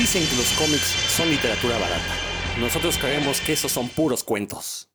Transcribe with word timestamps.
Dicen 0.00 0.26
que 0.26 0.34
los 0.34 0.50
cómics 0.52 0.96
son 1.14 1.28
literatura 1.28 1.76
barata. 1.76 2.14
Nosotros 2.58 2.96
creemos 2.96 3.38
que 3.42 3.52
esos 3.52 3.70
son 3.70 3.86
puros 3.90 4.24
cuentos. 4.24 4.88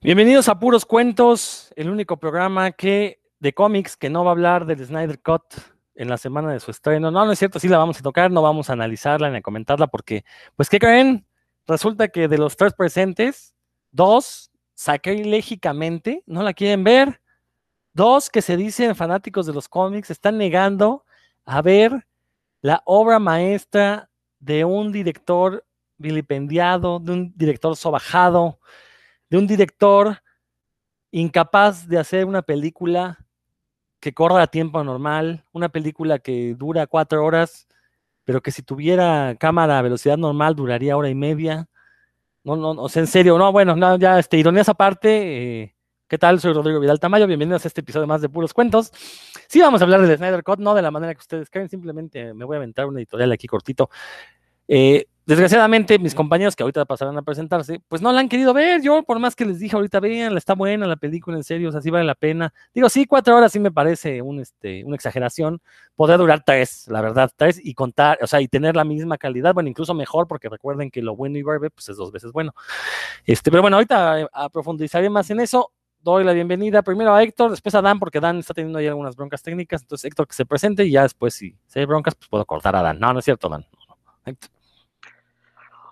Bienvenidos 0.00 0.48
a 0.48 0.58
Puros 0.58 0.84
Cuentos, 0.84 1.72
el 1.76 1.88
único 1.88 2.16
programa 2.16 2.72
que 2.72 3.22
de 3.38 3.52
cómics 3.52 3.96
que 3.96 4.10
no 4.10 4.24
va 4.24 4.30
a 4.30 4.32
hablar 4.32 4.66
del 4.66 4.84
Snyder 4.84 5.22
Cut 5.22 5.44
en 5.94 6.08
la 6.08 6.18
semana 6.18 6.52
de 6.52 6.58
su 6.58 6.72
estreno. 6.72 7.12
No, 7.12 7.24
no 7.26 7.30
es 7.30 7.38
cierto, 7.38 7.60
sí 7.60 7.68
la 7.68 7.78
vamos 7.78 8.00
a 8.00 8.02
tocar, 8.02 8.28
no 8.32 8.42
vamos 8.42 8.70
a 8.70 8.72
analizarla 8.72 9.30
ni 9.30 9.36
a 9.36 9.42
comentarla 9.42 9.86
porque, 9.86 10.24
pues, 10.56 10.68
¿qué 10.68 10.80
creen? 10.80 11.28
Resulta 11.68 12.08
que 12.08 12.26
de 12.26 12.38
los 12.38 12.56
tres 12.56 12.74
presentes, 12.74 13.54
dos 13.92 14.47
sacrilégicamente 14.78 16.22
no 16.24 16.44
la 16.44 16.52
quieren 16.52 16.84
ver. 16.84 17.20
Dos 17.92 18.30
que 18.30 18.40
se 18.40 18.56
dicen 18.56 18.94
fanáticos 18.94 19.44
de 19.44 19.52
los 19.52 19.68
cómics 19.68 20.08
están 20.08 20.38
negando 20.38 21.04
a 21.44 21.62
ver 21.62 22.06
la 22.62 22.80
obra 22.84 23.18
maestra 23.18 24.08
de 24.38 24.64
un 24.64 24.92
director 24.92 25.66
vilipendiado, 25.96 27.00
de 27.00 27.10
un 27.12 27.32
director 27.36 27.74
sobajado, 27.74 28.60
de 29.28 29.38
un 29.38 29.48
director 29.48 30.22
incapaz 31.10 31.88
de 31.88 31.98
hacer 31.98 32.24
una 32.24 32.42
película 32.42 33.18
que 33.98 34.14
corra 34.14 34.42
a 34.44 34.46
tiempo 34.46 34.84
normal, 34.84 35.44
una 35.50 35.70
película 35.70 36.20
que 36.20 36.54
dura 36.54 36.86
cuatro 36.86 37.24
horas, 37.24 37.66
pero 38.22 38.40
que 38.42 38.52
si 38.52 38.62
tuviera 38.62 39.34
cámara 39.40 39.80
a 39.80 39.82
velocidad 39.82 40.18
normal 40.18 40.54
duraría 40.54 40.96
hora 40.96 41.08
y 41.08 41.16
media. 41.16 41.68
No, 42.48 42.56
no, 42.56 42.82
o 42.82 42.88
sea, 42.88 43.00
en 43.00 43.06
serio, 43.06 43.36
no, 43.36 43.52
bueno, 43.52 43.76
no, 43.76 43.98
ya, 43.98 44.18
este, 44.18 44.38
ironías 44.38 44.70
aparte, 44.70 45.62
eh, 45.64 45.76
¿qué 46.08 46.16
tal? 46.16 46.40
Soy 46.40 46.54
Rodrigo 46.54 46.80
Vidal 46.80 46.98
Tamayo, 46.98 47.26
bienvenidos 47.26 47.66
a 47.66 47.68
este 47.68 47.82
episodio 47.82 48.06
más 48.06 48.22
de 48.22 48.30
Puros 48.30 48.54
Cuentos. 48.54 48.90
Sí 49.48 49.60
vamos 49.60 49.82
a 49.82 49.84
hablar 49.84 50.00
de 50.00 50.16
Snyder 50.16 50.42
Cut, 50.42 50.58
no 50.58 50.74
de 50.74 50.80
la 50.80 50.90
manera 50.90 51.14
que 51.14 51.20
ustedes 51.20 51.50
creen, 51.50 51.68
simplemente 51.68 52.32
me 52.32 52.46
voy 52.46 52.54
a 52.54 52.56
aventar 52.56 52.86
una 52.86 53.00
editorial 53.00 53.32
aquí 53.32 53.46
cortito. 53.46 53.90
Eh, 54.66 55.08
Desgraciadamente, 55.28 55.98
mis 55.98 56.14
compañeros 56.14 56.56
que 56.56 56.62
ahorita 56.62 56.86
pasarán 56.86 57.18
a 57.18 57.20
presentarse, 57.20 57.82
pues 57.86 58.00
no 58.00 58.10
la 58.12 58.20
han 58.20 58.30
querido 58.30 58.54
ver. 58.54 58.80
Yo, 58.80 59.02
por 59.02 59.18
más 59.18 59.36
que 59.36 59.44
les 59.44 59.58
dije 59.58 59.76
ahorita, 59.76 60.00
vean, 60.00 60.34
está 60.38 60.54
buena 60.54 60.86
la 60.86 60.96
película, 60.96 61.36
en 61.36 61.44
serio, 61.44 61.68
o 61.68 61.72
sea, 61.72 61.82
sí 61.82 61.90
vale 61.90 62.06
la 62.06 62.14
pena. 62.14 62.54
Digo, 62.72 62.88
sí, 62.88 63.04
cuatro 63.04 63.36
horas 63.36 63.52
sí 63.52 63.60
me 63.60 63.70
parece 63.70 64.22
un, 64.22 64.40
este, 64.40 64.82
una 64.86 64.96
exageración. 64.96 65.60
Podría 65.96 66.16
durar 66.16 66.44
tres, 66.46 66.88
la 66.88 67.02
verdad, 67.02 67.30
tres 67.36 67.60
y 67.62 67.74
contar, 67.74 68.18
o 68.22 68.26
sea, 68.26 68.40
y 68.40 68.48
tener 68.48 68.74
la 68.74 68.84
misma 68.84 69.18
calidad, 69.18 69.52
bueno, 69.52 69.68
incluso 69.68 69.92
mejor, 69.92 70.26
porque 70.26 70.48
recuerden 70.48 70.90
que 70.90 71.02
lo 71.02 71.14
bueno 71.14 71.36
y 71.36 71.42
breve, 71.42 71.68
pues 71.68 71.90
es 71.90 71.98
dos 71.98 72.10
veces 72.10 72.32
bueno. 72.32 72.54
Este, 73.26 73.50
pero 73.50 73.60
bueno, 73.60 73.76
ahorita 73.76 74.22
eh, 74.22 74.28
profundizaré 74.50 75.10
más 75.10 75.28
en 75.28 75.40
eso. 75.40 75.72
Doy 76.00 76.24
la 76.24 76.32
bienvenida 76.32 76.80
primero 76.80 77.12
a 77.12 77.22
Héctor, 77.22 77.50
después 77.50 77.74
a 77.74 77.82
Dan, 77.82 77.98
porque 77.98 78.18
Dan 78.18 78.38
está 78.38 78.54
teniendo 78.54 78.78
ahí 78.78 78.86
algunas 78.86 79.14
broncas 79.14 79.42
técnicas. 79.42 79.82
Entonces, 79.82 80.06
Héctor 80.06 80.26
que 80.26 80.34
se 80.34 80.46
presente 80.46 80.86
y 80.86 80.92
ya 80.92 81.02
después, 81.02 81.34
si, 81.34 81.54
hay 81.74 81.84
broncas, 81.84 82.14
pues 82.14 82.30
puedo 82.30 82.46
cortar 82.46 82.74
a 82.76 82.80
Dan. 82.80 82.98
No, 82.98 83.12
no 83.12 83.18
es 83.18 83.26
cierto, 83.26 83.50
Dan. 83.50 83.66
No, 83.86 83.94
no. 84.24 84.57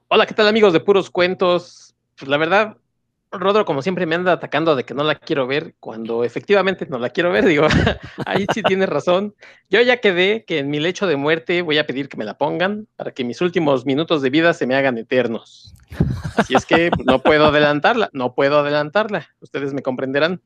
Hola, 0.08 0.24
¿qué 0.24 0.34
tal 0.34 0.46
amigos 0.46 0.72
de 0.72 0.78
Puros 0.78 1.10
Cuentos? 1.10 1.96
Pues 2.16 2.28
la 2.28 2.36
verdad, 2.36 2.76
Rodro 3.32 3.64
como 3.64 3.82
siempre 3.82 4.06
me 4.06 4.14
anda 4.14 4.30
atacando 4.30 4.76
de 4.76 4.84
que 4.84 4.94
no 4.94 5.02
la 5.02 5.16
quiero 5.16 5.48
ver, 5.48 5.74
cuando 5.80 6.22
efectivamente 6.22 6.86
no 6.88 7.00
la 7.00 7.10
quiero 7.10 7.32
ver, 7.32 7.44
digo, 7.44 7.66
ahí 8.24 8.46
sí 8.54 8.62
tienes 8.62 8.88
razón. 8.88 9.34
Yo 9.68 9.80
ya 9.80 9.96
quedé 9.96 10.44
que 10.44 10.60
en 10.60 10.70
mi 10.70 10.78
lecho 10.78 11.08
de 11.08 11.16
muerte 11.16 11.60
voy 11.60 11.78
a 11.78 11.88
pedir 11.88 12.08
que 12.08 12.16
me 12.16 12.24
la 12.24 12.38
pongan 12.38 12.86
para 12.94 13.10
que 13.10 13.24
mis 13.24 13.40
últimos 13.40 13.84
minutos 13.84 14.22
de 14.22 14.30
vida 14.30 14.54
se 14.54 14.68
me 14.68 14.76
hagan 14.76 14.96
eternos. 14.96 15.74
Así 16.36 16.54
es 16.54 16.64
que 16.66 16.92
no 17.04 17.20
puedo 17.20 17.46
adelantarla, 17.46 18.08
no 18.12 18.32
puedo 18.32 18.60
adelantarla, 18.60 19.28
ustedes 19.40 19.74
me 19.74 19.82
comprenderán. 19.82 20.40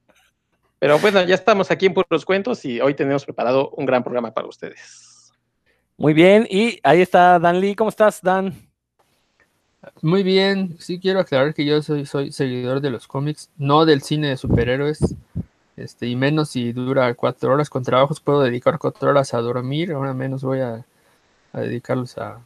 Pero 0.78 0.98
bueno, 1.00 1.22
ya 1.24 1.34
estamos 1.34 1.70
aquí 1.70 1.84
en 1.84 1.92
Puros 1.92 2.24
Cuentos 2.24 2.64
y 2.64 2.80
hoy 2.80 2.94
tenemos 2.94 3.26
preparado 3.26 3.68
un 3.76 3.84
gran 3.84 4.02
programa 4.02 4.32
para 4.32 4.48
ustedes. 4.48 5.34
Muy 5.98 6.14
bien, 6.14 6.46
y 6.48 6.80
ahí 6.82 7.02
está 7.02 7.38
Dan 7.38 7.60
Lee, 7.60 7.74
¿cómo 7.74 7.90
estás, 7.90 8.22
Dan? 8.22 8.69
Muy 10.02 10.22
bien, 10.22 10.76
sí 10.78 10.98
quiero 11.00 11.20
aclarar 11.20 11.54
que 11.54 11.64
yo 11.64 11.80
soy, 11.82 12.04
soy 12.04 12.32
seguidor 12.32 12.80
de 12.80 12.90
los 12.90 13.06
cómics, 13.06 13.50
no 13.56 13.86
del 13.86 14.02
cine 14.02 14.28
de 14.28 14.36
superhéroes, 14.36 15.14
este, 15.76 16.06
y 16.06 16.16
menos 16.16 16.50
si 16.50 16.72
dura 16.72 17.14
cuatro 17.14 17.52
horas 17.52 17.70
con 17.70 17.82
trabajos, 17.82 18.20
puedo 18.20 18.42
dedicar 18.42 18.78
cuatro 18.78 19.10
horas 19.10 19.32
a 19.32 19.40
dormir, 19.40 19.92
ahora 19.92 20.12
menos 20.12 20.42
voy 20.42 20.60
a, 20.60 20.84
dedicarlos 21.54 22.18
a, 22.18 22.40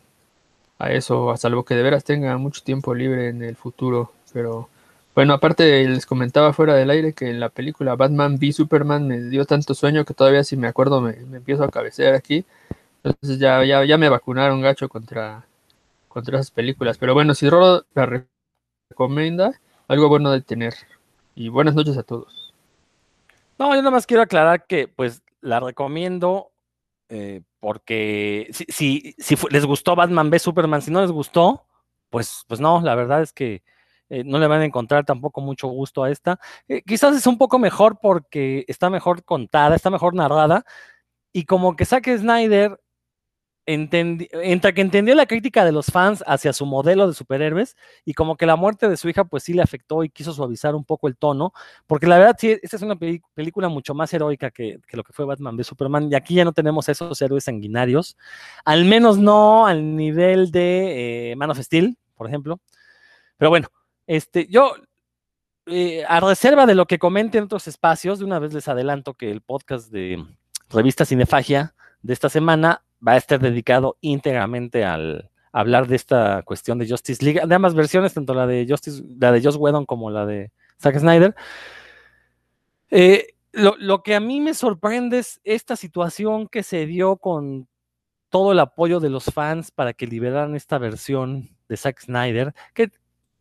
a, 0.78 0.92
eso, 0.92 1.30
a 1.30 1.36
salvo 1.36 1.64
que 1.64 1.74
de 1.74 1.82
veras 1.82 2.04
tenga 2.04 2.36
mucho 2.38 2.62
tiempo 2.62 2.94
libre 2.94 3.28
en 3.28 3.42
el 3.42 3.56
futuro, 3.56 4.12
pero 4.32 4.68
bueno, 5.14 5.34
aparte 5.34 5.88
les 5.88 6.06
comentaba 6.06 6.52
fuera 6.52 6.74
del 6.74 6.90
aire 6.90 7.14
que 7.14 7.30
en 7.30 7.40
la 7.40 7.48
película 7.48 7.96
Batman 7.96 8.38
v 8.40 8.52
Superman 8.52 9.08
me 9.08 9.20
dio 9.20 9.44
tanto 9.44 9.74
sueño 9.74 10.04
que 10.04 10.14
todavía 10.14 10.44
si 10.44 10.56
me 10.56 10.68
acuerdo 10.68 11.00
me, 11.00 11.12
empiezo 11.36 11.64
a 11.64 11.70
cabecear 11.70 12.14
aquí, 12.14 12.44
entonces 13.02 13.38
ya, 13.40 13.64
ya, 13.64 13.84
ya 13.84 13.98
me 13.98 14.08
vacunaron 14.08 14.60
gacho 14.62 14.88
contra 14.88 15.44
contra 16.14 16.38
esas 16.38 16.52
películas. 16.52 16.96
Pero 16.96 17.12
bueno, 17.12 17.34
si 17.34 17.50
Rolo 17.50 17.84
la 17.92 18.24
recomienda, 18.88 19.60
algo 19.88 20.08
bueno 20.08 20.30
de 20.30 20.40
tener. 20.40 20.72
Y 21.34 21.48
buenas 21.48 21.74
noches 21.74 21.98
a 21.98 22.04
todos. 22.04 22.54
No, 23.58 23.74
yo 23.74 23.82
nada 23.82 23.90
más 23.90 24.06
quiero 24.06 24.22
aclarar 24.22 24.66
que 24.66 24.88
pues 24.88 25.22
la 25.40 25.60
recomiendo 25.60 26.52
eh, 27.08 27.42
porque 27.60 28.48
si, 28.52 29.14
si, 29.18 29.36
les 29.50 29.66
gustó 29.66 29.96
Batman 29.96 30.30
v 30.30 30.38
Superman, 30.38 30.82
si 30.82 30.90
no 30.90 31.02
les 31.02 31.10
gustó, 31.10 31.66
pues, 32.10 32.44
pues 32.46 32.60
no, 32.60 32.80
la 32.80 32.94
verdad 32.94 33.20
es 33.20 33.32
que 33.32 33.62
eh, 34.08 34.22
no 34.24 34.38
le 34.38 34.46
van 34.46 34.60
a 34.60 34.64
encontrar 34.64 35.04
tampoco 35.04 35.40
mucho 35.40 35.66
gusto 35.66 36.04
a 36.04 36.10
esta. 36.10 36.38
Eh, 36.68 36.82
quizás 36.86 37.16
es 37.16 37.26
un 37.26 37.38
poco 37.38 37.58
mejor 37.58 37.98
porque 38.00 38.64
está 38.68 38.88
mejor 38.88 39.24
contada, 39.24 39.74
está 39.74 39.90
mejor 39.90 40.14
narrada. 40.14 40.64
Y 41.32 41.44
como 41.44 41.74
que 41.74 41.84
Zack 41.84 42.06
Snyder 42.18 42.80
entre 43.66 44.74
que 44.74 44.80
entendió 44.80 45.14
la 45.14 45.26
crítica 45.26 45.64
de 45.64 45.72
los 45.72 45.86
fans 45.86 46.22
hacia 46.26 46.52
su 46.52 46.66
modelo 46.66 47.06
de 47.06 47.14
superhéroes 47.14 47.76
y 48.04 48.12
como 48.12 48.36
que 48.36 48.46
la 48.46 48.56
muerte 48.56 48.88
de 48.88 48.96
su 48.96 49.08
hija 49.08 49.24
pues 49.24 49.42
sí 49.44 49.54
le 49.54 49.62
afectó 49.62 50.04
y 50.04 50.10
quiso 50.10 50.32
suavizar 50.32 50.74
un 50.74 50.84
poco 50.84 51.08
el 51.08 51.16
tono, 51.16 51.52
porque 51.86 52.06
la 52.06 52.18
verdad 52.18 52.36
sí, 52.38 52.58
esta 52.62 52.76
es 52.76 52.82
una 52.82 52.96
película 52.96 53.68
mucho 53.68 53.94
más 53.94 54.12
heroica 54.12 54.50
que, 54.50 54.80
lo 54.92 55.02
que 55.02 55.12
fue 55.12 55.24
Batman 55.24 55.56
v 55.56 55.64
Superman 55.64 56.10
y 56.10 56.14
aquí 56.14 56.34
ya 56.34 56.44
no 56.44 56.52
tenemos 56.52 56.88
esos 56.88 57.20
héroes 57.22 57.44
sanguinarios, 57.44 58.16
al 58.64 58.84
menos 58.84 59.18
no 59.18 59.66
al 59.66 59.96
nivel 59.96 60.50
de 60.50 61.32
eh, 61.32 61.36
Man 61.36 61.50
of 61.50 61.58
Steel, 61.58 61.96
por 62.14 62.28
ejemplo, 62.28 62.60
pero 63.38 63.50
bueno, 63.50 63.68
este, 64.06 64.46
yo 64.46 64.74
eh, 65.66 66.04
a 66.06 66.20
reserva 66.20 66.66
de 66.66 66.74
lo 66.74 66.86
que 66.86 66.98
comente 66.98 67.38
en 67.38 67.44
otros 67.44 67.66
espacios, 67.66 68.18
de 68.18 68.26
una 68.26 68.38
vez 68.38 68.52
les 68.52 68.68
adelanto 68.68 69.14
que 69.14 69.30
el 69.30 69.40
podcast 69.40 69.90
de 69.90 70.22
Revista 70.68 71.06
Cinefagia 71.06 71.74
de 72.04 72.12
esta 72.12 72.28
semana 72.28 72.84
va 73.06 73.12
a 73.12 73.16
estar 73.16 73.40
dedicado 73.40 73.96
íntegramente 74.02 74.84
al 74.84 75.30
hablar 75.52 75.88
de 75.88 75.96
esta 75.96 76.42
cuestión 76.42 76.78
de 76.78 76.88
Justice 76.88 77.24
League, 77.24 77.40
de 77.46 77.54
ambas 77.54 77.74
versiones, 77.74 78.12
tanto 78.12 78.34
la 78.34 78.46
de 78.46 78.66
Justice, 78.68 79.02
la 79.18 79.32
de 79.32 79.42
Joss 79.42 79.56
Whedon 79.56 79.86
como 79.86 80.10
la 80.10 80.26
de 80.26 80.52
Zack 80.80 80.98
Snyder. 80.98 81.34
Eh, 82.90 83.34
lo, 83.52 84.02
que 84.02 84.14
a 84.14 84.20
mí 84.20 84.40
me 84.40 84.52
sorprende 84.52 85.20
es 85.20 85.40
esta 85.44 85.76
situación 85.76 86.46
que 86.48 86.62
se 86.62 86.86
dio 86.86 87.16
con 87.16 87.68
todo 88.28 88.52
el 88.52 88.58
apoyo 88.58 89.00
de 89.00 89.08
los 89.08 89.24
fans 89.26 89.70
para 89.70 89.94
que 89.94 90.06
liberaran 90.06 90.56
esta 90.56 90.76
versión 90.76 91.56
de 91.68 91.76
Zack 91.76 92.00
Snyder, 92.00 92.52
que 92.74 92.90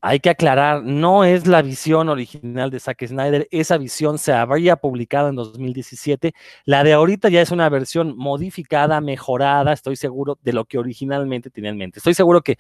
hay 0.06 0.20
que 0.20 0.30
aclarar, 0.30 0.84
no 0.84 1.24
es 1.24 1.48
la 1.48 1.62
visión 1.62 2.10
original 2.10 2.70
de 2.70 2.82
Zack 2.82 3.08
Snyder, 3.08 3.48
esa 3.52 3.78
visión 3.78 4.18
se 4.18 4.34
habría 4.34 4.76
publicado 4.76 5.30
en 5.30 5.36
2017, 5.36 6.34
la 6.66 6.84
de 6.84 6.92
ahorita 6.92 7.30
ya 7.30 7.42
es 7.42 7.52
una 7.52 7.70
versión 7.70 8.18
modificada, 8.18 9.00
mejorada, 9.00 9.72
estoy 9.72 9.96
seguro 9.96 10.38
de 10.44 10.52
lo 10.52 10.66
que 10.66 10.78
originalmente 10.78 11.50
tenía 11.50 11.70
en 11.70 11.78
mente. 11.78 12.00
Estoy 12.00 12.16
seguro 12.16 12.42
que 12.42 12.58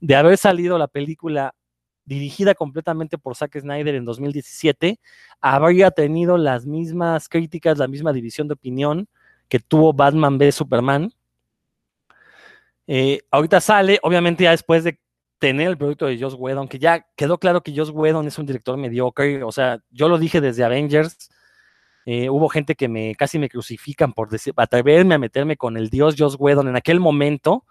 de 0.00 0.14
haber 0.14 0.38
salido 0.38 0.78
la 0.78 0.86
película 0.86 1.56
dirigida 2.04 2.54
completamente 2.54 3.18
por 3.18 3.34
Zack 3.34 3.58
Snyder 3.58 3.96
en 3.96 4.04
2017, 4.04 5.00
habría 5.40 5.90
tenido 5.90 6.38
las 6.38 6.64
mismas 6.64 7.28
críticas, 7.28 7.76
la 7.76 7.88
misma 7.88 8.12
división 8.12 8.46
de 8.46 8.54
opinión 8.54 9.08
que 9.48 9.58
tuvo 9.58 9.92
Batman 9.92 10.38
v 10.38 10.52
Superman. 10.52 11.12
Eh, 12.86 13.18
ahorita 13.32 13.60
sale, 13.60 13.98
obviamente 14.04 14.44
ya 14.44 14.52
después 14.52 14.84
de 14.84 15.00
tener 15.38 15.68
el 15.68 15.78
producto 15.78 16.06
de 16.06 16.18
Joss 16.18 16.34
Whedon, 16.34 16.68
que 16.68 16.78
ya 16.78 17.06
quedó 17.16 17.38
claro 17.38 17.62
que 17.62 17.74
Joss 17.76 17.90
Whedon 17.90 18.26
es 18.26 18.38
un 18.38 18.46
director 18.46 18.76
mediocre, 18.76 19.42
o 19.42 19.52
sea, 19.52 19.80
yo 19.90 20.08
lo 20.08 20.18
dije 20.18 20.40
desde 20.40 20.64
Avengers, 20.64 21.30
eh, 22.06 22.28
hubo 22.30 22.48
gente 22.48 22.74
que 22.74 22.88
me 22.88 23.14
casi 23.14 23.38
me 23.38 23.48
crucifican 23.48 24.12
por 24.12 24.28
atreverme 24.56 25.14
a 25.14 25.18
meterme 25.18 25.56
con 25.56 25.76
el 25.76 25.88
dios 25.90 26.14
Joss 26.18 26.36
Whedon 26.38 26.68
en 26.68 26.76
aquel 26.76 27.00
momento, 27.00 27.64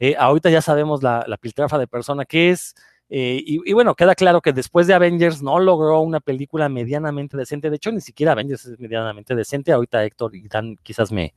eh, 0.00 0.16
ahorita 0.18 0.50
ya 0.50 0.62
sabemos 0.62 1.02
la, 1.02 1.24
la, 1.26 1.36
piltrafa 1.36 1.78
de 1.78 1.86
persona 1.86 2.24
que 2.24 2.50
es, 2.50 2.74
eh, 3.10 3.42
y, 3.44 3.72
bueno, 3.74 3.94
queda 3.94 4.14
claro 4.14 4.40
que 4.40 4.52
después 4.52 4.86
de 4.86 4.94
Avengers 4.94 5.42
no 5.42 5.60
logró 5.60 6.00
una 6.00 6.20
película 6.20 6.68
medianamente 6.68 7.36
decente, 7.36 7.70
de 7.70 7.76
hecho 7.76 7.92
ni 7.92 8.00
siquiera 8.00 8.32
Avengers 8.32 8.64
es 8.64 8.80
medianamente 8.80 9.34
decente, 9.34 9.72
ahorita 9.72 10.04
Héctor 10.04 10.34
y 10.34 10.48
Dan 10.48 10.76
quizás 10.82 11.12
me, 11.12 11.34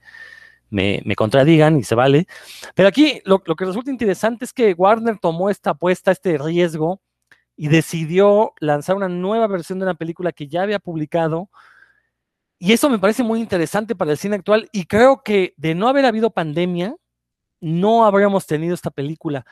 me, 0.70 1.02
contradigan 1.16 1.78
y 1.78 1.84
se 1.84 1.96
vale. 1.96 2.28
Pero 2.76 2.90
aquí 2.90 3.22
lo, 3.26 3.40
que 3.40 3.66
resulta 3.66 3.92
interesante 3.92 4.46
es 4.46 4.54
que 4.54 4.74
Warner 4.74 5.18
tomó 5.20 5.50
esta 5.50 5.72
apuesta, 5.72 6.12
este 6.12 6.38
riesgo, 6.38 7.02
y 7.56 7.70
decidió 7.70 8.54
lanzar 8.60 8.96
una 8.96 9.10
nueva 9.10 9.48
versión 9.48 9.80
de 9.80 9.86
una 9.86 9.96
película 9.96 10.32
que 10.32 10.48
ya 10.48 10.62
había 10.62 10.80
publicado. 10.80 11.50
Y 12.60 12.74
eso 12.74 12.90
me 12.90 13.00
parece 13.00 13.24
muy 13.24 13.40
interesante 13.40 13.96
para 13.96 14.12
el 14.12 14.18
cine 14.18 14.36
actual 14.36 14.70
y 14.72 14.86
creo 14.86 15.22
que 15.24 15.54
de 15.58 15.76
no 15.76 15.88
haber 15.88 16.06
habido 16.06 16.32
pandemia, 16.32 16.96
no 17.60 18.06
habríamos 18.06 18.46
tenido 18.46 18.76
esta 18.76 18.92
película. 18.92 19.46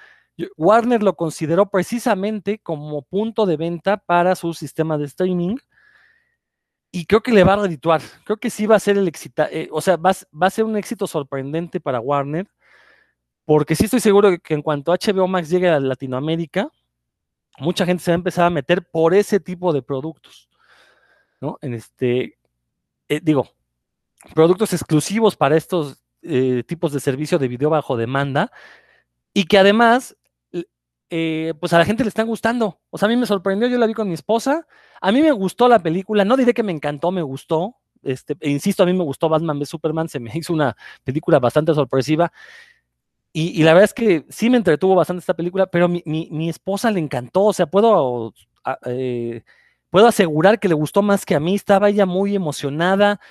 Warner 0.58 1.02
lo 1.02 1.16
consideró 1.16 1.70
precisamente 1.70 2.60
como 2.60 3.04
punto 3.04 3.46
de 3.46 3.58
venta 3.58 3.98
para 3.98 4.36
su 4.36 4.54
sistema 4.54 4.98
de 4.98 5.06
streaming 5.06 5.58
y 6.96 7.06
creo 7.06 7.22
que 7.22 7.34
le 7.34 7.44
va 7.44 7.54
a 7.54 7.58
redituar. 7.58 8.02
Creo 8.24 8.38
que 8.38 8.50
sí 8.50 8.66
va 8.66 8.78
a 8.78 8.80
ser 8.80 8.98
el 8.98 9.06
éxito, 9.06 9.44
eh, 9.52 9.68
o 9.70 9.82
sea, 9.82 9.98
va, 9.98 10.14
va, 10.42 10.48
a 10.48 10.50
ser 10.50 10.64
un 10.64 10.78
éxito 10.78 11.08
sorprendente 11.08 11.82
para 11.82 12.00
Warner, 12.00 12.48
porque 13.44 13.76
sí 13.76 13.84
estoy 13.84 14.00
seguro 14.00 14.40
que 14.40 14.54
en 14.54 14.62
cuanto 14.62 14.94
HBO 14.94 15.28
Max 15.28 15.50
llegue 15.50 15.68
a 15.68 15.78
Latinoamérica, 15.78 16.70
mucha 17.60 17.86
gente 17.86 18.02
se 18.02 18.12
va 18.12 18.16
a 18.16 18.24
empezar 18.24 18.46
a 18.46 18.50
meter 18.50 18.82
por 18.82 19.14
ese 19.14 19.42
tipo 19.42 19.74
de 19.74 19.82
productos, 19.82 20.48
¿no? 21.42 21.58
En 21.62 21.74
este, 21.74 22.38
eh, 23.10 23.20
digo, 23.22 23.50
productos 24.34 24.72
exclusivos 24.72 25.36
para 25.36 25.58
estos 25.58 26.02
eh, 26.22 26.64
tipos 26.66 26.94
de 26.94 27.02
servicio 27.02 27.38
de 27.38 27.50
video 27.50 27.72
bajo 27.72 27.98
demanda 27.98 28.54
y 29.34 29.48
que 29.48 29.58
además 29.58 30.16
eh, 31.18 31.54
pues 31.62 31.72
a 31.72 31.78
la 31.78 31.86
gente 31.86 32.04
le 32.04 32.10
están 32.10 32.28
gustando. 32.28 32.82
O 32.90 32.98
sea, 32.98 33.06
a 33.06 33.10
mí 33.10 33.16
me 33.16 33.26
sorprendió, 33.26 33.70
yo 33.70 33.78
la 33.78 33.88
vi 33.88 33.94
con 33.94 34.10
mi 34.10 34.14
esposa. 34.14 34.68
A 35.00 35.14
mí 35.14 35.22
me 35.22 35.32
gustó 35.32 35.70
la 35.70 35.80
película, 35.80 36.26
no 36.26 36.36
diré 36.36 36.54
que 36.54 36.62
me 36.62 36.74
encantó, 36.74 37.10
me 37.10 37.22
gustó. 37.22 37.78
Este, 38.04 38.36
e 38.42 38.50
insisto, 38.50 38.84
a 38.84 38.86
mí 38.86 38.92
me 38.92 39.06
gustó 39.06 39.30
Batman 39.30 39.58
v 39.58 39.66
Superman, 39.66 40.10
se 40.10 40.20
me 40.20 40.30
hizo 40.36 40.52
una 40.52 40.76
película 41.06 41.40
bastante 41.40 41.74
sorpresiva. 41.74 42.34
Y, 43.32 43.64
la 43.64 43.74
verdad 43.74 43.86
es 43.86 43.94
que 43.94 44.26
sí 44.30 44.50
me 44.50 44.58
entretuvo 44.58 44.96
bastante 44.96 45.20
esta 45.20 45.34
película, 45.34 45.68
pero 45.68 45.88
mi, 45.88 46.04
mi, 46.06 46.50
esposa 46.50 46.92
le 46.92 47.00
encantó. 47.00 47.44
O 47.46 47.54
sea, 47.54 47.66
puedo, 47.66 48.34
eh, 48.86 49.44
puedo 49.90 50.08
asegurar 50.08 50.60
que 50.60 50.68
le 50.70 50.76
gustó 50.76 51.02
más 51.02 51.26
que 51.26 51.36
a 51.36 51.40
mí. 51.40 51.56
Estaba 51.56 51.90
ella 51.90 52.06
muy 52.06 52.36
emocionada. 52.36 53.22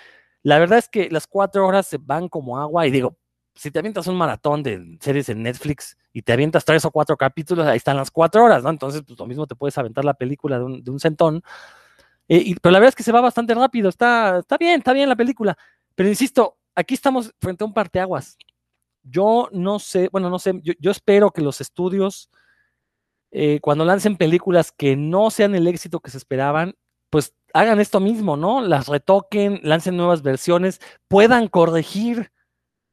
La 0.43 0.59
verdad 0.59 0.79
es 0.79 0.89
que 0.89 1.11
las 1.11 1.27
cuatro 1.27 1.67
horas 1.67 1.87
se 1.87 1.99
van 1.99 2.29
como 2.29 2.59
agua 2.59 2.87
y 2.87 2.91
digo, 2.91 3.17
si 3.55 3.71
te 3.71 3.79
avientas 3.79 4.07
un 4.07 4.17
maratón 4.17 4.63
de 4.63 4.99
series 5.01 5.29
en 5.29 5.43
Netflix 5.43 5.97
y 6.13 6.23
te 6.23 6.33
avientas 6.33 6.65
tres 6.65 6.85
o 6.85 6.91
cuatro 6.91 7.17
capítulos, 7.17 7.67
ahí 7.67 7.77
están 7.77 7.97
las 7.97 8.11
cuatro 8.11 8.45
horas, 8.45 8.63
¿no? 8.63 8.71
Entonces, 8.71 9.03
pues 9.07 9.19
lo 9.19 9.27
mismo 9.27 9.47
te 9.47 9.55
puedes 9.55 9.79
aventar 9.79 10.05
la 10.05 10.15
película 10.15 10.59
de 10.59 10.91
un, 10.91 11.01
centón. 11.01 11.43
Eh, 12.29 12.55
pero 12.61 12.73
la 12.73 12.79
verdad 12.81 12.91
es 12.91 12.95
que 12.97 13.03
se 13.03 13.13
va 13.13 13.21
bastante 13.21 13.55
rápido, 13.55 13.89
está, 13.89 14.39
está 14.39 14.57
bien, 14.59 14.79
está 14.79 14.93
bien 14.93 15.09
la 15.09 15.17
película. 15.17 15.57
Pero 15.95 16.09
insisto, 16.09 16.59
aquí 16.75 16.95
estamos 16.95 17.33
frente 17.41 17.63
a 17.65 17.67
un 17.67 17.75
parteaguas. 17.75 18.37
Yo 19.03 19.49
no 19.53 19.79
sé, 19.79 20.09
bueno, 20.11 20.31
no 20.31 20.39
sé, 20.39 20.61
yo, 20.63 20.91
espero 20.91 21.31
que 21.31 21.43
los 21.43 21.61
estudios, 21.61 22.31
eh, 23.31 23.61
cuando 23.61 23.85
lancen 23.85 24.17
películas 24.17 24.73
que 24.73 24.97
no 24.97 25.31
sean 25.31 25.55
el 25.55 25.67
éxito 25.69 26.01
que 26.01 26.11
se 26.11 26.19
esperaban, 26.19 26.75
pues 27.11 27.35
hagan 27.53 27.81
esto 27.81 28.01
mismo, 28.01 28.37
¿no? 28.37 28.61
Las 28.63 28.89
retoquen, 28.89 29.61
lancen 29.63 29.97
nuevas 29.97 30.23
versiones, 30.23 30.81
puedan 31.07 31.49
corregir 31.49 32.33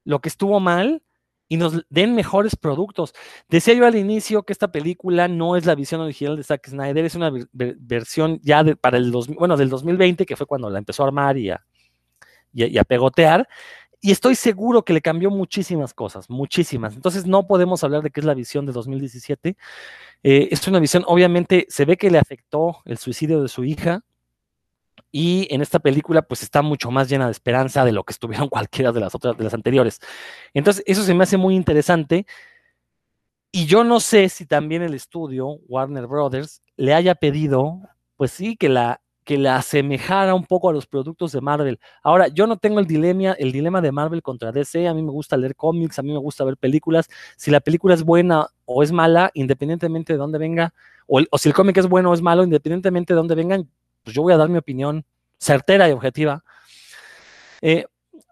lo 0.03 0.19
que 0.19 0.29
estuvo 0.29 0.59
mal 0.59 1.03
y 1.51 1.57
nos 1.57 1.85
den 1.89 2.15
mejores 2.15 2.55
productos. 2.55 3.13
Decía 3.49 3.73
yo 3.73 3.85
al 3.85 3.97
inicio 3.97 4.43
que 4.43 4.53
esta 4.53 4.71
película 4.71 5.27
no 5.27 5.57
es 5.57 5.65
la 5.65 5.75
visión 5.75 5.99
original 5.99 6.37
de 6.37 6.43
Zack 6.43 6.69
Snyder, 6.69 7.03
es 7.03 7.15
una 7.15 7.29
versión 7.51 8.39
ya 8.41 8.63
para 8.79 8.97
el 8.97 9.11
bueno, 9.11 9.57
del 9.57 9.67
2020, 9.67 10.25
que 10.25 10.37
fue 10.37 10.45
cuando 10.45 10.69
la 10.69 10.79
empezó 10.79 11.03
a 11.03 11.07
armar 11.07 11.37
y 11.37 11.49
a, 11.49 11.61
y 12.53 12.77
a, 12.77 12.83
pegotear. 12.85 13.49
Y 13.99 14.11
estoy 14.11 14.35
seguro 14.35 14.85
que 14.85 14.93
le 14.93 15.01
cambió 15.01 15.29
muchísimas 15.29 15.93
cosas, 15.93 16.29
muchísimas. 16.29 16.95
Entonces 16.95 17.25
no 17.25 17.45
podemos 17.45 17.83
hablar 17.83 18.01
de 18.01 18.11
que 18.11 18.21
es 18.21 18.25
la 18.25 18.33
visión 18.33 18.65
de 18.65 18.71
2017. 18.71 19.57
Eh, 20.23 20.47
es 20.51 20.65
una 20.69 20.79
visión, 20.79 21.03
obviamente, 21.05 21.65
se 21.67 21.83
ve 21.83 21.97
que 21.97 22.09
le 22.09 22.17
afectó 22.17 22.77
el 22.85 22.97
suicidio 22.97 23.41
de 23.41 23.49
su 23.49 23.65
hija, 23.65 24.05
y 25.11 25.47
en 25.53 25.61
esta 25.61 25.79
película 25.79 26.21
pues 26.21 26.43
está 26.43 26.61
mucho 26.61 26.89
más 26.91 27.09
llena 27.09 27.25
de 27.25 27.31
esperanza 27.31 27.83
de 27.83 27.91
lo 27.91 28.03
que 28.03 28.13
estuvieron 28.13 28.49
cualquiera 28.49 28.91
de 28.91 28.99
las 28.99 29.13
otras, 29.15 29.37
de 29.37 29.43
las 29.43 29.53
anteriores. 29.53 29.99
Entonces, 30.53 30.83
eso 30.87 31.03
se 31.03 31.13
me 31.13 31.23
hace 31.23 31.37
muy 31.37 31.55
interesante. 31.55 32.25
Y 33.51 33.65
yo 33.65 33.83
no 33.83 33.99
sé 33.99 34.29
si 34.29 34.45
también 34.45 34.81
el 34.81 34.93
estudio, 34.93 35.59
Warner 35.67 36.07
Brothers, 36.07 36.61
le 36.77 36.93
haya 36.93 37.15
pedido, 37.15 37.81
pues 38.15 38.31
sí, 38.31 38.55
que 38.55 38.69
la, 38.69 39.01
que 39.25 39.37
la 39.37 39.57
asemejara 39.57 40.33
un 40.33 40.45
poco 40.45 40.69
a 40.69 40.73
los 40.73 40.87
productos 40.87 41.33
de 41.33 41.41
Marvel. 41.41 41.77
Ahora, 42.01 42.29
yo 42.29 42.47
no 42.47 42.57
tengo 42.57 42.79
el 42.79 42.87
dilema, 42.87 43.33
el 43.33 43.51
dilema 43.51 43.81
de 43.81 43.91
Marvel 43.91 44.21
contra 44.21 44.53
DC, 44.53 44.87
a 44.87 44.93
mí 44.93 45.03
me 45.03 45.11
gusta 45.11 45.35
leer 45.35 45.57
cómics, 45.57 45.99
a 45.99 46.01
mí 46.01 46.13
me 46.13 46.19
gusta 46.19 46.45
ver 46.45 46.55
películas. 46.55 47.09
Si 47.35 47.51
la 47.51 47.59
película 47.59 47.93
es 47.93 48.03
buena 48.03 48.47
o 48.63 48.83
es 48.83 48.93
mala, 48.93 49.31
independientemente 49.33 50.13
de 50.13 50.19
dónde 50.19 50.37
venga, 50.37 50.73
o, 51.07 51.19
o 51.29 51.37
si 51.37 51.49
el 51.49 51.55
cómic 51.55 51.77
es 51.77 51.89
bueno 51.89 52.11
o 52.11 52.13
es 52.13 52.21
malo, 52.21 52.45
independientemente 52.45 53.13
de 53.13 53.17
dónde 53.17 53.35
vengan, 53.35 53.69
pues 54.03 54.15
yo 54.15 54.21
voy 54.21 54.33
a 54.33 54.37
dar 54.37 54.49
mi 54.49 54.57
opinión 54.57 55.05
certera 55.39 55.89
y 55.89 55.91
objetiva. 55.91 56.43
Eh, 57.61 57.85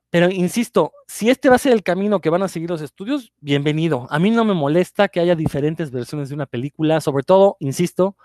pero 0.09 0.29
insisto, 0.29 0.93
si 1.07 1.29
este 1.29 1.49
va 1.49 1.55
a 1.55 1.59
ser 1.59 1.73
el 1.73 1.83
camino 1.83 2.19
que 2.19 2.31
van 2.31 2.41
a 2.41 2.47
seguir 2.47 2.69
los 2.69 2.81
estudios, 2.81 3.31
bienvenido. 3.41 4.07
A 4.09 4.17
mí 4.17 4.31
no 4.31 4.43
me 4.43 4.55
molesta 4.55 5.07
que 5.07 5.19
haya 5.19 5.35
diferentes 5.35 5.91
versiones 5.91 6.29
de 6.29 6.35
una 6.35 6.47
película, 6.47 6.99
sobre 6.99 7.23
todo, 7.23 7.57
insisto, 7.59 8.15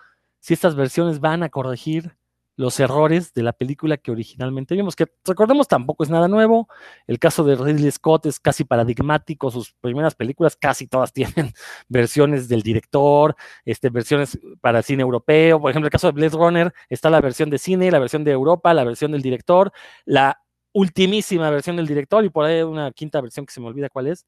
si 0.41 0.55
estas 0.55 0.75
versiones 0.75 1.20
van 1.20 1.43
a 1.43 1.50
corregir 1.50 2.17
los 2.56 2.78
errores 2.78 3.34
de 3.34 3.42
la 3.42 3.52
película 3.52 3.96
que 3.96 4.10
originalmente 4.10 4.74
vimos, 4.74 4.94
que 4.96 5.06
recordemos 5.24 5.68
tampoco 5.68 6.04
es 6.04 6.10
nada 6.10 6.28
nuevo. 6.28 6.68
El 7.06 7.18
caso 7.18 7.44
de 7.44 7.56
Ridley 7.56 7.90
Scott 7.90 8.26
es 8.26 8.38
casi 8.38 8.64
paradigmático, 8.64 9.50
sus 9.50 9.72
primeras 9.80 10.14
películas 10.14 10.56
casi 10.56 10.86
todas 10.86 11.12
tienen 11.14 11.52
versiones 11.88 12.48
del 12.48 12.62
director, 12.62 13.36
este, 13.64 13.90
versiones 13.90 14.38
para 14.60 14.82
cine 14.82 15.02
europeo. 15.02 15.60
Por 15.60 15.70
ejemplo, 15.70 15.86
el 15.86 15.92
caso 15.92 16.08
de 16.08 16.12
Blade 16.12 16.36
Runner 16.36 16.74
está 16.88 17.10
la 17.10 17.20
versión 17.20 17.50
de 17.50 17.58
cine, 17.58 17.90
la 17.90 17.98
versión 17.98 18.24
de 18.24 18.32
Europa, 18.32 18.72
la 18.74 18.84
versión 18.84 19.12
del 19.12 19.22
director, 19.22 19.72
la 20.04 20.40
ultimísima 20.72 21.50
versión 21.50 21.76
del 21.76 21.86
director 21.86 22.24
y 22.24 22.30
por 22.30 22.44
ahí 22.44 22.62
una 22.62 22.90
quinta 22.90 23.20
versión 23.20 23.46
que 23.46 23.52
se 23.52 23.60
me 23.60 23.68
olvida 23.68 23.88
cuál 23.88 24.08
es. 24.08 24.26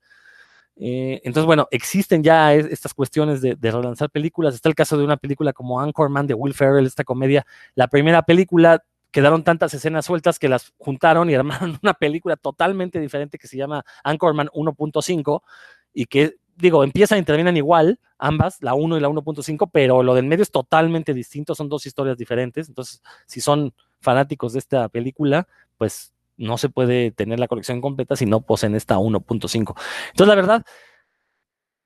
Eh, 0.78 1.22
entonces, 1.24 1.46
bueno, 1.46 1.68
existen 1.70 2.22
ya 2.22 2.54
estas 2.54 2.92
cuestiones 2.92 3.40
de, 3.40 3.56
relanzar 3.60 4.10
películas. 4.10 4.54
Está 4.54 4.68
el 4.68 4.74
caso 4.74 4.98
de 4.98 5.04
una 5.04 5.16
película 5.16 5.52
como 5.52 5.80
Anchorman 5.80 6.26
de 6.26 6.34
Will 6.34 6.54
Ferrell, 6.54 6.86
esta 6.86 7.04
comedia. 7.04 7.46
La 7.74 7.88
primera 7.88 8.22
película 8.22 8.84
quedaron 9.10 9.44
tantas 9.44 9.72
escenas 9.72 10.04
sueltas 10.04 10.38
que 10.38 10.48
las 10.48 10.74
juntaron 10.78 11.30
y 11.30 11.34
armaron 11.36 11.78
una 11.82 11.94
película 11.94 12.36
totalmente 12.36 13.00
diferente 13.00 13.38
que 13.38 13.48
se 13.48 13.56
llama 13.56 13.84
Anchorman 14.04 14.48
1.5 14.48 15.42
y 15.94 16.06
que, 16.06 16.34
digo, 16.56 16.84
empiezan 16.84 17.18
y 17.18 17.22
terminan 17.22 17.56
igual, 17.56 17.98
ambas, 18.18 18.58
la 18.60 18.74
1 18.74 18.98
y 18.98 19.00
la 19.00 19.08
1.5, 19.08 19.70
pero 19.72 20.02
lo 20.02 20.14
del 20.14 20.26
medio 20.26 20.42
es 20.42 20.50
totalmente 20.50 21.14
distinto, 21.14 21.54
son 21.54 21.70
dos 21.70 21.86
historias 21.86 22.18
diferentes. 22.18 22.68
Entonces, 22.68 23.02
si 23.24 23.40
son 23.40 23.72
fanáticos 24.00 24.52
de 24.52 24.58
esta 24.58 24.88
película, 24.90 25.48
pues 25.78 26.12
no 26.36 26.58
se 26.58 26.68
puede 26.68 27.10
tener 27.10 27.40
la 27.40 27.48
colección 27.48 27.80
completa 27.80 28.16
si 28.16 28.26
no 28.26 28.40
poseen 28.40 28.74
esta 28.74 28.98
1.5. 28.98 29.74
Entonces, 30.10 30.28
la 30.28 30.34
verdad, 30.34 30.64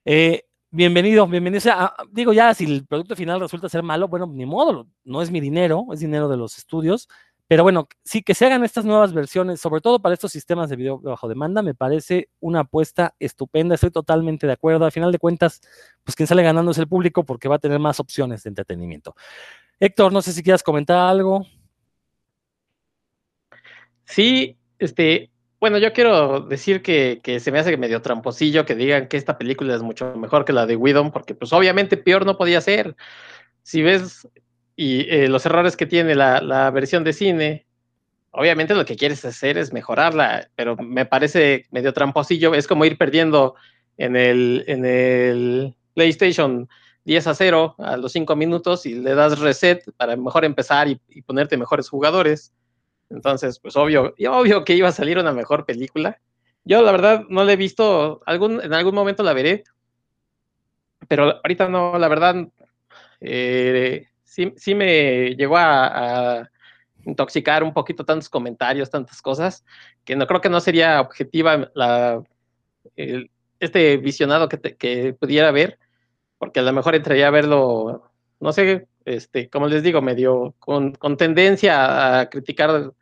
eh, 0.04 0.44
bienvenido, 0.70 1.26
bienvenido. 1.26 1.72
digo, 2.10 2.32
ya 2.32 2.54
si 2.54 2.64
el 2.64 2.86
producto 2.86 3.16
final 3.16 3.40
resulta 3.40 3.68
ser 3.68 3.82
malo, 3.82 4.08
bueno, 4.08 4.26
ni 4.26 4.46
modo, 4.46 4.88
no 5.04 5.22
es 5.22 5.30
mi 5.30 5.40
dinero, 5.40 5.86
es 5.92 6.00
dinero 6.00 6.28
de 6.28 6.36
los 6.36 6.58
estudios. 6.58 7.08
Pero 7.50 7.64
bueno, 7.64 7.88
sí 8.04 8.22
que 8.22 8.32
se 8.32 8.46
hagan 8.46 8.62
estas 8.62 8.84
nuevas 8.84 9.12
versiones, 9.12 9.60
sobre 9.60 9.80
todo 9.80 9.98
para 9.98 10.14
estos 10.14 10.30
sistemas 10.30 10.70
de 10.70 10.76
video 10.76 11.00
bajo 11.00 11.26
demanda, 11.26 11.62
me 11.62 11.74
parece 11.74 12.28
una 12.38 12.60
apuesta 12.60 13.16
estupenda. 13.18 13.74
Estoy 13.74 13.90
totalmente 13.90 14.46
de 14.46 14.52
acuerdo. 14.52 14.84
Al 14.84 14.92
final 14.92 15.10
de 15.10 15.18
cuentas, 15.18 15.60
pues 16.04 16.14
quien 16.14 16.28
sale 16.28 16.44
ganando 16.44 16.70
es 16.70 16.78
el 16.78 16.86
público 16.86 17.24
porque 17.24 17.48
va 17.48 17.56
a 17.56 17.58
tener 17.58 17.80
más 17.80 17.98
opciones 17.98 18.44
de 18.44 18.50
entretenimiento. 18.50 19.16
Héctor, 19.80 20.12
no 20.12 20.22
sé 20.22 20.32
si 20.32 20.44
quieras 20.44 20.62
comentar 20.62 20.96
algo. 20.98 21.44
Sí, 24.10 24.58
este, 24.80 25.30
bueno, 25.60 25.78
yo 25.78 25.92
quiero 25.92 26.40
decir 26.40 26.82
que, 26.82 27.20
se 27.40 27.52
me 27.52 27.60
hace 27.60 27.76
medio 27.76 28.02
tramposillo 28.02 28.66
que 28.66 28.74
digan 28.74 29.08
que 29.08 29.16
esta 29.16 29.38
película 29.38 29.74
es 29.74 29.82
mucho 29.82 30.14
mejor 30.16 30.44
que 30.44 30.52
la 30.52 30.66
de 30.66 30.76
Widom, 30.76 31.12
porque 31.12 31.34
pues 31.34 31.52
obviamente 31.52 31.96
peor 31.96 32.26
no 32.26 32.36
podía 32.36 32.60
ser. 32.60 32.96
Si 33.62 33.82
ves 33.82 34.28
y 34.76 35.02
eh, 35.10 35.28
los 35.28 35.46
errores 35.46 35.76
que 35.76 35.86
tiene 35.86 36.14
la, 36.16 36.70
versión 36.72 37.04
de 37.04 37.12
cine, 37.12 37.66
obviamente 38.32 38.74
lo 38.74 38.84
que 38.84 38.96
quieres 38.96 39.24
hacer 39.24 39.58
es 39.58 39.72
mejorarla, 39.72 40.50
pero 40.56 40.76
me 40.76 41.06
parece 41.06 41.66
medio 41.70 41.92
tramposillo, 41.92 42.54
es 42.54 42.66
como 42.66 42.84
ir 42.84 42.98
perdiendo 42.98 43.54
en 43.96 44.16
el, 44.16 44.64
en 44.66 44.84
el 44.84 45.76
PlayStation 45.94 46.68
10 47.04 47.26
a 47.28 47.34
0 47.34 47.76
a 47.78 47.96
los 47.96 48.12
5 48.12 48.34
minutos 48.36 48.86
y 48.86 48.94
le 48.94 49.14
das 49.14 49.38
reset 49.38 49.84
para 49.96 50.16
mejor 50.16 50.44
empezar 50.44 50.88
y 50.88 51.22
ponerte 51.22 51.56
mejores 51.56 51.88
jugadores 51.88 52.52
entonces, 53.10 53.58
pues 53.58 53.76
obvio, 53.76 54.14
obvio 54.28 54.64
que 54.64 54.74
iba 54.74 54.88
a 54.88 54.92
salir 54.92 55.18
una 55.18 55.32
mejor 55.32 55.66
película. 55.66 56.20
Yo 56.64 56.80
la 56.82 56.92
verdad 56.92 57.24
no 57.28 57.44
la 57.44 57.52
he 57.52 57.56
visto, 57.56 58.22
algún, 58.24 58.62
en 58.62 58.72
algún 58.72 58.94
momento 58.94 59.22
la 59.22 59.32
veré, 59.32 59.64
pero 61.08 61.40
ahorita 61.42 61.68
no, 61.68 61.98
la 61.98 62.08
verdad, 62.08 62.36
eh, 63.20 64.06
sí, 64.22 64.52
sí, 64.56 64.74
me 64.74 65.34
llegó 65.34 65.56
a, 65.58 66.48
intoxicar 67.06 67.64
un 67.64 67.72
poquito 67.72 68.04
tantos 68.04 68.28
comentarios, 68.28 68.90
tantas 68.90 69.22
cosas, 69.22 69.64
que 70.04 70.16
no 70.16 70.26
creo 70.26 70.42
que 70.42 70.50
no 70.50 70.60
sería 70.60 71.00
objetiva 71.00 71.70
la, 71.74 72.22
este 73.58 73.96
visionado 73.96 74.50
que, 74.50 74.58
que 74.76 75.14
pudiera 75.14 75.50
ver, 75.50 75.78
porque 76.38 76.60
a 76.60 76.62
lo 76.62 76.74
mejor 76.74 76.94
entraría 76.94 77.28
a 77.28 77.30
verlo, 77.30 78.12
no 78.38 78.52
sé, 78.52 78.86
este, 79.06 79.48
como 79.48 79.66
les 79.66 79.82
digo, 79.82 80.02
medio 80.02 80.54
con, 80.58 80.92
con 80.92 81.16
tendencia 81.16 82.20
a 82.20 82.28
criticar 82.28 82.92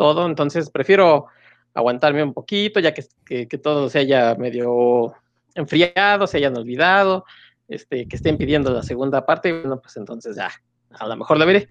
todo, 0.00 0.24
entonces 0.24 0.70
prefiero 0.70 1.26
aguantarme 1.74 2.22
un 2.22 2.32
poquito, 2.32 2.80
ya 2.80 2.94
que, 2.94 3.04
que, 3.46 3.58
todo 3.58 3.90
se 3.90 3.98
haya 3.98 4.34
medio 4.34 5.12
enfriado, 5.54 6.26
se 6.26 6.38
hayan 6.38 6.56
olvidado, 6.56 7.26
este, 7.68 8.08
que 8.08 8.16
estén 8.16 8.38
pidiendo 8.38 8.72
la 8.72 8.82
segunda 8.82 9.26
parte, 9.26 9.52
bueno, 9.52 9.78
pues 9.78 9.98
entonces 9.98 10.36
ya, 10.36 10.50
a 10.92 11.06
lo 11.06 11.16
mejor 11.16 11.36
la 11.36 11.44
veré. 11.44 11.68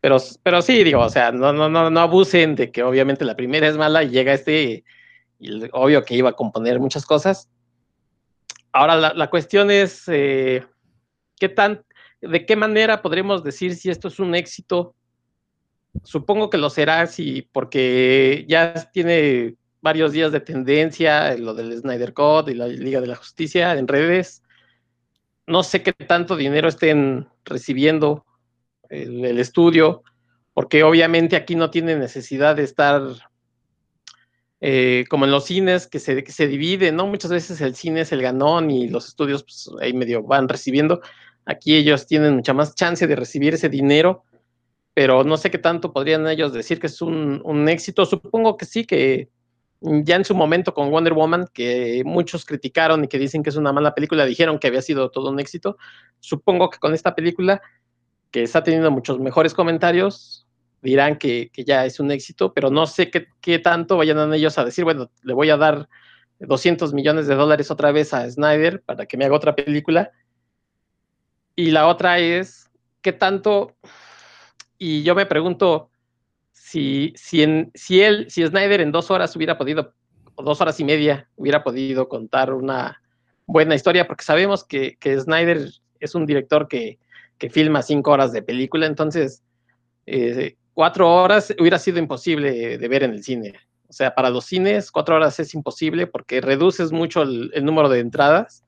Pero, 0.00 0.16
pero 0.42 0.62
sí, 0.62 0.84
digo, 0.84 1.00
o 1.00 1.10
sea, 1.10 1.32
no, 1.32 1.52
no, 1.52 1.68
no, 1.68 1.90
no 1.90 2.00
abusen 2.00 2.54
de 2.54 2.72
que 2.72 2.82
obviamente 2.82 3.26
la 3.26 3.36
primera 3.36 3.68
es 3.68 3.76
mala 3.76 4.02
y 4.02 4.08
llega 4.08 4.32
este, 4.32 4.82
y 5.38 5.68
obvio 5.72 6.02
que 6.02 6.14
iba 6.14 6.30
a 6.30 6.32
componer 6.32 6.80
muchas 6.80 7.04
cosas. 7.04 7.50
Ahora, 8.72 8.96
la, 8.96 9.12
la 9.12 9.28
cuestión 9.28 9.70
es, 9.70 10.04
eh, 10.08 10.64
¿qué 11.38 11.50
tan, 11.50 11.84
¿de 12.22 12.46
qué 12.46 12.56
manera 12.56 13.02
podremos 13.02 13.44
decir 13.44 13.74
si 13.74 13.90
esto 13.90 14.08
es 14.08 14.18
un 14.18 14.34
éxito? 14.34 14.94
Supongo 16.04 16.50
que 16.50 16.58
lo 16.58 16.70
será, 16.70 17.06
sí, 17.06 17.48
porque 17.52 18.44
ya 18.48 18.74
tiene 18.92 19.56
varios 19.80 20.12
días 20.12 20.32
de 20.32 20.40
tendencia, 20.40 21.36
lo 21.36 21.54
del 21.54 21.78
Snyder 21.78 22.12
Code 22.12 22.52
y 22.52 22.54
la 22.56 22.66
Liga 22.66 23.00
de 23.00 23.06
la 23.06 23.16
Justicia 23.16 23.72
en 23.74 23.86
redes. 23.86 24.42
No 25.46 25.62
sé 25.62 25.82
qué 25.82 25.92
tanto 25.92 26.36
dinero 26.36 26.68
estén 26.68 27.28
recibiendo 27.44 28.26
el, 28.88 29.38
estudio, 29.38 30.02
porque 30.54 30.82
obviamente 30.82 31.36
aquí 31.36 31.54
no 31.54 31.70
tiene 31.70 31.96
necesidad 31.96 32.56
de 32.56 32.64
estar 32.64 33.02
eh, 34.60 35.04
como 35.08 35.24
en 35.24 35.30
los 35.30 35.44
cines, 35.44 35.86
que 35.86 35.98
se, 35.98 36.24
que 36.24 36.32
se 36.32 36.48
divide, 36.48 36.90
¿no? 36.90 37.06
Muchas 37.06 37.30
veces 37.30 37.60
el 37.60 37.76
cine 37.76 38.00
es 38.00 38.12
el 38.12 38.22
ganón 38.22 38.70
y 38.70 38.88
los 38.88 39.06
estudios 39.08 39.44
pues, 39.44 39.70
ahí 39.80 39.92
medio 39.92 40.22
van 40.22 40.48
recibiendo. 40.48 41.00
Aquí 41.44 41.76
ellos 41.76 42.06
tienen 42.06 42.34
mucha 42.34 42.54
más 42.54 42.74
chance 42.74 43.06
de 43.06 43.14
recibir 43.14 43.54
ese 43.54 43.68
dinero, 43.68 44.24
pero 44.96 45.24
no 45.24 45.36
sé 45.36 45.50
qué 45.50 45.58
tanto 45.58 45.92
podrían 45.92 46.26
ellos 46.26 46.54
decir 46.54 46.80
que 46.80 46.86
es 46.86 47.02
un, 47.02 47.42
un 47.44 47.68
éxito. 47.68 48.06
Supongo 48.06 48.56
que 48.56 48.64
sí, 48.64 48.86
que 48.86 49.28
ya 49.82 50.16
en 50.16 50.24
su 50.24 50.34
momento 50.34 50.72
con 50.72 50.90
Wonder 50.90 51.12
Woman, 51.12 51.48
que 51.52 52.02
muchos 52.06 52.46
criticaron 52.46 53.04
y 53.04 53.08
que 53.08 53.18
dicen 53.18 53.42
que 53.42 53.50
es 53.50 53.56
una 53.56 53.74
mala 53.74 53.94
película, 53.94 54.24
dijeron 54.24 54.58
que 54.58 54.68
había 54.68 54.80
sido 54.80 55.10
todo 55.10 55.30
un 55.30 55.38
éxito. 55.38 55.76
Supongo 56.18 56.70
que 56.70 56.78
con 56.78 56.94
esta 56.94 57.14
película 57.14 57.60
que 58.30 58.42
está 58.42 58.62
teniendo 58.62 58.90
muchos 58.90 59.20
mejores 59.20 59.52
comentarios, 59.52 60.46
dirán 60.80 61.18
que, 61.18 61.50
ya 61.54 61.84
es 61.84 62.00
un 62.00 62.10
éxito, 62.10 62.54
pero 62.54 62.70
no 62.70 62.86
sé 62.86 63.10
qué, 63.10 63.58
tanto 63.58 63.98
vayan 63.98 64.32
ellos 64.32 64.56
a 64.56 64.64
decir, 64.64 64.84
bueno, 64.84 65.10
le 65.22 65.34
voy 65.34 65.50
a 65.50 65.58
dar 65.58 65.90
200 66.38 66.94
millones 66.94 67.26
de 67.26 67.34
dólares 67.34 67.70
otra 67.70 67.92
vez 67.92 68.14
a 68.14 68.30
Snyder 68.30 68.80
para 68.80 69.04
que 69.04 69.18
me 69.18 69.26
haga 69.26 69.36
otra 69.36 69.54
película. 69.54 70.10
Y 71.54 71.70
la 71.70 71.86
otra 71.86 72.18
es, 72.18 72.70
¿qué 73.02 73.12
tanto? 73.12 73.76
Y 74.78 75.02
yo 75.02 75.14
me 75.14 75.26
pregunto 75.26 75.90
si, 76.52 77.12
si, 77.16 77.42
en, 77.42 77.70
si 77.74 78.02
él, 78.02 78.26
si 78.28 78.46
Snyder 78.46 78.80
en 78.80 78.92
dos 78.92 79.10
horas 79.10 79.34
hubiera 79.36 79.56
podido, 79.58 79.94
o 80.34 80.42
dos 80.42 80.60
horas 80.60 80.78
y 80.80 80.84
media, 80.84 81.28
hubiera 81.36 81.62
podido 81.64 82.08
contar 82.08 82.52
una 82.52 83.00
buena 83.46 83.74
historia, 83.74 84.06
porque 84.06 84.24
sabemos 84.24 84.64
que, 84.64 84.96
que 84.96 85.18
Snyder 85.18 85.70
es 86.00 86.14
un 86.14 86.26
director 86.26 86.68
que, 86.68 86.98
que 87.38 87.50
filma 87.50 87.82
cinco 87.82 88.10
horas 88.10 88.32
de 88.32 88.42
película, 88.42 88.86
entonces 88.86 89.42
eh, 90.06 90.56
cuatro 90.74 91.12
horas 91.12 91.54
hubiera 91.58 91.78
sido 91.78 91.98
imposible 91.98 92.78
de 92.78 92.88
ver 92.88 93.02
en 93.02 93.12
el 93.12 93.22
cine. 93.22 93.54
O 93.88 93.92
sea, 93.92 94.14
para 94.14 94.30
los 94.30 94.44
cines, 94.44 94.90
cuatro 94.90 95.16
horas 95.16 95.38
es 95.38 95.54
imposible 95.54 96.06
porque 96.06 96.40
reduces 96.40 96.92
mucho 96.92 97.22
el, 97.22 97.64
número 97.64 97.88
de 97.88 98.00
entradas. 98.00 98.64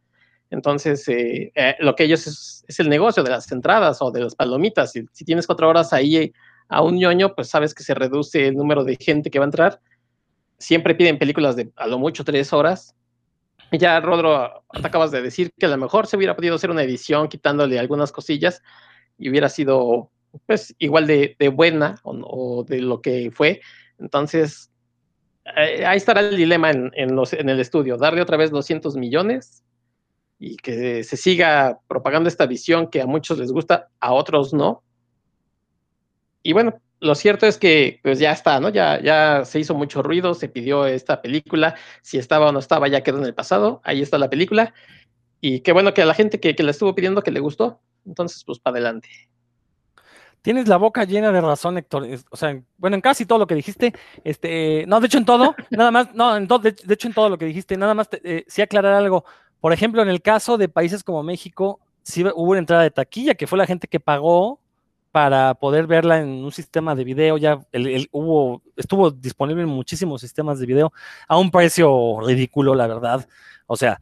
Entonces, 0.50 1.06
eh, 1.08 1.52
eh, 1.54 1.76
lo 1.80 1.94
que 1.94 2.04
ellos 2.04 2.26
es, 2.26 2.80
el 2.80 2.88
negocio 2.88 3.22
de 3.22 3.30
las 3.30 3.50
entradas 3.52 4.00
o 4.00 4.10
de 4.10 4.20
las 4.20 4.34
palomitas. 4.34 4.92
Si, 4.92 5.24
tienes 5.24 5.46
cuatro 5.46 5.68
horas 5.68 5.92
ahí 5.92 6.32
a 6.68 6.82
un 6.82 6.96
ñoño, 6.96 7.34
pues 7.34 7.48
sabes 7.48 7.74
que 7.74 7.82
se 7.82 7.94
reduce 7.94 8.48
el 8.48 8.56
número 8.56 8.84
de 8.84 8.96
gente 8.96 9.30
que 9.30 9.38
va 9.38 9.44
a 9.44 9.46
entrar. 9.46 9.80
Siempre 10.58 10.94
piden 10.94 11.18
películas 11.18 11.56
de 11.56 11.70
a 11.76 11.86
lo 11.86 11.98
mucho 11.98 12.24
tres 12.24 12.52
horas. 12.52 12.94
Ya, 13.72 14.00
Rodro, 14.00 14.64
te 14.72 14.86
acabas 14.86 15.10
de 15.10 15.20
decir 15.20 15.52
que 15.58 15.66
a 15.66 15.68
lo 15.68 15.76
mejor 15.76 16.06
se 16.06 16.16
hubiera 16.16 16.34
podido 16.34 16.54
hacer 16.54 16.70
una 16.70 16.82
edición 16.82 17.28
quitándole 17.28 17.78
algunas 17.78 18.12
cosillas 18.12 18.62
y 19.18 19.28
hubiera 19.28 19.50
sido 19.50 20.10
pues 20.46 20.74
igual 20.78 21.06
de, 21.06 21.36
buena 21.54 21.96
o, 22.02 22.64
de 22.66 22.80
lo 22.80 23.02
que 23.02 23.30
fue. 23.30 23.60
Entonces, 23.98 24.70
eh, 25.56 25.84
ahí 25.84 25.98
estará 25.98 26.20
el 26.20 26.36
dilema 26.36 26.70
en, 26.70 26.90
en, 26.94 27.48
el 27.48 27.60
estudio, 27.60 27.98
darle 27.98 28.22
otra 28.22 28.38
vez 28.38 28.50
200 28.50 28.96
millones 28.96 29.64
y 30.38 30.56
que 30.56 31.04
se 31.04 31.16
siga 31.16 31.80
propagando 31.88 32.28
esta 32.28 32.46
visión 32.46 32.88
que 32.88 33.00
a 33.00 33.06
muchos 33.06 33.38
les 33.38 33.52
gusta, 33.52 33.88
a 34.00 34.12
otros 34.12 34.54
no. 34.54 34.82
Y 36.42 36.52
bueno, 36.52 36.80
lo 37.00 37.14
cierto 37.14 37.46
es 37.46 37.58
que 37.58 38.00
pues 38.02 38.18
ya 38.18 38.32
está, 38.32 38.60
¿no? 38.60 38.68
Ya, 38.68 39.00
ya 39.00 39.44
se 39.44 39.60
hizo 39.60 39.74
mucho 39.74 40.02
ruido, 40.02 40.34
se 40.34 40.48
pidió 40.48 40.86
esta 40.86 41.22
película, 41.22 41.74
si 42.02 42.18
estaba 42.18 42.48
o 42.48 42.52
no 42.52 42.58
estaba, 42.58 42.88
ya 42.88 43.02
quedó 43.02 43.18
en 43.18 43.24
el 43.24 43.34
pasado, 43.34 43.80
ahí 43.84 44.02
está 44.02 44.18
la 44.18 44.30
película. 44.30 44.74
Y 45.40 45.60
qué 45.60 45.72
bueno 45.72 45.94
que 45.94 46.02
a 46.02 46.06
la 46.06 46.14
gente 46.14 46.40
que, 46.40 46.54
que 46.54 46.62
la 46.62 46.72
estuvo 46.72 46.94
pidiendo 46.94 47.22
que 47.22 47.30
le 47.30 47.40
gustó. 47.40 47.80
Entonces, 48.04 48.42
pues 48.44 48.58
para 48.58 48.76
adelante. 48.76 49.08
Tienes 50.42 50.68
la 50.68 50.76
boca 50.76 51.04
llena 51.04 51.32
de 51.32 51.40
razón, 51.40 51.78
Héctor. 51.78 52.06
O 52.30 52.36
sea, 52.36 52.60
bueno, 52.76 52.94
en 52.94 53.00
casi 53.00 53.26
todo 53.26 53.38
lo 53.38 53.46
que 53.46 53.54
dijiste, 53.54 53.92
este, 54.24 54.84
no, 54.86 55.00
de 55.00 55.06
hecho 55.06 55.18
en 55.18 55.24
todo, 55.24 55.54
nada 55.70 55.90
más, 55.90 56.14
no, 56.14 56.36
en 56.36 56.46
de, 56.46 56.74
hecho 56.88 57.08
en 57.08 57.14
todo 57.14 57.28
lo 57.28 57.38
que 57.38 57.44
dijiste, 57.44 57.76
nada 57.76 57.94
más, 57.94 58.08
eh, 58.24 58.44
sí 58.48 58.62
aclarar 58.62 58.94
algo. 58.94 59.24
Por 59.60 59.72
ejemplo, 59.72 60.02
en 60.02 60.08
el 60.08 60.22
caso 60.22 60.56
de 60.56 60.68
países 60.68 61.02
como 61.02 61.22
México, 61.22 61.80
sí 62.02 62.24
hubo 62.24 62.50
una 62.50 62.60
entrada 62.60 62.82
de 62.82 62.90
taquilla, 62.90 63.34
que 63.34 63.46
fue 63.46 63.58
la 63.58 63.66
gente 63.66 63.88
que 63.88 64.00
pagó 64.00 64.60
para 65.10 65.54
poder 65.54 65.86
verla 65.86 66.20
en 66.20 66.28
un 66.28 66.52
sistema 66.52 66.94
de 66.94 67.04
video. 67.04 67.38
Ya 67.38 67.60
el, 67.72 68.08
hubo, 68.12 68.62
estuvo 68.76 69.10
disponible 69.10 69.62
en 69.62 69.68
muchísimos 69.68 70.20
sistemas 70.20 70.58
de 70.58 70.66
video 70.66 70.92
a 71.26 71.38
un 71.38 71.50
precio 71.50 72.20
ridículo, 72.20 72.74
la 72.74 72.86
verdad. 72.86 73.26
O 73.66 73.76
sea, 73.76 74.00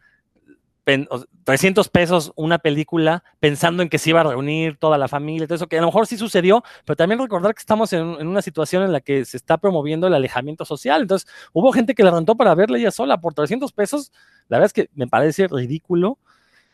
300 1.45 1.89
pesos 1.89 2.33
una 2.37 2.59
película 2.59 3.25
pensando 3.41 3.83
en 3.83 3.89
que 3.89 3.99
se 3.99 4.11
iba 4.11 4.21
a 4.21 4.25
reunir 4.25 4.77
toda 4.77 4.99
la 4.99 5.09
familia, 5.09 5.47
todo 5.47 5.57
eso, 5.57 5.67
que 5.67 5.79
a 5.79 5.81
lo 5.81 5.89
mejor 5.89 6.07
sí 6.07 6.17
sucedió, 6.17 6.63
pero 6.85 6.97
también 6.97 7.19
recordar 7.19 7.55
que 7.55 7.61
estamos 7.61 7.93
en, 7.93 8.05
una 8.05 8.41
situación 8.41 8.85
en 8.85 8.93
la 8.93 9.01
que 9.01 9.25
se 9.25 9.37
está 9.37 9.59
promoviendo 9.59 10.07
el 10.07 10.15
alejamiento 10.15 10.65
social. 10.65 11.03
Entonces, 11.03 11.29
hubo 11.53 11.73
gente 11.73 11.95
que 11.95 12.05
la 12.05 12.13
rentó 12.13 12.37
para 12.37 12.55
verla 12.55 12.79
ella 12.79 12.93
sola 12.93 13.21
por 13.21 13.35
300 13.35 13.73
pesos. 13.73 14.13
La 14.49 14.59
verdad 14.59 14.67
es 14.67 14.73
que 14.73 14.91
me 14.95 15.09
parece 15.09 15.49
ridículo 15.49 16.19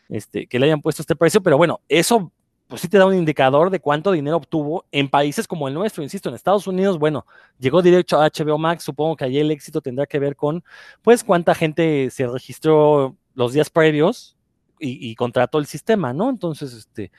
este, 0.09 0.45
que 0.45 0.59
le 0.59 0.67
hayan 0.67 0.81
puesto 0.81 1.01
este 1.01 1.15
precio, 1.15 1.41
pero 1.41 1.57
bueno, 1.57 1.81
eso 1.89 2.31
pues 2.67 2.81
sí 2.81 2.87
te 2.87 2.97
da 2.97 3.05
un 3.05 3.15
indicador 3.15 3.69
de 3.69 3.79
cuánto 3.79 4.11
dinero 4.11 4.37
obtuvo 4.37 4.85
en 4.91 5.09
países 5.09 5.47
como 5.47 5.67
el 5.67 5.73
nuestro, 5.73 6.01
insisto, 6.01 6.29
en 6.29 6.35
Estados 6.35 6.65
Unidos, 6.65 6.97
bueno, 6.97 7.25
llegó 7.59 7.81
directo 7.81 8.19
a 8.19 8.29
HBO 8.29 8.57
Max, 8.57 8.83
supongo 8.83 9.15
que 9.15 9.25
allí 9.25 9.39
el 9.39 9.51
éxito 9.51 9.81
tendrá 9.81 10.05
que 10.05 10.17
ver 10.19 10.35
con, 10.35 10.63
pues, 11.01 11.23
cuánta 11.23 11.53
gente 11.53 12.09
se 12.09 12.25
registró 12.25 13.15
los 13.35 13.53
días 13.53 13.69
previos 13.69 14.37
y, 14.79 15.15
contrató 15.15 15.59
el 15.59 15.65
sistema, 15.65 16.11
¿no? 16.11 16.29
Entonces, 16.29 16.73
este, 16.73 17.11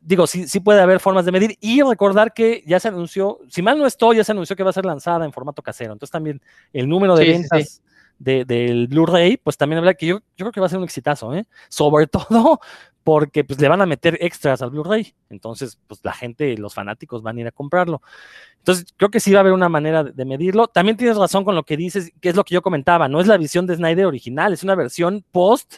digo, 0.00 0.26
sí, 0.26 0.48
sí 0.48 0.60
puede 0.60 0.80
haber 0.80 1.00
formas 1.00 1.26
de 1.26 1.32
medir 1.32 1.58
y 1.60 1.82
recordar 1.82 2.32
que 2.32 2.62
ya 2.66 2.80
se 2.80 2.88
anunció, 2.88 3.40
si 3.50 3.60
mal 3.60 3.78
no 3.78 3.86
estoy, 3.86 4.16
ya 4.16 4.24
se 4.24 4.32
anunció 4.32 4.56
que 4.56 4.62
va 4.62 4.70
a 4.70 4.74
ser 4.74 4.86
lanzada 4.86 5.24
en 5.24 5.32
formato 5.32 5.62
casero, 5.62 5.92
entonces 5.92 6.12
también 6.12 6.40
el 6.72 6.88
número 6.88 7.14
de 7.16 7.26
ventas... 7.26 7.82
del 8.18 8.86
Blu-ray, 8.88 9.36
pues 9.36 9.58
también 9.58 9.78
habrá 9.78 9.92
que 9.92 10.06
yo, 10.06 10.20
yo 10.36 10.44
creo 10.44 10.52
que 10.52 10.60
va 10.60 10.66
a 10.66 10.70
ser 10.70 10.78
un 10.78 10.84
exitazo, 10.84 11.34
¿eh? 11.34 11.44
Sobre 11.68 12.06
todo 12.06 12.60
porque 13.04 13.44
pues 13.44 13.60
le 13.60 13.68
van 13.68 13.82
a 13.82 13.86
meter 13.86 14.18
extras 14.20 14.62
al 14.62 14.70
Blu-ray. 14.70 15.14
Entonces, 15.28 15.78
pues 15.86 16.00
la 16.02 16.14
gente, 16.14 16.56
los 16.56 16.74
fanáticos 16.74 17.22
van 17.22 17.36
a 17.36 17.40
ir 17.42 17.46
a 17.46 17.52
comprarlo. 17.52 18.00
Entonces, 18.58 18.86
creo 18.96 19.10
que 19.10 19.20
sí 19.20 19.30
va 19.32 19.38
a 19.38 19.40
haber 19.40 19.52
una 19.52 19.68
manera 19.68 20.02
de 20.02 20.24
medirlo. 20.24 20.66
También 20.68 20.96
tienes 20.96 21.18
razón 21.18 21.44
con 21.44 21.54
lo 21.54 21.64
que 21.64 21.76
dices, 21.76 22.12
que 22.20 22.30
es 22.30 22.34
lo 22.34 22.44
que 22.44 22.54
yo 22.54 22.62
comentaba, 22.62 23.06
no 23.06 23.20
es 23.20 23.26
la 23.26 23.36
visión 23.36 23.66
de 23.66 23.76
Snyder 23.76 24.06
original, 24.06 24.54
es 24.54 24.64
una 24.64 24.74
versión 24.74 25.22
post 25.30 25.76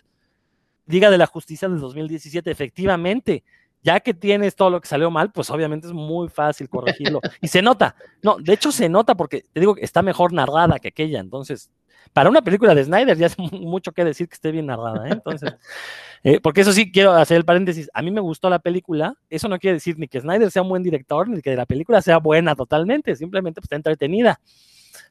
Liga 0.87 1.11
de 1.11 1.19
la 1.19 1.27
Justicia 1.27 1.69
del 1.69 1.81
2017, 1.81 2.49
efectivamente. 2.49 3.43
Ya 3.83 4.01
que 4.01 4.15
tienes 4.15 4.55
todo 4.55 4.71
lo 4.71 4.81
que 4.81 4.89
salió 4.89 5.11
mal, 5.11 5.33
pues 5.33 5.51
obviamente 5.51 5.89
es 5.89 5.93
muy 5.93 6.29
fácil 6.29 6.69
corregirlo. 6.69 7.21
Y 7.41 7.49
se 7.49 7.61
nota. 7.61 7.97
No, 8.23 8.37
de 8.37 8.53
hecho 8.53 8.71
se 8.71 8.89
nota 8.89 9.17
porque 9.17 9.45
te 9.53 9.61
digo 9.61 9.75
que 9.75 9.85
está 9.85 10.03
mejor 10.03 10.33
narrada 10.33 10.79
que 10.79 10.89
aquella. 10.89 11.21
Entonces, 11.21 11.71
para 12.13 12.31
una 12.31 12.43
película 12.43 12.75
de 12.75 12.85
Snyder 12.85 13.17
ya 13.17 13.27
es 13.27 13.39
mucho 13.53 13.93
que 13.93 14.05
decir 14.05 14.29
que 14.29 14.35
esté 14.35 14.51
bien 14.51 14.67
narrada. 14.67 15.09
¿eh? 15.09 15.13
Entonces, 15.13 15.55
eh, 16.25 16.41
porque 16.41 16.63
eso 16.63 16.73
sí, 16.73 16.91
quiero 16.91 17.13
hacer 17.13 17.37
el 17.37 17.45
paréntesis. 17.45 17.91
A 17.95 18.03
mí 18.03 18.11
me 18.11 18.21
gustó 18.21 18.51
la 18.51 18.59
película. 18.59 19.17
Eso 19.31 19.49
no 19.49 19.59
quiere 19.59 19.75
decir 19.75 19.99
ni 19.99 20.09
que 20.09 20.21
Snyder 20.21 20.51
sea 20.51 20.63
un 20.63 20.69
buen 20.69 20.83
director, 20.83 21.29
ni 21.29 21.41
que 21.41 21.55
la 21.57 21.67
película 21.67 22.03
sea 22.03 22.19
buena 22.19 22.55
totalmente. 22.55 23.17
Simplemente 23.17 23.61
pues, 23.61 23.67
está 23.67 23.77
entretenida. 23.77 24.41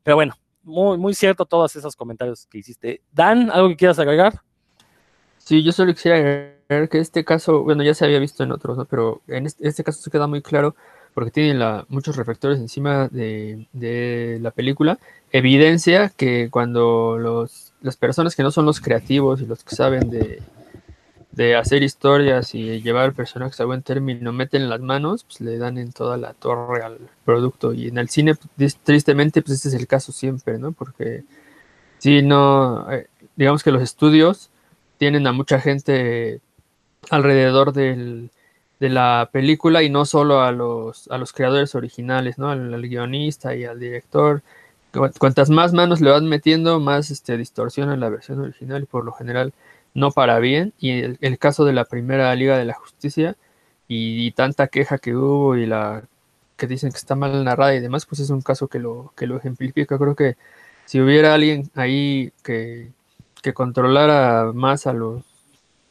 Pero 0.04 0.16
bueno, 0.16 0.36
muy, 0.64 0.98
muy 0.98 1.14
cierto 1.14 1.46
todos 1.46 1.76
esos 1.76 1.96
comentarios 1.96 2.48
que 2.48 2.58
hiciste. 2.58 3.02
Dan, 3.12 3.50
¿algo 3.52 3.70
que 3.70 3.76
quieras 3.76 4.00
agregar? 4.00 4.42
Sí, 5.38 5.64
yo 5.64 5.72
solo 5.72 5.94
quisiera 5.94 6.18
agregar 6.18 6.90
que 6.90 7.00
este 7.00 7.24
caso, 7.24 7.64
bueno, 7.64 7.84
ya 7.84 7.94
se 7.94 8.04
había 8.04 8.20
visto 8.20 8.44
en 8.44 8.52
otros, 8.52 8.78
¿no? 8.78 8.86
Pero 8.86 9.22
en 9.28 9.46
este, 9.46 9.68
este 9.68 9.84
caso 9.84 10.02
se 10.02 10.10
queda 10.10 10.26
muy 10.26 10.42
claro 10.42 10.76
porque 11.16 11.32
tienen 11.32 11.86
muchos 11.88 12.18
reflectores 12.18 12.60
encima 12.60 13.08
de, 13.08 13.68
de, 13.72 14.38
la 14.42 14.52
película, 14.52 15.00
evidencia 15.32 16.10
que 16.10 16.50
cuando 16.52 17.18
los, 17.18 17.74
las 17.82 17.96
personas 17.96 18.36
que 18.36 18.44
no 18.44 18.52
son 18.52 18.66
los 18.66 18.82
creativos 18.82 19.42
y 19.42 19.46
los 19.46 19.64
que 19.64 19.78
saben 19.78 20.10
de, 20.10 20.44
de 21.32 21.56
hacer 21.56 21.84
historias 21.84 22.54
y 22.54 22.82
llevar 22.82 23.14
personajes 23.14 23.58
a 23.62 23.66
buen 23.66 23.82
término, 23.82 24.34
meten 24.34 24.70
las 24.70 24.82
manos, 24.82 25.24
pues 25.24 25.40
le 25.40 25.58
dan 25.58 25.78
en 25.78 25.94
toda 25.94 26.18
la 26.18 26.34
torre 26.34 26.84
al 26.84 26.98
producto. 27.24 27.74
Y 27.74 27.88
en 27.88 27.98
el 27.98 28.10
cine, 28.10 28.36
pues, 28.58 28.76
tristemente, 28.76 29.42
pues 29.42 29.56
este 29.56 29.70
es 29.70 29.74
el 29.74 29.88
caso 29.88 30.12
siempre, 30.12 30.60
¿no? 30.60 30.74
Porque 30.74 31.24
si 31.98 32.24
no, 32.24 32.92
eh, 32.92 33.08
digamos 33.38 33.64
que 33.64 33.72
los 33.72 33.82
estudios 33.82 34.50
tienen 34.98 35.28
a 35.28 35.32
mucha 35.32 35.62
gente 35.62 36.42
alrededor 37.10 37.72
del, 37.72 38.32
de 38.86 38.92
la 38.92 39.30
película 39.32 39.82
y 39.82 39.90
no 39.90 40.06
solo 40.06 40.42
a 40.42 40.52
los, 40.52 41.08
a 41.10 41.18
los 41.18 41.34
creadores 41.34 41.74
originales, 41.74 42.38
¿no? 42.38 42.50
Al, 42.52 42.82
guionista 42.88 43.56
y 43.56 43.66
al 43.66 43.80
director. 43.80 44.44
Cuantas 45.18 45.50
más 45.50 45.74
manos 45.74 46.02
le 46.02 46.12
van 46.12 46.28
metiendo, 46.28 46.80
más 46.80 47.10
este, 47.10 47.36
distorsiona 47.36 47.98
la 47.98 48.10
versión 48.10 48.40
original 48.40 48.84
y 48.84 48.86
por 48.86 49.04
lo 49.04 49.12
general 49.12 49.54
no 49.96 50.12
para 50.12 50.38
bien. 50.40 50.72
Y 50.80 51.02
el, 51.02 51.38
caso 51.40 51.66
de 51.66 51.74
la 51.74 51.86
primera 51.86 52.34
Liga 52.36 52.58
de 52.60 52.66
la 52.66 52.76
Justicia 52.76 53.36
y, 53.88 54.32
tanta 54.34 54.68
queja 54.68 55.00
que 55.00 55.16
hubo 55.16 55.56
y 55.58 55.66
la 55.66 56.04
que 56.56 56.68
dicen 56.68 56.92
que 56.92 56.98
está 56.98 57.16
mal 57.16 57.44
narrada 57.44 57.76
y 57.76 57.82
demás, 57.82 58.06
pues 58.06 58.22
es 58.22 58.30
un 58.30 58.42
caso 58.42 58.68
que 58.68 58.80
lo, 58.80 59.14
que 59.18 59.26
lo 59.28 59.38
ejemplifica. 59.38 59.98
Creo 59.98 60.16
que 60.16 60.38
si 60.86 61.02
hubiera 61.02 61.34
alguien 61.34 61.72
ahí 61.74 62.32
que, 62.44 62.92
que 63.42 63.54
controlara 63.54 64.52
más 64.54 64.86
a 64.88 64.94
los 64.94 65.24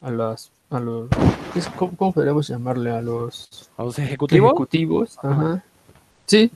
a 0.01 0.11
las 0.11 0.53
a 0.71 0.81
los 0.81 1.09
¿cómo, 1.77 2.13
podríamos 2.13 2.49
llamarle? 2.49 2.91
a 2.91 3.01
los 3.01 3.71
a 3.77 3.85
los 3.85 3.99
ejecutivos 3.99 4.53
ejecutivos 4.53 5.19
ajá. 5.23 5.65
sí 6.27 6.51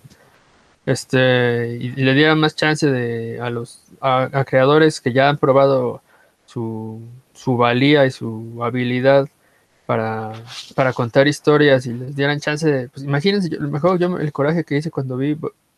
este 0.87 1.79
y, 1.81 1.91
le 1.91 2.15
diera 2.15 2.35
más 2.35 2.55
chance 2.57 2.87
de 2.91 3.41
a 3.41 3.51
los 3.51 3.85
a 4.01 4.45
creadores 4.45 5.01
que 5.01 5.13
ya 5.13 5.29
han 5.29 5.39
probado 5.39 6.03
su, 6.49 7.03
su 7.35 7.57
valía 7.57 8.07
y 8.07 8.11
su 8.11 8.59
habilidad 8.63 9.29
para, 9.85 10.33
para, 10.75 10.93
contar 10.93 11.29
historias 11.29 11.85
y 11.87 11.93
les 11.93 12.17
dieran 12.17 12.41
chance 12.41 12.71
de, 12.71 12.89
pues 12.89 13.05
imagínense, 13.05 13.49
yo, 13.51 13.61
mejor 13.61 13.99
yo 13.99 14.19
el 14.19 14.33
coraje 14.33 14.65
que 14.65 14.77
hice 14.77 14.91
cuando 14.91 15.17
vi 15.17 15.37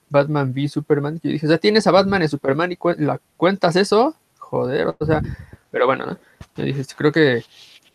Batman 0.08 0.52
v 0.54 0.68
Superman, 0.68 1.20
yo 1.22 1.30
dije, 1.30 1.46
o 1.46 1.48
sea, 1.48 1.58
tienes 1.58 1.86
a 1.86 1.90
Batman 1.90 2.22
y 2.22 2.28
Superman 2.28 2.72
y 2.72 2.78
la 2.98 3.20
cuentas 3.36 3.76
eso, 3.76 4.14
joder, 4.38 4.94
o 4.98 5.06
sea, 5.06 5.22
pero 5.70 5.86
bueno, 5.86 6.06
¿no? 6.06 6.18
Yo 6.56 6.64
dije, 6.64 6.84
creo 6.96 7.12
que 7.12 7.44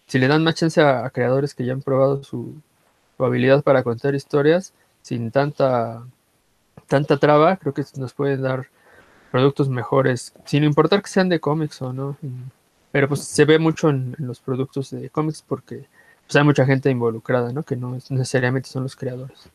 si 0.08 0.20
le 0.20 0.28
dan 0.28 0.44
más 0.44 0.56
chance 0.56 0.82
a, 0.82 1.10
creadores 1.10 1.54
que 1.54 1.66
ya 1.66 1.74
han 1.74 1.82
probado 1.82 2.24
su, 2.24 2.56
habilidad 3.18 3.64
para 3.64 3.84
contar 3.84 4.14
historias 4.14 4.74
sin 5.02 5.32
tanta 5.32 6.04
tanta 6.88 7.18
traba, 7.18 7.58
creo 7.58 7.74
que 7.74 7.84
nos 7.98 8.14
pueden 8.14 8.42
dar 8.42 8.68
productos 9.32 9.70
mejores, 9.70 10.34
sin 10.46 10.64
importar 10.64 11.02
que 11.02 11.10
sean 11.10 11.30
de 11.30 11.40
cómics 11.40 11.82
o 11.82 11.94
no. 11.94 12.18
Pero 12.92 13.10
pues 13.10 13.22
se 13.22 13.46
ve 13.46 13.60
mucho 13.60 13.90
en, 13.90 14.16
los 14.18 14.40
productos 14.40 14.92
de 14.92 15.10
cómics 15.10 15.44
porque 15.46 15.88
pues, 16.26 16.36
hay 16.36 16.44
mucha 16.44 16.66
gente 16.66 16.90
involucrada, 16.90 17.52
¿no? 17.52 17.64
Que 17.64 17.76
no 17.76 17.98
necesariamente 18.10 18.70
son 18.70 18.84
los 18.84 18.96
creadores. 18.96 19.50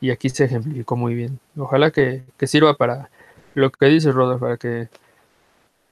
Y 0.00 0.10
aquí 0.10 0.30
se 0.30 0.44
ejemplificó 0.44 0.96
muy 0.96 1.14
bien. 1.14 1.38
Ojalá 1.56 1.90
que, 1.90 2.22
sirva 2.46 2.74
para 2.76 3.10
lo 3.54 3.70
que 3.70 3.86
dice 3.86 4.12
Rodolfo, 4.12 4.46
para 4.46 4.56
que 4.56 4.88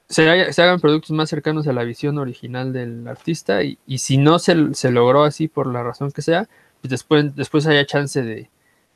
se, 0.08 0.28
hagan 0.28 0.80
productos 0.80 1.10
más 1.12 1.30
cercanos 1.30 1.66
a 1.66 1.72
la 1.72 1.84
visión 1.84 2.18
original 2.18 2.72
del 2.72 3.06
artista 3.08 3.62
y, 3.62 3.78
si 3.98 4.18
no 4.18 4.38
se, 4.38 4.74
se, 4.74 4.90
logró 4.90 5.24
así 5.24 5.48
por 5.48 5.66
la 5.72 5.82
razón 5.82 6.12
que 6.12 6.22
sea, 6.22 6.48
pues 6.80 6.90
después, 6.90 7.34
después 7.34 7.66
haya 7.66 7.86
chance 7.86 8.22
de, 8.22 8.50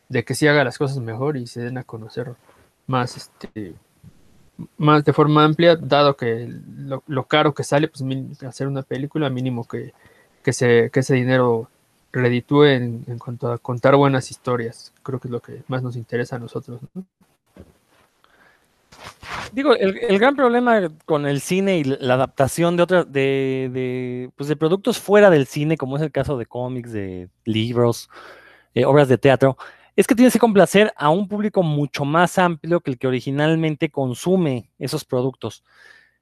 de 0.08 0.24
que 0.24 0.34
se 0.34 0.48
haga 0.48 0.64
las 0.64 0.78
cosas 0.78 0.98
mejor 0.98 1.36
y 1.36 1.46
se 1.46 1.60
den 1.62 1.78
a 1.78 1.84
conocer 1.84 2.34
más 2.86 3.16
este 3.16 3.74
más 4.76 5.04
de 5.04 5.12
forma 5.12 5.44
amplia, 5.44 5.76
dado 5.76 6.16
que 6.16 6.52
lo, 7.06 7.24
caro 7.26 7.54
que 7.54 7.62
sale, 7.62 7.88
pues 7.88 8.02
hacer 8.42 8.66
una 8.66 8.82
película, 8.82 9.30
mínimo 9.30 9.66
que, 9.66 9.92
que, 10.42 10.52
se, 10.52 10.90
que 10.90 11.00
ese 11.00 11.14
dinero 11.14 11.70
reditúe 12.12 12.64
en, 12.64 13.18
cuanto 13.18 13.52
a 13.52 13.58
contar 13.58 13.96
buenas 13.96 14.30
historias. 14.30 14.92
Creo 15.02 15.20
que 15.20 15.28
es 15.28 15.32
lo 15.32 15.40
que 15.40 15.62
más 15.68 15.82
nos 15.82 15.96
interesa 15.96 16.36
a 16.36 16.38
nosotros. 16.40 16.80
Digo, 19.52 19.74
el, 19.74 20.18
gran 20.18 20.36
problema 20.36 20.88
con 21.04 21.26
el 21.26 21.40
cine 21.40 21.78
y 21.78 21.84
la 21.84 22.14
adaptación 22.14 22.76
de 22.76 22.82
otras, 22.82 23.12
de, 23.12 24.30
pues 24.36 24.48
de 24.48 24.56
productos 24.56 24.98
fuera 24.98 25.30
del 25.30 25.46
cine, 25.46 25.76
como 25.76 25.96
es 25.96 26.02
el 26.02 26.12
caso 26.12 26.36
de 26.36 26.46
cómics, 26.46 26.92
de 26.92 27.28
libros, 27.44 28.10
eh, 28.74 28.84
obras 28.84 29.08
de 29.08 29.18
teatro, 29.18 29.56
es 29.96 30.06
que 30.06 30.14
tienes 30.14 30.32
que 30.32 30.38
complacer 30.38 30.92
a 30.96 31.10
un 31.10 31.28
público 31.28 31.62
mucho 31.62 32.04
más 32.04 32.38
amplio 32.38 32.80
que 32.80 32.90
el 32.92 32.98
que 32.98 33.08
originalmente 33.08 33.90
consume 33.90 34.70
esos 34.78 35.04
productos. 35.04 35.64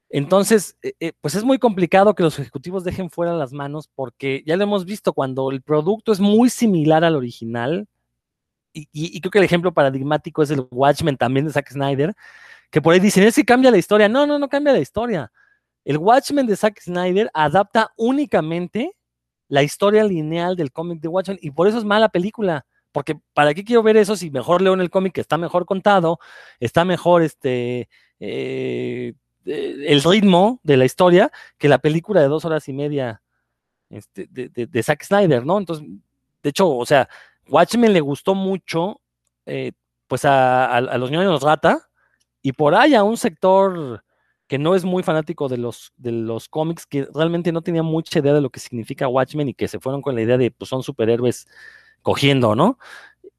Entonces, 0.09 0.77
eh, 0.81 0.93
eh, 0.99 1.13
pues 1.19 1.35
es 1.35 1.43
muy 1.43 1.59
complicado 1.59 2.15
que 2.15 2.23
los 2.23 2.39
ejecutivos 2.39 2.83
dejen 2.83 3.09
fuera 3.09 3.33
las 3.33 3.51
manos 3.51 3.89
porque 3.93 4.43
ya 4.45 4.55
lo 4.55 4.63
hemos 4.63 4.85
visto, 4.85 5.13
cuando 5.13 5.51
el 5.51 5.61
producto 5.61 6.11
es 6.11 6.19
muy 6.19 6.49
similar 6.49 7.03
al 7.03 7.15
original, 7.15 7.87
y, 8.73 9.19
creo 9.21 9.31
que 9.31 9.39
el 9.39 9.45
ejemplo 9.45 9.73
paradigmático 9.73 10.43
es 10.43 10.51
el 10.51 10.67
Watchmen 10.69 11.17
también 11.17 11.47
de 11.47 11.51
Zack 11.51 11.71
Snyder, 11.71 12.15
que 12.69 12.81
por 12.81 12.93
ahí 12.93 12.99
dicen, 12.99 13.23
es 13.23 13.35
que 13.35 13.45
cambia 13.45 13.71
la 13.71 13.77
historia. 13.77 14.09
No, 14.09 14.25
no, 14.25 14.39
no 14.39 14.49
cambia 14.49 14.73
la 14.73 14.79
historia. 14.79 15.31
El 15.85 15.97
Watchmen 15.97 16.47
de 16.47 16.55
Zack 16.55 16.81
Snyder 16.81 17.29
adapta 17.33 17.91
únicamente 17.95 18.93
la 19.47 19.63
historia 19.63 20.03
lineal 20.03 20.55
del 20.55 20.71
cómic 20.71 20.99
de 20.99 21.07
Watchmen 21.07 21.39
y 21.41 21.51
por 21.51 21.67
eso 21.67 21.77
es 21.77 21.85
mala 21.85 22.09
película 22.09 22.65
porque 22.97 23.19
¿para 23.35 23.53
qué 23.53 23.63
quiero 23.63 23.83
ver 23.83 23.95
eso 23.95 24.15
si 24.15 24.31
mejor 24.31 24.59
leo 24.59 24.73
en 24.73 24.81
el 24.81 24.89
cómic 24.89 25.13
que 25.13 25.21
está 25.21 25.37
mejor 25.37 25.67
contado, 25.67 26.17
está 26.59 26.83
mejor 26.83 27.21
este, 27.21 27.89
eh, 28.19 29.13
el 29.45 30.01
ritmo 30.03 30.59
de 30.63 30.77
la 30.77 30.85
historia 30.85 31.31
que 31.59 31.69
la 31.69 31.77
película 31.77 32.21
de 32.21 32.27
dos 32.27 32.43
horas 32.43 32.67
y 32.67 32.73
media 32.73 33.21
este, 33.91 34.27
de, 34.27 34.83
Zack 34.83 35.03
Snyder, 35.03 35.45
¿no? 35.45 35.59
Entonces, 35.59 35.85
de 36.41 36.49
hecho, 36.49 36.75
o 36.75 36.85
sea, 36.87 37.07
Watchmen 37.47 37.93
le 37.93 38.01
gustó 38.01 38.33
mucho, 38.33 38.99
eh, 39.45 39.73
pues 40.07 40.25
a, 40.25 40.81
los 40.97 41.11
niños 41.11 41.43
rata, 41.43 41.86
y 42.47 42.53
por 42.53 42.75
ahí 42.75 42.95
a 42.95 43.03
un 43.03 43.17
sector 43.17 44.05
que 44.47 44.57
no 44.57 44.73
es 44.73 44.85
muy 44.85 45.03
fanático 45.03 45.49
de 45.49 45.57
los, 45.57 45.91
de 45.97 46.13
los 46.13 46.47
cómics, 46.47 46.85
que 46.85 47.05
realmente 47.13 47.51
no 47.51 47.61
tenía 47.61 47.83
mucha 47.83 48.19
idea 48.19 48.33
de 48.33 48.39
lo 48.39 48.49
que 48.49 48.61
significa 48.61 49.09
Watchmen 49.09 49.49
y 49.49 49.53
que 49.53 49.67
se 49.67 49.81
fueron 49.81 50.01
con 50.01 50.15
la 50.15 50.21
idea 50.21 50.37
de, 50.37 50.49
pues 50.49 50.69
son 50.69 50.81
superhéroes 50.81 51.45
cogiendo, 52.01 52.55
¿no? 52.55 52.79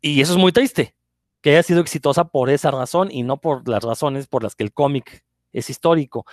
Y 0.02 0.20
eso 0.20 0.34
es 0.34 0.38
muy 0.38 0.52
triste, 0.52 0.94
que 1.40 1.52
haya 1.52 1.62
sido 1.62 1.80
exitosa 1.80 2.24
por 2.24 2.50
esa 2.50 2.70
razón 2.70 3.08
y 3.10 3.22
no 3.22 3.38
por 3.38 3.66
las 3.66 3.82
razones 3.82 4.26
por 4.26 4.42
las 4.42 4.54
que 4.54 4.64
el 4.64 4.74
cómic 4.74 5.24
es 5.54 5.70
histórico. 5.70 6.26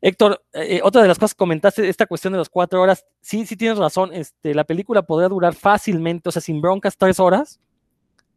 Héctor, 0.00 0.42
eh, 0.54 0.80
otra 0.82 1.02
de 1.02 1.08
las 1.08 1.18
cosas 1.18 1.34
que 1.34 1.38
comentaste, 1.38 1.86
esta 1.86 2.06
cuestión 2.06 2.32
de 2.32 2.38
las 2.38 2.48
cuatro 2.48 2.80
horas, 2.80 3.04
sí, 3.20 3.44
sí 3.44 3.56
tienes 3.56 3.76
razón, 3.76 4.14
este, 4.14 4.54
la 4.54 4.64
película 4.64 5.02
podría 5.02 5.28
durar 5.28 5.54
fácilmente, 5.54 6.30
o 6.30 6.32
sea, 6.32 6.40
sin 6.40 6.62
broncas, 6.62 6.96
tres 6.96 7.20
horas, 7.20 7.60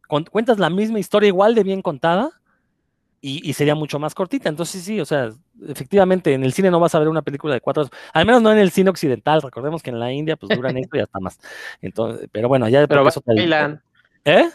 cuentas 0.06 0.58
la 0.58 0.68
misma 0.68 0.98
historia 0.98 1.28
igual 1.28 1.54
de 1.54 1.62
bien 1.62 1.80
contada, 1.80 2.42
y, 3.20 3.52
sería 3.54 3.74
mucho 3.74 3.98
más 3.98 4.14
cortita. 4.14 4.48
Entonces, 4.48 4.82
sí, 4.82 5.00
o 5.00 5.04
sea, 5.04 5.30
efectivamente, 5.68 6.32
en 6.34 6.44
el 6.44 6.52
cine 6.52 6.70
no 6.70 6.78
vas 6.78 6.94
a 6.94 6.98
ver 6.98 7.08
una 7.08 7.22
película 7.22 7.54
de 7.54 7.60
cuatro 7.60 7.82
horas, 7.82 7.92
al 8.12 8.26
menos 8.26 8.42
no 8.42 8.52
en 8.52 8.58
el 8.58 8.70
cine 8.70 8.90
occidental. 8.90 9.42
Recordemos 9.42 9.82
que 9.82 9.90
en 9.90 9.98
la 9.98 10.12
India, 10.12 10.36
pues 10.36 10.56
duran 10.56 10.76
esto 10.76 10.96
y 10.96 11.00
hasta 11.00 11.18
más. 11.18 11.38
Entonces, 11.80 12.28
pero 12.30 12.48
bueno, 12.48 12.68
ya 12.68 12.86
pero 12.86 13.04
bailan. 13.24 13.82
¿Eh? 14.24 14.48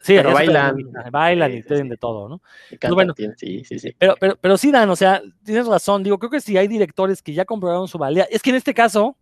Sí, 0.00 0.14
pero 0.16 0.32
bailan. 0.32 0.76
bailan 1.10 1.52
y 1.52 1.62
tienen 1.62 1.88
de 1.88 1.96
todo, 1.96 2.28
¿no? 2.28 2.42
Bueno, 2.90 3.14
sí, 3.36 3.64
sí, 3.64 3.78
sí. 3.78 3.94
Pero, 3.98 4.14
pero, 4.18 4.36
pero 4.36 4.56
sí, 4.56 4.70
Dan, 4.70 4.90
o 4.90 4.96
sea, 4.96 5.22
tienes 5.44 5.66
razón. 5.66 6.02
Digo, 6.02 6.18
creo 6.18 6.30
que 6.30 6.40
si 6.40 6.56
hay 6.56 6.68
directores 6.68 7.22
que 7.22 7.32
ya 7.32 7.44
comprobaron 7.44 7.88
su 7.88 7.98
valía, 7.98 8.24
es 8.30 8.42
que 8.42 8.50
en 8.50 8.56
este 8.56 8.74
caso, 8.74 9.16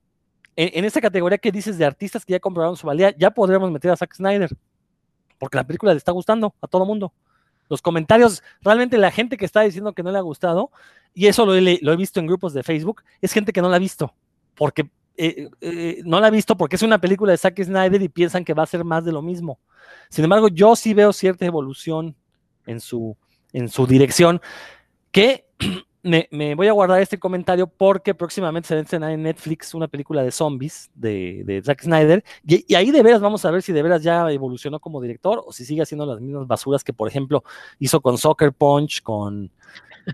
en, 0.57 0.71
en 0.75 0.85
esta 0.85 1.01
categoría 1.01 1.39
que 1.39 1.53
dices 1.53 1.79
de 1.79 1.85
artistas 1.85 2.25
que 2.25 2.33
ya 2.33 2.41
comprobaron 2.41 2.77
su 2.77 2.87
valía, 2.87 3.15
ya 3.17 3.31
podríamos 3.31 3.71
meter 3.71 3.91
a 3.91 3.97
Zack 3.97 4.15
Snyder, 4.15 4.51
porque 5.39 5.57
la 5.57 5.65
película 5.65 5.93
le 5.93 5.99
está 5.99 6.13
gustando 6.13 6.55
a 6.61 6.67
todo 6.67 6.85
mundo 6.85 7.13
los 7.71 7.81
comentarios, 7.81 8.43
realmente 8.61 8.99
la 8.99 9.11
gente 9.11 9.39
que 9.39 9.47
está 9.47 9.63
diciendo 9.63 9.95
que 9.95 10.03
no 10.03 10.11
le 10.11 10.19
ha 10.19 10.23
gustado, 10.23 10.71
y 11.15 11.27
eso 11.27 11.47
lo 11.47 11.55
he, 11.55 11.97
visto 11.97 12.21
en 12.21 12.27
grupos 12.27 12.53
de 12.53 12.63
Facebook, 12.63 13.03
es 13.23 13.33
gente 13.33 13.53
que 13.53 13.63
no 13.63 13.71
la 13.71 13.77
ha 13.77 13.79
visto, 13.79 14.13
porque 14.55 14.91
eh, 15.17 15.49
eh, 15.61 16.03
no 16.05 16.21
la 16.21 16.27
ha 16.27 16.31
visto 16.31 16.57
porque 16.57 16.77
es 16.77 16.83
una 16.83 17.01
película 17.01 17.33
de 17.33 17.39
Zack 17.39 17.63
Snyder 17.63 18.03
y 18.03 18.09
piensan 18.09 18.45
que 18.45 18.55
va 18.55 18.65
a 18.65 18.67
ser 18.67 18.85
más 18.85 19.05
de 19.05 19.13
lo 19.13 19.23
mismo. 19.23 19.59
Sin 20.09 20.25
embargo, 20.25 20.49
yo 20.49 20.77
sí 20.77 20.95
veo 20.95 21.13
cierta 21.13 21.47
evolución 21.47 22.17
en 22.67 22.81
su, 22.81 23.17
en 23.53 23.69
su 23.69 23.87
dirección, 23.87 24.41
que 25.13 25.47
me, 26.03 26.55
voy 26.55 26.67
a 26.67 26.73
guardar 26.73 27.01
este 27.01 27.19
comentario 27.19 27.67
porque 27.67 28.15
próximamente 28.15 28.69
se 28.69 28.75
va 28.75 28.81
a 28.81 28.83
estrenar 28.83 29.11
en 29.11 29.23
Netflix 29.23 29.75
una 29.75 29.89
película 29.89 30.23
de 30.23 30.31
zombies 30.31 30.91
de, 30.95 31.63
Zack 31.65 31.83
Snyder. 31.83 32.25
Y, 32.47 32.75
ahí 32.75 32.91
de 32.91 33.03
veras 33.03 33.21
vamos 33.21 33.45
a 33.45 33.51
ver 33.51 33.63
si 33.63 33.73
de 33.73 33.83
veras 33.83 34.03
ya 34.03 34.31
evolucionó 34.31 34.81
como 34.81 35.01
director 35.01 35.43
o 35.45 35.53
si 35.53 35.65
sigue 35.65 35.83
haciendo 35.83 36.07
las 36.07 36.21
mismas 36.21 36.47
basuras 36.47 36.85
que, 36.85 36.93
por 36.93 37.09
ejemplo, 37.09 37.45
hizo 37.79 38.01
con 38.01 38.19
Soccer 38.19 38.53
Punch, 38.53 39.03
con 39.03 39.51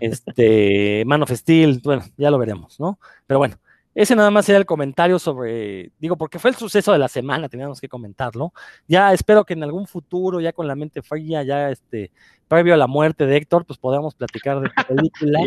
este 0.01 1.03
Man 1.07 1.23
of 1.23 1.31
Steel. 1.31 1.81
Bueno, 1.83 2.03
ya 2.17 2.31
lo 2.31 2.37
veremos, 2.37 2.79
¿no? 2.79 2.99
Pero 3.25 3.39
bueno, 3.39 3.57
ese 3.97 4.15
nada 4.15 4.29
más 4.29 4.47
era 4.47 4.59
el 4.59 4.67
comentario 4.67 5.17
sobre, 5.17 5.91
digo, 5.97 6.17
porque 6.17 6.37
fue 6.37 6.51
el 6.51 6.55
suceso 6.55 6.91
de 6.91 6.99
la 6.99 7.07
semana, 7.07 7.49
teníamos 7.49 7.81
que 7.81 7.89
comentarlo. 7.89 8.53
Ya 8.87 9.11
espero 9.11 9.43
que 9.43 9.53
en 9.53 9.63
algún 9.63 9.87
futuro, 9.87 10.39
ya 10.39 10.53
con 10.53 10.67
la 10.67 10.75
mente 10.75 11.01
fría, 11.01 11.41
ya 11.41 11.71
este, 11.71 12.11
previo 12.47 12.75
a 12.75 12.77
la 12.77 12.85
muerte 12.85 13.25
de 13.25 13.35
Héctor, 13.35 13.65
pues 13.65 13.79
podamos 13.79 14.13
platicar 14.13 14.61
de 14.61 14.69
la 14.75 14.83
película. 14.87 15.39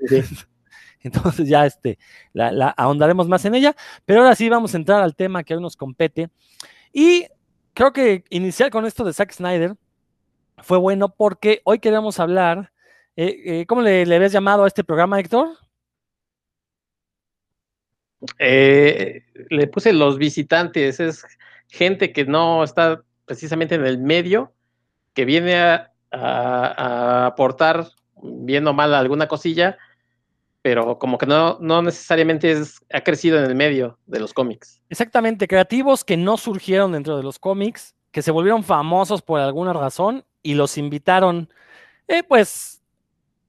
Entonces 1.00 1.46
ya 1.46 1.64
este, 1.64 1.96
la, 2.32 2.70
ahondaremos 2.70 3.28
más 3.28 3.44
en 3.44 3.54
ella, 3.54 3.76
pero 4.04 4.22
ahora 4.22 4.34
sí 4.34 4.48
vamos 4.48 4.74
a 4.74 4.78
entrar 4.78 5.00
al 5.00 5.14
tema 5.14 5.44
que 5.44 5.54
hoy 5.54 5.62
nos 5.62 5.76
compete. 5.76 6.28
Y 6.92 7.28
creo 7.72 7.92
que 7.92 8.24
iniciar 8.30 8.70
con 8.70 8.84
esto 8.84 9.04
de 9.04 9.12
Zack 9.12 9.30
Snyder 9.30 9.76
fue 10.58 10.78
bueno 10.78 11.08
porque 11.08 11.60
hoy 11.62 11.78
queremos 11.78 12.18
hablar, 12.18 12.72
eh, 13.14 13.42
eh, 13.44 13.66
¿cómo 13.68 13.80
le, 13.80 14.06
le 14.06 14.16
habías 14.16 14.32
llamado 14.32 14.64
a 14.64 14.66
este 14.66 14.82
programa, 14.82 15.20
Héctor? 15.20 15.50
Eh, 18.38 19.22
le 19.50 19.66
puse 19.66 19.92
los 19.92 20.18
visitantes, 20.18 21.00
es 21.00 21.24
gente 21.68 22.12
que 22.12 22.24
no 22.24 22.62
está 22.62 23.02
precisamente 23.24 23.74
en 23.74 23.86
el 23.86 23.98
medio, 23.98 24.52
que 25.14 25.24
viene 25.24 25.56
a, 25.56 25.88
aportar 27.26 27.86
bien 28.22 28.66
o 28.66 28.72
mal 28.72 28.94
alguna 28.94 29.26
cosilla, 29.28 29.78
pero 30.60 30.98
como 30.98 31.18
que 31.18 31.26
no, 31.26 31.58
no 31.60 31.82
necesariamente 31.82 32.52
es, 32.52 32.80
ha 32.92 33.00
crecido 33.00 33.38
en 33.38 33.46
el 33.46 33.54
medio 33.54 33.98
de 34.06 34.20
los 34.20 34.32
cómics. 34.34 34.80
Exactamente, 34.90 35.48
creativos 35.48 36.04
que 36.04 36.16
no 36.16 36.36
surgieron 36.36 36.92
dentro 36.92 37.16
de 37.16 37.22
los 37.22 37.38
cómics, 37.38 37.94
que 38.10 38.22
se 38.22 38.30
volvieron 38.30 38.62
famosos 38.62 39.22
por 39.22 39.40
alguna 39.40 39.72
razón 39.72 40.24
y 40.42 40.54
los 40.54 40.76
invitaron, 40.76 41.48
eh, 42.06 42.22
pues, 42.22 42.82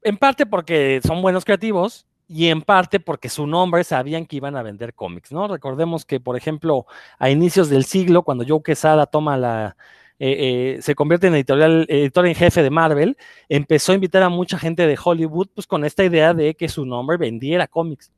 en 0.01 0.17
parte 0.17 0.45
porque 0.45 1.01
son 1.05 1.21
buenos 1.21 1.43
creativos 1.43 2.07
y 2.33 2.49
en 2.49 2.63
parte 2.63 2.99
porque 2.99 3.29
su 3.29 3.45
nombre 3.45 3.83
sabían 3.83 4.25
que 4.25 4.37
iban 4.37 4.55
a 4.55 4.63
vender 4.63 4.95
cómics, 4.95 5.31
¿no? 5.31 5.47
Recordemos 5.47 6.03
que, 6.03 6.19
por 6.19 6.35
ejemplo, 6.35 6.87
a 7.19 7.29
inicios 7.29 7.69
del 7.69 7.85
siglo, 7.85 8.23
cuando 8.23 8.43
Joe 8.47 8.63
Quesada 8.63 9.05
toma 9.05 9.37
la, 9.37 9.77
eh, 10.17 10.77
eh, 10.77 10.81
se 10.81 10.95
convierte 10.95 11.27
en 11.27 11.35
editorial, 11.35 11.85
editor 11.87 12.25
en 12.25 12.33
jefe 12.33 12.63
de 12.63 12.71
Marvel, 12.71 13.17
empezó 13.49 13.91
a 13.91 13.95
invitar 13.95 14.23
a 14.23 14.29
mucha 14.29 14.57
gente 14.57 14.87
de 14.87 14.97
Hollywood, 15.01 15.49
pues 15.53 15.67
con 15.67 15.85
esta 15.85 16.03
idea 16.03 16.33
de 16.33 16.55
que 16.55 16.69
su 16.69 16.85
nombre 16.87 17.17
vendiera 17.17 17.67
cómics. 17.67 18.11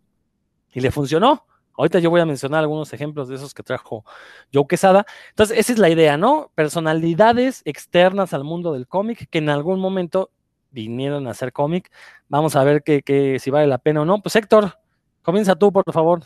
Y 0.74 0.80
le 0.80 0.92
funcionó. 0.92 1.46
Ahorita 1.78 2.00
yo 2.00 2.10
voy 2.10 2.22
a 2.22 2.26
mencionar 2.26 2.62
algunos 2.62 2.94
ejemplos 2.94 3.28
de 3.28 3.36
esos 3.36 3.54
que 3.54 3.64
trajo 3.64 4.06
Joe 4.54 4.66
Quesada. 4.68 5.06
Entonces, 5.32 5.58
esa 5.58 5.74
es 5.74 5.80
la 5.80 5.90
idea, 5.90 6.16
¿no? 6.16 6.52
Personalidades 6.56 7.62
externas 7.66 8.34
al 8.34 8.46
mundo 8.46 8.72
del 8.72 8.88
cómic 8.88 9.28
que 9.30 9.40
en 9.40 9.50
algún 9.50 9.82
momento 9.82 10.32
vinieron 10.76 11.26
a 11.28 11.32
hacer 11.32 11.54
cómic. 11.54 11.92
Vamos 12.28 12.56
a 12.56 12.64
ver 12.64 12.82
que, 12.82 13.38
si 13.40 13.52
vale 13.52 13.68
la 13.68 13.78
pena 13.78 14.02
o 14.02 14.06
no. 14.06 14.22
Pues 14.22 14.36
Héctor, 14.36 14.74
comienza 15.22 15.56
tú, 15.56 15.72
por 15.72 15.84
favor. 15.92 16.24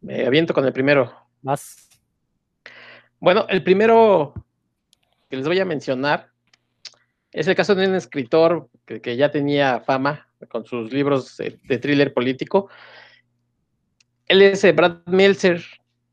Me 0.00 0.26
aviento 0.26 0.54
con 0.54 0.64
el 0.64 0.72
primero. 0.72 1.12
Más. 1.42 1.88
Bueno, 3.20 3.46
el 3.48 3.62
primero 3.62 4.32
que 5.28 5.36
les 5.36 5.46
voy 5.46 5.60
a 5.60 5.64
mencionar 5.64 6.30
es 7.30 7.46
el 7.46 7.54
caso 7.54 7.74
de 7.74 7.86
un 7.86 7.94
escritor 7.94 8.68
que, 8.86 9.16
ya 9.16 9.30
tenía 9.30 9.80
fama 9.80 10.28
con 10.48 10.64
sus 10.64 10.92
libros 10.92 11.36
de, 11.36 11.78
thriller 11.78 12.14
político. 12.14 12.68
Él 14.26 14.42
es 14.42 14.64
eh, 14.64 14.72
Brad 14.72 15.04
Meltzer. 15.06 15.62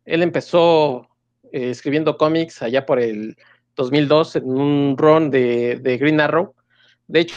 Él 0.04 0.24
empezó 0.24 1.08
eh, 1.52 1.70
escribiendo 1.70 2.18
cómics 2.18 2.62
allá 2.62 2.86
por 2.86 3.00
el 3.00 3.38
2002 3.76 4.38
en 4.38 4.46
un 4.46 4.96
run 4.98 5.32
de, 5.32 5.78
de 5.78 5.98
Green 5.98 6.20
Arrow. 6.20 6.54
De 7.08 7.22
hecho, 7.22 7.36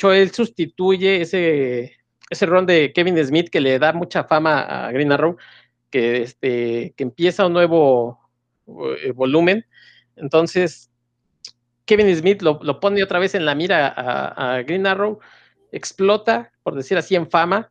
él 0.00 0.30
sustituye 0.30 1.22
ese, 1.22 1.96
ese 2.30 2.46
ron 2.46 2.66
de 2.66 2.92
Kevin 2.92 3.24
Smith 3.24 3.48
que 3.50 3.60
le 3.60 3.78
da 3.78 3.92
mucha 3.92 4.24
fama 4.24 4.60
a 4.60 4.92
Green 4.92 5.12
Arrow, 5.12 5.36
que, 5.90 6.22
este, 6.22 6.94
que 6.96 7.04
empieza 7.04 7.46
un 7.46 7.52
nuevo 7.52 8.20
eh, 8.66 9.12
volumen. 9.12 9.64
Entonces, 10.16 10.90
Kevin 11.84 12.14
Smith 12.16 12.42
lo, 12.42 12.80
pone 12.80 13.02
otra 13.02 13.18
vez 13.18 13.34
en 13.34 13.44
la 13.46 13.54
mira 13.54 13.94
a, 13.96 14.62
Green 14.62 14.86
Arrow, 14.86 15.20
explota, 15.72 16.52
por 16.62 16.74
decir 16.74 16.98
así, 16.98 17.14
en 17.14 17.30
fama, 17.30 17.70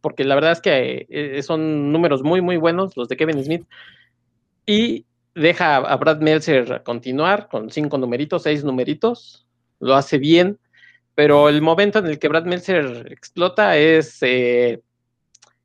porque 0.00 0.24
la 0.24 0.36
verdad 0.36 0.52
es 0.52 0.60
que 0.60 1.06
eh, 1.10 1.42
son 1.42 1.92
números 1.92 2.22
muy, 2.22 2.40
muy 2.40 2.56
buenos 2.56 2.96
los 2.96 3.08
de 3.08 3.16
Kevin 3.16 3.42
Smith, 3.42 3.66
y 4.64 5.06
deja 5.34 5.76
a 5.76 5.96
Brad 5.96 6.20
Meltzer 6.20 6.82
continuar 6.84 7.48
con 7.48 7.70
cinco 7.70 7.98
numeritos, 7.98 8.44
seis 8.44 8.64
numeritos, 8.64 9.46
lo 9.80 9.94
hace 9.94 10.18
bien, 10.18 10.58
pero 11.18 11.48
el 11.48 11.60
momento 11.62 11.98
en 11.98 12.06
el 12.06 12.20
que 12.20 12.28
Brad 12.28 12.44
Meltzer 12.44 13.08
explota 13.10 13.76
es 13.76 14.22
eh, 14.22 14.80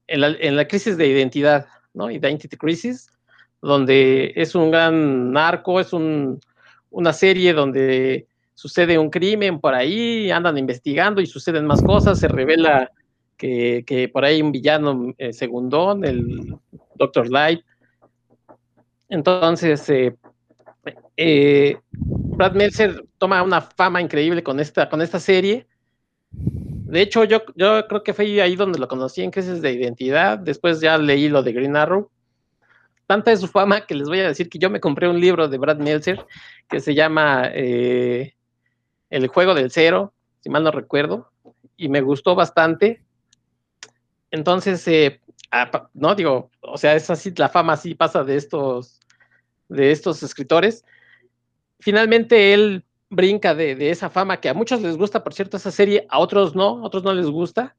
en, 0.08 0.56
la, 0.56 0.68
crisis 0.68 0.98
de 0.98 1.06
identidad, 1.06 1.68
¿no? 1.94 2.10
Identity 2.10 2.58
Crisis, 2.58 3.12
donde 3.62 4.34
es 4.36 4.56
un 4.56 4.72
gran 4.72 5.32
narco, 5.32 5.80
es 5.80 5.94
una 5.94 7.13
serie 7.13 7.54
donde 7.54 8.26
sucede 8.56 8.98
un 8.98 9.12
crimen 9.12 9.60
por 9.60 9.76
ahí, 9.76 10.32
andan 10.32 10.58
investigando 10.58 11.22
y 11.22 11.28
suceden 11.28 11.68
más 11.68 11.84
cosas, 11.84 12.18
se 12.18 12.28
revela 12.28 12.89
que, 13.38 14.10
por 14.12 14.26
ahí 14.26 14.42
un 14.42 14.52
villano 14.52 15.13
eh, 15.20 15.34
segundón, 15.34 16.04
el 16.04 16.56
Dr. 16.96 17.30
Light. 17.30 17.63
Entonces, 19.08 19.88
eh, 19.92 20.16
eh, 21.16 21.78
Brad 22.36 22.54
Meltzer 22.54 23.06
toma 23.17 23.43
una 23.43 23.62
fama 23.62 24.02
increíble 24.02 24.43
con 24.43 24.60
esta, 24.60 24.89
con 24.89 25.02
esta 25.02 25.19
serie. 25.19 25.67
De 26.32 27.02
hecho, 27.02 27.24
yo, 27.24 27.43
yo 27.56 27.88
creo 27.88 28.04
que 28.04 28.13
fue 28.13 28.41
ahí 28.41 28.56
donde 28.56 28.80
lo 28.80 28.88
conocí 28.88 29.22
en 29.22 29.32
Crisis 29.32 29.62
de 29.62 29.74
Identidad. 29.74 30.39
Después 30.39 30.82
ya 30.82 30.98
leí 30.98 31.30
lo 31.30 31.43
de 31.43 31.54
Green 31.54 31.76
Arrow. 31.76 32.10
Tanta 33.06 33.32
es 33.32 33.41
su 33.41 33.48
fama 33.48 33.86
que 33.86 33.96
les 33.96 34.08
voy 34.08 34.19
a 34.19 34.28
decir 34.28 34.50
que 34.50 34.58
yo 34.58 34.69
me 34.69 34.80
compré 34.80 35.08
un 35.08 35.19
libro 35.19 35.48
de 35.48 35.58
Brad 35.58 35.78
Meltzer 35.78 36.26
que 36.69 36.80
se 36.80 36.96
llama 36.96 37.50
eh, 37.54 38.34
El 39.10 39.28
juego 39.28 39.54
del 39.54 39.72
cero, 39.72 40.13
si 40.39 40.50
mal 40.50 40.63
no 40.63 40.72
recuerdo, 40.72 41.32
y 41.78 41.89
me 41.89 42.02
gustó 42.02 42.34
bastante. 42.34 43.04
Entonces, 44.32 44.88
eh, 44.88 45.22
no 45.93 46.15
digo, 46.15 46.50
o 46.62 46.78
sea, 46.78 46.96
es 46.96 47.10
así, 47.10 47.32
la 47.36 47.50
fama 47.50 47.74
así 47.74 47.93
pasa 47.93 48.24
de 48.24 48.38
estos, 48.38 49.00
de 49.67 49.91
estos 49.91 50.24
escritores 50.24 50.84
finalmente 51.84 52.54
él 52.54 52.86
brinca 53.10 53.54
de, 53.54 53.89
esa 53.89 54.10
fama 54.10 54.39
que 54.39 54.50
a 54.50 54.54
muchos 54.54 54.82
les 54.82 54.98
gusta, 54.98 55.24
por 55.24 55.34
cierto, 55.34 55.58
esa 55.58 55.72
serie, 55.72 56.08
a 56.10 56.19
otros 56.19 56.56
no, 56.56 56.80
a 56.80 56.86
otros 56.86 57.04
no 57.04 57.13
les 57.13 57.28
gusta, 57.28 57.76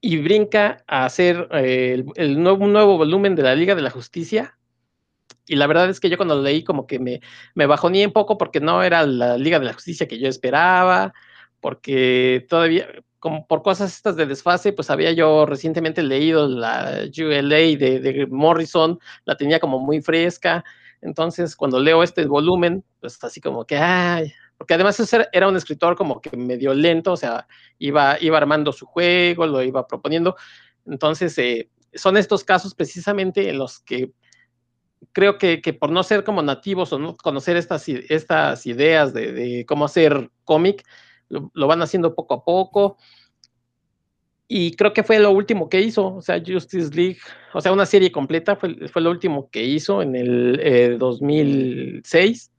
y 0.00 0.18
brinca 0.18 0.84
a 0.86 1.04
hacer 1.04 1.48
eh, 1.52 2.04
el, 2.14 2.42
nuevo, 2.42 2.64
un 2.64 2.72
nuevo 2.72 2.96
volumen 2.96 3.34
de 3.34 3.42
la 3.42 3.54
Liga 3.54 3.74
de 3.74 3.82
la 3.82 3.90
Justicia. 3.90 4.56
Y 5.46 5.56
la 5.56 5.66
verdad 5.66 5.90
es 5.90 5.98
que 5.98 6.08
yo 6.08 6.16
cuando 6.16 6.36
lo 6.36 6.42
leí 6.42 6.62
como 6.62 6.86
que 6.86 6.98
me, 6.98 7.20
me 7.54 7.66
bajoné 7.66 8.06
un 8.06 8.12
poco 8.12 8.38
porque 8.38 8.60
no 8.60 8.82
era 8.82 9.06
la 9.06 9.36
Liga 9.36 9.58
de 9.58 9.66
la 9.66 9.72
Justicia 9.72 10.06
que 10.06 10.18
yo 10.18 10.28
esperaba, 10.28 11.12
porque 11.60 12.46
todavía, 12.48 12.86
como 13.18 13.46
por 13.46 13.62
cosas 13.62 13.94
estas 13.94 14.16
de 14.16 14.26
desfase, 14.26 14.72
pues 14.72 14.90
había 14.90 15.12
yo 15.12 15.46
recientemente 15.46 16.02
leído 16.02 16.46
la 16.46 17.00
ULA 17.18 17.56
de, 17.56 18.00
de 18.00 18.26
Morrison, 18.26 18.98
la 19.24 19.36
tenía 19.36 19.60
como 19.60 19.78
muy 19.78 20.02
fresca, 20.02 20.64
entonces, 21.04 21.54
cuando 21.54 21.78
leo 21.78 22.02
este 22.02 22.24
volumen, 22.24 22.82
pues 22.98 23.22
así 23.22 23.38
como 23.38 23.66
que, 23.66 23.76
ay, 23.76 24.32
porque 24.56 24.72
además 24.72 24.98
era 25.32 25.48
un 25.48 25.56
escritor 25.56 25.96
como 25.96 26.18
que 26.18 26.34
medio 26.34 26.72
lento, 26.72 27.12
o 27.12 27.16
sea, 27.16 27.46
iba, 27.78 28.16
iba 28.22 28.38
armando 28.38 28.72
su 28.72 28.86
juego, 28.86 29.46
lo 29.46 29.62
iba 29.62 29.86
proponiendo. 29.86 30.34
Entonces, 30.86 31.36
eh, 31.36 31.70
son 31.92 32.16
estos 32.16 32.42
casos 32.42 32.74
precisamente 32.74 33.50
en 33.50 33.58
los 33.58 33.80
que 33.80 34.12
creo 35.12 35.36
que, 35.36 35.60
por 35.78 35.90
no 35.90 36.02
ser 36.02 36.24
como 36.24 36.40
nativos 36.40 36.90
o 36.94 36.98
no 36.98 37.18
conocer 37.18 37.58
estas, 37.58 37.86
estas 37.86 38.64
ideas 38.64 39.12
de, 39.12 39.66
cómo 39.68 39.84
hacer 39.84 40.30
cómic, 40.44 40.86
lo, 41.28 41.66
van 41.66 41.82
haciendo 41.82 42.14
poco 42.14 42.32
a 42.32 42.44
poco 42.44 42.96
y 44.56 44.70
creo 44.76 44.92
que 44.92 45.02
fue 45.02 45.18
lo 45.18 45.32
último 45.32 45.68
que 45.68 45.80
hizo, 45.80 46.14
o 46.14 46.22
sea, 46.22 46.40
Justice 46.40 46.94
League, 46.94 47.18
o 47.54 47.60
sea, 47.60 47.72
una 47.72 47.86
serie 47.86 48.12
completa 48.12 48.54
fue, 48.54 48.86
fue 48.86 49.02
lo 49.02 49.10
último 49.10 49.50
que 49.50 49.64
hizo 49.64 50.00
en 50.00 50.14
el 50.14 50.96
2006. 50.96 52.46
Eh, 52.46 52.50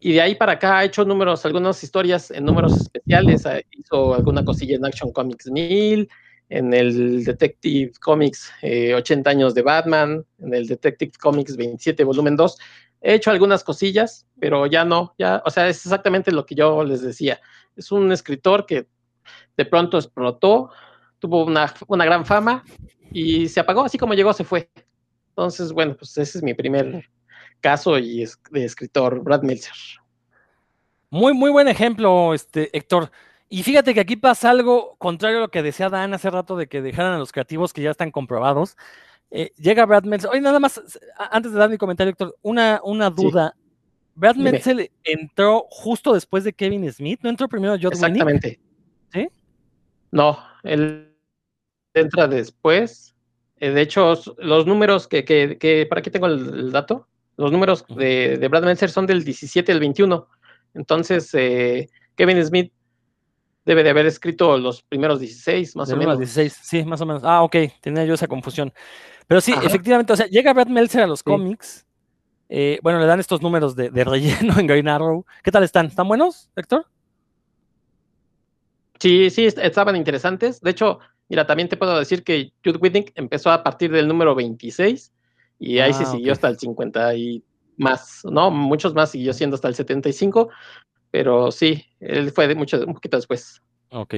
y 0.00 0.14
de 0.14 0.22
ahí 0.22 0.34
para 0.36 0.52
acá 0.52 0.78
ha 0.78 0.84
hecho 0.86 1.04
números, 1.04 1.44
algunas 1.44 1.84
historias 1.84 2.30
en 2.30 2.46
números 2.46 2.80
especiales, 2.80 3.44
ah, 3.44 3.60
hizo 3.72 4.14
alguna 4.14 4.42
cosilla 4.42 4.76
en 4.76 4.86
Action 4.86 5.12
Comics 5.12 5.50
1000, 5.50 6.08
en 6.48 6.72
el 6.72 7.24
Detective 7.26 7.92
Comics 8.00 8.50
80 8.62 9.30
eh, 9.30 9.34
años 9.34 9.54
de 9.54 9.60
Batman, 9.60 10.24
en 10.38 10.54
el 10.54 10.66
Detective 10.66 11.12
Comics 11.20 11.58
27 11.58 12.04
volumen 12.04 12.36
2. 12.36 12.56
He 13.02 13.12
hecho 13.12 13.30
algunas 13.30 13.62
cosillas, 13.64 14.26
pero 14.40 14.64
ya 14.64 14.86
no, 14.86 15.14
ya, 15.18 15.42
o 15.44 15.50
sea, 15.50 15.68
es 15.68 15.84
exactamente 15.84 16.32
lo 16.32 16.46
que 16.46 16.54
yo 16.54 16.82
les 16.84 17.02
decía. 17.02 17.38
Es 17.76 17.92
un 17.92 18.12
escritor 18.12 18.64
que 18.64 18.86
de 19.56 19.64
pronto 19.64 19.98
explotó, 19.98 20.70
tuvo 21.18 21.44
una, 21.44 21.72
gran 22.04 22.24
fama 22.24 22.64
y 23.10 23.48
se 23.48 23.60
apagó, 23.60 23.84
así 23.84 23.98
como 23.98 24.14
llegó, 24.14 24.32
se 24.32 24.44
fue. 24.44 24.70
Entonces, 25.30 25.72
bueno, 25.72 25.96
pues 25.96 26.16
ese 26.18 26.38
es 26.38 26.44
mi 26.44 26.54
primer 26.54 27.08
caso 27.60 27.98
y 27.98 28.22
es 28.22 28.38
de 28.50 28.64
escritor, 28.64 29.22
Brad 29.22 29.42
Meltzer. 29.42 29.74
Muy, 31.10 31.34
muy 31.34 31.50
buen 31.50 31.68
ejemplo, 31.68 32.34
este, 32.34 32.76
Héctor. 32.76 33.10
Y 33.48 33.62
fíjate 33.62 33.94
que 33.94 34.00
aquí 34.00 34.16
pasa 34.16 34.50
algo 34.50 34.96
contrario 34.98 35.38
a 35.38 35.42
lo 35.42 35.50
que 35.50 35.62
decía 35.62 35.88
Dan 35.88 36.14
hace 36.14 36.30
rato 36.30 36.56
de 36.56 36.66
que 36.66 36.82
dejaran 36.82 37.12
a 37.12 37.18
los 37.18 37.32
creativos 37.32 37.72
que 37.72 37.82
ya 37.82 37.92
están 37.92 38.10
comprobados. 38.10 38.76
Eh, 39.30 39.52
llega 39.56 39.86
Brad 39.86 40.04
Meltzer. 40.04 40.30
Oye, 40.30 40.40
nada 40.40 40.58
más, 40.58 40.80
antes 41.30 41.52
de 41.52 41.58
dar 41.58 41.70
mi 41.70 41.78
comentario, 41.78 42.10
Héctor, 42.10 42.36
una, 42.42 42.80
una 42.82 43.10
duda. 43.10 43.54
Brad 44.14 44.36
Meltzer 44.36 44.90
entró 45.04 45.66
justo 45.68 46.14
después 46.14 46.42
de 46.42 46.52
Kevin 46.52 46.90
Smith, 46.90 47.20
¿no 47.22 47.28
entró 47.28 47.48
primero 47.48 47.76
John 47.80 47.92
Exactamente. 47.92 48.58
¿Sí? 49.12 49.28
No, 50.10 50.38
él 50.62 51.14
entra 51.94 52.28
después. 52.28 53.14
Eh, 53.58 53.70
de 53.70 53.80
hecho, 53.80 54.14
los 54.38 54.66
números 54.66 55.08
que, 55.08 55.24
que, 55.24 55.58
que, 55.58 55.86
para 55.86 56.00
aquí 56.00 56.10
tengo 56.10 56.26
el, 56.26 56.70
dato, 56.72 57.08
los 57.36 57.52
números 57.52 57.84
de, 57.88 58.36
de, 58.38 58.48
Brad 58.48 58.64
Meltzer 58.64 58.90
son 58.90 59.06
del 59.06 59.24
17 59.24 59.72
al 59.72 59.80
21. 59.80 60.28
Entonces, 60.74 61.32
eh, 61.34 61.88
Kevin 62.14 62.44
Smith 62.44 62.72
debe 63.64 63.82
de 63.82 63.90
haber 63.90 64.06
escrito 64.06 64.56
los 64.58 64.82
primeros 64.82 65.20
16, 65.20 65.76
más 65.76 65.90
o 65.90 65.96
menos. 65.96 66.18
16, 66.18 66.60
sí, 66.62 66.84
más 66.84 67.00
o 67.00 67.06
menos. 67.06 67.22
Ah, 67.24 67.42
ok, 67.42 67.56
tenía 67.80 68.04
yo 68.04 68.14
esa 68.14 68.28
confusión. 68.28 68.72
Pero 69.26 69.40
sí, 69.40 69.52
efectivamente, 69.62 70.12
o 70.12 70.16
sea, 70.16 70.26
llega 70.26 70.52
Brad 70.52 70.68
Meltzer 70.68 71.02
a 71.02 71.06
los 71.06 71.22
cómics. 71.22 71.84
Eh, 72.48 72.78
bueno, 72.82 73.00
le 73.00 73.06
dan 73.06 73.18
estos 73.18 73.42
números 73.42 73.74
de, 73.74 73.90
de, 73.90 74.04
relleno 74.04 74.58
en 74.58 74.66
Green 74.66 74.88
Arrow. 74.88 75.26
¿Qué 75.42 75.50
tal 75.50 75.64
están? 75.64 75.86
¿Están 75.86 76.06
buenos, 76.06 76.48
Héctor? 76.54 76.86
Sí, 78.98 79.30
sí, 79.30 79.46
estaban 79.46 79.96
interesantes. 79.96 80.60
De 80.60 80.70
hecho, 80.70 80.98
mira, 81.28 81.46
también 81.46 81.68
te 81.68 81.76
puedo 81.76 81.98
decir 81.98 82.24
que 82.24 82.52
Jude 82.64 82.78
Whitting 82.78 83.12
empezó 83.14 83.50
a 83.50 83.62
partir 83.62 83.90
del 83.90 84.08
número 84.08 84.34
26 84.34 85.12
y 85.58 85.78
ahí 85.78 85.92
se 85.92 86.04
ah, 86.04 86.06
siguió 86.06 86.32
hasta 86.32 86.48
el 86.48 86.58
50 86.58 87.14
y 87.14 87.42
más, 87.76 88.22
¿no? 88.24 88.50
Muchos 88.50 88.94
más 88.94 89.10
siguió 89.10 89.32
siendo 89.32 89.56
hasta 89.56 89.68
el 89.68 89.74
75, 89.74 90.48
pero 91.10 91.50
sí, 91.50 91.84
él 92.00 92.30
fue 92.30 92.48
de 92.48 92.54
mucho, 92.54 92.78
un 92.86 92.94
poquito 92.94 93.16
después. 93.16 93.60
Ok. 93.90 94.14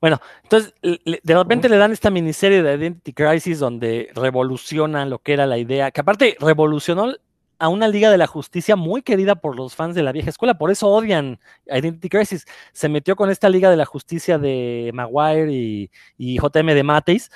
Bueno, 0.00 0.20
entonces 0.42 0.74
de 0.82 1.34
repente 1.34 1.68
le 1.68 1.76
dan 1.76 1.92
esta 1.92 2.10
miniserie 2.10 2.62
de 2.62 2.74
Identity 2.74 3.12
Crisis 3.12 3.58
donde 3.58 4.10
revoluciona 4.14 5.06
lo 5.06 5.20
que 5.20 5.32
era 5.32 5.46
la 5.46 5.58
idea, 5.58 5.90
que 5.90 6.00
aparte 6.00 6.36
revolucionó 6.40 7.14
a 7.58 7.68
una 7.68 7.88
Liga 7.88 8.10
de 8.10 8.18
la 8.18 8.26
Justicia 8.26 8.76
muy 8.76 9.02
querida 9.02 9.34
por 9.36 9.56
los 9.56 9.74
fans 9.74 9.94
de 9.94 10.02
la 10.02 10.12
vieja 10.12 10.30
escuela, 10.30 10.58
por 10.58 10.70
eso 10.70 10.88
odian 10.88 11.38
Identity 11.66 12.08
Crisis. 12.08 12.46
Se 12.72 12.88
metió 12.88 13.16
con 13.16 13.30
esta 13.30 13.48
Liga 13.48 13.70
de 13.70 13.76
la 13.76 13.86
Justicia 13.86 14.38
de 14.38 14.90
Maguire 14.94 15.52
y, 15.52 15.90
JM 16.18 16.66
de 16.66 16.82
Mateis, 16.82 17.30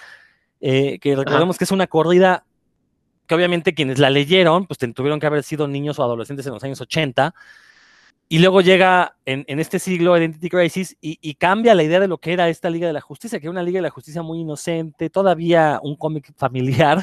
eh, 0.60 0.98
que 1.00 1.14
recordemos 1.16 1.56
que 1.58 1.64
es 1.64 1.70
una 1.70 1.86
corrida 1.86 2.44
que 3.26 3.34
obviamente 3.34 3.74
quienes 3.74 3.98
la 3.98 4.10
leyeron, 4.10 4.66
pues 4.66 4.78
tuvieron 4.94 5.20
que 5.20 5.26
haber 5.26 5.42
sido 5.42 5.68
niños 5.68 5.98
o 5.98 6.02
adolescentes 6.02 6.46
en 6.46 6.54
los 6.54 6.64
años 6.64 6.80
80. 6.80 7.34
Y 8.30 8.40
luego 8.40 8.60
llega 8.60 9.16
en, 9.24 9.44
este 9.58 9.78
siglo 9.78 10.16
Identity 10.16 10.50
Crisis 10.50 10.96
y, 11.00 11.18
y, 11.22 11.34
cambia 11.34 11.74
la 11.74 11.82
idea 11.82 11.98
de 11.98 12.08
lo 12.08 12.18
que 12.18 12.32
era 12.34 12.48
esta 12.50 12.68
Liga 12.68 12.86
de 12.86 12.92
la 12.92 13.00
Justicia, 13.00 13.38
que 13.38 13.46
era 13.46 13.52
una 13.52 13.62
Liga 13.62 13.78
de 13.78 13.82
la 13.82 13.90
Justicia 13.90 14.22
muy 14.22 14.40
inocente, 14.40 15.08
todavía 15.08 15.80
un 15.82 15.96
cómic 15.96 16.32
familiar. 16.36 17.02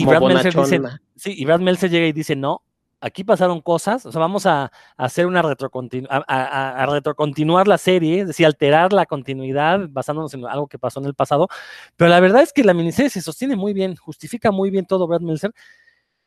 Y 0.00 0.04
Brad, 0.04 0.22
Meltzer 0.22 0.54
dice, 0.54 0.80
sí, 1.16 1.34
y 1.36 1.44
Brad 1.44 1.60
Meltzer 1.60 1.90
llega 1.90 2.06
y 2.06 2.12
dice, 2.12 2.36
no, 2.36 2.62
aquí 3.00 3.24
pasaron 3.24 3.60
cosas, 3.60 4.06
o 4.06 4.12
sea, 4.12 4.20
vamos 4.20 4.46
a, 4.46 4.70
hacer 4.96 5.26
una 5.26 5.42
retrocontinu 5.42 6.06
a, 6.10 6.82
a, 6.82 6.86
retrocontinuar 6.86 7.68
la 7.68 7.78
serie, 7.78 8.20
es 8.20 8.26
decir, 8.28 8.46
alterar 8.46 8.92
la 8.92 9.06
continuidad 9.06 9.88
basándonos 9.88 10.32
en 10.34 10.46
algo 10.46 10.66
que 10.66 10.78
pasó 10.78 11.00
en 11.00 11.06
el 11.06 11.14
pasado, 11.14 11.48
pero 11.96 12.10
la 12.10 12.20
verdad 12.20 12.42
es 12.42 12.52
que 12.52 12.64
la 12.64 12.74
miniserie 12.74 13.10
se 13.10 13.22
sostiene 13.22 13.56
muy 13.56 13.72
bien, 13.72 13.96
justifica 13.96 14.50
muy 14.50 14.70
bien 14.70 14.86
todo 14.86 15.06
Brad 15.06 15.20
Meltzer, 15.20 15.52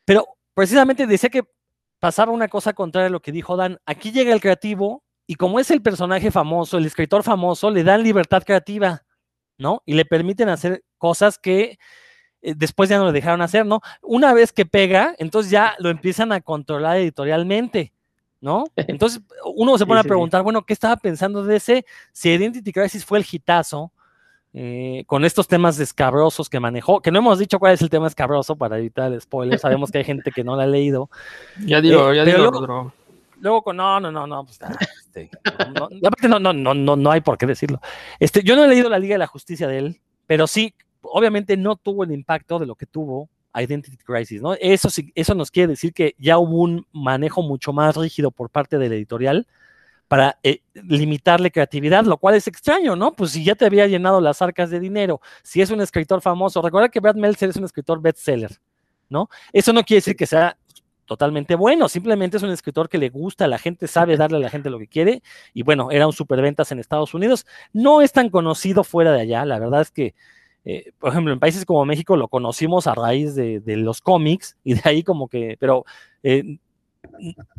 pero 0.06 0.28
precisamente 0.54 1.08
decía 1.08 1.30
que 1.30 1.44
pasaba 2.00 2.32
una 2.32 2.48
cosa 2.48 2.74
contraria 2.74 3.08
a 3.08 3.12
lo 3.12 3.22
que 3.22 3.32
dijo 3.32 3.58
Dan, 3.58 3.80
aquí 3.86 4.12
llega 4.12 4.34
el 4.34 4.42
creativo 4.42 5.04
y 5.28 5.36
como 5.36 5.60
es 5.60 5.70
el 5.72 5.82
personaje 5.82 6.32
famoso, 6.32 6.78
el 6.78 6.86
escritor 6.86 7.24
famoso, 7.24 7.70
le 7.70 7.84
dan 7.84 8.04
libertad 8.04 8.44
creativa, 8.44 9.04
¿no? 9.58 9.84
Y 9.86 9.94
le 9.94 10.06
permiten 10.06 10.50
hacer 10.50 10.84
cosas 10.98 11.38
que 11.38 11.78
después 12.42 12.90
ya 12.90 12.98
no 12.98 13.06
le 13.06 13.12
dejaron 13.12 13.42
hacer, 13.42 13.66
¿no? 13.66 13.82
Una 14.02 14.34
vez 14.34 14.52
que 14.52 14.66
pega, 14.66 15.16
entonces 15.18 15.52
ya 15.52 15.76
lo 15.80 15.90
empiezan 15.90 16.32
a 16.32 16.42
controlar 16.42 16.98
editorialmente, 16.98 17.94
¿no? 18.42 18.66
Entonces 18.76 19.22
uno 19.56 19.78
se 19.78 19.86
pone 19.86 20.00
a 20.00 20.04
preguntar, 20.04 20.44
bueno, 20.44 20.64
¿qué 20.64 20.74
estaba 20.74 20.98
pensando 20.98 21.44
de 21.44 21.58
ese? 21.58 21.86
Si 22.12 22.30
Identity 22.30 22.72
Crisis 22.72 23.06
fue 23.06 23.20
el 23.20 23.26
hitazo, 23.30 23.92
eh, 24.52 25.04
con 25.06 25.26
estos 25.26 25.48
temas 25.48 25.80
escabrosos 25.80 26.50
que 26.50 26.60
manejó, 26.60 27.02
que 27.02 27.12
no 27.12 27.20
hemos 27.20 27.38
dicho 27.38 27.60
cuál 27.60 27.74
es 27.74 27.82
el 27.84 27.90
tema 27.90 28.08
escabroso 28.08 28.56
para 28.56 28.80
evitar 28.80 29.12
el 29.14 29.22
spoiler, 29.22 29.60
sabemos 29.60 29.92
que 29.92 30.00
hay 30.00 30.04
gente 30.04 30.32
que 30.32 30.44
no 30.44 30.56
la 30.56 30.64
ha 30.64 30.68
leído. 30.68 31.10
Ya 31.66 31.82
digo, 31.82 32.12
eh, 32.12 32.16
ya 32.16 32.26
digo, 32.26 32.40
luego, 32.40 32.94
luego, 33.40 33.62
con 33.62 33.78
no, 33.78 34.00
no, 34.00 34.12
no, 34.12 34.26
no, 34.26 34.46
pues, 34.46 34.60
ah, 34.64 34.76
este, 35.06 35.30
no, 36.28 36.40
no, 36.40 36.52
no, 36.52 36.74
no, 36.74 36.96
no 36.96 37.12
hay 37.12 37.22
por 37.22 37.38
qué 37.38 37.46
decirlo. 37.46 37.80
Este, 38.20 38.42
yo 38.42 38.56
no 38.56 38.66
he 38.66 38.68
leído 38.68 38.90
la 38.90 38.98
Liga 38.98 39.14
de 39.14 39.20
la 39.20 39.28
Justicia 39.28 39.68
de 39.68 39.78
él, 39.78 40.02
pero 40.26 40.48
sí 40.48 40.74
obviamente 41.02 41.58
no 41.58 41.76
tuvo 41.76 42.04
el 42.04 42.12
impacto 42.12 42.60
de 42.60 42.66
lo 42.66 42.76
que 42.76 42.86
tuvo 42.86 43.30
Identity 43.56 43.98
Crisis, 43.98 44.42
¿no? 44.42 44.54
Eso, 44.54 44.90
eso 45.16 45.36
nos 45.36 45.52
quiere 45.52 45.68
decir 45.70 45.94
que 45.94 46.16
ya 46.18 46.38
hubo 46.38 46.62
un 46.62 46.86
manejo 46.92 47.42
mucho 47.42 47.74
más 47.74 47.96
rígido 47.96 48.32
por 48.32 48.50
parte 48.50 48.78
del 48.78 48.94
editorial 48.94 49.48
para 50.08 50.40
eh, 50.42 50.62
limitarle 50.74 51.52
creatividad, 51.52 52.04
lo 52.04 52.18
cual 52.18 52.36
es 52.36 52.48
extraño, 52.48 52.96
¿no? 52.96 53.14
Pues 53.14 53.32
si 53.32 53.44
ya 53.44 53.56
te 53.56 53.66
había 53.66 53.86
llenado 53.88 54.20
las 54.20 54.42
arcas 54.42 54.72
de 54.72 54.80
dinero, 54.80 55.22
si 55.44 55.62
es 55.62 55.70
un 55.70 55.82
escritor 55.82 56.22
famoso, 56.22 56.62
recuerda 56.62 56.90
que 56.90 57.00
Brad 57.00 57.16
Meltzer 57.16 57.50
es 57.50 57.56
un 57.58 57.66
escritor 57.66 58.02
bestseller, 58.02 58.52
¿no? 59.08 59.30
Eso 59.54 59.72
no 59.72 59.84
quiere 59.84 60.00
decir 60.00 60.16
que 60.16 60.26
sea 60.26 60.58
totalmente 61.06 61.56
bueno, 61.56 61.90
simplemente 61.90 62.38
es 62.38 62.44
un 62.44 62.52
escritor 62.52 62.90
que 62.90 62.98
le 62.98 63.10
gusta, 63.10 63.48
la 63.48 63.58
gente 63.58 63.88
sabe 63.88 64.16
darle 64.16 64.38
a 64.38 64.42
la 64.42 64.50
gente 64.50 64.70
lo 64.70 64.78
que 64.78 64.88
quiere, 64.88 65.22
y 65.54 65.64
bueno, 65.64 65.90
era 65.92 66.06
un 66.06 66.14
superventas 66.14 66.72
en 66.72 66.80
Estados 66.80 67.14
Unidos, 67.14 67.46
no 67.74 68.02
es 68.02 68.12
tan 68.12 68.30
conocido 68.30 68.84
fuera 68.84 69.12
de 69.12 69.22
allá, 69.22 69.46
la 69.46 69.60
verdad 69.60 69.82
es 69.82 69.92
que 69.92 70.14
eh, 70.66 70.92
por 71.00 71.12
ejemplo, 71.12 71.34
en 71.34 71.40
países 71.40 71.66
como 71.66 71.86
México 71.86 72.18
lo 72.18 72.28
conocimos 72.28 72.88
a 72.88 72.96
raíz 72.96 73.36
de, 73.36 73.62
los 73.78 74.02
cómics 74.02 74.58
y 74.64 74.74
de 74.76 74.82
ahí 74.84 75.04
como 75.04 75.28
que, 75.28 75.58
pero 75.60 75.86
eh, 76.24 76.58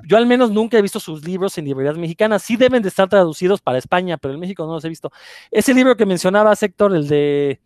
yo 0.05 0.17
al 0.17 0.27
menos 0.27 0.51
nunca 0.51 0.79
he 0.79 0.83
visto 0.83 1.01
sus 1.01 1.25
libros 1.25 1.57
en 1.59 1.65
librerías 1.65 1.97
mexicanas. 1.97 2.43
Sí 2.43 2.57
deben 2.57 2.83
de 2.83 2.89
estar 2.89 3.09
traducidos 3.09 3.61
para 3.61 3.79
España, 3.79 4.19
pero 4.19 4.35
en 4.35 4.41
México 4.41 4.67
no 4.67 4.75
los 4.75 4.85
he 4.85 4.89
visto. 4.89 5.11
Ese 5.51 5.73
libro 5.75 5.97
que 5.97 6.07
mencionaba 6.07 6.53
Héctor, 6.61 6.95
el 6.95 7.09
de 7.09 7.61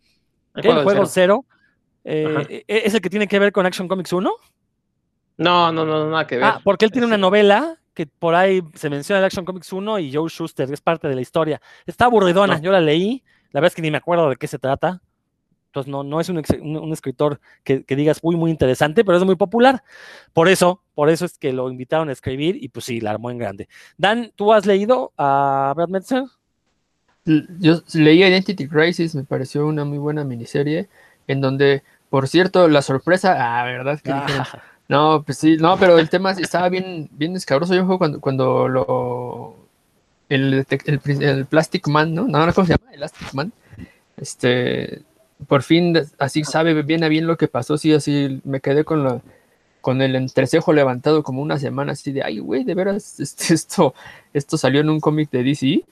el 0.55 0.83
juego, 0.83 1.05
cero, 1.05 1.45
eh, 2.05 2.63
¿es 2.67 2.93
el 2.93 3.01
que 3.01 3.09
tiene 3.09 3.27
que 3.27 3.39
ver 3.39 3.51
con 3.51 3.65
Action 3.65 3.87
Comics 3.87 4.13
1? 4.13 4.31
No, 5.37 5.71
no, 5.71 5.85
no, 5.85 6.09
nada 6.09 6.25
que 6.25 6.35
ver. 6.37 6.45
Ah, 6.45 6.61
porque 6.63 6.85
él 6.85 6.91
tiene 6.91 7.07
una 7.07 7.17
novela 7.17 7.77
que 7.93 8.07
por 8.07 8.35
ahí 8.35 8.61
se 8.73 8.89
menciona 8.89 9.19
el 9.19 9.25
Action 9.25 9.45
Comics 9.45 9.71
1 9.73 9.99
y 9.99 10.13
Joe 10.13 10.29
Schuster, 10.29 10.71
es 10.71 10.81
parte 10.81 11.07
de 11.07 11.15
la 11.15 11.21
historia. 11.21 11.61
Está 11.85 12.05
aburridona, 12.05 12.59
yo 12.61 12.71
la 12.71 12.79
leí, 12.79 13.23
la 13.51 13.61
verdad 13.61 13.71
es 13.71 13.75
que 13.75 13.81
ni 13.81 13.91
me 13.91 13.97
acuerdo 13.97 14.29
de 14.29 14.35
qué 14.35 14.47
se 14.47 14.59
trata. 14.59 15.01
Entonces, 15.75 15.91
no, 15.91 16.05
no 16.05 16.21
es 16.21 16.29
un, 16.29 16.93
escritor 16.93 17.41
que, 17.65 17.83
digas 17.85 18.23
muy, 18.23 18.37
muy 18.37 18.49
interesante, 18.49 19.03
pero 19.03 19.17
es 19.17 19.25
muy 19.25 19.35
popular. 19.35 19.83
Por 20.31 20.47
eso, 20.47 20.81
por 20.93 21.09
eso 21.09 21.25
es 21.25 21.37
que 21.37 21.51
lo 21.51 21.69
invitaron 21.69 22.07
a 22.07 22.13
escribir 22.13 22.55
y 22.63 22.69
pues 22.69 22.85
sí, 22.85 23.01
la 23.01 23.11
armó 23.11 23.29
en 23.29 23.39
grande. 23.39 23.67
Dan, 23.97 24.31
¿tú 24.37 24.53
has 24.53 24.65
leído 24.65 25.11
a 25.17 25.73
Brad 25.75 25.89
Meltzer? 25.89 26.23
Yo 27.25 27.81
leí 27.93 28.23
Identity 28.23 28.69
Crisis, 28.69 29.15
me 29.15 29.25
pareció 29.25 29.67
una 29.67 29.83
muy 29.83 29.97
buena 29.97 30.23
miniserie, 30.23 30.87
en 31.27 31.41
donde, 31.41 31.83
por 32.09 32.29
cierto, 32.29 32.69
la 32.69 32.81
sorpresa, 32.81 33.35
ah, 33.37 33.65
verdad 33.65 33.99
que 33.99 34.11
ah. 34.11 34.63
no, 34.87 35.23
pues 35.25 35.39
sí, 35.39 35.57
no, 35.57 35.77
pero 35.77 35.99
el 35.99 36.09
tema 36.09 36.31
estaba 36.31 36.69
bien, 36.69 37.09
bien 37.11 37.35
escabroso. 37.35 37.75
Yo 37.75 37.97
cuando, 37.97 38.21
cuando 38.21 38.69
lo 38.69 39.57
el, 40.29 40.65
el, 40.69 41.45
Plastic 41.47 41.85
Man, 41.89 42.13
¿no? 42.15 42.29
No, 42.29 42.53
¿cómo 42.53 42.65
se 42.65 42.77
llama? 42.77 42.93
Elastic 42.93 43.33
Man. 43.33 43.51
Este, 44.15 45.03
por 45.47 45.63
fin 45.63 45.93
así 46.17 46.43
sabe 46.43 46.81
bien 46.83 47.03
a 47.03 47.07
bien 47.09 47.27
lo 47.27 47.37
que 47.37 47.47
pasó, 47.47 47.77
sí, 47.77 47.93
así 47.93 48.41
me 48.43 48.61
quedé 48.61 48.83
con 48.83 49.03
la 49.03 49.21
con 49.85 50.01
el 50.01 50.15
entrecejo 50.15 50.73
levantado 50.73 51.21
como 51.21 51.43
una 51.43 51.59
semana 51.59 51.91
así 51.91 52.11
de, 52.11 52.23
ay, 52.23 52.39
güey, 52.39 52.63
de 52.63 52.73
veras, 52.73 53.19
este, 53.19 53.53
esto, 53.53 53.93
esto 54.33 54.57
salió 54.57 54.81
en 54.81 54.89
un 54.89 54.99
cómic 54.99 55.29
de 55.29 55.43
DC. 55.43 55.83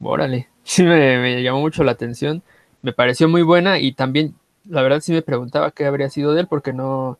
Órale, 0.00 0.48
sí 0.64 0.84
me, 0.84 1.42
llamó 1.42 1.60
mucho 1.60 1.84
la 1.84 1.92
atención, 1.92 2.42
me 2.80 2.94
pareció 2.94 3.28
muy 3.28 3.42
buena 3.42 3.78
y 3.78 3.92
también, 3.92 4.34
la 4.66 4.80
verdad 4.80 5.00
sí 5.00 5.12
me 5.12 5.20
preguntaba 5.20 5.70
qué 5.70 5.84
habría 5.84 6.08
sido 6.08 6.32
de 6.32 6.40
él 6.40 6.46
porque 6.46 6.72
no, 6.72 7.18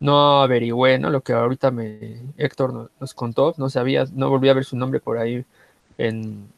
no 0.00 0.40
averigüé, 0.40 0.98
¿no? 0.98 1.10
Lo 1.10 1.20
que 1.20 1.34
ahorita 1.34 1.70
me 1.70 2.18
Héctor 2.38 2.90
nos, 2.98 3.12
contó, 3.12 3.54
no 3.58 3.68
sabía, 3.68 4.06
no 4.14 4.30
volví 4.30 4.48
a 4.48 4.54
ver 4.54 4.64
su 4.64 4.78
nombre 4.78 5.00
por 5.00 5.18
ahí 5.18 5.44
en, 5.98 6.48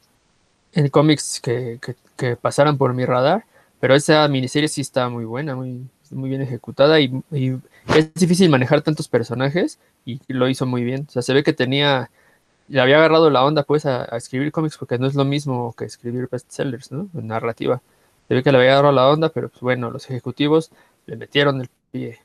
en 0.71 0.87
cómics 0.87 1.41
que, 1.41 1.79
que, 1.81 1.97
que 2.15 2.37
pasaran 2.37 2.77
por 2.77 2.93
mi 2.93 3.03
radar 3.03 3.43
pero 3.79 3.95
esa 3.95 4.27
miniserie 4.27 4.69
sí 4.69 4.81
está 4.81 5.09
muy 5.09 5.25
buena, 5.25 5.55
muy, 5.55 5.87
muy 6.11 6.29
bien 6.29 6.41
ejecutada 6.41 6.99
y, 6.99 7.11
es 7.95 8.13
difícil 8.15 8.49
manejar 8.49 8.81
tantos 8.81 9.07
personajes 9.07 9.79
y 10.05 10.19
lo 10.27 10.49
hizo 10.49 10.65
muy 10.65 10.83
bien. 10.83 11.05
O 11.07 11.11
sea, 11.11 11.21
se 11.21 11.33
ve 11.33 11.43
que 11.43 11.53
tenía, 11.53 12.09
le 12.67 12.81
había 12.81 12.97
agarrado 12.97 13.29
la 13.29 13.43
onda 13.45 13.63
pues 13.63 13.85
a, 13.85 14.05
escribir 14.17 14.51
cómics 14.51 14.77
porque 14.77 14.97
no 14.97 15.07
es 15.07 15.15
lo 15.15 15.25
mismo 15.25 15.73
que 15.77 15.85
escribir 15.85 16.27
bestsellers, 16.31 16.91
¿no? 16.91 17.09
narrativa. 17.13 17.81
Se 18.27 18.33
ve 18.33 18.43
que 18.43 18.51
le 18.51 18.57
había 18.57 18.73
agarrado 18.73 18.93
la 18.93 19.09
onda, 19.09 19.29
pero 19.29 19.49
pues 19.49 19.61
bueno, 19.61 19.91
los 19.91 20.09
ejecutivos 20.09 20.71
le 21.05 21.15
metieron 21.15 21.61
el 21.61 21.69
pie 21.91 22.19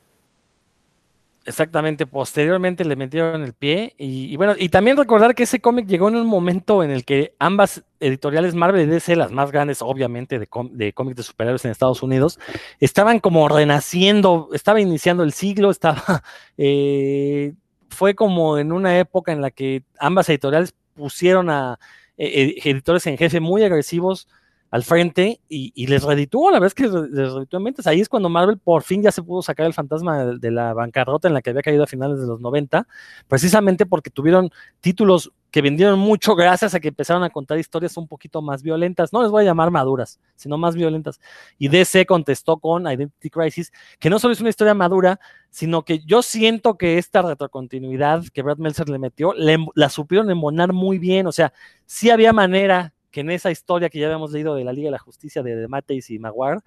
Exactamente, 1.43 2.05
posteriormente 2.05 2.85
le 2.85 2.95
metieron 2.95 3.41
el 3.41 3.53
pie 3.53 3.95
y, 3.97 4.37
bueno, 4.37 4.53
y 4.59 4.69
también 4.69 4.95
recordar 4.95 5.33
que 5.33 5.43
ese 5.43 5.59
cómic 5.59 5.87
llegó 5.87 6.07
en 6.07 6.15
un 6.15 6.27
momento 6.27 6.83
en 6.83 6.91
el 6.91 7.03
que 7.03 7.33
ambas 7.39 7.83
editoriales 7.99 8.53
Marvel 8.53 8.83
y 8.83 8.85
DC, 8.85 9.15
las 9.15 9.31
más 9.31 9.51
grandes 9.51 9.81
obviamente 9.81 10.37
de, 10.37 10.45
cómics 10.93 11.17
de 11.17 11.23
superhéroes 11.23 11.65
en 11.65 11.71
Estados 11.71 12.03
Unidos, 12.03 12.39
estaban 12.79 13.19
como 13.19 13.49
renaciendo, 13.49 14.49
estaba 14.53 14.81
iniciando 14.81 15.23
el 15.23 15.33
siglo, 15.33 15.71
estaba, 15.71 16.21
eh, 16.59 17.53
fue 17.89 18.13
como 18.13 18.59
en 18.59 18.71
una 18.71 18.99
época 18.99 19.31
en 19.31 19.41
la 19.41 19.49
que 19.49 19.81
ambas 19.99 20.29
editoriales 20.29 20.75
pusieron 20.93 21.49
a 21.49 21.79
eh, 22.17 22.53
editores 22.63 23.07
en 23.07 23.17
jefe 23.17 23.39
muy 23.39 23.63
agresivos, 23.63 24.27
al 24.71 24.83
frente 24.83 25.41
y, 25.49 25.85
les 25.87 26.01
redituó, 26.01 26.49
la 26.49 26.57
verdad 26.57 26.67
es 26.67 26.73
que 26.73 26.83
les 26.83 27.33
redituó 27.33 27.57
en 27.57 27.65
ventas. 27.65 27.87
Ahí 27.87 27.99
es 27.99 28.07
cuando 28.07 28.29
Marvel 28.29 28.57
por 28.57 28.83
fin 28.83 29.03
ya 29.03 29.11
se 29.11 29.21
pudo 29.21 29.41
sacar 29.41 29.65
el 29.65 29.73
fantasma 29.73 30.25
de, 30.25 30.51
la 30.51 30.73
bancarrota 30.73 31.27
en 31.27 31.33
la 31.33 31.41
que 31.41 31.49
había 31.49 31.61
caído 31.61 31.83
a 31.83 31.87
finales 31.87 32.21
de 32.21 32.25
los 32.25 32.39
90, 32.39 32.87
precisamente 33.27 33.85
porque 33.85 34.09
tuvieron 34.09 34.49
títulos 34.79 35.33
que 35.51 35.61
vendieron 35.61 35.99
mucho 35.99 36.35
gracias 36.35 36.73
a 36.73 36.79
que 36.79 36.87
empezaron 36.87 37.21
a 37.23 37.29
contar 37.29 37.59
historias 37.59 37.97
un 37.97 38.07
poquito 38.07 38.41
más 38.41 38.63
violentas. 38.63 39.11
No 39.11 39.21
les 39.21 39.29
voy 39.29 39.43
a 39.43 39.47
llamar 39.47 39.71
maduras, 39.71 40.21
sino 40.37 40.57
más 40.57 40.73
violentas. 40.73 41.19
Y 41.59 41.67
DC 41.67 42.05
contestó 42.05 42.55
con 42.57 42.87
Identity 42.87 43.29
Crisis, 43.29 43.73
que 43.99 44.09
no 44.09 44.19
solo 44.19 44.31
es 44.31 44.39
una 44.39 44.51
historia 44.51 44.73
madura, 44.73 45.19
sino 45.49 45.83
que 45.83 45.99
yo 46.05 46.21
siento 46.21 46.77
que 46.77 46.97
esta 46.97 47.21
retrocontinuidad 47.21 48.23
que 48.33 48.41
Brad 48.41 48.57
Meltzer 48.57 48.87
le 48.87 48.99
metió, 48.99 49.33
la 49.35 49.89
supieron 49.89 50.31
embonar 50.31 50.71
muy 50.71 50.97
bien. 50.97 51.27
O 51.27 51.33
sea, 51.33 51.51
sí 51.85 52.09
había 52.09 52.31
manera 52.31 52.93
que 53.11 53.21
en 53.21 53.29
esa 53.29 53.51
historia 53.51 53.89
que 53.89 53.99
ya 53.99 54.07
habíamos 54.07 54.31
leído 54.31 54.55
de 54.55 54.63
la 54.63 54.73
Liga 54.73 54.87
de 54.87 54.91
la 54.91 54.99
Justicia 54.99 55.43
de, 55.43 55.55
de 55.55 55.67
Matthews 55.67 56.09
y 56.09 56.19
Maguire, 56.19 56.61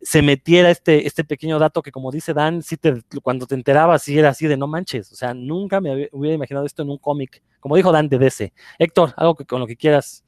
se 0.00 0.22
metiera 0.22 0.70
este, 0.70 1.06
este 1.06 1.24
pequeño 1.24 1.58
dato 1.58 1.82
que 1.82 1.90
como 1.90 2.12
dice 2.12 2.34
Dan, 2.34 2.62
si 2.62 2.76
te, 2.76 3.02
cuando 3.22 3.46
te 3.46 3.54
enterabas 3.54 4.02
si 4.02 4.18
era 4.18 4.28
así 4.28 4.46
de 4.46 4.56
no 4.56 4.66
manches, 4.66 5.10
o 5.12 5.16
sea, 5.16 5.34
nunca 5.34 5.80
me 5.80 6.08
hubiera 6.12 6.34
imaginado 6.34 6.66
esto 6.66 6.82
en 6.82 6.90
un 6.90 6.98
cómic, 6.98 7.42
como 7.60 7.76
dijo 7.76 7.90
Dan 7.90 8.08
de 8.08 8.18
DC. 8.18 8.52
Héctor, 8.78 9.14
algo 9.16 9.34
que, 9.34 9.44
con 9.44 9.60
lo 9.60 9.66
que 9.66 9.76
quieras 9.76 10.24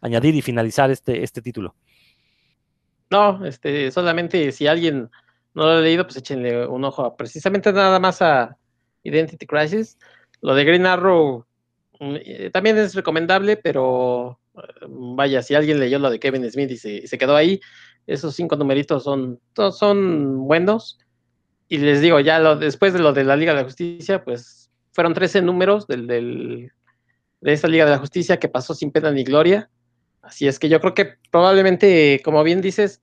añadir 0.00 0.34
y 0.34 0.42
finalizar 0.42 0.90
este, 0.90 1.22
este 1.22 1.42
título. 1.42 1.74
No, 3.10 3.44
este, 3.44 3.90
solamente 3.90 4.52
si 4.52 4.66
alguien 4.66 5.10
no 5.54 5.62
lo 5.64 5.70
ha 5.70 5.80
leído, 5.80 6.04
pues 6.04 6.16
échenle 6.18 6.66
un 6.66 6.84
ojo 6.84 7.16
precisamente 7.16 7.72
nada 7.72 7.98
más 7.98 8.20
a 8.22 8.56
Identity 9.02 9.46
Crisis. 9.46 9.98
Lo 10.40 10.54
de 10.54 10.64
Green 10.64 10.86
Arrow 10.86 11.44
mm, 12.00 12.16
eh, 12.24 12.50
también 12.52 12.78
es 12.78 12.94
recomendable, 12.94 13.56
pero 13.56 14.38
vaya, 14.88 15.42
si 15.42 15.54
alguien 15.54 15.80
leyó 15.80 15.98
lo 15.98 16.10
de 16.10 16.20
Kevin 16.20 16.50
Smith 16.50 16.70
y 16.70 16.76
se, 17.06 17.18
quedó 17.18 17.36
ahí, 17.36 17.60
esos 18.06 18.34
cinco 18.34 18.56
numeritos 18.56 19.04
son, 19.04 19.40
son 19.72 20.46
buenos. 20.46 20.98
Y 21.68 21.78
les 21.78 22.00
digo, 22.00 22.20
ya 22.20 22.38
lo, 22.38 22.56
después 22.56 22.92
de 22.92 22.98
lo 22.98 23.12
de 23.12 23.24
la 23.24 23.36
Liga 23.36 23.52
de 23.52 23.60
la 23.60 23.64
Justicia, 23.64 24.24
pues 24.24 24.70
fueron 24.92 25.14
13 25.14 25.42
números 25.42 25.86
del, 25.86 26.06
de 27.40 27.52
esta 27.52 27.68
Liga 27.68 27.84
de 27.84 27.90
la 27.90 27.98
Justicia 27.98 28.38
que 28.38 28.48
pasó 28.48 28.74
sin 28.74 28.90
pena 28.90 29.10
ni 29.10 29.24
gloria. 29.24 29.70
Así 30.22 30.48
es 30.48 30.58
que 30.58 30.68
yo 30.68 30.80
creo 30.80 30.94
que 30.94 31.14
probablemente, 31.30 32.20
como 32.24 32.42
bien 32.42 32.60
dices, 32.60 33.02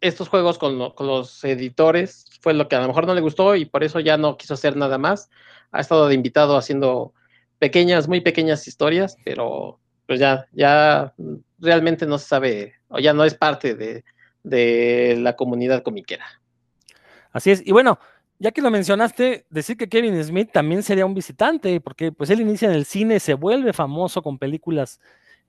estos 0.00 0.28
juegos 0.28 0.58
con, 0.58 0.90
con, 0.92 1.06
los 1.06 1.42
editores 1.44 2.26
fue 2.40 2.54
lo 2.54 2.68
que 2.68 2.76
a 2.76 2.80
lo 2.80 2.88
mejor 2.88 3.06
no 3.06 3.14
le 3.14 3.20
gustó 3.20 3.56
y 3.56 3.64
por 3.64 3.84
eso 3.84 4.00
ya 4.00 4.16
no 4.16 4.36
quiso 4.36 4.54
hacer 4.54 4.76
nada 4.76 4.98
más. 4.98 5.30
Ha 5.72 5.80
estado 5.80 6.08
de 6.08 6.14
invitado 6.14 6.56
haciendo 6.56 7.14
pequeñas, 7.58 8.08
muy 8.08 8.20
pequeñas 8.20 8.66
historias, 8.68 9.16
pero 9.24 9.80
pues 10.06 10.20
ya, 10.20 10.46
ya 10.52 11.14
realmente 11.58 12.06
no 12.06 12.18
se 12.18 12.26
sabe, 12.26 12.74
o 12.88 12.98
ya 12.98 13.12
no 13.12 13.24
es 13.24 13.34
parte 13.34 13.74
de, 13.74 14.04
de 14.42 15.16
la 15.18 15.36
comunidad 15.36 15.82
comiquera. 15.82 16.26
Así 17.32 17.50
es, 17.50 17.62
y 17.66 17.72
bueno, 17.72 17.98
ya 18.38 18.50
que 18.50 18.62
lo 18.62 18.70
mencionaste, 18.70 19.46
decir 19.48 19.76
que 19.76 19.88
Kevin 19.88 20.22
Smith 20.22 20.50
también 20.52 20.82
sería 20.82 21.06
un 21.06 21.14
visitante, 21.14 21.80
porque 21.80 22.12
pues 22.12 22.30
él 22.30 22.40
inicia 22.40 22.68
en 22.68 22.74
el 22.74 22.84
cine, 22.84 23.20
se 23.20 23.34
vuelve 23.34 23.72
famoso 23.72 24.22
con 24.22 24.38
películas 24.38 25.00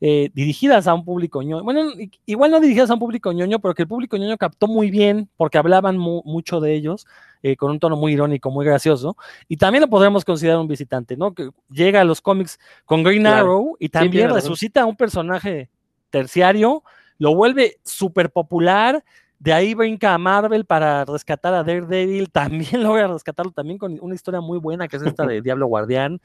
eh, 0.01 0.29
dirigidas 0.33 0.87
a 0.87 0.93
un 0.93 1.05
público 1.05 1.41
ñoño. 1.41 1.63
Bueno, 1.63 1.91
igual 2.25 2.51
no 2.51 2.59
dirigidas 2.59 2.89
a 2.89 2.93
un 2.93 2.99
público 2.99 3.31
ñoño, 3.31 3.59
pero 3.59 3.73
que 3.73 3.83
el 3.83 3.87
público 3.87 4.17
ñoño 4.17 4.37
captó 4.37 4.67
muy 4.67 4.91
bien 4.91 5.29
porque 5.37 5.57
hablaban 5.57 5.97
mucho 5.97 6.59
de 6.59 6.73
ellos, 6.73 7.07
eh, 7.43 7.55
con 7.55 7.71
un 7.71 7.79
tono 7.79 7.95
muy 7.95 8.13
irónico, 8.13 8.51
muy 8.51 8.65
gracioso. 8.65 9.15
Y 9.47 9.57
también 9.57 9.81
lo 9.81 9.89
podríamos 9.89 10.25
considerar 10.25 10.59
un 10.59 10.67
visitante, 10.67 11.15
¿no? 11.15 11.33
Que 11.33 11.49
llega 11.71 12.01
a 12.01 12.03
los 12.03 12.21
cómics 12.21 12.59
con 12.85 13.03
Green 13.03 13.25
Arrow 13.25 13.77
y 13.79 13.89
también 13.89 14.29
resucita 14.29 14.81
a 14.81 14.85
un 14.85 14.95
personaje 14.95 15.69
terciario, 16.09 16.83
lo 17.17 17.35
vuelve 17.35 17.79
súper 17.83 18.31
popular 18.31 19.03
de 19.39 19.53
ahí 19.53 19.73
brinca 19.73 20.13
a 20.13 20.17
Marvel 20.17 20.65
para 20.65 21.05
rescatar 21.05 21.53
a 21.53 21.63
Daredevil. 21.63 22.29
También 22.31 22.83
logra 22.83 23.07
rescatarlo 23.07 23.51
también 23.51 23.77
con 23.77 23.97
una 24.01 24.15
historia 24.15 24.41
muy 24.41 24.57
buena 24.59 24.87
que 24.87 24.97
es 24.97 25.03
esta 25.03 25.25
de 25.25 25.41
Diablo 25.43 25.67
Guardián. 25.67 26.21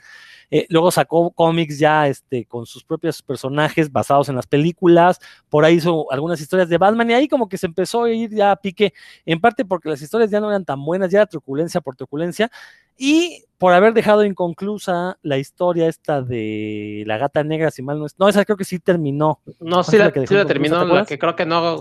Eh, 0.50 0.66
luego 0.68 0.90
sacó 0.90 1.30
cómics 1.30 1.78
ya 1.78 2.08
este, 2.08 2.44
con 2.44 2.66
sus 2.66 2.82
propios 2.82 3.22
personajes 3.22 3.90
basados 3.92 4.28
en 4.28 4.36
las 4.36 4.46
películas. 4.46 5.20
Por 5.48 5.64
ahí 5.64 5.76
hizo 5.76 6.10
algunas 6.10 6.40
historias 6.40 6.68
de 6.68 6.78
Batman 6.78 7.10
y 7.10 7.14
ahí 7.14 7.28
como 7.28 7.48
que 7.48 7.58
se 7.58 7.66
empezó 7.66 8.04
a 8.04 8.10
ir 8.10 8.30
ya 8.30 8.52
a 8.52 8.56
pique, 8.56 8.92
en 9.24 9.40
parte 9.40 9.64
porque 9.64 9.88
las 9.88 10.02
historias 10.02 10.30
ya 10.30 10.40
no 10.40 10.48
eran 10.48 10.64
tan 10.64 10.84
buenas, 10.84 11.10
ya 11.10 11.18
era 11.18 11.26
truculencia 11.26 11.80
por 11.80 11.96
truculencia. 11.96 12.50
Y 12.96 13.44
por 13.56 13.72
haber 13.72 13.94
dejado 13.94 14.24
inconclusa 14.24 15.18
la 15.22 15.38
historia 15.38 15.88
esta 15.88 16.20
de 16.20 17.04
la 17.06 17.16
gata 17.16 17.42
negra, 17.44 17.70
si 17.70 17.82
mal 17.82 17.98
no 17.98 18.06
es. 18.06 18.18
No, 18.18 18.28
esa 18.28 18.44
creo 18.44 18.56
que 18.56 18.64
sí 18.64 18.78
terminó. 18.78 19.40
No, 19.58 19.82
sí, 19.82 19.96
la, 19.96 20.10
terminó, 20.10 20.84
la 20.84 21.06
que 21.06 21.18
creo 21.18 21.34
que 21.34 21.46
no 21.46 21.80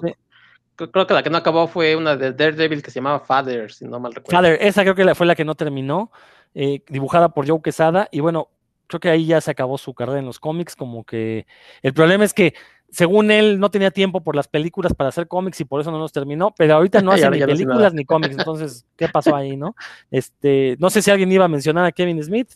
creo 0.87 1.05
que 1.07 1.13
la 1.13 1.23
que 1.23 1.29
no 1.29 1.37
acabó 1.37 1.67
fue 1.67 1.95
una 1.95 2.15
de 2.15 2.31
Daredevil 2.31 2.81
que 2.81 2.91
se 2.91 2.99
llamaba 2.99 3.19
Father, 3.19 3.71
si 3.71 3.85
no 3.85 3.99
mal 3.99 4.13
recuerdo. 4.13 4.37
Father, 4.37 4.57
esa 4.61 4.83
creo 4.83 4.95
que 4.95 5.15
fue 5.15 5.27
la 5.27 5.35
que 5.35 5.45
no 5.45 5.55
terminó, 5.55 6.11
eh, 6.55 6.81
dibujada 6.87 7.29
por 7.29 7.47
Joe 7.47 7.61
Quesada, 7.61 8.07
y 8.11 8.21
bueno, 8.21 8.49
creo 8.87 8.99
que 8.99 9.09
ahí 9.09 9.25
ya 9.25 9.41
se 9.41 9.51
acabó 9.51 9.77
su 9.77 9.93
carrera 9.93 10.19
en 10.19 10.25
los 10.25 10.39
cómics, 10.39 10.75
como 10.75 11.03
que 11.03 11.45
el 11.81 11.93
problema 11.93 12.23
es 12.23 12.33
que 12.33 12.53
según 12.91 13.29
él 13.29 13.59
no 13.59 13.69
tenía 13.69 13.91
tiempo 13.91 14.21
por 14.21 14.35
las 14.35 14.47
películas 14.47 14.93
para 14.93 15.09
hacer 15.09 15.27
cómics 15.27 15.61
y 15.61 15.65
por 15.65 15.81
eso 15.81 15.91
no 15.91 15.99
los 15.99 16.11
terminó, 16.11 16.53
pero 16.57 16.75
ahorita 16.75 17.01
no 17.03 17.11
hace 17.11 17.29
ni 17.29 17.39
películas 17.39 17.93
ni 17.93 18.05
cómics, 18.05 18.37
entonces, 18.37 18.85
¿qué 18.95 19.07
pasó 19.07 19.35
ahí, 19.35 19.57
no? 19.57 19.75
Este, 20.09 20.75
no 20.79 20.89
sé 20.89 21.01
si 21.01 21.11
alguien 21.11 21.31
iba 21.31 21.45
a 21.45 21.49
mencionar 21.49 21.85
a 21.85 21.91
Kevin 21.91 22.23
Smith, 22.23 22.49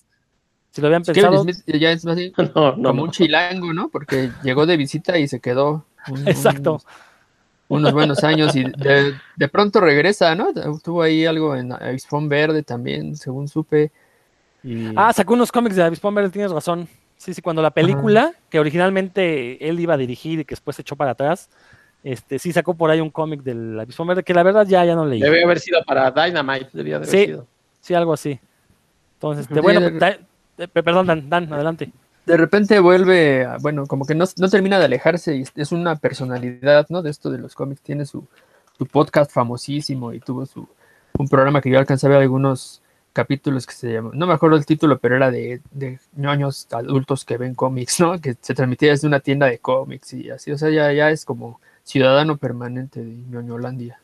si 0.71 0.81
lo 0.81 0.87
habían 0.87 1.03
pensado. 1.03 1.43
Kevin 1.43 1.53
Smith 1.53 1.79
ya 1.79 1.91
es 1.91 2.05
así, 2.07 2.31
como 2.53 3.03
un 3.03 3.11
chilango, 3.11 3.73
¿no? 3.73 3.89
Porque 3.89 4.31
llegó 4.43 4.65
de 4.65 4.77
visita 4.77 5.17
y 5.19 5.27
se 5.27 5.39
quedó. 5.39 5.85
Exacto 6.25 6.79
unos 7.73 7.93
buenos 7.93 8.23
años 8.23 8.55
y 8.55 8.63
de, 8.63 9.47
pronto 9.49 9.79
regresa, 9.79 10.35
¿no? 10.35 10.53
Tuvo 10.83 11.01
ahí 11.01 11.25
algo 11.25 11.55
en 11.55 11.71
Avispón 11.71 12.29
Verde 12.29 12.63
también, 12.63 13.15
según 13.15 13.47
supe. 13.47 13.91
Ah, 14.95 15.11
sacó 15.13 15.33
unos 15.33 15.51
cómics 15.51 15.75
de 15.75 15.83
Avispón 15.83 16.15
Verde, 16.15 16.29
tienes 16.29 16.51
razón. 16.51 16.87
Sí, 17.17 17.33
sí, 17.33 17.41
cuando 17.41 17.61
la 17.61 17.71
película, 17.71 18.33
que 18.49 18.59
originalmente 18.59 19.67
él 19.67 19.79
iba 19.79 19.93
a 19.93 19.97
dirigir 19.97 20.39
y 20.39 20.45
que 20.45 20.53
después 20.53 20.75
se 20.75 20.81
echó 20.81 20.95
para 20.95 21.11
atrás, 21.11 21.49
este, 22.03 22.37
sí 22.39 22.51
sacó 22.51 22.73
por 22.73 22.89
ahí 22.89 22.99
un 22.99 23.09
cómic 23.09 23.43
del 23.43 23.79
Avispón 23.79 24.07
Verde, 24.07 24.23
que 24.23 24.33
la 24.33 24.43
verdad 24.43 24.65
ya, 24.67 24.83
ya 24.83 24.95
no 24.95 25.05
leí. 25.05 25.19
Debe 25.19 25.43
haber 25.43 25.59
sido 25.59 25.81
para 25.83 26.11
Dynamite, 26.11 26.69
debía 26.73 26.97
haber 26.97 27.07
sí, 27.07 27.35
Sí, 27.79 27.93
algo 27.93 28.13
así. 28.13 28.39
Entonces, 29.15 29.45
este, 29.47 29.61
bueno, 29.61 29.81
perdón, 30.73 31.07
Dan, 31.07 31.29
Dan, 31.29 31.53
adelante 31.53 31.91
de 32.25 32.37
repente 32.37 32.79
vuelve, 32.79 33.47
bueno, 33.61 33.85
como 33.85 34.05
que 34.05 34.15
no, 34.15 34.25
termina 34.49 34.79
de 34.79 34.85
alejarse 34.85 35.35
y 35.35 35.43
es 35.55 35.71
una 35.71 35.95
personalidad, 35.97 36.87
¿no? 36.89 37.01
De 37.01 37.09
esto 37.09 37.29
de 37.29 37.37
los 37.37 37.55
cómics. 37.55 37.81
Tiene 37.81 38.05
su, 38.05 38.27
podcast 38.91 39.31
famosísimo 39.31 40.13
y 40.13 40.19
tuvo 40.19 40.45
su 40.45 40.67
un 41.17 41.29
programa 41.29 41.61
que 41.61 41.69
yo 41.69 41.79
alcancé 41.79 42.07
a 42.07 42.09
ver 42.09 42.21
algunos 42.21 42.81
capítulos 43.13 43.65
que 43.67 43.73
se 43.73 43.93
llama, 43.93 44.09
no 44.13 44.25
me 44.25 44.33
acuerdo 44.33 44.57
el 44.57 44.65
título, 44.65 44.97
pero 44.97 45.15
era 45.15 45.29
de, 45.31 45.61
de 45.71 45.99
ñoños 46.15 46.67
adultos 46.71 47.23
que 47.23 47.37
ven 47.37 47.53
cómics, 47.53 47.99
¿no? 47.99 48.19
Que 48.19 48.35
se 48.41 48.55
transmitía 48.55 48.89
desde 48.89 49.07
una 49.07 49.19
tienda 49.19 49.45
de 49.45 49.59
cómics 49.59 50.13
y 50.13 50.31
así, 50.31 50.51
o 50.51 50.57
sea, 50.57 50.69
ya, 50.69 50.91
ya 50.91 51.11
es 51.11 51.23
como 51.23 51.61
ciudadano 51.83 52.37
permanente 52.37 53.03
de 53.03 53.11
ñoñolandia. 53.29 53.99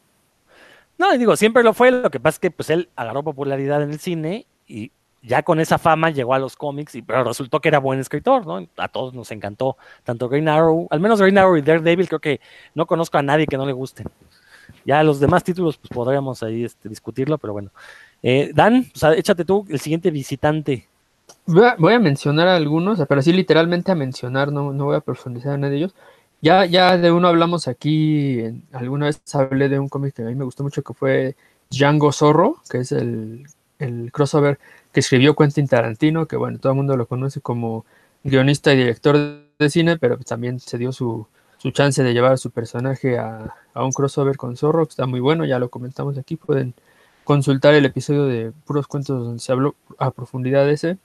No, 0.98 1.18
digo, 1.18 1.36
siempre 1.36 1.64
lo 1.64 1.74
fue, 1.74 1.92
lo 1.92 2.12
que 2.12 2.20
pasa 2.20 2.36
es 2.36 2.40
que 2.40 2.52
pues 2.52 2.70
él 2.70 2.90
agarró 2.96 3.24
popularidad 3.24 3.82
en 3.82 3.92
el 3.92 4.00
cine 4.00 4.46
y 4.68 4.92
ya 5.22 5.44
con 5.44 5.60
esa 5.60 5.78
fama 5.78 6.10
llegó 6.10 6.34
a 6.34 6.40
los 6.40 6.56
cómics, 6.56 6.96
y, 6.96 7.02
pero 7.02 7.24
resultó 7.24 7.60
que 7.60 7.70
era 7.70 7.80
buen 7.80 8.00
escritor, 8.00 8.46
¿no? 8.46 8.66
A 8.78 8.88
todos 8.88 9.14
nos 9.14 9.32
encantó, 9.32 9.78
tanto 10.04 10.30
Green 10.30 10.48
Arrow, 10.48 10.88
al 10.90 11.00
menos 11.00 11.22
Green 11.22 11.38
Arrow 11.38 11.58
y 11.58 11.62
Daredevil, 11.62 12.08
creo 12.08 12.20
que 12.20 12.42
no 12.76 12.86
conozco 12.86 13.18
a 13.18 13.22
nadie 13.22 13.48
que 13.48 13.58
no 13.58 13.66
le 13.66 13.74
guste. 13.74 14.06
Ya 14.86 15.04
los 15.04 15.20
demás 15.20 15.44
títulos, 15.44 15.78
pues 15.78 15.90
podríamos 15.90 16.42
ahí 16.44 16.64
este, 16.64 16.90
discutirlo, 16.90 17.38
pero 17.38 17.54
bueno. 17.54 17.72
Eh, 18.24 18.52
Dan, 18.54 18.86
pues, 18.92 19.18
échate 19.18 19.46
tú 19.46 19.66
el 19.70 19.80
siguiente 19.80 20.12
visitante. 20.12 20.88
Voy 21.46 21.94
a, 21.94 22.00
mencionar 22.00 22.48
algunos, 22.48 23.00
pero 23.08 23.22
sí 23.22 23.34
literalmente 23.34 23.92
a 23.92 23.96
mencionar, 23.96 24.52
no, 24.52 24.74
no 24.74 24.86
voy 24.86 24.96
a 24.96 25.00
profundizar 25.00 25.56
en 25.56 25.62
de 25.62 25.76
ellos. 25.76 25.96
Ya, 26.42 26.66
ya 26.66 26.98
de 26.98 27.12
uno 27.12 27.28
hablamos 27.28 27.68
aquí, 27.68 28.42
alguna 28.72 29.08
vez 29.08 29.22
hablé 29.34 29.68
de 29.68 29.80
un 29.80 29.90
cómic 29.90 30.16
que 30.16 30.22
a 30.22 30.26
mí 30.26 30.36
me 30.36 30.46
gustó 30.46 30.64
mucho, 30.64 30.84
que 30.84 30.94
fue 30.94 31.36
Django 31.70 32.12
Zorro, 32.12 32.58
que 32.70 32.80
es 32.80 32.92
el, 32.92 33.46
el 33.80 34.12
crossover 34.12 34.60
que 34.92 35.00
escribió 35.02 35.36
Quentin 35.36 35.68
Tarantino, 35.68 36.28
que 36.28 36.36
bueno, 36.36 36.60
todo 36.60 36.72
el 36.74 36.78
mundo 36.78 36.98
lo 36.98 37.08
conoce 37.08 37.42
como 37.42 37.86
guionista 38.24 38.74
y 38.74 38.78
director 38.78 39.16
de 39.58 39.70
cine, 39.70 39.98
pero 39.98 40.18
también 40.18 40.60
se 40.60 40.78
dio 40.78 40.92
su, 40.92 41.28
chance 41.74 42.04
de 42.04 42.14
llevar 42.14 42.34
a 42.34 42.38
su 42.38 42.52
personaje 42.52 43.18
a, 43.18 43.54
un 43.76 43.92
crossover 43.92 44.38
con 44.38 44.58
Zorro, 44.58 44.86
que 44.86 44.92
está 44.92 45.06
muy 45.06 45.20
bueno, 45.20 45.46
ya 45.46 45.60
lo 45.60 45.70
comentamos 45.70 46.18
aquí, 46.18 46.36
pueden 46.36 46.74
consultar 47.24 47.76
el 47.76 47.86
episodio 47.86 48.26
de 48.26 48.52
Puros 48.66 48.88
Cuentos 48.88 49.24
donde 49.24 49.40
se 49.40 49.52
habló 49.52 49.76
a 50.00 50.12
profundidad 50.12 50.66
de 50.66 50.74
ese. 50.74 50.98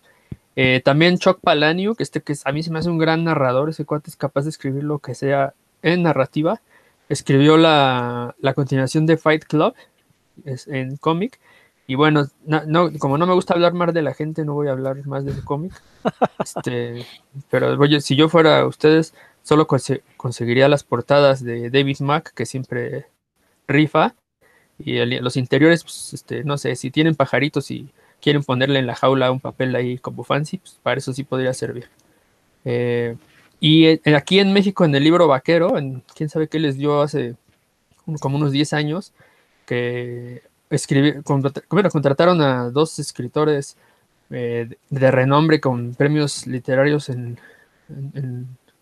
Eh, 0.56 0.80
también 0.84 1.18
Chuck 1.18 1.40
Palahniuk, 1.40 1.96
que 1.96 2.02
este 2.02 2.22
que 2.22 2.34
a 2.44 2.52
mí 2.52 2.62
se 2.62 2.70
me 2.70 2.78
hace 2.78 2.88
un 2.88 2.98
gran 2.98 3.24
narrador, 3.24 3.68
ese 3.68 3.84
cuate 3.84 4.10
es 4.10 4.16
capaz 4.16 4.42
de 4.42 4.50
escribir 4.50 4.84
lo 4.84 5.00
que 5.00 5.14
sea 5.14 5.54
en 5.82 6.02
narrativa. 6.02 6.60
Escribió 7.08 7.56
la, 7.56 8.34
la 8.40 8.54
continuación 8.54 9.04
de 9.04 9.16
Fight 9.16 9.44
Club 9.44 9.74
es, 10.44 10.66
en 10.68 10.96
cómic 10.96 11.38
y 11.86 11.96
bueno, 11.96 12.26
no, 12.46 12.90
como 12.98 13.18
no 13.18 13.26
me 13.26 13.34
gusta 13.34 13.54
hablar 13.54 13.74
más 13.74 13.92
de 13.92 14.02
la 14.02 14.14
gente, 14.14 14.44
no 14.44 14.54
voy 14.54 14.68
a 14.68 14.72
hablar 14.72 15.06
más 15.06 15.24
de 15.24 15.32
cómic. 15.44 15.72
Este, 16.38 17.06
pero 17.50 17.78
oye, 17.80 18.00
si 18.00 18.16
yo 18.16 18.28
fuera 18.28 18.66
ustedes, 18.66 19.14
solo 19.42 19.66
conseguiría 20.16 20.68
las 20.68 20.84
portadas 20.84 21.42
de 21.42 21.70
David 21.70 22.00
Mack, 22.00 22.34
que 22.34 22.44
siempre 22.46 23.06
rifa, 23.66 24.14
y 24.78 25.04
los 25.20 25.36
interiores, 25.36 25.82
pues, 25.82 26.12
este, 26.14 26.44
no 26.44 26.58
sé, 26.58 26.76
si 26.76 26.90
tienen 26.90 27.14
pajaritos 27.14 27.70
y 27.70 27.88
quieren 28.20 28.42
ponerle 28.42 28.78
en 28.78 28.86
la 28.86 28.96
jaula 28.96 29.30
un 29.30 29.40
papel 29.40 29.74
ahí 29.76 29.98
como 29.98 30.24
fancy, 30.24 30.58
pues 30.58 30.78
para 30.82 30.98
eso 30.98 31.12
sí 31.12 31.24
podría 31.24 31.54
servir. 31.54 31.88
Eh, 32.64 33.16
y 33.60 33.86
aquí 34.14 34.40
en 34.40 34.52
México, 34.52 34.84
en 34.84 34.94
el 34.94 35.04
libro 35.04 35.28
Vaquero, 35.28 35.78
en, 35.78 36.02
quién 36.14 36.28
sabe 36.28 36.48
qué 36.48 36.58
les 36.58 36.76
dio 36.76 37.02
hace 37.02 37.36
como 38.20 38.36
unos 38.36 38.52
10 38.52 38.72
años, 38.72 39.12
que 39.66 40.42
escribir, 40.70 41.22
contrataron 41.22 42.40
a 42.40 42.70
dos 42.70 42.98
escritores 42.98 43.76
eh, 44.30 44.68
de 44.90 45.10
renombre 45.10 45.60
con 45.60 45.94
premios 45.94 46.46
literarios 46.46 47.08
en, 47.08 47.38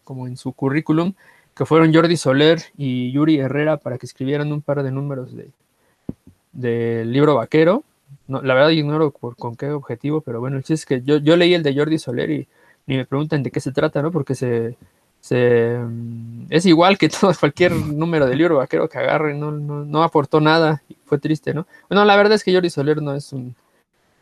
como 0.04 0.26
en 0.26 0.36
su 0.36 0.52
currículum, 0.52 1.14
que 1.54 1.66
fueron 1.66 1.92
Jordi 1.92 2.16
Soler 2.16 2.62
y 2.76 3.12
Yuri 3.12 3.38
Herrera 3.38 3.76
para 3.76 3.98
que 3.98 4.06
escribieran 4.06 4.52
un 4.52 4.62
par 4.62 4.82
de 4.82 4.90
números 4.90 5.34
de 5.34 5.50
del 6.52 7.12
libro 7.12 7.34
Vaquero. 7.34 7.82
La 8.28 8.54
verdad 8.54 8.70
ignoro 8.70 9.10
por, 9.10 9.36
con 9.36 9.56
qué 9.56 9.70
objetivo, 9.70 10.20
pero 10.20 10.40
bueno, 10.40 10.60
es 10.66 10.86
que 10.86 11.02
yo, 11.02 11.16
yo 11.16 11.36
leí 11.36 11.54
el 11.54 11.62
de 11.62 11.74
Jordi 11.74 11.98
Soler 11.98 12.30
y 12.30 12.48
ni 12.86 12.96
me 12.96 13.06
preguntan 13.06 13.42
de 13.42 13.50
qué 13.50 13.60
se 13.60 13.72
trata, 13.72 14.02
¿no? 14.02 14.12
Porque 14.12 14.34
se, 14.34 14.76
se 15.22 15.78
mm, 15.78 16.48
es 16.50 16.66
igual 16.66 16.98
que 16.98 17.08
todo, 17.20 17.32
cualquier 17.38 17.72
número 17.72 18.26
del 18.26 18.38
libro 18.38 18.58
vaquero 18.58 18.88
que 18.88 18.98
agarre, 18.98 19.34
no, 19.34 19.52
no, 19.52 19.84
no 19.84 20.02
aportó 20.02 20.40
nada, 20.40 20.82
fue 21.06 21.18
triste, 21.18 21.54
¿no? 21.54 21.66
Bueno, 21.88 22.04
la 22.04 22.16
verdad 22.16 22.34
es 22.34 22.44
que 22.44 22.52
Jordi 22.52 22.68
Soler 22.68 23.00
no 23.00 23.14
es 23.14 23.32
un, 23.32 23.54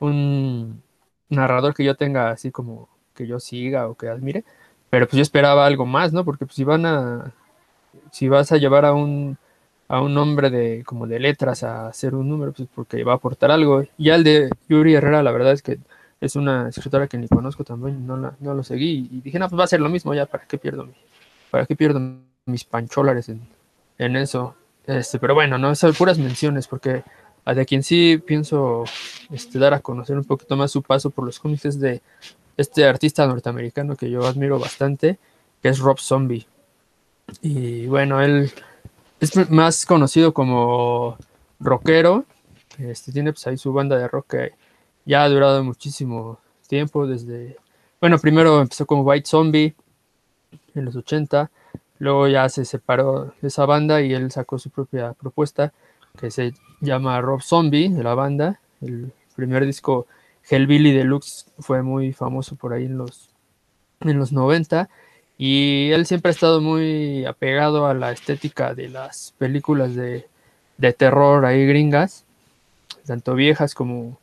un 0.00 0.82
narrador 1.30 1.74
que 1.74 1.84
yo 1.84 1.96
tenga 1.96 2.30
así 2.30 2.50
como 2.52 2.88
que 3.14 3.26
yo 3.26 3.40
siga 3.40 3.88
o 3.88 3.96
que 3.96 4.08
admire, 4.08 4.44
pero 4.90 5.06
pues 5.06 5.16
yo 5.16 5.22
esperaba 5.22 5.66
algo 5.66 5.86
más, 5.86 6.12
¿no? 6.12 6.24
Porque 6.24 6.46
pues 6.46 6.56
si 6.56 6.64
van 6.64 6.84
a, 6.86 7.32
si 8.12 8.28
vas 8.28 8.52
a 8.52 8.58
llevar 8.58 8.84
a 8.84 8.92
un, 8.92 9.38
a 9.88 10.02
un 10.02 10.16
hombre 10.18 10.50
de, 10.50 10.84
como 10.84 11.06
de 11.06 11.18
letras 11.18 11.62
a 11.64 11.88
hacer 11.88 12.14
un 12.14 12.28
número, 12.28 12.52
pues 12.52 12.68
porque 12.74 13.04
va 13.04 13.12
a 13.12 13.16
aportar 13.16 13.50
algo. 13.50 13.84
Y 13.98 14.10
al 14.10 14.24
de 14.24 14.50
Yuri 14.68 14.94
Herrera, 14.94 15.22
la 15.22 15.32
verdad 15.32 15.52
es 15.52 15.62
que 15.62 15.78
es 16.20 16.36
una 16.36 16.68
escritora 16.68 17.08
que 17.08 17.18
ni 17.18 17.28
conozco 17.28 17.64
también, 17.64 18.06
no, 18.06 18.16
la, 18.16 18.34
no 18.40 18.54
lo 18.54 18.62
seguí 18.62 19.08
y 19.10 19.20
dije, 19.20 19.38
no, 19.38 19.48
pues 19.48 19.58
va 19.58 19.64
a 19.64 19.68
ser 19.68 19.80
lo 19.80 19.88
mismo 19.88 20.14
ya, 20.14 20.26
¿para 20.26 20.44
qué 20.46 20.58
pierdo, 20.58 20.88
para 21.50 21.66
qué 21.66 21.76
pierdo 21.76 22.00
mis 22.46 22.64
pancholares 22.64 23.28
en, 23.28 23.40
en 23.98 24.16
eso? 24.16 24.54
Este, 24.86 25.18
pero 25.18 25.34
bueno, 25.34 25.56
no, 25.58 25.74
son 25.74 25.94
puras 25.94 26.18
menciones 26.18 26.66
porque 26.66 27.02
a 27.44 27.54
de 27.54 27.64
quien 27.66 27.82
sí 27.82 28.22
pienso 28.24 28.84
este, 29.30 29.58
dar 29.58 29.74
a 29.74 29.80
conocer 29.80 30.16
un 30.16 30.24
poquito 30.24 30.56
más 30.56 30.70
su 30.70 30.82
paso 30.82 31.10
por 31.10 31.24
los 31.24 31.38
cómics 31.38 31.80
de 31.80 32.02
este 32.56 32.84
artista 32.84 33.26
norteamericano 33.26 33.96
que 33.96 34.10
yo 34.10 34.26
admiro 34.26 34.58
bastante, 34.58 35.18
que 35.62 35.68
es 35.68 35.78
Rob 35.78 35.98
Zombie. 35.98 36.46
Y 37.40 37.86
bueno, 37.86 38.20
él 38.20 38.52
es 39.20 39.50
más 39.50 39.86
conocido 39.86 40.34
como 40.34 41.16
rockero. 41.58 42.24
Este, 42.78 43.12
tiene 43.12 43.32
pues 43.32 43.46
ahí 43.46 43.56
su 43.56 43.72
banda 43.72 43.96
de 43.96 44.08
rock 44.08 44.30
que 44.30 44.52
ya 45.04 45.24
ha 45.24 45.28
durado 45.28 45.62
muchísimo 45.64 46.38
tiempo 46.68 47.06
desde... 47.06 47.56
Bueno, 48.00 48.18
primero 48.18 48.60
empezó 48.60 48.86
como 48.86 49.02
White 49.02 49.28
Zombie 49.28 49.74
en 50.74 50.84
los 50.84 50.96
80, 50.96 51.50
luego 51.98 52.28
ya 52.28 52.48
se 52.48 52.64
separó 52.64 53.34
de 53.40 53.48
esa 53.48 53.66
banda 53.66 54.00
y 54.00 54.14
él 54.14 54.30
sacó 54.30 54.58
su 54.58 54.70
propia 54.70 55.12
propuesta 55.12 55.72
que 56.18 56.30
se 56.30 56.54
llama 56.80 57.20
Rob 57.20 57.42
Zombie 57.42 57.88
de 57.88 58.02
la 58.02 58.14
banda. 58.14 58.60
El 58.80 59.12
primer 59.36 59.66
disco 59.66 60.06
Hellbilly 60.48 60.92
Deluxe 60.92 61.46
fue 61.58 61.82
muy 61.82 62.12
famoso 62.12 62.56
por 62.56 62.72
ahí 62.72 62.86
en 62.86 62.98
los, 62.98 63.30
en 64.00 64.18
los 64.18 64.32
90 64.32 64.88
y 65.36 65.90
él 65.92 66.06
siempre 66.06 66.30
ha 66.30 66.32
estado 66.32 66.60
muy 66.60 67.24
apegado 67.24 67.86
a 67.86 67.94
la 67.94 68.12
estética 68.12 68.74
de 68.74 68.88
las 68.88 69.34
películas 69.38 69.94
de, 69.94 70.28
de 70.76 70.92
terror 70.92 71.44
ahí 71.44 71.66
gringas, 71.66 72.24
tanto 73.06 73.34
viejas 73.34 73.74
como, 73.74 74.18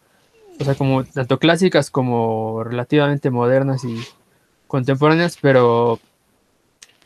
o 0.60 0.64
sea, 0.64 0.76
como 0.76 1.04
tanto 1.04 1.40
clásicas 1.40 1.92
como 1.92 2.64
relativamente 2.64 3.30
modernas 3.30 3.84
y 3.84 3.98
contemporáneas, 4.68 5.38
pero 5.42 6.00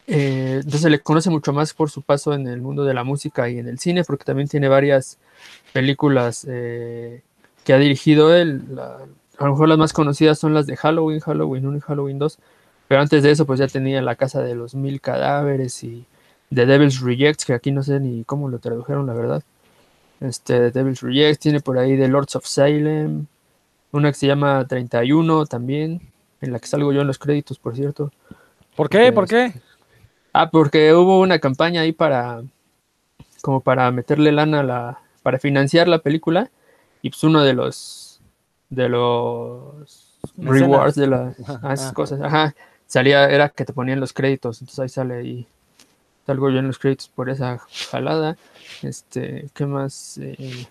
eh, 0.08 0.62
entonces 0.64 0.90
le 0.92 1.00
conoce 1.00 1.30
mucho 1.30 1.54
más 1.54 1.74
por 1.74 1.90
su 1.90 2.02
paso 2.02 2.34
en 2.34 2.48
el 2.48 2.62
mundo 2.62 2.84
de 2.84 2.94
la 2.94 3.04
música 3.04 3.50
y 3.50 3.60
en 3.60 3.68
el 3.68 3.80
cine, 3.80 4.04
porque 4.04 4.26
también 4.26 4.48
tiene 4.48 4.68
varias 4.68 5.18
películas 5.74 6.46
eh, 6.50 7.22
que 7.64 7.74
ha 7.74 7.78
dirigido 7.78 8.36
él. 8.36 8.64
a 9.38 9.46
lo 9.46 9.52
mejor 9.52 9.70
las 9.70 9.78
más 9.78 9.94
conocidas 9.94 10.40
son 10.40 10.54
las 10.54 10.66
de 10.68 10.78
Halloween, 10.78 11.20
Halloween 11.20 11.66
1 11.66 11.78
y 11.78 11.82
Halloween 11.82 12.20
2, 12.20 12.40
pero 12.88 13.02
antes 13.02 13.24
de 13.24 13.32
eso 13.32 13.46
pues 13.46 13.60
ya 13.60 13.68
tenía 13.68 14.02
La 14.02 14.16
Casa 14.16 14.42
de 14.42 14.56
los 14.56 14.76
Mil 14.76 15.02
Cadáveres 15.02 15.84
y 15.84 16.06
The 16.54 16.66
Devil's 16.66 17.00
Rejects, 17.02 17.46
que 17.46 17.54
aquí 17.54 17.72
no 17.72 17.84
sé 17.84 18.00
ni 18.00 18.24
cómo 18.26 18.50
lo 18.50 18.60
tradujeron, 18.60 19.08
la 19.08 19.14
verdad. 19.14 19.44
Este, 20.20 20.60
The 20.60 20.72
Devil's 20.72 21.02
Rejects, 21.02 21.40
tiene 21.40 21.62
por 21.62 21.78
ahí 21.78 21.98
The 21.98 22.08
Lords 22.10 22.36
of 22.36 22.46
Salem, 22.46 23.28
una 23.92 24.10
que 24.10 24.18
se 24.18 24.28
llama 24.28 24.66
31 24.68 25.46
también, 25.46 26.02
en 26.42 26.54
la 26.54 26.60
que 26.60 26.68
salgo 26.68 26.92
yo 26.92 27.02
en 27.02 27.08
los 27.08 27.20
créditos, 27.20 27.60
por 27.60 27.76
cierto. 27.76 28.12
¿Por 28.76 28.90
qué? 28.90 29.12
¿Por 29.12 29.28
qué? 29.28 29.54
Ah, 30.34 30.50
porque 30.50 30.94
hubo 30.94 31.20
una 31.20 31.40
campaña 31.40 31.82
ahí 31.82 31.92
para, 31.92 32.42
como 33.42 33.62
para 33.62 33.92
meterle 33.92 34.32
lana 34.32 34.62
a 34.62 34.64
la, 34.64 35.00
para 35.24 35.40
financiar 35.40 35.88
la 35.88 36.00
película, 36.00 36.50
y 37.02 37.10
pues 37.10 37.24
uno 37.24 37.44
de 37.44 37.54
los, 37.54 38.22
de 38.70 38.88
los 38.88 40.14
rewards 40.38 40.96
de 40.96 41.08
las, 41.08 41.36
ah, 41.48 41.92
cosas, 41.94 42.22
ajá, 42.22 42.56
salía, 42.88 43.30
era 43.30 43.50
que 43.50 43.66
te 43.66 43.74
ponían 43.74 44.00
los 44.00 44.14
créditos, 44.14 44.62
entonces 44.62 44.80
ahí 44.80 44.90
sale 44.90 45.16
ahí, 45.16 45.48
salgo 46.26 46.50
yo 46.50 46.60
en 46.60 46.68
los 46.68 46.80
créditos 46.80 47.10
por 47.10 47.30
esa 47.30 47.60
jalada, 47.92 48.38
este, 48.84 49.50
¿qué 49.54 49.66
más? 49.66 50.18
Eh, 50.18 50.68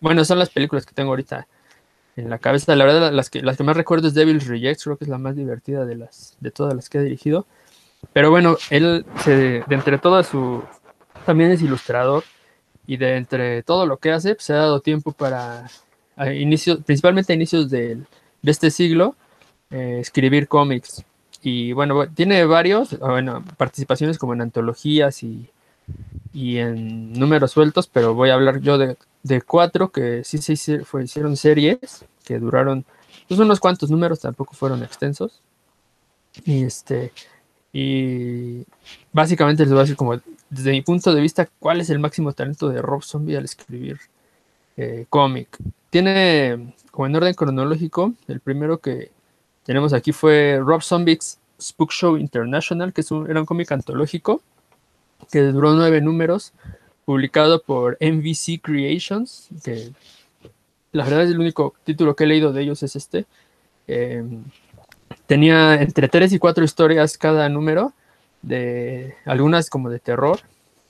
bueno, 0.00 0.24
son 0.24 0.38
las 0.38 0.50
películas 0.50 0.86
que 0.86 0.94
tengo 0.94 1.10
ahorita 1.10 1.48
en 2.16 2.30
la 2.30 2.38
cabeza. 2.38 2.74
La 2.76 2.84
verdad, 2.84 3.12
las 3.12 3.30
que, 3.30 3.42
las 3.42 3.56
que 3.56 3.64
más 3.64 3.76
recuerdo 3.76 4.08
es 4.08 4.14
Devil's 4.14 4.46
Rejects, 4.46 4.84
creo 4.84 4.96
que 4.96 5.04
es 5.04 5.10
la 5.10 5.18
más 5.18 5.36
divertida 5.36 5.84
de, 5.84 5.96
las, 5.96 6.36
de 6.40 6.50
todas 6.50 6.74
las 6.74 6.88
que 6.88 6.98
ha 6.98 7.02
dirigido. 7.02 7.46
Pero 8.12 8.30
bueno, 8.30 8.56
él, 8.70 9.04
de 9.26 9.64
entre 9.70 9.98
todo 9.98 10.22
su... 10.22 10.62
También 11.26 11.50
es 11.50 11.62
ilustrador 11.62 12.22
y 12.86 12.98
de 12.98 13.16
entre 13.16 13.62
todo 13.62 13.86
lo 13.86 13.96
que 13.96 14.12
hace, 14.12 14.34
pues, 14.34 14.44
se 14.44 14.52
ha 14.52 14.56
dado 14.56 14.80
tiempo 14.80 15.12
para, 15.12 15.70
inicios, 16.34 16.80
principalmente 16.84 17.32
a 17.32 17.36
inicios 17.36 17.70
de, 17.70 17.96
de 18.42 18.50
este 18.50 18.70
siglo, 18.70 19.16
eh, 19.70 19.98
escribir 20.00 20.48
cómics. 20.48 21.02
Y 21.42 21.72
bueno, 21.72 22.06
tiene 22.08 22.44
varios, 22.44 22.98
bueno, 22.98 23.42
participaciones 23.56 24.18
como 24.18 24.34
en 24.34 24.42
antologías 24.42 25.22
y, 25.22 25.48
y 26.32 26.58
en 26.58 27.12
números 27.12 27.52
sueltos, 27.52 27.86
pero 27.86 28.14
voy 28.14 28.30
a 28.30 28.34
hablar 28.34 28.60
yo 28.60 28.76
de, 28.76 28.96
de 29.24 29.42
cuatro 29.42 29.90
que 29.90 30.22
sí 30.22 30.38
se 30.38 30.52
hicieron, 30.52 31.36
series 31.36 32.04
que 32.24 32.38
duraron 32.38 32.84
pues 33.26 33.40
unos 33.40 33.58
cuantos 33.58 33.90
números, 33.90 34.20
tampoco 34.20 34.54
fueron 34.54 34.84
extensos. 34.84 35.40
Y 36.44 36.64
este, 36.64 37.12
y 37.72 38.64
básicamente 39.12 39.64
les 39.64 39.72
voy 39.72 39.78
a 39.78 39.82
decir 39.82 39.96
como 39.96 40.20
desde 40.50 40.70
mi 40.70 40.82
punto 40.82 41.12
de 41.12 41.20
vista 41.20 41.48
cuál 41.58 41.80
es 41.80 41.90
el 41.90 41.98
máximo 41.98 42.32
talento 42.32 42.68
de 42.68 42.82
Rob 42.82 43.02
Zombie 43.02 43.36
al 43.36 43.44
escribir 43.44 43.98
eh, 44.76 45.06
cómic. 45.08 45.56
Tiene 45.90 46.74
como 46.90 47.06
en 47.06 47.16
orden 47.16 47.34
cronológico, 47.34 48.12
el 48.28 48.40
primero 48.40 48.78
que 48.78 49.10
tenemos 49.64 49.94
aquí 49.94 50.12
fue 50.12 50.60
Rob 50.62 50.82
Zombie's 50.82 51.38
Spook 51.60 51.92
Show 51.92 52.18
International, 52.18 52.92
que 52.92 53.00
es 53.00 53.10
un, 53.10 53.30
era 53.30 53.40
un 53.40 53.46
cómic 53.46 53.72
antológico 53.72 54.42
que 55.30 55.40
duró 55.40 55.72
nueve 55.72 56.02
números 56.02 56.52
publicado 57.04 57.62
por 57.62 57.96
MVC 58.00 58.60
Creations, 58.62 59.48
que 59.62 59.92
la 60.92 61.04
verdad 61.04 61.22
es 61.22 61.30
el 61.30 61.38
único 61.38 61.74
título 61.84 62.14
que 62.14 62.24
he 62.24 62.26
leído 62.26 62.52
de 62.52 62.62
ellos 62.62 62.82
es 62.82 62.96
este. 62.96 63.26
Em, 63.86 64.44
tenía 65.26 65.80
entre 65.82 66.08
tres 66.08 66.32
y 66.32 66.38
cuatro 66.38 66.64
historias 66.64 67.18
cada 67.18 67.48
número, 67.48 67.92
de 68.42 69.14
algunas 69.24 69.70
como 69.70 69.90
de 69.90 69.98
terror, 69.98 70.40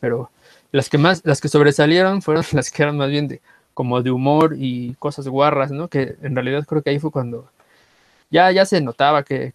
pero 0.01 0.31
las 0.73 0.89
que 0.89 0.99
más, 0.99 1.23
las 1.25 1.41
que 1.41 1.49
sobresalieron 1.49 2.23
fueron 2.23 2.45
las 2.53 2.71
que 2.71 2.83
eran 2.83 2.97
más 2.97 3.11
bien 3.11 3.29
de 3.29 3.41
como 3.75 4.03
de 4.03 4.11
humor 4.11 4.55
y 4.59 4.95
cosas 4.95 5.27
guarras, 5.29 5.73
¿no? 5.73 5.89
Que 5.89 6.17
en 6.23 6.35
realidad 6.35 6.65
creo 6.67 6.83
que 6.83 6.91
ahí 6.91 6.99
fue 7.01 7.11
cuando 7.11 7.51
ya, 8.31 8.51
ya 8.53 8.65
se 8.67 8.81
notaba 8.81 9.23
que, 9.25 9.53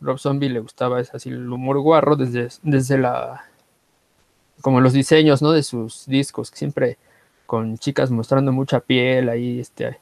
Rob 0.00 0.18
Zombie 0.18 0.48
le 0.48 0.60
gustaba 0.60 1.00
así 1.00 1.28
el 1.28 1.52
humor 1.52 1.78
guarro 1.80 2.16
desde, 2.16 2.48
desde 2.62 2.96
la 2.96 3.44
como 4.60 4.80
los 4.80 4.92
diseños, 4.92 5.42
¿no? 5.42 5.52
De 5.52 5.62
sus 5.62 6.06
discos, 6.06 6.50
siempre 6.54 6.98
con 7.46 7.78
chicas 7.78 8.10
mostrando 8.10 8.52
mucha 8.52 8.80
piel 8.80 9.28
ahí, 9.28 9.60
este, 9.60 9.98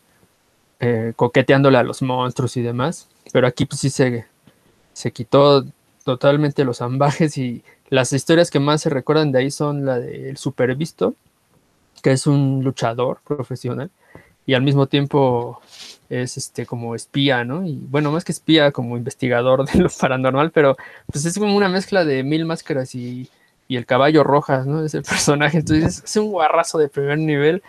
eh, 0.80 1.12
coqueteándole 1.16 1.78
a 1.78 1.82
los 1.82 2.02
monstruos 2.02 2.56
y 2.56 2.62
demás. 2.62 3.08
Pero 3.32 3.46
aquí 3.46 3.66
pues 3.66 3.80
sí 3.80 3.90
se, 3.90 4.26
se 4.92 5.12
quitó 5.12 5.64
totalmente 6.04 6.64
los 6.64 6.82
ambajes 6.82 7.38
y 7.38 7.62
las 7.88 8.12
historias 8.12 8.50
que 8.50 8.60
más 8.60 8.82
se 8.82 8.90
recuerdan 8.90 9.32
de 9.32 9.40
ahí 9.40 9.50
son 9.50 9.84
la 9.86 9.98
del 9.98 10.36
Supervisto, 10.36 11.14
que 12.02 12.12
es 12.12 12.26
un 12.26 12.62
luchador 12.64 13.20
profesional 13.24 13.90
y 14.48 14.54
al 14.54 14.62
mismo 14.62 14.86
tiempo 14.86 15.60
es 16.08 16.38
este 16.38 16.64
como 16.64 16.94
espía, 16.94 17.44
¿no? 17.44 17.66
Y 17.66 17.76
bueno, 17.90 18.10
más 18.10 18.24
que 18.24 18.32
espía, 18.32 18.72
como 18.72 18.96
investigador 18.96 19.66
de 19.70 19.78
lo 19.78 19.90
paranormal, 19.90 20.52
pero 20.52 20.74
pues 21.06 21.26
es 21.26 21.38
como 21.38 21.54
una 21.54 21.68
mezcla 21.68 22.04
de 22.06 22.22
mil 22.22 22.46
máscaras 22.46 22.94
y, 22.94 23.28
y 23.68 23.76
el 23.76 23.86
caballo 23.86 24.24
rojas, 24.24 24.66
¿no? 24.66 24.84
Ese 24.84 25.02
personaje. 25.02 25.58
Entonces 25.58 26.02
es 26.04 26.16
un 26.16 26.32
guarrazo 26.32 26.78
de 26.78 26.88
primer 26.88 27.18
nivel 27.18 27.62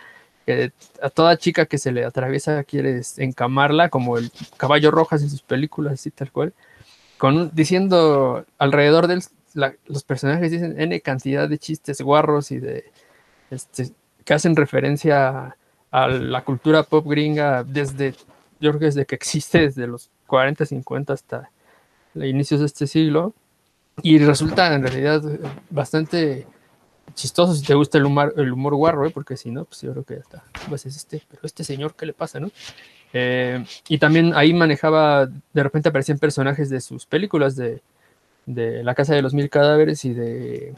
a 1.02 1.10
toda 1.10 1.36
chica 1.36 1.66
que 1.66 1.78
se 1.78 1.92
le 1.92 2.04
atraviesa 2.04 2.64
quieres 2.64 3.18
encamarla, 3.18 3.88
como 3.88 4.18
el 4.18 4.30
caballo 4.56 4.90
rojas 4.90 5.22
en 5.22 5.30
sus 5.30 5.42
películas, 5.42 5.94
así 5.94 6.10
tal 6.10 6.32
cual, 6.32 6.52
con 7.18 7.50
diciendo 7.54 8.44
alrededor 8.58 9.06
de 9.06 9.22
los 9.86 10.04
personajes 10.04 10.50
dicen 10.50 10.80
N 10.80 11.00
cantidad 11.00 11.48
de 11.48 11.58
chistes 11.58 12.00
guarros 12.00 12.50
y 12.50 12.58
de 12.58 12.84
este, 13.50 13.90
que 14.24 14.34
hacen 14.34 14.56
referencia 14.56 15.56
a 15.90 16.08
la 16.08 16.44
cultura 16.44 16.84
pop 16.84 17.06
gringa 17.06 17.64
desde, 17.64 18.14
yo 18.60 18.70
creo 18.70 18.78
que 18.78 18.84
desde 18.86 19.06
que 19.06 19.16
existe, 19.16 19.60
desde 19.62 19.86
los 19.86 20.10
40, 20.28 20.66
50 20.66 21.12
hasta 21.12 21.50
inicios 22.14 22.60
de 22.60 22.66
este 22.66 22.86
siglo. 22.86 23.34
Y 24.02 24.18
resulta 24.18 24.74
en 24.74 24.82
realidad 24.82 25.22
bastante 25.70 26.46
chistoso 27.14 27.54
si 27.54 27.64
te 27.64 27.74
gusta 27.74 27.98
el 27.98 28.06
humor, 28.06 28.34
el 28.36 28.52
humor 28.52 28.74
guarro, 28.74 29.06
¿eh? 29.06 29.10
porque 29.10 29.36
si 29.36 29.50
no, 29.50 29.64
pues 29.64 29.82
yo 29.82 29.92
creo 29.92 30.04
que 30.04 30.14
ya 30.14 30.20
está. 30.20 30.44
Pues 30.68 30.86
es 30.86 30.96
este, 30.96 31.22
pero 31.28 31.40
este 31.44 31.64
señor, 31.64 31.94
¿qué 31.94 32.06
le 32.06 32.12
pasa, 32.12 32.40
no? 32.40 32.50
Eh, 33.12 33.64
y 33.88 33.98
también 33.98 34.32
ahí 34.34 34.52
manejaba, 34.54 35.26
de 35.26 35.62
repente 35.62 35.88
aparecían 35.88 36.18
personajes 36.18 36.70
de 36.70 36.80
sus 36.80 37.06
películas 37.06 37.56
de, 37.56 37.82
de 38.46 38.82
La 38.84 38.94
Casa 38.94 39.14
de 39.14 39.22
los 39.22 39.34
Mil 39.34 39.50
Cadáveres 39.50 40.04
y 40.04 40.14
de, 40.14 40.74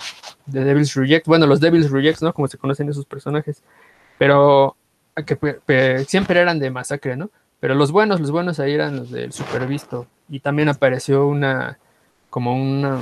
de 0.47 0.64
Devil's 0.64 0.95
Reject. 0.95 1.27
Bueno, 1.27 1.47
los 1.47 1.61
Devil's 1.61 1.91
Rejects, 1.91 2.23
¿no? 2.23 2.33
Como 2.33 2.49
se 2.49 2.59
conocen 2.59 2.89
esos 2.89 3.07
personajes. 3.07 3.62
Pero 4.18 4.77
que 5.27 6.05
siempre 6.07 6.41
eran 6.41 6.59
de 6.59 6.70
masacre, 6.70 7.16
¿no? 7.16 7.31
Pero 7.61 7.75
los 7.75 7.93
buenos, 7.93 8.20
los 8.20 8.31
buenos 8.31 8.59
ahí 8.61 8.73
eran 8.73 8.97
los 8.97 9.11
del 9.11 9.33
Supervisto. 9.33 10.07
Y 10.29 10.41
también 10.41 10.68
apareció 10.68 11.27
una, 11.27 11.79
como 12.33 12.55
una, 12.55 12.99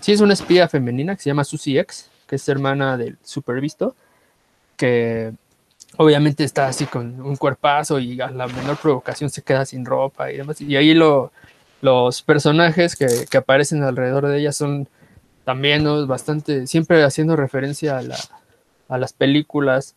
sí 0.00 0.12
es 0.12 0.20
una 0.20 0.32
espía 0.32 0.68
femenina 0.68 1.16
que 1.16 1.22
se 1.22 1.30
llama 1.30 1.42
Susie 1.42 1.80
X, 1.80 2.08
que 2.28 2.36
es 2.36 2.48
hermana 2.48 2.96
del 2.96 3.18
Supervisto, 3.20 3.96
que 4.76 5.32
obviamente 5.96 6.44
está 6.44 6.68
así 6.68 6.86
con 6.86 7.20
un 7.20 7.34
cuerpazo 7.34 7.98
y 7.98 8.20
a 8.20 8.30
la 8.30 8.46
menor 8.46 8.76
provocación 8.76 9.28
se 9.28 9.42
queda 9.42 9.66
sin 9.66 9.84
ropa 9.84 10.30
y 10.30 10.36
demás. 10.36 10.60
Y 10.60 10.76
ahí 10.76 10.94
lo, 10.94 11.32
los 11.80 12.22
personajes 12.22 12.94
que, 12.94 13.08
que, 13.28 13.38
aparecen 13.38 13.82
alrededor 13.82 14.28
de 14.28 14.38
ella 14.38 14.52
son 14.52 14.86
también 15.44 16.06
bastante, 16.06 16.68
siempre 16.68 17.02
haciendo 17.02 17.34
referencia 17.34 17.98
a, 17.98 18.02
la, 18.02 18.18
a 18.88 18.98
las 18.98 19.12
películas 19.12 19.96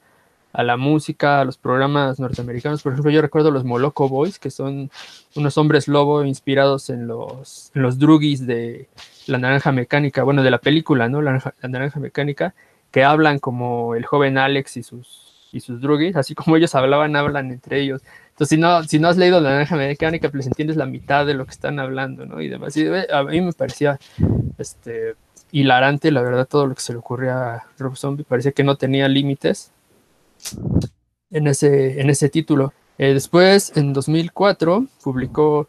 a 0.53 0.61
la 0.61 0.77
música, 0.77 1.41
a 1.41 1.45
los 1.45 1.57
programas 1.57 2.19
norteamericanos. 2.19 2.83
Por 2.83 2.93
ejemplo, 2.93 3.11
yo 3.11 3.21
recuerdo 3.21 3.49
los 3.49 3.63
Moloco 3.63 4.07
Boys, 4.07 4.37
que 4.37 4.51
son 4.51 4.91
unos 5.35 5.57
hombres 5.57 5.87
lobo 5.87 6.23
inspirados 6.23 6.91
en 6.91 7.07
los, 7.07 7.71
en 7.73 7.81
los 7.81 7.97
drugis 7.97 8.45
de 8.45 8.87
La 9.25 9.39
Naranja 9.39 9.71
Mecánica, 9.71 10.21
bueno, 10.21 10.43
de 10.43 10.51
la 10.51 10.59
película, 10.59 11.09
¿no? 11.09 11.23
La, 11.23 11.53
Naranja 11.63 11.99
Mecánica, 11.99 12.53
que 12.91 13.03
hablan 13.03 13.39
como 13.39 13.95
el 13.95 14.05
joven 14.05 14.37
Alex 14.37 14.77
y 14.77 14.83
sus, 14.83 15.49
y 15.51 15.59
sus 15.59 15.81
drugis, 15.81 16.15
así 16.15 16.35
como 16.35 16.55
ellos 16.55 16.75
hablaban, 16.75 17.15
hablan 17.15 17.51
entre 17.51 17.81
ellos. 17.81 18.01
Entonces, 18.29 18.49
si 18.49 18.57
no, 18.57 18.83
si 18.83 18.99
no 18.99 19.07
has 19.07 19.17
leído 19.17 19.41
La 19.41 19.49
Naranja 19.49 19.75
Mecánica, 19.75 20.29
pues 20.29 20.45
entiendes 20.45 20.77
la 20.77 20.85
mitad 20.85 21.25
de 21.25 21.33
lo 21.33 21.45
que 21.45 21.51
están 21.51 21.79
hablando, 21.79 22.27
¿no? 22.27 22.39
Y 22.41 22.47
demás. 22.47 22.77
Y 22.77 22.87
a 23.11 23.23
mí 23.23 23.41
me 23.41 23.53
parecía 23.53 23.99
este, 24.59 25.15
hilarante, 25.51 26.11
la 26.11 26.21
verdad, 26.21 26.47
todo 26.47 26.67
lo 26.67 26.75
que 26.75 26.81
se 26.81 26.93
le 26.93 26.99
ocurría 26.99 27.55
a 27.55 27.67
Rob 27.79 27.95
Zombie. 27.95 28.23
Parecía 28.23 28.51
que 28.51 28.63
no 28.63 28.77
tenía 28.77 29.07
límites 29.07 29.72
en 31.31 31.47
ese, 31.47 31.99
en 31.99 32.09
ese 32.09 32.29
título. 32.29 32.73
Eh, 32.97 33.13
después, 33.13 33.75
en 33.75 33.93
2004, 33.93 34.85
publicó 35.03 35.67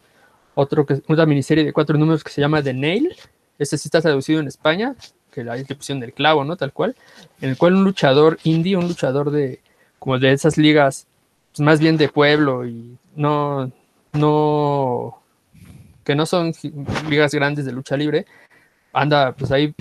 otro 0.55 0.87
que, 0.87 1.03
una 1.09 1.27
miniserie 1.27 1.65
de 1.65 1.73
cuatro 1.73 1.99
números 1.99 2.23
que 2.23 2.31
se 2.31 2.41
llama 2.41 2.63
The 2.63 2.75
Nail. 2.75 3.17
Este 3.59 3.79
sí 3.79 3.89
está 3.89 4.01
traducido 4.01 4.41
en 4.41 4.47
España, 4.47 4.95
que 5.33 5.43
la 5.43 5.55
descripción 5.55 6.01
del 6.01 6.13
clavo, 6.13 6.45
¿no? 6.45 6.57
Tal 6.57 6.73
cual. 6.73 6.95
En 7.41 7.51
el 7.51 7.57
cual 7.57 7.75
un 7.75 7.85
luchador 7.85 8.39
indie, 8.45 8.77
un 8.77 8.89
luchador 8.89 9.31
de 9.31 9.61
como 9.99 10.19
de 10.19 10.33
esas 10.33 10.59
ligas, 10.59 11.07
pues 11.53 11.65
más 11.65 11.81
bien 11.81 11.97
de 11.97 12.09
pueblo 12.09 12.67
y 12.67 12.99
no, 13.17 13.73
no, 14.13 15.23
que 16.05 16.15
no 16.15 16.27
son 16.27 16.53
ligas 17.09 17.35
grandes 17.35 17.65
de 17.65 17.73
lucha 17.73 17.97
libre, 17.97 18.27
anda 18.93 19.33
pues 19.33 19.51
ahí 19.51 19.75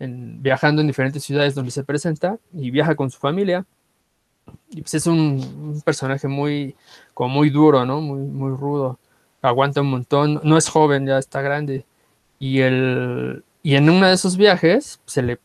viajando 0.00 0.80
en 0.80 0.88
diferentes 0.88 1.22
ciudades 1.22 1.54
donde 1.54 1.70
se 1.70 1.84
presenta 1.84 2.38
y 2.52 2.70
viaja 2.70 2.96
con 2.96 3.10
su 3.10 3.18
familia 3.18 3.66
y 4.70 4.82
pues 4.82 4.94
es 4.94 5.06
un, 5.06 5.80
personaje 5.84 6.28
muy, 6.28 6.76
como 7.14 7.34
muy 7.34 7.50
duro, 7.50 7.84
¿no? 7.84 8.00
Muy, 8.00 8.20
muy 8.20 8.56
rudo. 8.56 8.98
Aguanta 9.42 9.80
un 9.80 9.90
montón. 9.90 10.40
No 10.44 10.56
es 10.58 10.68
joven, 10.68 11.06
ya 11.06 11.18
está 11.18 11.40
grande. 11.42 11.86
Y, 12.38 12.60
el, 12.60 13.44
y 13.62 13.76
en 13.76 13.90
uno 13.90 14.06
de 14.06 14.14
esos 14.14 14.36
viajes 14.36 15.00
se 15.06 15.22
le 15.22 15.38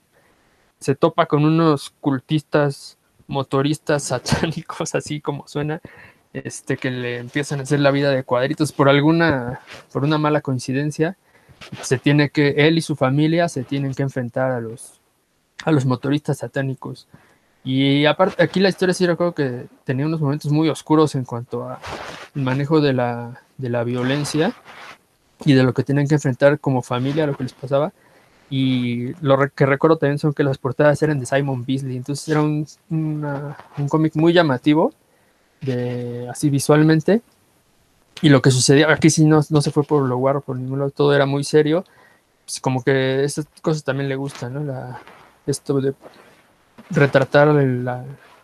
se 0.84 0.96
topa 0.96 1.28
con 1.28 1.46
unos 1.46 1.94
cultistas 2.02 2.98
motoristas 3.28 4.04
satánicos, 4.08 4.94
así 4.96 5.22
como 5.22 5.48
suena, 5.48 5.82
este, 6.34 6.78
que 6.78 6.92
le 6.92 7.18
empiezan 7.18 7.60
a 7.60 7.64
hacer 7.64 7.80
la 7.80 7.92
vida 7.92 8.12
de 8.12 8.24
cuadritos 8.24 8.72
por 8.72 8.90
alguna, 8.90 9.62
por 9.92 10.04
una 10.04 10.18
mala 10.18 10.42
coincidencia. 10.42 11.18
Se 11.82 11.98
tiene 11.98 12.30
que, 12.30 12.50
él 12.68 12.78
y 12.78 12.82
su 12.82 12.96
familia 12.96 13.48
se 13.48 13.64
tienen 13.64 13.94
que 13.94 14.04
enfrentar 14.04 14.52
a 14.52 14.60
los, 14.60 15.00
a 15.64 15.72
los 15.72 15.86
motoristas 15.86 16.40
satánicos. 16.40 17.08
Y 17.64 18.06
aparte, 18.06 18.44
aquí 18.44 18.60
la 18.60 18.70
historia 18.70 18.94
sí 18.94 19.06
recuerdo 19.08 19.34
que 19.34 19.68
tenía 19.86 20.06
unos 20.06 20.20
momentos 20.20 20.52
muy 20.52 20.68
oscuros 20.68 21.16
en 21.16 21.24
cuanto 21.24 21.64
a 21.64 21.80
el 22.36 22.42
manejo 22.42 22.82
de 22.82 22.94
la, 22.94 23.42
de 23.58 23.70
la 23.70 23.84
violencia 23.84 24.54
y 25.46 25.54
de 25.54 25.64
lo 25.64 25.74
que 25.74 25.84
tenían 25.84 26.08
que 26.08 26.16
enfrentar 26.16 26.60
como 26.60 26.82
familia, 26.82 27.26
lo 27.26 27.38
que 27.38 27.44
les 27.44 27.54
pasaba. 27.54 27.94
Y 28.50 29.14
lo 29.22 29.38
que 29.50 29.66
recuerdo 29.66 29.98
también 29.98 30.20
son 30.20 30.34
que 30.34 30.44
las 30.44 30.58
portadas 30.58 31.02
eran 31.02 31.20
de 31.20 31.26
Simon 31.26 31.66
Beasley, 31.66 31.98
entonces 31.98 32.28
era 32.28 32.42
un, 32.42 32.68
un 32.90 33.90
cómic 33.90 34.16
muy 34.16 34.34
llamativo, 34.34 34.94
de, 35.62 36.28
así 36.30 36.50
visualmente. 36.50 37.22
Y 38.22 38.30
lo 38.30 38.42
que 38.42 38.52
sucedía, 38.52 38.92
aquí 38.92 39.10
sí 39.10 39.26
no, 39.26 39.42
no 39.50 39.62
se 39.62 39.72
fue 39.72 39.84
por 39.84 40.04
lo 40.08 40.18
guarro, 40.18 40.42
por 40.42 40.58
ningún 40.58 40.80
lado, 40.80 40.92
todo 40.92 41.16
era 41.16 41.26
muy 41.26 41.44
serio. 41.44 41.84
Pues 42.46 42.60
como 42.60 42.84
que 42.84 43.24
esas 43.24 43.48
cosas 43.62 43.84
también 43.84 44.10
le 44.10 44.16
gustan, 44.16 44.54
¿no? 44.54 44.64
La, 44.64 45.02
esto 45.48 45.82
de 45.82 45.94
retratar 46.94 47.50
a 47.50 48.04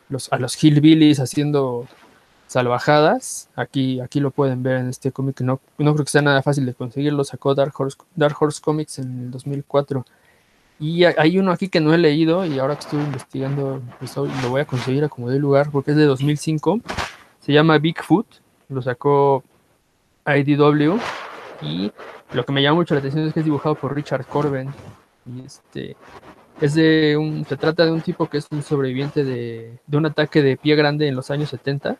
los, 0.10 0.64
hillbillies 0.64 1.20
haciendo 1.20 1.88
salvajadas. 2.47 3.50
Aquí, 3.56 4.00
aquí 4.00 4.20
lo 4.20 4.32
pueden 4.32 4.64
ver 4.64 4.78
en 4.78 4.89
este 4.89 5.12
cómic. 5.12 5.41
No, 5.41 5.60
no 5.78 5.93
creo 5.93 6.06
que 6.06 6.12
sea 6.12 6.22
nada 6.22 6.41
fácil 6.41 6.66
de 6.66 6.74
conseguirlo. 6.74 7.24
Sacó 7.24 7.56
Dark 7.56 7.74
Horse, 7.78 7.97
Dark 8.16 8.36
Horse 8.39 8.62
Comics 8.62 9.00
en 9.00 9.20
el 9.20 9.32
2004. 9.32 10.06
Y 10.80 11.04
hay 11.04 11.38
uno 11.38 11.52
aquí 11.52 11.68
que 11.68 11.82
no 11.82 11.93
he 11.93 11.97
leído 11.97 12.45
y 12.45 12.58
ahora 12.58 12.76
que 12.76 12.82
estoy 12.82 13.02
investigando 13.02 13.82
lo 14.41 14.50
voy 14.50 14.62
a 14.62 14.66
conseguir 14.66 15.04
a 15.04 15.10
como 15.10 15.30
de 15.30 15.38
lugar 15.38 15.72
porque 15.72 15.91
es 15.91 15.97
de 15.97 16.06
2005. 16.06 16.80
Se 17.41 17.52
llama 17.52 17.78
Bigfoot. 17.78 18.26
Lo 18.70 18.82
sacó 18.82 19.43
IDW. 20.26 20.97
Y 21.62 21.91
lo 22.32 22.45
que 22.45 22.54
me 22.54 22.62
llama 22.62 22.76
mucho 22.76 22.93
la 22.93 23.00
atención 23.00 23.28
es 23.28 23.34
que 23.34 23.41
es 23.41 23.45
dibujado 23.45 23.76
por 23.76 23.93
Richard 23.93 24.26
Corben. 24.26 24.74
Y 25.26 25.45
este 25.45 25.97
es 26.62 26.74
de 26.74 27.18
un, 27.18 27.45
se 27.45 27.57
trata 27.57 27.86
de 27.86 27.91
un 27.91 28.01
tipo 28.01 28.30
que 28.30 28.38
es 28.38 28.47
un 28.51 28.64
sobreviviente 28.64 29.24
de, 29.24 29.80
un 29.91 30.05
ataque 30.05 30.41
de 30.41 30.57
pie 30.57 30.76
grande 30.76 31.07
en 31.07 31.16
los 31.16 31.32
años 31.32 31.49
70, 31.49 31.97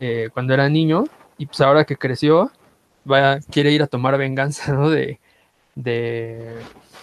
eh, 0.00 0.30
cuando 0.32 0.54
era 0.54 0.68
niño, 0.68 1.04
y 1.38 1.46
pues 1.46 1.60
ahora 1.60 1.84
que 1.84 1.96
creció, 1.96 2.50
va, 3.10 3.38
quiere 3.50 3.72
ir 3.72 3.82
a 3.82 3.86
tomar 3.86 4.16
venganza, 4.18 4.72
¿no? 4.74 4.90
De, 4.90 5.20
de 5.74 6.56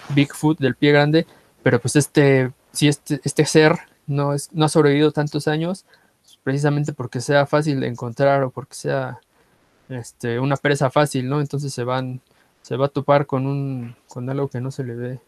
Bigfoot, 0.09 0.59
del 0.59 0.75
pie 0.75 0.91
grande, 0.91 1.27
pero 1.61 1.79
pues 1.79 1.95
este, 1.95 2.51
si 2.71 2.87
este, 2.87 3.21
este 3.23 3.45
ser 3.45 3.77
no, 4.07 4.33
es, 4.33 4.51
no 4.53 4.65
ha 4.65 4.69
sobrevivido 4.69 5.11
tantos 5.11 5.47
años, 5.47 5.85
precisamente 6.43 6.93
porque 6.93 7.21
sea 7.21 7.45
fácil 7.45 7.79
de 7.79 7.87
encontrar 7.87 8.43
o 8.43 8.49
porque 8.49 8.75
sea 8.75 9.19
este, 9.89 10.39
una 10.39 10.57
presa 10.57 10.89
fácil, 10.89 11.29
¿no? 11.29 11.39
Entonces 11.39 11.73
se 11.73 11.83
van, 11.83 12.21
se 12.61 12.77
va 12.77 12.87
a 12.87 12.89
topar 12.89 13.25
con 13.27 13.45
un, 13.47 13.95
con 14.07 14.29
algo 14.29 14.49
que 14.49 14.61
no 14.61 14.71
se 14.71 14.83
le 14.83 14.95
ve 14.95 15.19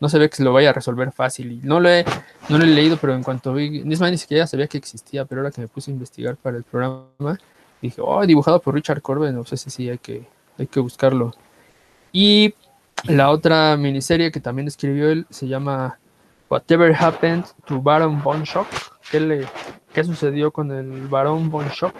no 0.00 0.08
se 0.08 0.18
ve 0.18 0.28
que 0.30 0.36
se 0.36 0.44
lo 0.44 0.52
vaya 0.52 0.70
a 0.70 0.72
resolver 0.72 1.12
fácil. 1.12 1.52
Y 1.52 1.60
no 1.62 1.78
lo 1.78 1.90
he, 1.90 2.04
no 2.48 2.58
lo 2.58 2.64
he 2.64 2.68
leído, 2.68 2.96
pero 2.96 3.14
en 3.14 3.22
cuanto 3.22 3.52
vi, 3.52 3.84
ni 3.84 4.18
siquiera 4.18 4.46
sabía 4.46 4.66
que 4.66 4.78
existía, 4.78 5.26
pero 5.26 5.42
ahora 5.42 5.52
que 5.52 5.60
me 5.60 5.68
puse 5.68 5.90
a 5.90 5.94
investigar 5.94 6.36
para 6.36 6.56
el 6.56 6.64
programa, 6.64 7.38
dije, 7.80 8.00
oh, 8.02 8.24
dibujado 8.26 8.60
por 8.60 8.74
Richard 8.74 9.02
Corbin, 9.02 9.34
no 9.34 9.44
sé 9.44 9.56
si 9.56 9.70
sí 9.70 9.88
hay 9.88 9.98
que, 9.98 10.26
hay 10.58 10.66
que 10.66 10.80
buscarlo. 10.80 11.34
Y 12.12 12.54
la 13.04 13.30
otra 13.30 13.76
miniserie 13.76 14.32
que 14.32 14.40
también 14.40 14.68
escribió 14.68 15.10
él 15.10 15.26
se 15.30 15.46
llama 15.46 15.98
Whatever 16.48 16.94
Happened 16.98 17.44
to 17.66 17.80
Baron 17.80 18.22
Von 18.22 18.42
Shock. 18.42 18.66
¿Qué, 19.10 19.20
le, 19.20 19.46
qué 19.92 20.02
sucedió 20.02 20.50
con 20.50 20.72
el 20.72 21.08
Baron 21.08 21.50
Von 21.50 21.68
Shock? 21.68 21.94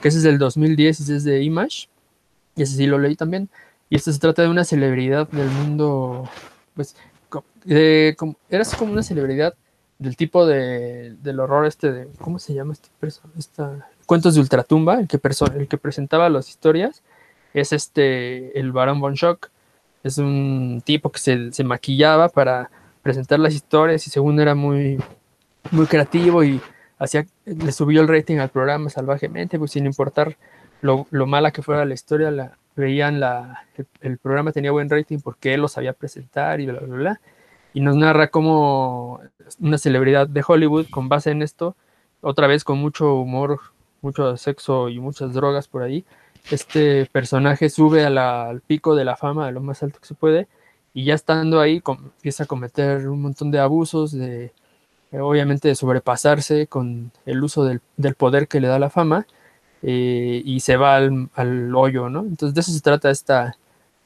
Que 0.00 0.08
ese 0.08 0.18
es 0.18 0.24
del 0.24 0.38
2010 0.38 1.08
y 1.08 1.12
es 1.12 1.24
de 1.24 1.42
Image. 1.42 1.88
Y 2.56 2.62
ese 2.62 2.76
sí 2.76 2.86
lo 2.86 2.98
leí 2.98 3.16
también. 3.16 3.48
Y 3.90 3.96
este 3.96 4.12
se 4.12 4.18
trata 4.18 4.42
de 4.42 4.48
una 4.48 4.64
celebridad 4.64 5.28
del 5.28 5.48
mundo, 5.48 6.28
pues 6.74 6.96
eras 7.66 8.74
como 8.76 8.92
una 8.92 9.02
celebridad 9.02 9.54
del 9.98 10.16
tipo 10.16 10.46
de, 10.46 11.14
del 11.22 11.40
horror 11.40 11.66
este 11.66 11.92
de, 11.92 12.08
¿cómo 12.20 12.38
se 12.38 12.54
llama 12.54 12.72
este 12.72 12.88
esta, 13.38 13.88
Cuentos 14.06 14.34
de 14.34 14.40
Ultratumba, 14.40 15.00
el 15.00 15.08
que, 15.08 15.20
el 15.56 15.68
que 15.68 15.78
presentaba 15.78 16.28
las 16.28 16.48
historias, 16.48 17.02
es 17.54 17.72
este, 17.72 18.58
el 18.58 18.72
Baron 18.72 19.00
Von 19.00 19.14
Shock. 19.14 19.50
Es 20.02 20.18
un 20.18 20.82
tipo 20.84 21.10
que 21.10 21.18
se, 21.18 21.52
se 21.52 21.64
maquillaba 21.64 22.28
para 22.28 22.70
presentar 23.02 23.38
las 23.38 23.54
historias 23.54 24.06
y 24.06 24.10
según 24.10 24.38
era 24.40 24.54
muy, 24.54 24.98
muy 25.70 25.86
creativo 25.86 26.44
y 26.44 26.60
hacía, 26.98 27.26
le 27.46 27.72
subió 27.72 28.02
el 28.02 28.08
rating 28.08 28.38
al 28.38 28.50
programa 28.50 28.90
salvajemente, 28.90 29.58
pues 29.58 29.70
sin 29.70 29.86
importar 29.86 30.36
lo, 30.82 31.06
lo 31.10 31.26
mala 31.26 31.50
que 31.52 31.62
fuera 31.62 31.84
la 31.86 31.94
historia, 31.94 32.30
la, 32.30 32.58
veían 32.76 33.20
la, 33.20 33.66
el, 34.00 34.18
programa 34.18 34.52
tenía 34.52 34.72
buen 34.72 34.90
rating 34.90 35.18
porque 35.18 35.54
él 35.54 35.60
lo 35.60 35.68
sabía 35.68 35.92
presentar 35.92 36.60
y 36.60 36.66
bla, 36.66 36.80
bla, 36.80 36.96
bla. 36.96 37.20
Y 37.72 37.80
nos 37.80 37.96
narra 37.96 38.28
como 38.28 39.20
una 39.60 39.78
celebridad 39.78 40.28
de 40.28 40.44
Hollywood, 40.46 40.86
con 40.90 41.08
base 41.08 41.30
en 41.30 41.42
esto, 41.42 41.76
otra 42.20 42.46
vez 42.46 42.64
con 42.64 42.78
mucho 42.78 43.14
humor, 43.14 43.60
mucho 44.00 44.36
sexo 44.36 44.88
y 44.88 45.00
muchas 45.00 45.32
drogas 45.34 45.68
por 45.68 45.82
ahí, 45.82 46.04
este 46.50 47.06
personaje 47.06 47.70
sube 47.70 48.04
al 48.04 48.60
pico 48.60 48.94
de 48.94 49.04
la 49.04 49.16
fama, 49.16 49.46
a 49.46 49.50
lo 49.50 49.60
más 49.60 49.82
alto 49.82 49.98
que 50.00 50.06
se 50.06 50.14
puede, 50.14 50.46
y 50.92 51.04
ya 51.04 51.14
estando 51.14 51.60
ahí 51.60 51.82
empieza 51.86 52.44
a 52.44 52.46
cometer 52.46 53.08
un 53.08 53.22
montón 53.22 53.50
de 53.50 53.58
abusos, 53.58 54.12
de 54.12 54.52
obviamente 55.12 55.68
de 55.68 55.74
sobrepasarse 55.74 56.66
con 56.66 57.12
el 57.24 57.42
uso 57.42 57.64
del, 57.64 57.80
del 57.96 58.14
poder 58.14 58.48
que 58.48 58.60
le 58.60 58.68
da 58.68 58.78
la 58.78 58.90
fama, 58.90 59.26
eh, 59.86 60.40
y 60.44 60.60
se 60.60 60.78
va 60.78 60.96
al, 60.96 61.74
hoyo, 61.74 62.08
¿no? 62.08 62.20
Entonces 62.20 62.54
de 62.54 62.60
eso 62.62 62.72
se 62.72 62.80
trata 62.80 63.10
esta, 63.10 63.56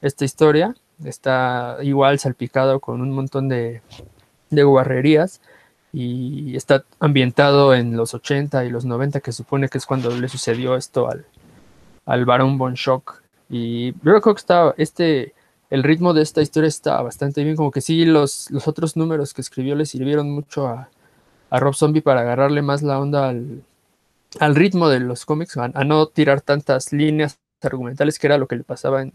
esta 0.03 0.25
historia, 0.25 0.75
está 1.05 1.79
igual 1.83 2.19
salpicado 2.19 2.81
con 2.81 3.01
un 3.01 3.13
montón 3.13 3.49
de, 3.49 3.81
de 4.51 4.65
guarrerías 4.65 5.41
y 5.93 6.57
está 6.57 6.85
ambientado 6.99 7.75
en 7.75 7.97
los 7.97 8.13
80 8.13 8.65
y 8.65 8.71
los 8.71 8.87
90, 8.87 9.21
que 9.21 9.31
supone 9.31 9.69
que 9.69 9.79
es 9.79 9.87
cuando 9.87 10.11
le 10.11 10.29
sucedió 10.29 10.75
esto 10.75 11.09
al, 11.09 11.27
al 12.07 12.25
Barón 12.25 12.59
Von. 12.59 12.75
Y 13.49 13.93
yo 14.03 14.21
está, 14.37 14.75
este, 14.79 15.33
el 15.71 15.85
ritmo 15.85 16.13
de 16.13 16.23
esta 16.23 16.43
historia 16.43 16.69
está 16.69 17.01
bastante 17.03 17.45
bien, 17.45 17.55
como 17.55 17.71
que 17.71 17.83
sí, 17.83 18.05
los, 18.05 18.51
los 18.51 18.67
otros 18.67 18.97
números 18.97 19.33
que 19.33 19.43
escribió 19.43 19.77
le 19.77 19.87
sirvieron 19.87 20.29
mucho 20.31 20.67
a, 20.67 20.89
a 21.51 21.61
Rob 21.61 21.75
Zombie 21.75 22.03
para 22.03 22.23
agarrarle 22.23 22.63
más 22.63 22.83
la 22.83 22.99
onda 22.99 23.29
al, 23.29 23.63
al 24.41 24.55
ritmo 24.55 24.89
de 24.89 25.01
los 25.01 25.25
cómics, 25.25 25.57
a, 25.57 25.69
no 25.69 26.07
tirar 26.07 26.41
tantas 26.41 26.93
líneas 26.93 27.39
argumentales, 27.63 28.19
que 28.19 28.27
era 28.27 28.39
lo 28.39 28.47
que 28.47 28.57
le 28.57 28.65
pasaba 28.65 29.03
en, 29.03 29.13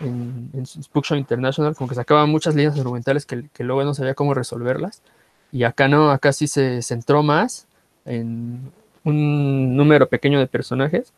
en, 0.00 0.50
en 0.52 1.18
International, 1.18 1.74
como 1.74 1.88
que 1.88 1.94
sacaba 1.94 2.26
muchas 2.26 2.54
líneas 2.54 2.78
argumentales 2.78 3.26
que, 3.26 3.48
que, 3.52 3.64
luego 3.64 3.84
no 3.84 3.94
sabía 3.94 4.14
cómo 4.14 4.34
resolverlas. 4.34 5.02
Y 5.52 5.64
acá 5.64 5.88
no, 5.88 6.10
acá 6.10 6.32
sí 6.32 6.48
se 6.48 6.82
centró 6.82 7.22
más 7.22 7.66
en 8.04 8.72
un 9.04 9.76
número 9.76 10.08
pequeño 10.08 10.38
de 10.38 10.46
personajes. 10.46 11.12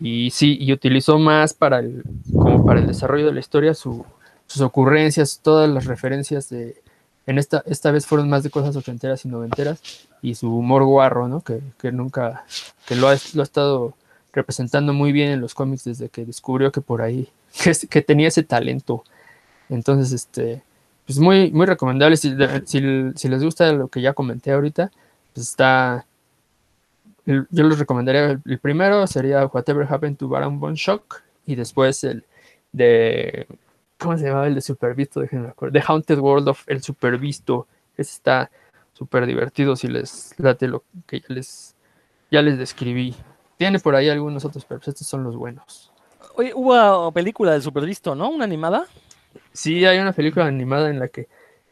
Y 0.00 0.30
sí, 0.30 0.58
y 0.60 0.72
utilizó 0.72 1.18
más 1.18 1.54
para 1.54 1.78
el, 1.78 2.02
como 2.32 2.64
para 2.64 2.80
el 2.80 2.86
desarrollo 2.86 3.26
de 3.26 3.32
la 3.32 3.40
historia 3.40 3.74
sus 3.74 4.04
ocurrencias, 4.60 5.40
todas 5.42 5.68
las 5.68 5.86
referencias 5.86 6.48
de, 6.48 6.82
en 7.26 7.38
esta, 7.38 7.62
esta 7.66 7.90
vez 7.90 8.06
fueron 8.06 8.30
más 8.30 8.42
de 8.42 8.50
cosas 8.50 8.76
ochenteras 8.76 9.24
y 9.24 9.28
noventeras 9.28 9.80
y 10.22 10.34
su 10.36 10.54
humor 10.54 10.84
guarro, 10.84 11.28
¿no? 11.28 11.42
Que, 11.42 11.60
nunca, 11.92 12.44
que 12.86 12.94
lo 12.94 13.08
ha, 13.08 13.16
lo 13.34 13.42
ha, 13.42 13.44
estado 13.44 13.94
representando 14.32 14.92
muy 14.92 15.12
bien 15.12 15.30
en 15.30 15.40
los 15.40 15.54
cómics 15.54 15.84
desde 15.84 16.08
que 16.08 16.24
descubrió 16.24 16.70
que 16.70 16.80
por 16.80 17.02
ahí, 17.02 17.28
que, 17.90 18.02
tenía 18.02 18.28
ese 18.28 18.44
talento. 18.44 19.04
Entonces, 19.68 20.12
este, 20.12 20.62
pues 21.04 21.18
muy, 21.18 21.50
muy 21.50 21.66
recomendable. 21.66 22.16
Si, 22.16 22.34
si, 22.64 23.28
les 23.28 23.42
gusta 23.42 23.72
lo 23.72 23.88
que 23.88 24.00
ya 24.00 24.12
comenté 24.12 24.52
ahorita, 24.52 24.92
pues 25.34 25.48
está, 25.48 26.06
yo 27.24 27.44
les 27.50 27.78
recomendaría, 27.78 28.40
el, 28.44 28.58
primero 28.60 29.04
sería 29.08 29.46
Whatever 29.46 29.92
Happened 29.92 30.16
to 30.16 30.28
Baron 30.28 30.60
Von 30.60 30.74
Shock 30.74 31.22
y 31.44 31.56
después 31.56 32.04
el 32.04 32.24
de 32.72 33.48
¿Cómo 33.98 34.16
se 34.18 34.26
llamaba 34.26 34.46
el 34.46 34.54
de 34.54 34.60
Supervisto? 34.60 35.20
Déjenme 35.20 35.52
The 35.72 35.82
Haunted 35.86 36.18
World 36.18 36.48
of 36.48 36.62
El 36.66 36.82
Supervisto. 36.82 37.66
Ese 37.96 38.12
está 38.12 38.50
súper 38.92 39.26
divertido 39.26 39.76
si 39.76 39.88
les 39.88 40.34
late 40.38 40.68
lo 40.68 40.84
que 41.06 41.20
ya 41.20 41.26
les, 41.28 41.74
ya 42.30 42.42
les 42.42 42.58
describí. 42.58 43.14
Tiene 43.56 43.78
por 43.78 43.94
ahí 43.94 44.08
algunos 44.08 44.44
otros, 44.44 44.64
pero 44.64 44.80
pues 44.80 44.88
estos 44.88 45.06
son 45.06 45.24
los 45.24 45.36
buenos. 45.36 45.92
Oye, 46.34 46.52
hubo 46.54 47.10
película 47.12 47.52
del 47.52 47.62
Supervisto, 47.62 48.14
¿no? 48.14 48.28
¿Una 48.28 48.44
animada? 48.44 48.86
Sí, 49.52 49.84
hay 49.86 49.98
una 49.98 50.12
película 50.12 50.46
animada 50.46 50.90
en 50.90 50.98
la 50.98 51.08
que 51.08 51.28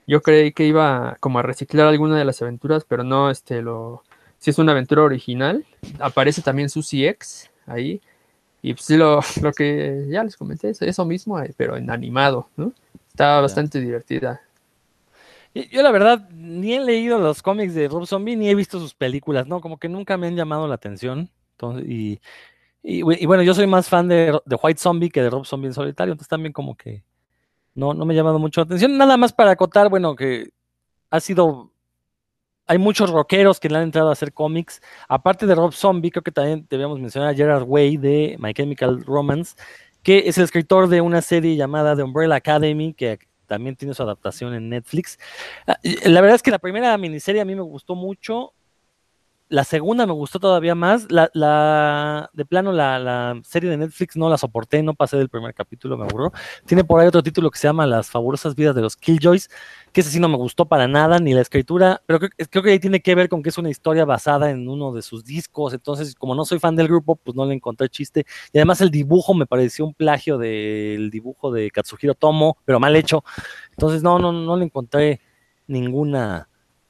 yo 0.06 0.22
creí 0.22 0.52
que 0.52 0.66
iba 0.66 1.16
como 1.20 1.38
a 1.38 1.42
reciclar 1.42 1.86
alguna 1.88 2.16
de 2.16 2.24
las 2.24 2.40
aventuras, 2.40 2.84
pero 2.88 3.04
no, 3.04 3.30
este, 3.30 3.60
lo... 3.60 4.02
Si 4.38 4.50
es 4.50 4.58
una 4.58 4.72
aventura 4.72 5.02
original, 5.02 5.64
aparece 5.98 6.42
también 6.42 6.68
Susie 6.68 7.08
X 7.08 7.50
ahí 7.66 8.00
y 8.64 8.72
pues 8.72 8.88
lo, 8.88 9.20
lo 9.42 9.52
que 9.52 10.06
ya 10.08 10.24
les 10.24 10.38
comenté, 10.38 10.70
eso 10.70 11.04
mismo, 11.04 11.38
eh, 11.38 11.52
pero 11.54 11.76
en 11.76 11.90
animado, 11.90 12.48
¿no? 12.56 12.72
Está 13.10 13.38
bastante 13.42 13.78
divertida. 13.78 14.40
Yo 15.54 15.82
la 15.82 15.92
verdad 15.92 16.30
ni 16.30 16.72
he 16.72 16.80
leído 16.80 17.18
los 17.18 17.42
cómics 17.42 17.74
de 17.74 17.88
Rob 17.88 18.06
Zombie 18.06 18.36
ni 18.36 18.48
he 18.48 18.54
visto 18.54 18.80
sus 18.80 18.94
películas, 18.94 19.46
¿no? 19.46 19.60
Como 19.60 19.78
que 19.78 19.90
nunca 19.90 20.16
me 20.16 20.28
han 20.28 20.34
llamado 20.34 20.66
la 20.66 20.76
atención. 20.76 21.28
Entonces, 21.52 21.86
y, 21.86 22.20
y, 22.82 23.02
bueno, 23.02 23.42
yo 23.42 23.52
soy 23.52 23.66
más 23.66 23.90
fan 23.90 24.08
de, 24.08 24.40
de, 24.46 24.56
White 24.60 24.80
Zombie 24.80 25.10
que 25.10 25.22
de 25.22 25.28
Rob 25.28 25.44
Zombie 25.44 25.68
en 25.68 25.74
solitario, 25.74 26.12
entonces 26.12 26.30
también 26.30 26.54
como 26.54 26.74
que 26.74 27.04
no, 27.74 27.92
no 27.92 28.06
me 28.06 28.14
ha 28.14 28.16
llamado 28.16 28.38
mucho 28.38 28.62
la 28.62 28.64
atención. 28.64 28.96
Nada 28.96 29.18
más 29.18 29.34
para 29.34 29.50
acotar, 29.50 29.90
bueno, 29.90 30.16
que 30.16 30.48
ha 31.10 31.20
sido 31.20 31.70
hay 32.66 32.78
muchos 32.78 33.10
rockeros 33.10 33.60
que 33.60 33.68
le 33.68 33.76
han 33.76 33.84
entrado 33.84 34.08
a 34.08 34.12
hacer 34.12 34.32
cómics. 34.32 34.80
Aparte 35.08 35.46
de 35.46 35.54
Rob 35.54 35.72
Zombie, 35.72 36.10
creo 36.10 36.22
que 36.22 36.32
también 36.32 36.66
debíamos 36.68 36.98
mencionar 36.98 37.30
a 37.30 37.34
Gerard 37.34 37.64
Way 37.64 37.96
de 37.96 38.36
My 38.38 38.54
Chemical 38.54 39.04
Romance, 39.04 39.56
que 40.02 40.24
es 40.26 40.38
el 40.38 40.44
escritor 40.44 40.88
de 40.88 41.00
una 41.00 41.22
serie 41.22 41.56
llamada 41.56 41.96
The 41.96 42.02
Umbrella 42.02 42.36
Academy, 42.36 42.94
que 42.94 43.18
también 43.46 43.76
tiene 43.76 43.94
su 43.94 44.02
adaptación 44.02 44.54
en 44.54 44.68
Netflix. 44.68 45.18
Ah, 45.66 45.78
la 46.04 46.20
verdad 46.20 46.36
es 46.36 46.42
que 46.42 46.50
la 46.50 46.58
primera 46.58 46.96
miniserie 46.96 47.40
a 47.40 47.44
mí 47.44 47.54
me 47.54 47.62
gustó 47.62 47.94
mucho. 47.94 48.52
La 49.54 49.62
segunda 49.62 50.04
me 50.04 50.12
gustó 50.12 50.40
todavía 50.40 50.74
más. 50.74 51.06
La, 51.12 52.28
de 52.32 52.44
plano, 52.44 52.72
la, 52.72 53.40
serie 53.44 53.70
de 53.70 53.76
Netflix 53.76 54.16
no 54.16 54.28
la 54.28 54.36
soporté, 54.36 54.82
no 54.82 54.94
pasé 54.94 55.16
del 55.16 55.28
primer 55.28 55.54
capítulo, 55.54 55.96
me 55.96 56.06
aburrió. 56.06 56.32
Tiene 56.66 56.82
por 56.82 56.98
ahí 56.98 57.06
otro 57.06 57.22
título 57.22 57.52
que 57.52 57.58
se 57.60 57.68
llama 57.68 57.86
Las 57.86 58.10
fabulosas 58.10 58.56
vidas 58.56 58.74
de 58.74 58.82
los 58.82 58.96
Killjoys, 58.96 59.48
que 59.92 60.00
ese 60.00 60.10
sí 60.10 60.18
no 60.18 60.28
me 60.28 60.36
gustó 60.36 60.66
para 60.66 60.88
nada, 60.88 61.20
ni 61.20 61.34
la 61.34 61.40
escritura, 61.40 62.02
pero 62.04 62.18
creo, 62.18 62.30
creo, 62.50 62.62
que 62.64 62.70
ahí 62.72 62.80
tiene 62.80 62.98
que 63.00 63.14
ver 63.14 63.28
con 63.28 63.44
que 63.44 63.50
es 63.50 63.56
una 63.56 63.70
historia 63.70 64.04
basada 64.04 64.50
en 64.50 64.68
uno 64.68 64.92
de 64.92 65.02
sus 65.02 65.22
discos. 65.22 65.72
Entonces, 65.72 66.16
como 66.16 66.34
no 66.34 66.44
soy 66.44 66.58
fan 66.58 66.74
del 66.74 66.88
grupo, 66.88 67.14
pues 67.14 67.36
no 67.36 67.46
le 67.46 67.54
encontré 67.54 67.88
chiste. 67.88 68.26
Y 68.52 68.58
además 68.58 68.80
el 68.80 68.90
dibujo 68.90 69.34
me 69.34 69.46
pareció 69.46 69.86
un 69.86 69.94
plagio 69.94 70.36
del 70.36 71.10
dibujo 71.12 71.52
de 71.52 71.70
Katsuhiro 71.70 72.16
Tomo, 72.16 72.58
pero 72.64 72.80
mal 72.80 72.96
hecho. 72.96 73.22
Entonces, 73.70 74.02
no, 74.02 74.18
no, 74.18 74.32
no 74.32 74.56
le 74.56 74.64
encontré 74.64 75.20
ninguna 75.68 76.48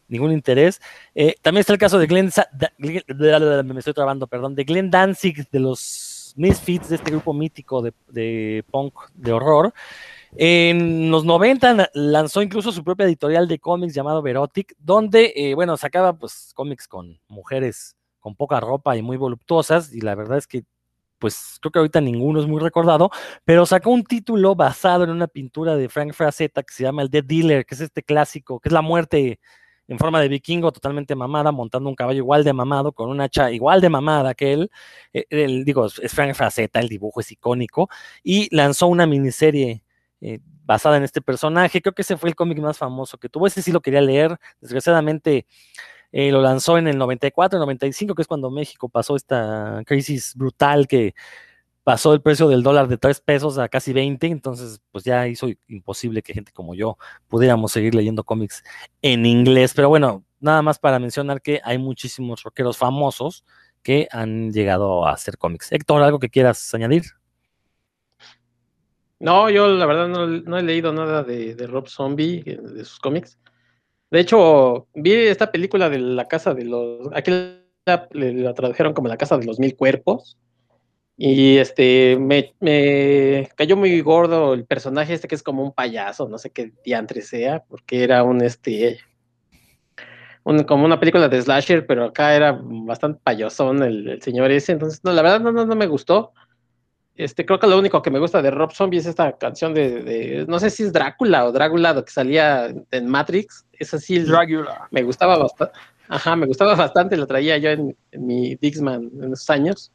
ningún 0.08 0.32
interés. 0.32 0.80
Eh, 1.14 1.34
también 1.42 1.60
está 1.60 1.72
el 1.72 1.78
caso 1.78 1.98
de 1.98 2.06
Glenn, 2.06 2.30
me 2.78 3.78
estoy 3.78 3.94
trabando, 3.94 4.26
perdón, 4.26 4.54
de 4.54 4.64
Glenn 4.64 4.90
Danzig, 4.90 5.48
de 5.50 5.60
los 5.60 6.32
Misfits, 6.36 6.88
de 6.88 6.96
este 6.96 7.10
grupo 7.10 7.32
mítico 7.32 7.82
de, 7.82 8.64
punk 8.70 8.94
de 9.14 9.32
horror. 9.32 9.72
En 10.36 11.10
los 11.10 11.24
90 11.24 11.90
lanzó 11.94 12.42
incluso 12.42 12.72
su 12.72 12.82
propia 12.82 13.06
editorial 13.06 13.46
de 13.46 13.58
cómics 13.58 13.94
llamado 13.94 14.20
Verotic, 14.20 14.74
donde, 14.78 15.32
eh, 15.36 15.54
bueno, 15.54 15.76
sacaba 15.76 16.12
pues 16.12 16.52
cómics 16.54 16.88
con 16.88 17.20
mujeres 17.28 17.96
con 18.18 18.34
poca 18.34 18.58
ropa 18.58 18.96
y 18.96 19.02
muy 19.02 19.16
voluptuosas, 19.16 19.92
y 19.92 20.00
la 20.00 20.14
verdad 20.14 20.38
es 20.38 20.46
que 20.46 20.64
pues 21.18 21.58
creo 21.60 21.72
que 21.72 21.78
ahorita 21.78 22.00
ninguno 22.00 22.40
es 22.40 22.46
muy 22.46 22.60
recordado, 22.60 23.10
pero 23.44 23.64
sacó 23.66 23.90
un 23.90 24.04
título 24.04 24.54
basado 24.54 25.04
en 25.04 25.10
una 25.10 25.26
pintura 25.26 25.76
de 25.76 25.88
Frank 25.88 26.12
Frazetta 26.12 26.62
que 26.62 26.74
se 26.74 26.82
llama 26.82 27.02
El 27.02 27.10
Dead 27.10 27.24
Dealer, 27.24 27.64
que 27.64 27.74
es 27.74 27.80
este 27.80 28.02
clásico, 28.02 28.60
que 28.60 28.68
es 28.68 28.72
la 28.72 28.82
muerte 28.82 29.38
en 29.88 29.98
forma 29.98 30.20
de 30.20 30.28
vikingo, 30.28 30.72
totalmente 30.72 31.14
mamada, 31.14 31.52
montando 31.52 31.88
un 31.88 31.94
caballo 31.94 32.18
igual 32.18 32.44
de 32.44 32.52
mamado, 32.52 32.92
con 32.92 33.10
una 33.10 33.24
hacha 33.24 33.50
igual 33.50 33.80
de 33.80 33.90
mamada 33.90 34.34
que 34.34 34.52
él. 34.52 34.70
Eh, 35.12 35.62
digo, 35.64 35.86
es 35.86 36.12
Frank 36.12 36.34
Frazetta, 36.34 36.80
el 36.80 36.88
dibujo 36.88 37.20
es 37.20 37.30
icónico, 37.32 37.88
y 38.22 38.54
lanzó 38.54 38.86
una 38.86 39.06
miniserie 39.06 39.82
eh, 40.20 40.40
basada 40.64 40.96
en 40.96 41.04
este 41.04 41.20
personaje. 41.20 41.82
Creo 41.82 41.94
que 41.94 42.02
ese 42.02 42.16
fue 42.16 42.30
el 42.30 42.34
cómic 42.36 42.58
más 42.58 42.78
famoso 42.78 43.18
que 43.18 43.28
tuvo. 43.28 43.46
Ese 43.46 43.62
sí 43.62 43.72
lo 43.72 43.80
quería 43.80 44.00
leer. 44.00 44.38
Desgraciadamente 44.60 45.46
eh, 46.12 46.30
lo 46.32 46.40
lanzó 46.40 46.78
en 46.78 46.88
el 46.88 46.96
94, 46.96 47.58
95, 47.58 48.14
que 48.14 48.22
es 48.22 48.28
cuando 48.28 48.50
México 48.50 48.88
pasó 48.88 49.16
esta 49.16 49.82
crisis 49.84 50.34
brutal 50.36 50.86
que 50.86 51.14
pasó 51.84 52.14
el 52.14 52.22
precio 52.22 52.48
del 52.48 52.62
dólar 52.62 52.88
de 52.88 52.96
3 52.96 53.20
pesos 53.20 53.58
a 53.58 53.68
casi 53.68 53.92
20, 53.92 54.26
entonces 54.26 54.80
pues 54.90 55.04
ya 55.04 55.28
hizo 55.28 55.48
imposible 55.68 56.22
que 56.22 56.32
gente 56.34 56.50
como 56.52 56.74
yo 56.74 56.96
pudiéramos 57.28 57.72
seguir 57.72 57.94
leyendo 57.94 58.24
cómics 58.24 58.64
en 59.02 59.26
inglés. 59.26 59.74
Pero 59.74 59.90
bueno, 59.90 60.24
nada 60.40 60.62
más 60.62 60.78
para 60.78 60.98
mencionar 60.98 61.42
que 61.42 61.60
hay 61.62 61.78
muchísimos 61.78 62.42
rockeros 62.42 62.78
famosos 62.78 63.44
que 63.82 64.08
han 64.10 64.52
llegado 64.52 65.06
a 65.06 65.12
hacer 65.12 65.38
cómics. 65.38 65.70
Héctor, 65.70 66.02
¿algo 66.02 66.18
que 66.18 66.30
quieras 66.30 66.74
añadir? 66.74 67.04
No, 69.20 69.48
yo 69.50 69.68
la 69.68 69.86
verdad 69.86 70.08
no, 70.08 70.58
he 70.58 70.62
leído 70.62 70.92
nada 70.92 71.22
de, 71.22 71.54
Rob 71.66 71.88
Zombie, 71.88 72.42
de 72.42 72.84
sus 72.84 72.98
cómics. 72.98 73.38
De 74.10 74.20
hecho, 74.20 74.88
vi 74.94 75.12
esta 75.12 75.50
película 75.50 75.88
de 75.88 75.98
la 75.98 76.26
casa 76.26 76.54
de 76.54 76.64
los. 76.64 77.08
Aquí 77.12 77.30
la 77.84 78.54
tradujeron 78.54 78.94
como 78.94 79.08
la 79.08 79.16
casa 79.16 79.36
de 79.38 79.46
los 79.46 79.58
mil 79.58 79.76
cuerpos. 79.76 80.38
Y 81.16 81.58
este, 81.58 82.16
me, 82.18 82.54
me, 82.58 83.48
cayó 83.56 83.76
muy 83.76 84.00
gordo 84.00 84.52
el 84.52 84.64
personaje 84.64 85.14
este 85.14 85.28
que 85.28 85.36
es 85.36 85.44
como 85.44 85.62
un 85.62 85.72
payaso, 85.72 86.28
no 86.28 86.38
sé 86.38 86.50
qué 86.50 86.72
diantre 86.84 87.22
sea, 87.22 87.62
porque 87.68 88.02
era 88.02 88.24
un 88.24 88.42
este, 88.42 88.98
un, 90.42 90.64
como 90.64 90.84
una 90.84 90.98
película 90.98 91.28
de 91.28 91.40
slasher, 91.40 91.86
pero 91.86 92.06
acá 92.06 92.34
era 92.34 92.58
bastante 92.60 93.20
payosón 93.22 93.82
el, 93.84 94.08
el 94.08 94.22
señor 94.22 94.50
ese, 94.50 94.72
entonces 94.72 95.00
no, 95.04 95.12
la 95.12 95.22
verdad 95.22 95.40
no, 95.40 95.52
no, 95.52 95.64
no, 95.64 95.76
me 95.76 95.86
gustó. 95.86 96.32
Este, 97.14 97.46
creo 97.46 97.60
que 97.60 97.68
lo 97.68 97.78
único 97.78 98.02
que 98.02 98.10
me 98.10 98.18
gusta 98.18 98.42
de 98.42 98.50
Rob 98.50 98.72
Zombie 98.72 98.98
es 98.98 99.06
esta 99.06 99.38
canción 99.38 99.72
de, 99.72 100.02
de 100.02 100.46
no 100.48 100.58
sé 100.58 100.68
si 100.68 100.82
es 100.82 100.92
Drácula 100.92 101.44
o 101.44 101.52
Drácula 101.52 101.94
que 102.04 102.10
salía 102.10 102.74
en 102.90 103.06
Matrix, 103.06 103.64
es 103.72 103.94
así. 103.94 104.18
Drácula. 104.18 104.88
Me 104.90 105.04
gustaba 105.04 105.38
bastante, 105.38 105.74
ajá, 106.08 106.34
me 106.34 106.46
gustaba 106.46 106.74
bastante, 106.74 107.16
lo 107.16 107.28
traía 107.28 107.56
yo 107.58 107.70
en, 107.70 107.96
en 108.10 108.26
mi 108.26 108.56
Dixman 108.56 109.12
en 109.22 109.32
esos 109.32 109.48
años. 109.48 109.92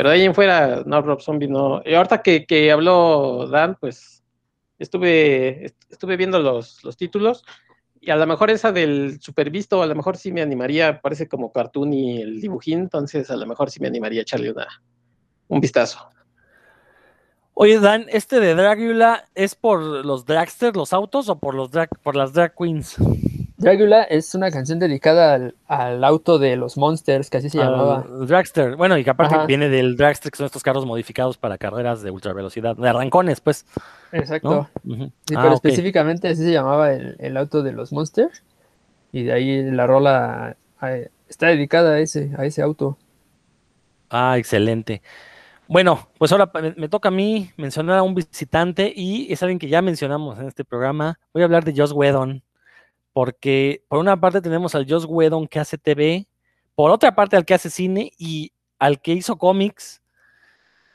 Pero 0.00 0.08
de 0.08 0.14
ahí 0.14 0.24
en 0.24 0.34
fuera, 0.34 0.82
no, 0.86 1.02
Rob 1.02 1.20
Zombie 1.20 1.46
no. 1.46 1.82
Y 1.84 1.92
ahorita 1.92 2.22
que, 2.22 2.46
que 2.46 2.72
habló 2.72 3.46
Dan, 3.46 3.76
pues 3.78 4.24
estuve, 4.78 5.74
estuve 5.90 6.16
viendo 6.16 6.38
los, 6.38 6.82
los 6.82 6.96
títulos 6.96 7.44
y 8.00 8.10
a 8.10 8.16
lo 8.16 8.26
mejor 8.26 8.50
esa 8.50 8.72
del 8.72 9.20
supervisto, 9.20 9.82
a 9.82 9.86
lo 9.86 9.94
mejor 9.94 10.16
sí 10.16 10.32
me 10.32 10.40
animaría, 10.40 11.02
parece 11.02 11.28
como 11.28 11.52
cartoon 11.52 11.92
y 11.92 12.22
el 12.22 12.40
dibujín, 12.40 12.78
entonces 12.78 13.30
a 13.30 13.36
lo 13.36 13.44
mejor 13.44 13.70
sí 13.70 13.78
me 13.78 13.88
animaría 13.88 14.20
a 14.20 14.22
echarle 14.22 14.52
una, 14.52 14.68
un 15.48 15.60
vistazo. 15.60 15.98
Oye, 17.52 17.78
Dan, 17.78 18.06
¿este 18.08 18.40
de 18.40 18.54
Dragula 18.54 19.28
es 19.34 19.54
por 19.54 19.82
los 19.82 20.24
dragsters, 20.24 20.78
los 20.78 20.94
autos, 20.94 21.28
o 21.28 21.38
por 21.38 21.54
los 21.54 21.72
drag, 21.72 21.90
por 22.02 22.16
las 22.16 22.32
drag 22.32 22.54
queens? 22.56 22.96
Dragula 23.60 24.04
es 24.04 24.34
una 24.34 24.50
canción 24.50 24.78
dedicada 24.78 25.34
al, 25.34 25.54
al, 25.66 26.02
auto 26.02 26.38
de 26.38 26.56
los 26.56 26.78
Monsters, 26.78 27.28
que 27.28 27.36
así 27.36 27.50
se 27.50 27.58
llamaba. 27.58 28.06
Uh, 28.08 28.24
dragster, 28.24 28.74
bueno, 28.74 28.96
y 28.96 29.04
que 29.04 29.10
aparte 29.10 29.34
Ajá. 29.34 29.44
viene 29.44 29.68
del 29.68 29.96
dragster, 29.96 30.32
que 30.32 30.38
son 30.38 30.46
estos 30.46 30.62
carros 30.62 30.86
modificados 30.86 31.36
para 31.36 31.58
carreras 31.58 32.00
de 32.00 32.10
ultra 32.10 32.32
velocidad, 32.32 32.74
de 32.74 32.88
arrancones, 32.88 33.42
pues. 33.42 33.66
Exacto. 34.12 34.68
¿no? 34.84 34.94
Uh 34.94 34.96
-huh. 34.96 35.12
sí, 35.26 35.34
ah, 35.36 35.42
pero 35.42 35.54
okay. 35.54 35.54
específicamente 35.56 36.28
así 36.28 36.42
se 36.42 36.52
llamaba 36.52 36.92
el, 36.94 37.16
el, 37.18 37.36
auto 37.36 37.62
de 37.62 37.72
los 37.72 37.92
Monsters. 37.92 38.42
Y 39.12 39.24
de 39.24 39.32
ahí 39.34 39.70
la 39.70 39.86
rola 39.86 40.56
está 41.28 41.48
dedicada 41.48 41.96
a 41.96 41.98
ese, 41.98 42.30
a 42.38 42.46
ese 42.46 42.62
auto. 42.62 42.96
Ah, 44.08 44.38
excelente. 44.38 45.02
Bueno, 45.68 46.08
pues 46.16 46.32
ahora 46.32 46.50
me, 46.54 46.74
me, 46.76 46.88
toca 46.88 47.08
a 47.08 47.12
mí 47.12 47.50
mencionar 47.58 47.98
a 47.98 48.02
un 48.02 48.14
visitante 48.14 48.90
y 48.96 49.30
es 49.30 49.42
alguien 49.42 49.58
que 49.58 49.68
ya 49.68 49.82
mencionamos 49.82 50.38
en 50.38 50.48
este 50.48 50.64
programa. 50.64 51.18
Voy 51.34 51.42
a 51.42 51.44
hablar 51.44 51.64
de 51.64 51.74
Joss 51.76 51.92
Whedon 51.92 52.42
porque 53.20 53.84
por 53.86 53.98
una 53.98 54.18
parte 54.18 54.40
tenemos 54.40 54.74
al 54.74 54.88
Joss 54.88 55.04
Whedon 55.04 55.46
que 55.46 55.60
hace 55.60 55.76
TV, 55.76 56.26
por 56.74 56.90
otra 56.90 57.14
parte 57.14 57.36
al 57.36 57.44
que 57.44 57.52
hace 57.52 57.68
cine 57.68 58.12
y 58.16 58.50
al 58.78 59.02
que 59.02 59.12
hizo 59.12 59.36
cómics. 59.36 60.00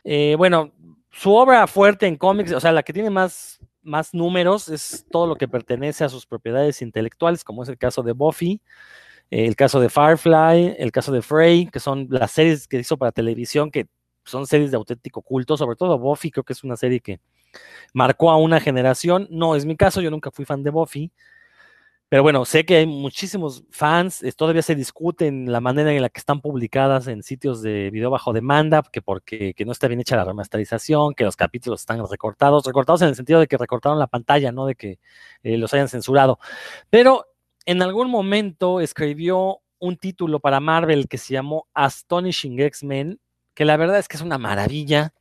Eh, 0.03 0.33
bueno, 0.35 0.73
su 1.11 1.35
obra 1.35 1.67
fuerte 1.67 2.07
en 2.07 2.15
cómics, 2.15 2.51
o 2.51 2.59
sea, 2.59 2.71
la 2.71 2.81
que 2.81 2.93
tiene 2.93 3.11
más, 3.11 3.59
más 3.83 4.15
números 4.15 4.69
es 4.69 5.05
todo 5.11 5.27
lo 5.27 5.35
que 5.35 5.47
pertenece 5.47 6.03
a 6.03 6.09
sus 6.09 6.25
propiedades 6.25 6.81
intelectuales, 6.81 7.43
como 7.43 7.61
es 7.61 7.69
el 7.69 7.77
caso 7.77 8.01
de 8.01 8.13
Buffy, 8.13 8.59
el 9.29 9.55
caso 9.55 9.79
de 9.79 9.89
Firefly, 9.89 10.77
el 10.79 10.91
caso 10.91 11.11
de 11.11 11.21
Frey, 11.21 11.67
que 11.67 11.79
son 11.79 12.07
las 12.09 12.31
series 12.31 12.67
que 12.67 12.79
hizo 12.79 12.97
para 12.97 13.11
televisión, 13.11 13.69
que 13.69 13.85
son 14.23 14.47
series 14.47 14.71
de 14.71 14.77
auténtico 14.77 15.21
culto, 15.21 15.57
sobre 15.57 15.75
todo 15.75 15.99
Buffy, 15.99 16.31
creo 16.31 16.43
que 16.43 16.53
es 16.53 16.63
una 16.63 16.75
serie 16.75 17.01
que 17.01 17.19
marcó 17.93 18.31
a 18.31 18.37
una 18.37 18.59
generación. 18.59 19.27
No 19.29 19.55
es 19.55 19.63
mi 19.67 19.77
caso, 19.77 20.01
yo 20.01 20.09
nunca 20.09 20.31
fui 20.31 20.43
fan 20.43 20.63
de 20.63 20.71
Buffy, 20.71 21.11
pero 22.07 22.21
bueno, 22.21 22.45
sé 22.45 22.65
que 22.65 22.77
hay 22.77 22.85
muchísimos 22.85 23.63
fans, 23.71 24.23
todavía 24.37 24.61
se 24.61 24.75
discuten 24.75 25.51
la 25.51 25.59
manera 25.59 25.91
en 25.91 26.01
la 26.01 26.09
que 26.09 26.19
están 26.19 26.39
publicadas 26.39 27.07
en 27.07 27.23
sitios 27.23 27.61
de 27.63 27.89
video 27.89 28.11
bajo 28.11 28.31
demanda, 28.31 28.83
que 28.91 29.01
porque 29.01 29.53
que 29.55 29.65
no 29.65 29.71
está 29.71 29.87
bien 29.87 29.99
hecha 29.99 30.15
la 30.15 30.23
remasterización, 30.23 31.15
que 31.15 31.23
los 31.23 31.35
capítulos 31.35 31.81
están 31.81 32.05
recortados, 32.07 32.65
recortados 32.65 33.01
en 33.01 33.09
el 33.09 33.15
sentido 33.15 33.39
de 33.39 33.47
que 33.47 33.57
recortaron 33.57 33.97
la 33.97 34.07
pantalla, 34.07 34.51
no 34.51 34.67
de 34.67 34.75
que 34.75 34.99
eh, 35.43 35.57
los 35.57 35.73
hayan 35.73 35.89
censurado. 35.89 36.39
Pero 36.91 37.25
en 37.65 37.81
algún 37.81 38.09
momento 38.11 38.81
escribió 38.81 39.61
un 39.79 39.97
título 39.97 40.39
para 40.39 40.59
Marvel 40.59 41.07
que 41.07 41.17
se 41.17 41.33
llamó 41.33 41.67
Astonishing 41.73 42.59
X-Men, 42.59 43.19
que 43.55 43.65
la 43.65 43.77
verdad 43.77 43.97
es 43.99 44.07
que 44.07 44.17
es 44.17 44.23
una 44.23 44.37
maravilla. 44.37 45.13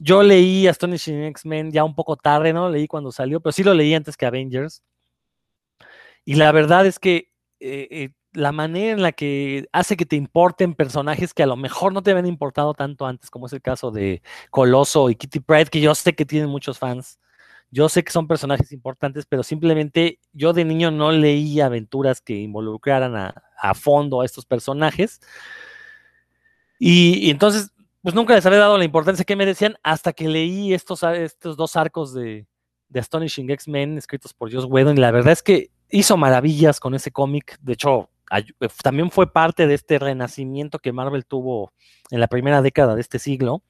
Yo 0.00 0.22
leí 0.22 0.66
Astonishing 0.66 1.22
X-Men 1.24 1.72
ya 1.72 1.84
un 1.84 1.94
poco 1.94 2.16
tarde, 2.16 2.52
¿no? 2.52 2.68
Leí 2.68 2.86
cuando 2.88 3.12
salió, 3.12 3.40
pero 3.40 3.52
sí 3.52 3.62
lo 3.62 3.74
leí 3.74 3.94
antes 3.94 4.16
que 4.16 4.26
Avengers. 4.26 4.82
Y 6.28 6.34
la 6.34 6.52
verdad 6.52 6.84
es 6.84 6.98
que 6.98 7.30
eh, 7.58 7.88
eh, 7.90 8.10
la 8.34 8.52
manera 8.52 8.92
en 8.92 9.00
la 9.00 9.12
que 9.12 9.66
hace 9.72 9.96
que 9.96 10.04
te 10.04 10.14
importen 10.14 10.74
personajes 10.74 11.32
que 11.32 11.42
a 11.42 11.46
lo 11.46 11.56
mejor 11.56 11.94
no 11.94 12.02
te 12.02 12.10
habían 12.10 12.26
importado 12.26 12.74
tanto 12.74 13.06
antes, 13.06 13.30
como 13.30 13.46
es 13.46 13.54
el 13.54 13.62
caso 13.62 13.90
de 13.90 14.20
Coloso 14.50 15.08
y 15.08 15.14
Kitty 15.14 15.40
Pride, 15.40 15.70
que 15.70 15.80
yo 15.80 15.94
sé 15.94 16.14
que 16.14 16.26
tienen 16.26 16.50
muchos 16.50 16.78
fans. 16.78 17.18
Yo 17.70 17.88
sé 17.88 18.04
que 18.04 18.12
son 18.12 18.28
personajes 18.28 18.72
importantes, 18.72 19.24
pero 19.24 19.42
simplemente 19.42 20.20
yo 20.34 20.52
de 20.52 20.66
niño 20.66 20.90
no 20.90 21.12
leí 21.12 21.62
aventuras 21.62 22.20
que 22.20 22.34
involucraran 22.34 23.16
a, 23.16 23.34
a 23.58 23.72
fondo 23.72 24.20
a 24.20 24.26
estos 24.26 24.44
personajes. 24.44 25.22
Y, 26.78 27.30
entonces, 27.30 27.72
pues 28.02 28.14
nunca 28.14 28.34
les 28.34 28.44
había 28.44 28.58
dado 28.58 28.76
la 28.76 28.84
importancia 28.84 29.24
que 29.24 29.34
merecían 29.34 29.78
hasta 29.82 30.12
que 30.12 30.28
leí 30.28 30.74
estos, 30.74 31.02
estos 31.04 31.56
dos 31.56 31.74
arcos 31.74 32.12
de, 32.12 32.46
de 32.90 33.00
Astonishing 33.00 33.48
X-Men 33.48 33.96
escritos 33.96 34.34
por 34.34 34.52
Joss 34.52 34.66
Whedon. 34.66 34.98
Y 34.98 35.00
la 35.00 35.10
verdad 35.10 35.32
es 35.32 35.42
que 35.42 35.70
hizo 35.90 36.16
maravillas 36.16 36.80
con 36.80 36.94
ese 36.94 37.10
cómic. 37.10 37.58
De 37.60 37.74
hecho, 37.74 38.10
eh, 38.30 38.68
también 38.82 39.10
fue 39.10 39.32
parte 39.32 39.66
de 39.66 39.74
este 39.74 39.98
renacimiento 39.98 40.78
que 40.78 40.92
Marvel 40.92 41.26
tuvo 41.26 41.72
en 42.10 42.20
la 42.20 42.26
primera 42.26 42.62
década 42.62 42.94
de 42.94 43.00
este 43.00 43.18
siglo. 43.18 43.62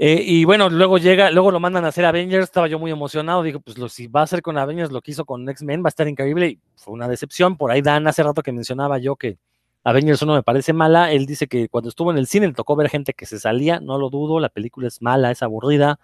Eh, 0.00 0.22
y 0.24 0.44
bueno, 0.44 0.70
luego 0.70 0.98
llega, 0.98 1.30
luego 1.32 1.50
lo 1.50 1.58
mandan 1.58 1.84
a 1.84 1.88
hacer 1.88 2.04
Avengers, 2.04 2.44
estaba 2.44 2.68
yo 2.68 2.78
muy 2.78 2.92
emocionado, 2.92 3.42
digo, 3.42 3.58
pues 3.58 3.76
si 3.92 4.06
va 4.06 4.20
a 4.20 4.24
hacer 4.24 4.42
con 4.42 4.56
Avengers 4.56 4.92
lo 4.92 5.00
que 5.02 5.10
hizo 5.10 5.24
con 5.24 5.48
X-Men, 5.48 5.82
va 5.82 5.88
a 5.88 5.90
estar 5.90 6.06
increíble, 6.06 6.46
y 6.50 6.60
fue 6.76 6.94
una 6.94 7.08
decepción, 7.08 7.56
por 7.56 7.72
ahí 7.72 7.82
Dan 7.82 8.06
hace 8.06 8.22
rato 8.22 8.44
que 8.44 8.52
mencionaba 8.52 8.98
yo 8.98 9.16
que 9.16 9.38
Avengers 9.82 10.22
1 10.22 10.34
me 10.34 10.42
parece 10.44 10.72
mala, 10.72 11.10
él 11.10 11.26
dice 11.26 11.48
que 11.48 11.68
cuando 11.68 11.88
estuvo 11.88 12.12
en 12.12 12.18
el 12.18 12.28
cine 12.28 12.46
le 12.46 12.52
tocó 12.52 12.76
ver 12.76 12.88
gente 12.88 13.12
que 13.12 13.26
se 13.26 13.40
salía, 13.40 13.80
no 13.80 13.98
lo 13.98 14.08
dudo, 14.08 14.38
la 14.38 14.50
película 14.50 14.86
es 14.86 15.02
mala, 15.02 15.32
es 15.32 15.42
aburrida, 15.42 15.98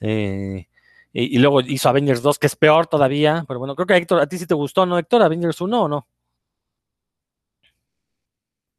eh, 0.00 0.68
y, 1.12 1.38
luego 1.38 1.60
hizo 1.60 1.88
Avengers 1.88 2.22
2, 2.22 2.38
que 2.38 2.46
es 2.46 2.56
peor 2.56 2.86
todavía. 2.86 3.44
Pero 3.48 3.58
bueno, 3.58 3.74
creo 3.74 3.86
que 3.86 3.96
Héctor, 3.96 4.20
a 4.20 4.28
ti 4.28 4.38
sí 4.38 4.46
te 4.46 4.54
gustó, 4.54 4.86
¿no, 4.86 4.98
Héctor? 4.98 5.22
Avengers 5.22 5.60
1 5.60 5.82
o 5.82 5.88
no? 5.88 6.06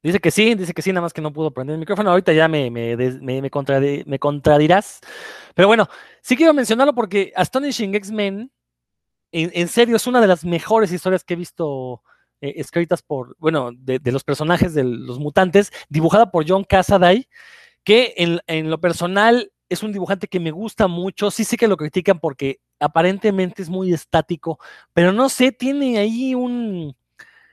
Dice 0.04 0.20
que 0.20 0.32
sí, 0.32 0.56
dice 0.56 0.74
que 0.74 0.82
sí, 0.82 0.92
nada 0.92 1.02
más 1.02 1.14
que 1.14 1.22
no 1.22 1.32
pudo 1.32 1.52
prender 1.52 1.76
el 1.76 1.80
micrófono. 1.80 2.10
Ahorita 2.10 2.34
ya 2.34 2.48
me, 2.48 2.72
me, 2.72 2.96
me, 2.96 3.42
me, 3.42 3.50
contradi 3.52 4.04
me 4.08 4.18
contradirás. 4.18 5.00
Pero 5.54 5.68
bueno, 5.68 5.88
sí 6.22 6.36
quiero 6.36 6.54
mencionarlo 6.54 6.96
porque 6.96 7.32
Astonishing 7.36 7.94
X-Men, 7.96 8.52
en, 9.34 9.68
serio, 9.68 9.96
es 9.96 10.08
una 10.08 10.20
de 10.20 10.28
las 10.28 10.44
mejores 10.44 10.92
historias 10.92 11.24
que 11.24 11.36
he 11.36 11.38
visto 11.38 12.02
eh, 12.42 12.54
escritas 12.58 13.04
por, 13.04 13.36
bueno, 13.38 13.72
de, 13.74 14.00
los 14.12 14.24
personajes 14.24 14.74
de 14.74 14.84
los 14.84 15.20
mutantes, 15.20 15.72
dibujada 15.88 16.32
por 16.32 16.46
John 16.48 16.64
Cassaday, 16.64 17.28
que 17.84 18.14
en 18.18 18.70
lo 18.70 18.82
personal 18.82 19.51
es 19.72 19.84
un 19.84 19.94
dibujante 19.94 20.28
que 20.28 20.42
me 20.42 20.52
gusta 20.52 20.88
mucho, 20.88 21.32
sí 21.32 21.46
sé 21.46 21.56
que 21.56 21.70
lo 21.70 21.78
critican 21.78 22.20
porque 22.20 22.60
aparentemente 22.78 23.62
es 23.62 23.70
muy 23.70 23.94
estático, 23.94 24.60
pero 24.92 25.14
no 25.14 25.30
sé, 25.30 25.54
tiene 25.54 25.98
ahí 25.98 26.36
un, 26.36 26.94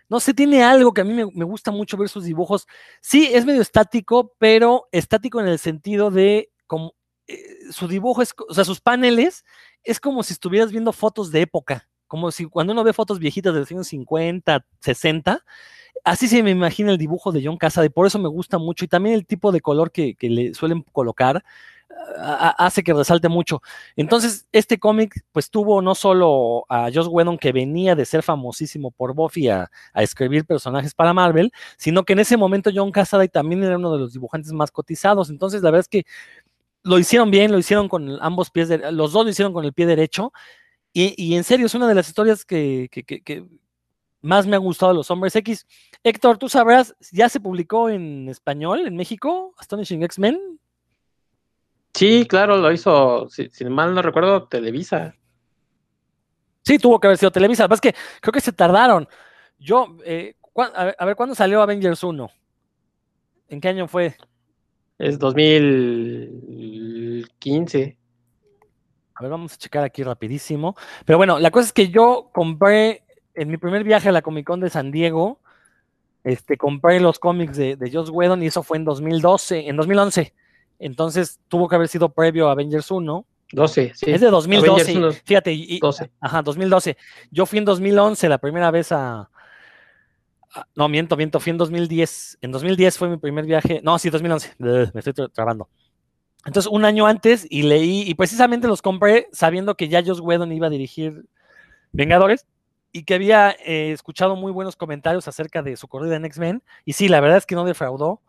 no 0.09 0.19
sé, 0.19 0.35
tiene 0.35 0.65
algo 0.65 0.93
que 0.93 1.03
a 1.03 1.05
mí 1.05 1.15
me, 1.15 1.45
gusta 1.45 1.71
mucho 1.71 1.97
ver 1.97 2.09
sus 2.09 2.25
dibujos. 2.25 2.67
Sí, 3.01 3.31
es 3.33 3.47
medio 3.47 3.63
estático, 3.63 4.35
pero 4.39 4.89
estático 4.91 5.41
en 5.41 5.47
el 5.47 5.61
sentido 5.61 6.11
de 6.11 6.51
como 6.67 6.95
eh, 7.29 7.41
su 7.71 7.87
dibujo 7.87 8.21
es, 8.21 8.35
o 8.49 8.53
sea, 8.53 8.65
sus 8.65 8.81
paneles 8.81 9.45
es 9.85 10.01
como 10.01 10.25
si 10.25 10.33
estuvieras 10.33 10.73
viendo 10.73 10.93
fotos 10.93 11.31
de 11.31 11.43
época, 11.43 11.89
como 12.09 12.33
si 12.33 12.47
cuando 12.47 12.73
uno 12.73 12.83
ve 12.83 12.93
fotos 12.93 13.21
viejitas 13.21 13.55
de 13.55 13.61
los 13.61 13.71
años 13.71 13.87
50, 13.87 14.67
60, 14.81 15.45
así 16.03 16.27
se 16.27 16.43
me 16.43 16.51
imagina 16.51 16.91
el 16.91 16.99
dibujo 16.99 17.31
de 17.31 17.43
John 17.45 17.59
Cassaday, 17.59 17.91
por 17.91 18.09
eso 18.09 18.19
me 18.19 18.29
gusta 18.29 18.59
mucho 18.59 18.85
y 18.85 18.89
también 18.89 19.15
el 19.15 19.25
tipo 19.25 19.53
de 19.53 19.61
color 19.61 19.93
que 19.93 20.17
le 20.21 20.53
suelen 20.53 20.83
colocar 20.91 21.45
hace 22.19 22.83
que 22.83 22.93
resalte 22.93 23.29
mucho. 23.29 23.63
Entonces, 23.97 24.47
este 24.53 24.79
cómic, 24.79 25.25
pues 25.33 25.51
tuvo 25.51 25.83
no 25.83 25.95
solo 25.95 26.65
a 26.69 26.91
Joss 26.93 27.09
Whedon, 27.09 27.39
que 27.39 27.53
venía 27.53 27.95
de 27.95 28.05
ser 28.05 28.23
famosísimo 28.23 28.91
por 28.91 29.15
Buffy 29.15 29.49
a, 29.49 29.71
escribir 29.95 30.45
personajes 30.45 30.95
para 30.95 31.13
Marvel, 31.13 31.53
sino 31.77 32.05
que 32.05 32.13
en 32.13 32.21
ese 32.21 32.37
momento 32.37 32.71
John 32.75 32.93
Cassaday 32.93 33.29
también 33.29 33.63
era 33.65 33.77
uno 33.77 33.93
de 33.93 33.99
los 33.99 34.13
dibujantes 34.13 34.53
más 34.53 34.71
cotizados. 34.71 35.31
Entonces, 35.31 35.63
la 35.63 35.71
verdad 35.71 35.87
es 35.87 35.89
que 35.89 36.05
lo 36.83 36.99
hicieron 36.99 37.31
bien, 37.31 37.53
lo 37.53 37.59
hicieron 37.59 37.89
con 37.89 38.19
ambos 38.21 38.51
pies, 38.51 38.69
de, 38.69 38.93
los 38.93 39.13
dos 39.13 39.25
lo 39.25 39.31
hicieron 39.31 39.53
con 39.53 39.65
el 39.65 39.73
pie 39.73 39.87
derecho. 39.87 40.33
Y, 40.93 41.37
en 41.37 41.45
serio, 41.45 41.67
es 41.67 41.75
una 41.75 41.87
de 41.87 41.95
las 41.95 42.09
historias 42.09 42.45
que, 42.45 42.89
más 44.21 44.49
me 44.49 44.57
han 44.57 44.63
gustado 44.63 44.93
los 44.93 45.11
Hombres 45.13 45.37
X. 45.37 45.65
Héctor, 46.03 46.39
tú 46.39 46.49
sabrás, 46.49 46.97
¿ya 47.13 47.29
se 47.29 47.39
publicó 47.39 47.89
en 47.89 48.29
español 48.29 48.85
en 48.85 48.97
México? 48.97 49.55
Astonishing 49.59 50.03
X-Men. 50.03 50.59
Sí, 51.99 52.27
claro, 52.29 52.59
lo 52.59 52.71
hizo, 52.71 53.29
si, 53.29 53.49
si, 53.51 53.65
mal 53.65 53.93
no 53.93 54.03
recuerdo, 54.03 54.47
Televisa. 54.47 55.17
Sí, 56.63 56.79
tuvo 56.79 57.01
que 57.01 57.09
haber 57.09 57.19
sido 57.19 57.33
Televisa. 57.33 57.67
Lo 57.67 57.77
que 57.79 57.93
creo 58.21 58.33
que 58.33 58.41
se 58.41 58.53
tardaron. 58.53 59.09
Yo, 59.59 59.97
eh, 60.05 60.37
¿cuá- 60.41 60.71
a, 60.77 60.85
ver, 60.85 60.95
a 60.97 61.05
ver, 61.05 61.17
¿cuándo 61.17 61.35
salió 61.35 61.61
Avengers 61.61 62.05
1? 62.05 62.31
¿En 63.49 63.61
qué 63.61 63.67
año 63.67 63.89
fue? 63.89 64.15
Es 64.97 65.19
2015. 65.19 67.99
A 69.17 69.23
ver, 69.23 69.31
vamos 69.33 69.55
a 69.55 69.57
checar 69.57 69.83
aquí 69.83 70.05
rapidísimo. 70.05 70.77
Pero 71.05 71.19
bueno, 71.19 71.41
la 71.41 71.51
cosa 71.51 71.67
es 71.67 71.73
que 71.73 71.89
yo 71.89 72.31
compré 72.33 73.03
en 73.35 73.49
mi 73.49 73.57
primer 73.57 73.83
viaje 73.83 74.09
a 74.09 74.13
la 74.13 74.23
Comic 74.23 74.47
Con 74.47 74.61
de 74.61 74.71
San 74.71 74.93
Diego, 74.93 75.41
este, 76.23 76.57
compré 76.57 77.01
los 77.01 77.19
cómics 77.19 77.57
de, 77.57 77.75
de 77.75 77.91
Joss 77.91 78.11
Whedon 78.11 78.41
y 78.45 78.47
eso 78.47 78.63
fue 78.63 78.77
en 78.77 78.85
2012, 78.85 79.69
en 79.69 79.77
2011. 79.77 80.33
Entonces 80.79 81.41
tuvo 81.49 81.69
que 81.69 81.75
haber 81.77 81.89
sido 81.89 82.09
previo 82.11 82.49
a 82.49 82.53
Avengers 82.53 82.91
1. 82.91 83.25
12, 83.53 83.93
sí. 83.95 84.11
Es 84.11 84.21
de 84.21 84.29
2012. 84.31 84.71
Avengers 84.93 84.97
1, 85.17 85.23
Fíjate, 85.25 85.53
y, 85.53 85.77
y- 85.77 85.79
12. 85.81 86.11
ajá, 86.21 86.43
2012. 86.43 86.97
Yo 87.31 87.47
fui 87.47 87.59
en 87.59 87.65
2011 87.65 88.29
la 88.29 88.39
primera 88.39 88.71
vez 88.71 88.93
a, 88.93 89.31
a- 90.55 90.67
no, 90.75 90.89
miento, 90.89 91.17
miento, 91.17 91.41
fui 91.41 91.51
en 91.51 91.59
2010. 91.59 92.39
En 92.43 92.53
2010 92.53 92.99
fue 92.99 93.09
mi 93.09 93.17
primer 93.17 93.45
viaje. 93.47 93.81
No, 93.83 93.99
sí, 93.99 94.11
2011. 94.11 94.55
Ugh, 94.59 94.91
Me 94.93 95.01
estoy 95.01 95.13
tra- 95.15 95.33
trabando. 95.33 95.69
Entonces, 96.45 96.71
un 96.71 96.85
año 96.85 97.07
antes 97.07 97.47
y 97.51 97.63
leí, 97.63 98.03
y 98.07 98.15
precisamente 98.15 98.69
los 98.69 98.81
compré 98.81 99.29
sabiendo 99.33 99.75
que 99.77 99.89
ya 99.89 100.03
Joss 100.05 100.21
Whedon 100.21 100.53
iba 100.53 100.69
a 100.69 100.71
dirigir 100.71 101.25
Vengadores 101.93 102.47
y 102.93 103.03
que 103.05 103.15
había 103.15 103.51
eh, 103.65 103.93
escuchado 103.93 104.37
muy 104.37 104.53
buenos 104.53 104.77
comentarios 104.77 105.27
acerca 105.29 105.63
de 105.63 105.77
su 105.77 105.89
corrida 105.89 106.17
en 106.17 106.25
X-Men. 106.27 106.63
Y 106.85 106.93
sí, 106.95 107.09
la 107.09 107.21
verdad 107.21 107.39
es 107.39 107.47
que 107.47 107.55
no 107.55 107.65
defraudó. 107.65 108.21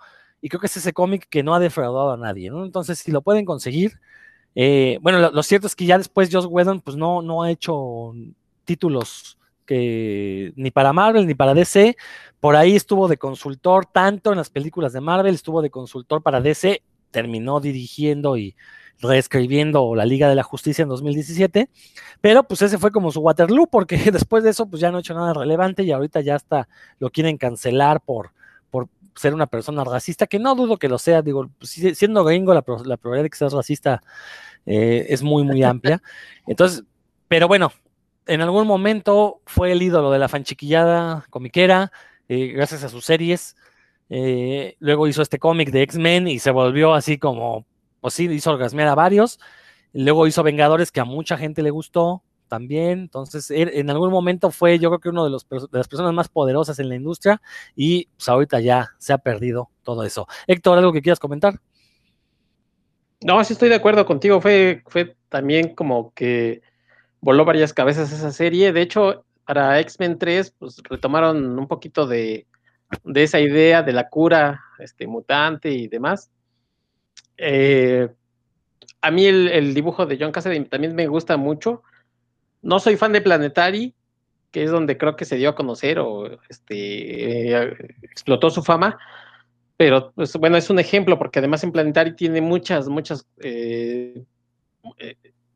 Y 0.41 0.49
creo 0.49 0.59
que 0.59 0.67
es 0.67 0.77
ese 0.77 0.93
cómic 0.93 1.27
que 1.29 1.43
no 1.43 1.53
ha 1.53 1.59
defraudado 1.59 2.11
a 2.11 2.17
nadie, 2.17 2.49
¿no? 2.49 2.63
Entonces, 2.65 2.99
si 2.99 3.11
lo 3.11 3.21
pueden 3.21 3.45
conseguir, 3.45 3.99
eh, 4.55 4.99
bueno, 5.01 5.31
lo, 5.31 5.43
cierto 5.43 5.67
es 5.67 5.75
que 5.75 5.85
ya 5.85 5.97
después 5.97 6.29
Joss 6.31 6.45
Whedon 6.45 6.81
pues 6.81 6.97
no, 6.97 7.21
no 7.21 7.43
ha 7.43 7.51
hecho 7.51 8.13
títulos 8.65 9.37
que 9.65 10.51
ni 10.55 10.71
para 10.71 10.93
Marvel 10.93 11.27
ni 11.27 11.35
para 11.35 11.53
DC. 11.53 11.95
Por 12.39 12.55
ahí 12.55 12.75
estuvo 12.75 13.07
de 13.07 13.17
consultor 13.17 13.85
tanto 13.85 14.31
en 14.31 14.37
las 14.37 14.49
películas 14.49 14.93
de 14.93 15.01
Marvel, 15.01 15.35
estuvo 15.35 15.61
de 15.61 15.69
consultor 15.69 16.23
para 16.23 16.41
DC, 16.41 16.81
terminó 17.11 17.59
dirigiendo 17.59 18.37
y 18.37 18.55
reescribiendo 18.99 19.95
la 19.95 20.05
Liga 20.05 20.27
de 20.27 20.35
la 20.35 20.43
Justicia 20.43 20.83
en 20.83 20.89
2017, 20.89 21.69
pero 22.19 22.43
pues 22.43 22.61
ese 22.61 22.77
fue 22.77 22.91
como 22.91 23.11
su 23.11 23.21
Waterloo, 23.21 23.67
porque 23.67 23.97
después 24.11 24.43
de 24.43 24.49
eso 24.49 24.67
pues 24.67 24.81
ya 24.81 24.91
no 24.91 24.97
ha 24.97 25.01
hecho 25.01 25.13
nada 25.13 25.33
relevante 25.33 25.83
y 25.83 25.91
ahorita 25.91 26.21
ya 26.21 26.35
hasta 26.35 26.67
lo 26.99 27.09
quieren 27.09 27.37
cancelar 27.37 28.01
por 28.01 28.31
ser 29.19 29.33
una 29.33 29.47
persona 29.47 29.83
racista, 29.83 30.27
que 30.27 30.39
no 30.39 30.55
dudo 30.55 30.77
que 30.77 30.89
lo 30.89 30.97
sea, 30.97 31.21
digo, 31.21 31.49
pues, 31.59 31.71
si- 31.71 31.95
siendo 31.95 32.23
gringo 32.23 32.53
la, 32.53 32.63
la 32.85 32.97
probabilidad 32.97 33.23
de 33.23 33.29
que 33.29 33.37
seas 33.37 33.53
racista 33.53 34.01
eh, 34.65 35.05
es 35.09 35.21
muy, 35.23 35.43
muy 35.43 35.63
amplia. 35.63 36.01
Entonces, 36.47 36.83
pero 37.27 37.47
bueno, 37.47 37.71
en 38.27 38.41
algún 38.41 38.67
momento 38.67 39.41
fue 39.45 39.71
el 39.71 39.81
ídolo 39.81 40.11
de 40.11 40.19
la 40.19 40.29
fanchiquillada 40.29 41.25
comiquera, 41.29 41.91
eh, 42.27 42.47
gracias 42.47 42.83
a 42.83 42.89
sus 42.89 43.05
series. 43.05 43.55
Eh, 44.09 44.75
luego 44.79 45.07
hizo 45.07 45.21
este 45.21 45.37
cómic 45.39 45.69
de 45.71 45.83
X-Men 45.83 46.27
y 46.27 46.39
se 46.39 46.51
volvió 46.51 46.93
así 46.93 47.17
como, 47.17 47.65
pues 48.01 48.13
sí, 48.13 48.25
hizo 48.25 48.51
orgasmear 48.51 48.87
a 48.87 48.95
varios. 48.95 49.39
Luego 49.93 50.27
hizo 50.27 50.43
Vengadores 50.43 50.91
que 50.91 50.99
a 50.99 51.05
mucha 51.05 51.37
gente 51.37 51.61
le 51.63 51.71
gustó 51.71 52.23
también. 52.49 52.99
Entonces, 52.99 53.49
él, 53.51 53.71
en 53.73 53.89
algún 53.89 54.11
momento 54.11 54.51
fue, 54.51 54.77
yo 54.79 54.89
creo 54.89 54.99
que 54.99 55.09
uno 55.09 55.23
de, 55.23 55.29
los, 55.29 55.47
de 55.47 55.67
las 55.71 55.87
personas 55.87 56.13
más 56.13 56.27
poderosas 56.27 56.79
en 56.79 56.89
la 56.89 56.95
industria 56.95 57.41
y 57.75 58.07
pues 58.17 58.27
ahorita 58.27 58.59
ya 58.59 58.89
se 58.97 59.13
ha 59.13 59.19
perdido 59.19 59.69
todo 59.83 60.03
eso. 60.03 60.27
Héctor, 60.47 60.77
¿algo 60.77 60.91
que 60.91 61.01
quieras 61.01 61.19
comentar? 61.19 61.61
No, 63.21 63.41
sí 63.43 63.53
estoy 63.53 63.69
de 63.69 63.75
acuerdo 63.75 64.05
contigo. 64.05 64.41
Fue, 64.41 64.83
fue 64.87 65.15
también 65.29 65.75
como 65.75 66.13
que 66.13 66.61
voló 67.21 67.45
varias 67.45 67.73
cabezas 67.73 68.11
esa 68.11 68.31
serie. 68.31 68.73
De 68.73 68.81
hecho, 68.81 69.25
para 69.45 69.79
X-Men 69.79 70.17
3, 70.17 70.55
pues 70.57 70.77
retomaron 70.83 71.57
un 71.57 71.67
poquito 71.67 72.07
de, 72.07 72.47
de 73.03 73.23
esa 73.23 73.39
idea 73.39 73.83
de 73.83 73.93
la 73.93 74.09
cura 74.09 74.61
este, 74.79 75.07
mutante 75.07 75.71
y 75.71 75.87
demás. 75.87 76.31
Eh, 77.37 78.09
a 79.01 79.11
mí 79.11 79.25
el, 79.25 79.47
el, 79.47 79.73
dibujo 79.73 80.05
de 80.05 80.17
John 80.19 80.31
Cassidy 80.31 80.65
también 80.65 80.95
me 80.95 81.07
gusta 81.07 81.37
mucho. 81.37 81.83
No 82.61 82.79
soy 82.79 82.97
fan 82.97 83.13
de 83.13 83.21
Planetary, 83.21 83.93
que 84.51 84.63
es 84.63 84.71
donde 84.71 84.97
creo 84.97 85.15
que 85.15 85.25
se 85.25 85.37
dio 85.37 85.49
a 85.49 85.55
conocer 85.55 85.99
o 85.99 86.39
este, 86.49 87.53
eh, 87.53 87.77
explotó 88.01 88.49
su 88.49 88.63
fama. 88.63 88.97
Pero, 89.77 90.11
pues, 90.13 90.33
bueno, 90.35 90.57
es 90.57 90.69
un 90.69 90.79
ejemplo, 90.79 91.17
porque 91.17 91.39
además 91.39 91.63
en 91.63 91.71
Planetary 91.71 92.15
tiene 92.15 92.41
muchas, 92.41 92.89
muchas 92.89 93.25
eh, 93.41 94.25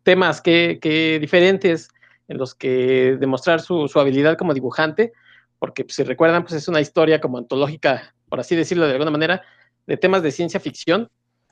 temas 0.03 0.41
que, 0.41 0.79
que, 0.81 1.19
diferentes 1.19 1.89
en 2.27 2.37
los 2.37 2.55
que 2.55 3.17
demostrar 3.19 3.59
su, 3.59 3.87
su 3.87 3.99
habilidad 3.99 4.37
como 4.37 4.53
dibujante, 4.53 5.11
porque 5.59 5.83
pues, 5.83 5.95
si 5.95 6.03
recuerdan, 6.03 6.43
pues 6.43 6.53
es 6.53 6.67
una 6.67 6.81
historia 6.81 7.19
como 7.19 7.37
antológica, 7.37 8.13
por 8.29 8.39
así 8.39 8.55
decirlo 8.55 8.85
de 8.85 8.93
alguna 8.93 9.11
manera, 9.11 9.41
de 9.87 9.97
temas 9.97 10.23
de 10.23 10.31
ciencia 10.31 10.59
ficción. 10.59 11.09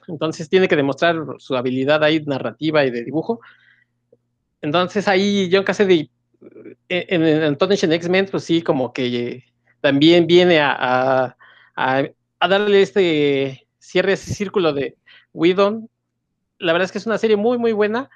Entonces 0.08 0.50
tiene 0.50 0.68
que 0.68 0.76
demostrar 0.76 1.16
su 1.38 1.56
habilidad 1.56 2.04
ahí 2.04 2.22
narrativa 2.26 2.84
y 2.86 2.92
de 2.92 3.04
dibujo. 3.04 3.40
Entonces 4.62 5.08
ahí 5.08 5.50
John 5.52 5.64
Cassidy 5.64 6.10
en, 6.90 7.24
en 7.24 7.44
Antonio 7.44 7.78
en 7.82 7.94
X-Men, 7.94 8.28
pues 8.32 8.44
sí, 8.44 8.62
como 8.62 8.94
que 8.94 9.44
también 9.82 10.28
viene 10.28 10.60
a, 10.62 11.36
darle 12.40 12.82
este 12.82 13.68
cierre 13.80 14.14
ese 14.14 14.34
círculo 14.34 14.74
de 14.74 14.98
Whedon. 15.34 15.90
La 16.60 16.74
verdad 16.74 16.86
es 16.86 16.92
que 16.92 16.98
es 17.00 17.06
una 17.06 17.18
serie 17.18 17.38
muy, 17.38 17.58
muy 17.58 17.72
buena. 17.72 18.10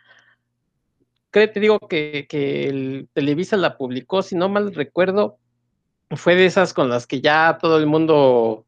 Creo, 1.32 1.52
te 1.52 1.60
digo 1.60 1.80
que, 1.80 2.28
que 2.30 2.68
el 2.70 3.10
Televisa 3.14 3.58
la 3.58 3.78
publicó, 3.78 4.22
si 4.22 4.36
no 4.36 4.48
mal 4.48 4.74
recuerdo, 4.74 5.38
fue 6.12 6.36
de 6.36 6.46
esas 6.46 6.74
con 6.74 6.90
las 6.90 7.08
que 7.08 7.22
ya 7.22 7.58
todo 7.60 7.78
el 7.78 7.88
mundo 7.88 8.66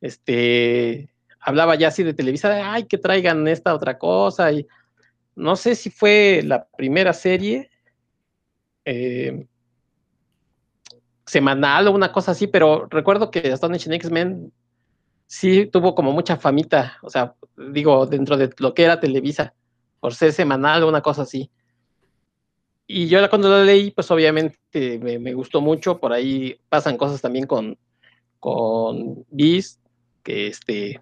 este, 0.00 1.10
hablaba 1.40 1.74
ya 1.74 1.88
así 1.88 2.02
de 2.02 2.14
Televisa, 2.14 2.50
de, 2.50 2.60
ay, 2.60 2.84
que 2.84 2.98
traigan 2.98 3.48
esta 3.48 3.74
otra 3.74 3.98
cosa. 3.98 4.52
Y 4.52 4.66
no 5.36 5.56
sé 5.56 5.74
si 5.74 5.90
fue 5.90 6.42
la 6.44 6.66
primera 6.76 7.12
serie 7.12 7.70
eh, 8.84 9.46
semanal 11.26 11.88
o 11.88 11.92
una 11.92 12.12
cosa 12.12 12.32
así, 12.32 12.46
pero 12.46 12.86
recuerdo 12.88 13.30
que 13.30 13.52
Astonishing 13.52 13.94
X-Men 13.94 14.52
sí 15.26 15.66
tuvo 15.66 15.94
como 15.94 16.12
mucha 16.12 16.36
famita, 16.36 16.98
o 17.02 17.10
sea, 17.10 17.34
digo, 17.72 18.06
dentro 18.06 18.36
de 18.36 18.50
lo 18.58 18.74
que 18.74 18.84
era 18.84 19.00
Televisa, 19.00 19.54
por 20.00 20.14
ser 20.14 20.32
semanal 20.32 20.82
o 20.82 20.88
una 20.88 21.00
cosa 21.00 21.22
así. 21.22 21.50
Y 22.86 23.08
yo 23.08 23.26
cuando 23.30 23.48
la 23.48 23.64
leí, 23.64 23.90
pues 23.90 24.10
obviamente 24.10 24.98
me, 24.98 25.18
me 25.18 25.32
gustó 25.32 25.60
mucho, 25.62 25.98
por 25.98 26.12
ahí 26.12 26.60
pasan 26.68 26.98
cosas 26.98 27.22
también 27.22 27.46
con, 27.46 27.78
con 28.38 29.24
Beast, 29.30 29.80
que 30.22 30.48
este 30.48 31.00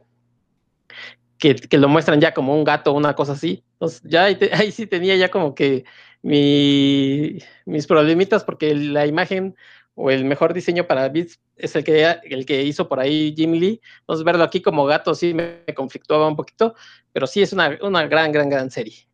que, 1.43 1.57
que, 1.57 1.77
lo 1.77 1.89
muestran 1.89 2.21
ya 2.21 2.33
como 2.33 2.55
un 2.55 2.63
gato, 2.63 2.93
una 2.93 3.17
cosa 3.17 3.33
así. 3.33 3.65
Entonces, 3.73 4.01
ya 4.05 4.25
ahí, 4.25 4.37
te, 4.37 4.51
ahí 4.55 4.71
sí 4.71 4.87
tenía 4.87 5.17
ya 5.17 5.29
como 5.29 5.57
que 5.57 5.85
mi, 6.23 7.39
mis 7.67 7.89
problemitas, 7.89 8.45
porque 8.45 8.73
la 8.77 9.07
imagen 9.07 9.57
o 9.97 10.13
el 10.13 10.25
mejor 10.25 10.55
diseño 10.55 10.87
para 10.87 11.09
Beats 11.09 11.41
es 11.57 11.75
el 11.75 11.83
que, 11.83 12.07
el 12.23 12.47
que 12.47 12.63
hizo 12.63 12.89
por 12.89 13.01
ahí 13.01 13.35
Jim 13.37 13.55
Lee. 13.55 13.81
Entonces, 14.03 14.25
verlo 14.25 14.45
aquí 14.45 14.63
como 14.63 14.87
gato 14.87 15.17
sí 15.17 15.35
me, 15.35 15.65
conflictuaba 15.75 16.29
un 16.29 16.37
poquito, 16.37 16.77
pero 17.13 17.27
sí 17.27 17.43
es 17.43 17.53
una, 17.53 17.77
una 17.83 18.07
gran, 18.07 18.31
gran, 18.31 18.49
gran 18.49 18.71
serie. 18.71 19.09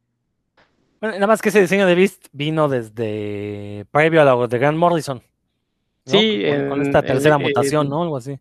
Bueno, 1.01 1.15
nada 1.15 1.29
más 1.29 1.41
que 1.41 1.49
ese 1.49 1.63
diseño 1.63 1.87
de 1.87 1.95
Beast 1.95 2.27
vino 2.33 2.69
desde 2.69 3.87
previo 3.91 4.21
a 4.21 4.27
la 4.27 4.47
de 4.47 4.59
Grant 4.59 4.77
Morrison. 4.77 5.23
¿no? 6.05 6.13
Sí, 6.13 6.43
con, 6.43 6.55
en, 6.55 6.69
con, 6.69 6.83
esta 6.83 7.01
tercera 7.01 7.37
en, 7.37 7.43
mutación, 7.43 7.87
en, 7.87 7.91
¿no? 7.91 8.03
Algo 8.03 8.19
así. 8.19 8.39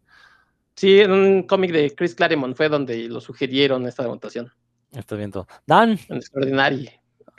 Sí, 0.77 0.99
en 0.99 1.11
un 1.11 1.43
cómic 1.43 1.71
de 1.71 1.95
Chris 1.95 2.13
Claremont 2.13 2.55
fue 2.55 2.69
donde 2.69 3.09
lo 3.09 3.19
sugirieron 3.19 3.87
esta 3.87 4.07
mutación. 4.07 4.53
Estoy 4.91 5.17
viendo. 5.17 5.47
Dan. 5.65 5.97
En 6.07 6.17
Extraordinary, 6.17 6.91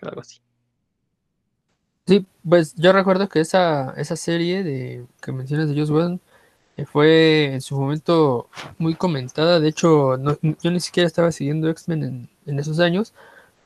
algo 0.03 0.21
así. 0.21 0.41
Sí, 2.09 2.27
pues 2.49 2.75
yo 2.75 2.93
recuerdo 2.93 3.29
que 3.29 3.39
esa, 3.39 3.95
esa 3.97 4.17
serie 4.17 4.65
de 4.65 5.07
que 5.23 5.31
mencionas 5.31 5.69
de 5.69 5.79
Joss 5.79 5.91
Whedon 5.91 6.21
eh, 6.77 6.85
fue 6.85 7.53
en 7.55 7.61
su 7.61 7.79
momento 7.79 8.49
muy 8.77 8.97
comentada. 8.97 9.61
De 9.61 9.69
hecho, 9.69 10.17
no, 10.19 10.37
yo 10.61 10.71
ni 10.73 10.81
siquiera 10.81 11.07
estaba 11.07 11.31
siguiendo 11.31 11.71
X-Men 11.71 12.03
en, 12.03 12.31
en, 12.47 12.59
esos 12.59 12.81
años, 12.81 13.15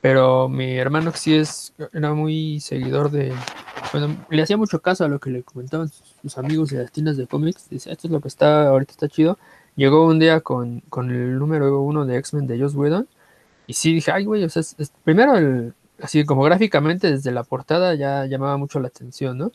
pero 0.02 0.50
mi 0.50 0.76
hermano 0.76 1.12
que 1.12 1.18
sí 1.18 1.34
es, 1.34 1.72
era 1.94 2.12
muy 2.12 2.60
seguidor 2.60 3.10
de... 3.10 3.32
Bueno, 3.92 4.22
le 4.28 4.42
hacía 4.42 4.58
mucho 4.58 4.82
caso 4.82 5.04
a 5.04 5.08
lo 5.08 5.18
que 5.18 5.30
le 5.30 5.42
comentaban 5.42 5.88
sus, 5.88 6.14
sus 6.20 6.36
amigos 6.36 6.70
de 6.70 6.82
las 6.82 6.92
tiendas 6.92 7.16
de 7.16 7.26
cómics. 7.26 7.70
Dice, 7.70 7.90
esto 7.90 8.06
es 8.06 8.12
lo 8.12 8.20
que 8.20 8.28
está, 8.28 8.68
ahorita 8.68 8.92
está 8.92 9.08
chido. 9.08 9.38
Llegó 9.76 10.06
un 10.06 10.18
día 10.18 10.40
con, 10.40 10.80
con 10.88 11.10
el 11.10 11.38
número 11.38 11.80
uno 11.80 12.04
de 12.04 12.18
X-Men 12.18 12.46
de 12.46 12.60
Joss 12.60 12.74
Whedon. 12.74 13.08
Y 13.66 13.74
sí 13.74 13.94
dije, 13.94 14.10
ay, 14.12 14.24
güey, 14.24 14.44
o 14.44 14.48
sea, 14.48 14.62
primero 15.04 15.36
el, 15.36 15.74
así 16.00 16.24
como 16.24 16.42
gráficamente 16.42 17.10
desde 17.10 17.30
la 17.32 17.44
portada 17.44 17.94
ya 17.94 18.26
llamaba 18.26 18.56
mucho 18.56 18.80
la 18.80 18.88
atención, 18.88 19.38
¿no? 19.38 19.52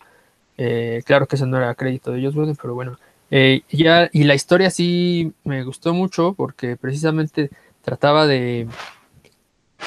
Eh, 0.57 1.03
claro 1.05 1.27
que 1.27 1.35
eso 1.35 1.45
no 1.45 1.57
era 1.57 1.75
crédito 1.75 2.11
de 2.11 2.23
Joss 2.23 2.35
Whedon, 2.35 2.55
pero 2.55 2.73
bueno. 2.73 2.97
Eh, 3.29 3.61
ya, 3.69 4.09
y 4.13 4.23
la 4.23 4.35
historia 4.35 4.69
sí 4.69 5.33
me 5.43 5.63
gustó 5.63 5.93
mucho 5.93 6.33
porque 6.33 6.77
precisamente 6.77 7.49
trataba 7.81 8.25
de 8.25 8.67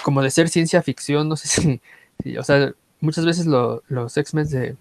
como 0.05 0.23
de 0.23 0.31
ser 0.31 0.49
ciencia 0.49 0.83
ficción, 0.83 1.29
no 1.29 1.37
sé 1.37 1.49
si, 1.63 1.81
si 2.23 2.37
o 2.39 2.45
sea, 2.45 2.73
muchas 3.01 3.25
veces 3.25 3.47
los 3.47 4.17
X-Men 4.17 4.47
se 4.47 4.77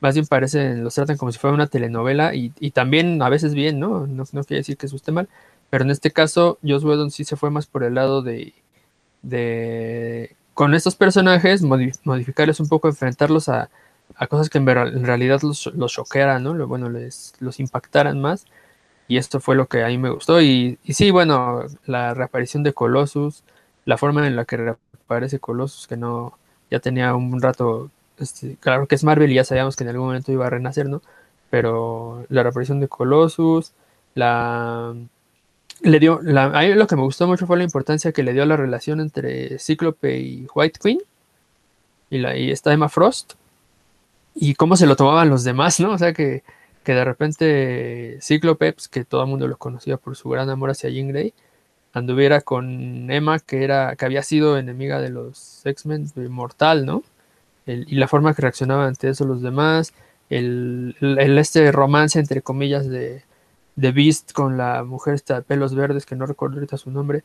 más 0.00 0.14
bien 0.14 0.26
parecen, 0.26 0.84
los 0.84 0.94
tratan 0.94 1.16
como 1.16 1.32
si 1.32 1.38
fuera 1.38 1.54
una 1.54 1.66
telenovela 1.66 2.34
y, 2.34 2.50
también 2.72 3.22
a 3.22 3.28
veces 3.28 3.54
bien, 3.54 3.80
¿no? 3.80 4.06
¿no? 4.06 4.24
quiere 4.24 4.56
decir 4.58 4.76
que 4.76 4.86
eso 4.86 4.96
esté 4.96 5.12
mal, 5.12 5.28
pero 5.70 5.84
en 5.84 5.90
este 5.90 6.10
caso 6.10 6.58
Joss 6.62 6.84
Whedon 6.84 7.10
sí 7.10 7.24
se 7.24 7.36
fue 7.36 7.50
más 7.50 7.66
por 7.66 7.84
el 7.84 7.94
lado 7.94 8.22
de, 8.22 8.54
de 9.22 10.36
con 10.54 10.74
estos 10.74 10.96
personajes 10.96 11.62
modificarles 11.62 12.60
un 12.60 12.68
poco, 12.68 12.88
enfrentarlos 12.88 13.48
a, 13.50 13.68
cosas 14.28 14.48
que 14.48 14.58
en, 14.58 15.04
realidad 15.04 15.42
los, 15.42 15.66
los 15.74 15.92
choquearan, 15.92 16.42
¿no? 16.42 16.66
Bueno, 16.66 16.88
les, 16.88 17.34
los 17.40 17.60
impactaran 17.60 18.20
más. 18.20 18.46
Y 19.08 19.18
esto 19.18 19.40
fue 19.40 19.54
lo 19.54 19.68
que 19.68 19.84
a 19.84 19.88
mí 19.88 19.98
me 19.98 20.10
gustó. 20.10 20.40
Y, 20.40 20.78
y 20.82 20.94
sí, 20.94 21.10
bueno, 21.10 21.64
la 21.84 22.14
reaparición 22.14 22.62
de 22.62 22.72
Colossus, 22.72 23.44
la 23.84 23.98
forma 23.98 24.26
en 24.26 24.34
la 24.34 24.46
que 24.46 24.56
reaparece 24.56 25.40
Colossus, 25.40 25.86
que 25.86 25.98
no, 25.98 26.38
ya 26.70 26.80
tenía 26.80 27.14
un 27.14 27.42
rato 27.42 27.90
este, 28.18 28.56
claro 28.60 28.86
que 28.86 28.94
es 28.94 29.04
Marvel 29.04 29.30
y 29.32 29.34
ya 29.36 29.44
sabíamos 29.44 29.76
que 29.76 29.84
en 29.84 29.90
algún 29.90 30.06
momento 30.06 30.32
iba 30.32 30.46
a 30.46 30.50
renacer, 30.50 30.88
¿no? 30.88 31.02
Pero 31.50 32.26
la 32.28 32.42
reaparición 32.42 32.80
de 32.80 32.88
Colossus, 32.88 33.72
la 34.14 34.94
le 35.82 36.00
dio 36.00 36.20
la, 36.22 36.44
a 36.44 36.62
mí 36.62 36.74
lo 36.74 36.86
que 36.86 36.96
me 36.96 37.02
gustó 37.02 37.26
mucho 37.26 37.46
fue 37.46 37.58
la 37.58 37.64
importancia 37.64 38.12
que 38.12 38.22
le 38.22 38.32
dio 38.32 38.46
la 38.46 38.56
relación 38.56 39.00
entre 39.00 39.58
Cíclope 39.58 40.18
y 40.18 40.46
White 40.54 40.80
Queen 40.82 40.98
y, 42.10 42.18
la, 42.18 42.36
y 42.36 42.50
esta 42.50 42.72
Emma 42.72 42.88
Frost 42.88 43.34
y 44.34 44.54
cómo 44.54 44.76
se 44.76 44.86
lo 44.86 44.96
tomaban 44.96 45.30
los 45.30 45.44
demás, 45.44 45.80
¿no? 45.80 45.92
O 45.92 45.98
sea 45.98 46.12
que, 46.12 46.44
que 46.84 46.92
de 46.92 47.04
repente 47.04 48.18
Cíclope, 48.20 48.72
pues, 48.72 48.88
que 48.88 49.04
todo 49.04 49.22
el 49.22 49.28
mundo 49.28 49.48
lo 49.48 49.56
conocía 49.56 49.96
por 49.96 50.16
su 50.16 50.28
gran 50.28 50.50
amor 50.50 50.70
hacia 50.70 50.90
Jean 50.90 51.08
Grey, 51.08 51.32
anduviera 51.92 52.42
con 52.42 53.10
Emma, 53.10 53.38
que 53.38 53.64
era 53.64 53.96
que 53.96 54.04
había 54.04 54.22
sido 54.22 54.58
enemiga 54.58 55.00
de 55.00 55.08
los 55.08 55.64
X-Men, 55.64 56.10
Mortal, 56.30 56.84
¿no? 56.84 57.02
Y 57.66 57.96
la 57.96 58.08
forma 58.08 58.34
que 58.34 58.42
reaccionaba 58.42 58.86
ante 58.86 59.08
eso 59.08 59.24
los 59.24 59.42
demás, 59.42 59.92
el, 60.30 60.94
este 61.38 61.70
romance 61.72 62.18
entre 62.18 62.42
comillas 62.42 62.88
de, 62.88 63.22
de, 63.76 63.92
Beast 63.92 64.32
con 64.32 64.56
la 64.56 64.84
mujer 64.84 65.14
esta 65.14 65.36
de 65.36 65.42
pelos 65.42 65.74
verdes, 65.74 66.06
que 66.06 66.16
no 66.16 66.26
recuerdo 66.26 66.56
ahorita 66.56 66.76
su 66.76 66.90
nombre, 66.90 67.24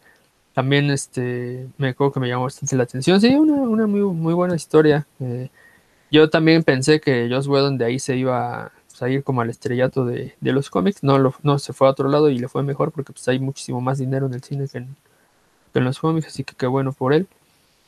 también 0.54 0.92
este, 0.92 1.68
me 1.78 1.90
acuerdo 1.90 2.14
que 2.14 2.20
me 2.20 2.28
llamó 2.28 2.44
bastante 2.44 2.76
la 2.76 2.84
atención. 2.84 3.22
Sí, 3.22 3.36
una, 3.36 3.88
muy, 3.88 4.02
muy 4.02 4.34
buena 4.34 4.56
historia. 4.56 5.08
Eh, 5.20 5.50
yo 6.12 6.30
también 6.30 6.64
pensé 6.64 7.00
que 7.00 7.30
Joss 7.32 7.48
Whedon 7.48 7.78
de 7.78 7.86
ahí 7.86 8.00
se 8.00 8.18
iba 8.18 8.72
pues, 8.90 9.02
a 9.02 9.10
ir 9.10 9.24
como 9.24 9.42
al 9.42 9.50
estrellato 9.50 10.06
de, 10.06 10.36
los 10.42 10.70
cómics, 10.70 11.04
no, 11.04 11.18
lo, 11.20 11.34
no 11.44 11.58
se 11.60 11.74
fue 11.74 11.88
a 11.88 11.92
otro 11.92 12.10
lado 12.10 12.30
y 12.30 12.38
le 12.38 12.50
fue 12.50 12.64
mejor 12.64 12.92
porque 12.92 13.14
pues 13.14 13.28
hay 13.28 13.40
muchísimo 13.40 13.80
más 13.80 13.98
dinero 13.98 14.26
en 14.26 14.34
el 14.34 14.44
cine 14.44 14.68
que 14.68 14.80
en 14.80 15.86
los 15.86 16.00
cómics, 16.00 16.28
así 16.28 16.44
que 16.44 16.54
qué 16.56 16.68
bueno 16.68 16.92
por 16.92 17.14
él. 17.14 17.28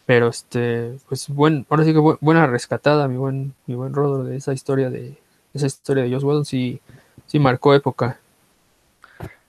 Pero 0.06 0.28
este, 0.28 0.98
pues 1.08 1.30
buen, 1.30 1.66
ahora 1.70 1.86
sí 1.86 1.94
que 1.94 2.00
buena 2.00 2.46
rescatada, 2.48 3.08
mi 3.08 3.18
buen, 3.18 3.54
mi 3.68 3.76
buen 3.76 3.94
Rodro, 3.94 4.24
de 4.24 4.36
esa 4.36 4.54
historia 4.54 4.90
de 4.90 5.18
esa 5.54 5.68
historia 5.68 6.04
de 6.04 6.12
Joss 6.12 6.24
Whedon 6.24 6.46
sí, 6.46 6.82
sí 7.28 7.40
marcó 7.40 7.74
época. 7.74 8.20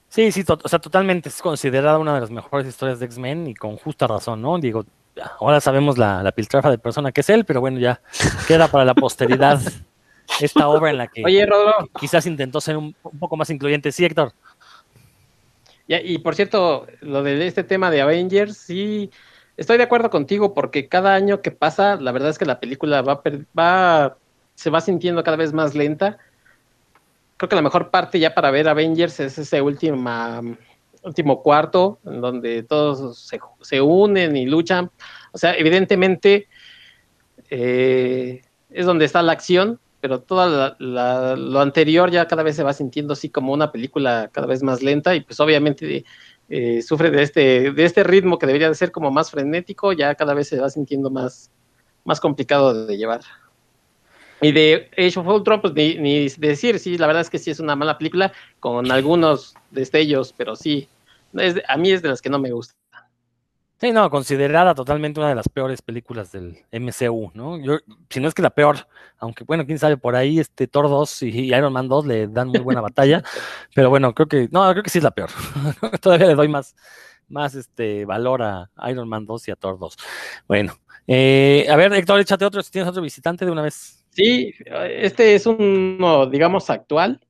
Sí, 0.09 0.31
sí, 0.31 0.45
o 0.47 0.69
sea, 0.69 0.79
totalmente 0.79 1.29
es 1.29 1.43
considerada 1.43 1.99
una 1.99 2.15
de 2.15 2.21
las 2.21 2.31
mejores 2.31 2.69
historias 2.69 3.01
de 3.01 3.07
X-Men 3.07 3.49
y 3.49 3.55
con 3.55 3.77
justa 3.77 4.07
razón, 4.07 4.43
¿no? 4.43 4.59
Digo, 4.59 4.85
ahora 5.41 5.61
sabemos 5.61 5.99
la, 5.99 6.23
la 6.23 6.31
piltrafa 6.31 6.71
de 6.71 6.79
persona 6.79 7.11
que 7.11 7.23
es 7.23 7.31
él, 7.31 7.45
pero 7.45 7.61
bueno, 7.61 7.81
ya 7.81 8.01
queda 8.47 8.69
para 8.69 8.85
la 8.85 8.95
posteridad 8.95 9.61
esta 10.41 10.69
obra 10.69 10.91
en 10.91 10.99
la 10.99 11.09
que 11.09 11.25
Oye, 11.25 11.49
quizás 11.99 12.27
intentó 12.27 12.61
ser 12.61 12.77
un, 12.77 12.95
un 13.03 13.19
poco 13.19 13.37
más 13.37 13.51
incluyente. 13.51 13.91
Sí, 13.91 14.05
Héctor. 14.05 14.33
y 15.89 16.19
por 16.19 16.37
cierto, 16.37 16.87
lo 17.01 17.23
de 17.25 17.45
este 17.47 17.65
tema 17.65 17.91
de 17.91 18.03
Avengers, 18.03 18.57
sí, 18.57 19.11
Estoy 19.57 19.77
de 19.77 19.85
acuerdo 19.85 20.11
contigo 20.11 20.55
porque 20.55 20.89
cada 20.89 21.15
año 21.15 21.41
que 21.41 21.51
pasa, 21.51 21.97
la 21.97 22.13
verdad 22.13 22.31
es 22.31 22.39
que 22.39 22.45
la 22.45 22.61
película 22.61 23.03
va, 23.03 23.23
va 23.57 24.17
se 24.55 24.71
va 24.71 24.81
sintiendo 24.81 25.23
cada 25.23 25.37
vez 25.37 25.53
más 25.53 25.75
lenta. 25.75 26.19
Creo 27.37 27.49
que 27.49 27.57
la 27.57 27.63
mejor 27.63 27.91
parte 27.91 28.19
ya 28.19 28.35
para 28.35 28.51
ver 28.51 28.69
Avengers 28.69 29.21
es 29.21 29.39
ese 29.39 29.61
última, 29.61 30.41
último 31.03 31.43
cuarto, 31.43 31.99
en 32.05 32.21
donde 32.21 32.63
todos 32.63 33.31
se, 33.61 33.81
unen 33.81 34.37
y 34.37 34.47
luchan. 34.47 34.91
O 35.33 35.39
sea, 35.39 35.57
evidentemente 35.57 36.49
eh, 37.51 38.43
es 38.71 38.87
donde 38.87 39.05
está 39.05 39.23
la 39.23 39.33
acción, 39.33 39.81
pero 40.01 40.21
todo 40.21 40.77
lo 40.79 41.61
anterior 41.61 42.11
ya 42.11 42.29
cada 42.29 42.43
vez 42.43 42.57
se 42.57 42.63
va 42.63 42.73
sintiendo 42.73 43.15
así 43.15 43.31
como 43.31 43.53
una 43.53 43.73
película 43.73 44.31
cada 44.33 44.47
vez 44.47 44.63
más 44.63 44.83
lenta 44.83 45.15
y 45.15 45.21
pues 45.21 45.41
obviamente 45.41 46.05
eh, 46.49 46.83
sufre 46.83 47.11
de 47.11 47.23
este, 47.23 47.73
de 47.73 47.85
este 47.85 48.05
ritmo 48.05 48.39
que 48.39 48.47
debería 48.47 48.69
de 48.69 48.75
ser 48.75 48.93
como 48.93 49.11
más 49.11 49.31
frenético, 49.31 49.93
ya 49.93 50.15
cada 50.15 50.35
vez 50.35 50.49
se 50.49 50.61
va 50.61 50.69
sintiendo 50.71 51.11
más, 51.11 51.51
más 52.05 52.21
complicado 52.21 52.87
de 52.87 52.97
llevar. 52.97 53.23
Y 54.41 54.53
de 54.53 54.91
Age 54.99 55.19
of 55.19 55.27
Ultron, 55.27 55.61
pues 55.61 55.73
ni, 55.75 55.95
ni, 55.97 56.29
decir, 56.29 56.79
sí, 56.79 56.99
la 56.99 57.07
verdad 57.07 57.23
es 57.23 57.31
que 57.31 57.39
sí 57.39 57.51
es 57.51 57.61
una 57.61 57.77
mala 57.77 57.97
película, 57.97 58.33
con 58.61 58.91
algunos 58.91 59.55
destellos, 59.71 60.35
pero 60.37 60.55
sí, 60.55 60.89
es, 61.35 61.63
a 61.67 61.77
mí 61.77 61.93
es 61.93 62.03
de 62.03 62.09
las 62.09 62.21
que 62.21 62.31
no 62.31 62.39
me 62.39 62.53
gusta. 62.53 62.75
Sí, 63.81 63.91
no, 63.91 64.09
considerada 64.09 64.75
totalmente 64.75 65.19
una 65.19 65.29
de 65.29 65.35
las 65.35 65.49
peores 65.49 65.83
películas 65.83 66.31
del 66.31 66.65
MCU, 66.71 67.33
¿no? 67.35 67.59
Yo, 67.59 67.79
si 68.09 68.21
no 68.21 68.29
es 68.29 68.35
que 68.35 68.41
la 68.41 68.51
peor, 68.51 68.87
aunque 69.19 69.43
bueno, 69.45 69.67
quién 69.67 69.81
sabe, 69.81 69.97
por 69.97 70.15
ahí 70.15 70.39
este 70.39 70.69
Thor 70.69 70.89
2 70.89 71.23
y, 71.25 71.53
Iron 71.53 71.73
Man 71.73 71.89
2 71.89 72.07
le 72.07 72.29
dan 72.29 72.49
muy 72.49 72.61
buena 72.61 72.81
batalla, 72.81 73.23
pero 73.75 73.91
bueno, 73.91 74.15
creo 74.15 74.29
que, 74.29 74.49
no, 74.53 74.71
creo 74.71 74.83
que 74.83 74.91
sí 74.91 74.99
es 74.99 75.05
la 75.05 75.11
peor. 75.11 75.31
Todavía 76.01 76.29
le 76.29 76.35
doy 76.37 76.49
más, 76.49 76.77
más 77.29 77.57
este 77.57 78.05
valor 78.05 78.43
a 78.43 78.71
Iron 78.89 79.09
Man 79.09 79.27
2 79.27 79.49
y 79.49 79.51
a 79.51 79.57
Thor 79.57 79.79
2. 79.79 79.97
Bueno, 80.47 80.79
eh, 81.09 81.67
a 81.69 81.77
ver, 81.77 81.93
Héctor, 81.93 82.21
échate 82.21 82.45
otro, 82.45 82.63
si 82.63 82.71
tienes 82.71 82.89
otro 82.89 83.03
visitante 83.03 83.45
de 83.45 83.51
una 83.51 83.63
vez. 83.63 84.05
Sí, 84.11 84.55
este 84.89 85.35
es 85.35 85.47
uno, 85.47 86.27
digamos, 86.27 86.71
actual. 86.71 87.21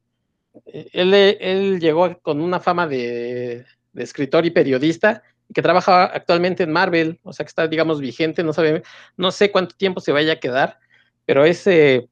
Él, 0.66 1.14
él 1.14 1.80
llegó 1.80 2.20
con 2.20 2.42
una 2.42 2.61
fama 2.61 2.86
de, 2.86 3.64
de 3.95 4.03
escritor 4.03 4.45
y 4.45 4.51
periodista 4.51 5.22
que 5.53 5.62
trabaja 5.62 6.05
actualmente 6.05 6.62
en 6.62 6.72
Marvel, 6.72 7.20
o 7.22 7.32
sea 7.32 7.45
que 7.45 7.49
está, 7.49 7.68
digamos, 7.68 8.01
vigente, 8.01 8.42
no 8.42 8.53
sabe, 8.53 8.82
no 9.16 9.30
sé 9.30 9.51
cuánto 9.51 9.76
tiempo 9.76 10.01
se 10.01 10.12
vaya 10.12 10.34
a 10.34 10.40
quedar, 10.40 10.78
pero 11.26 11.45
ese 11.45 12.09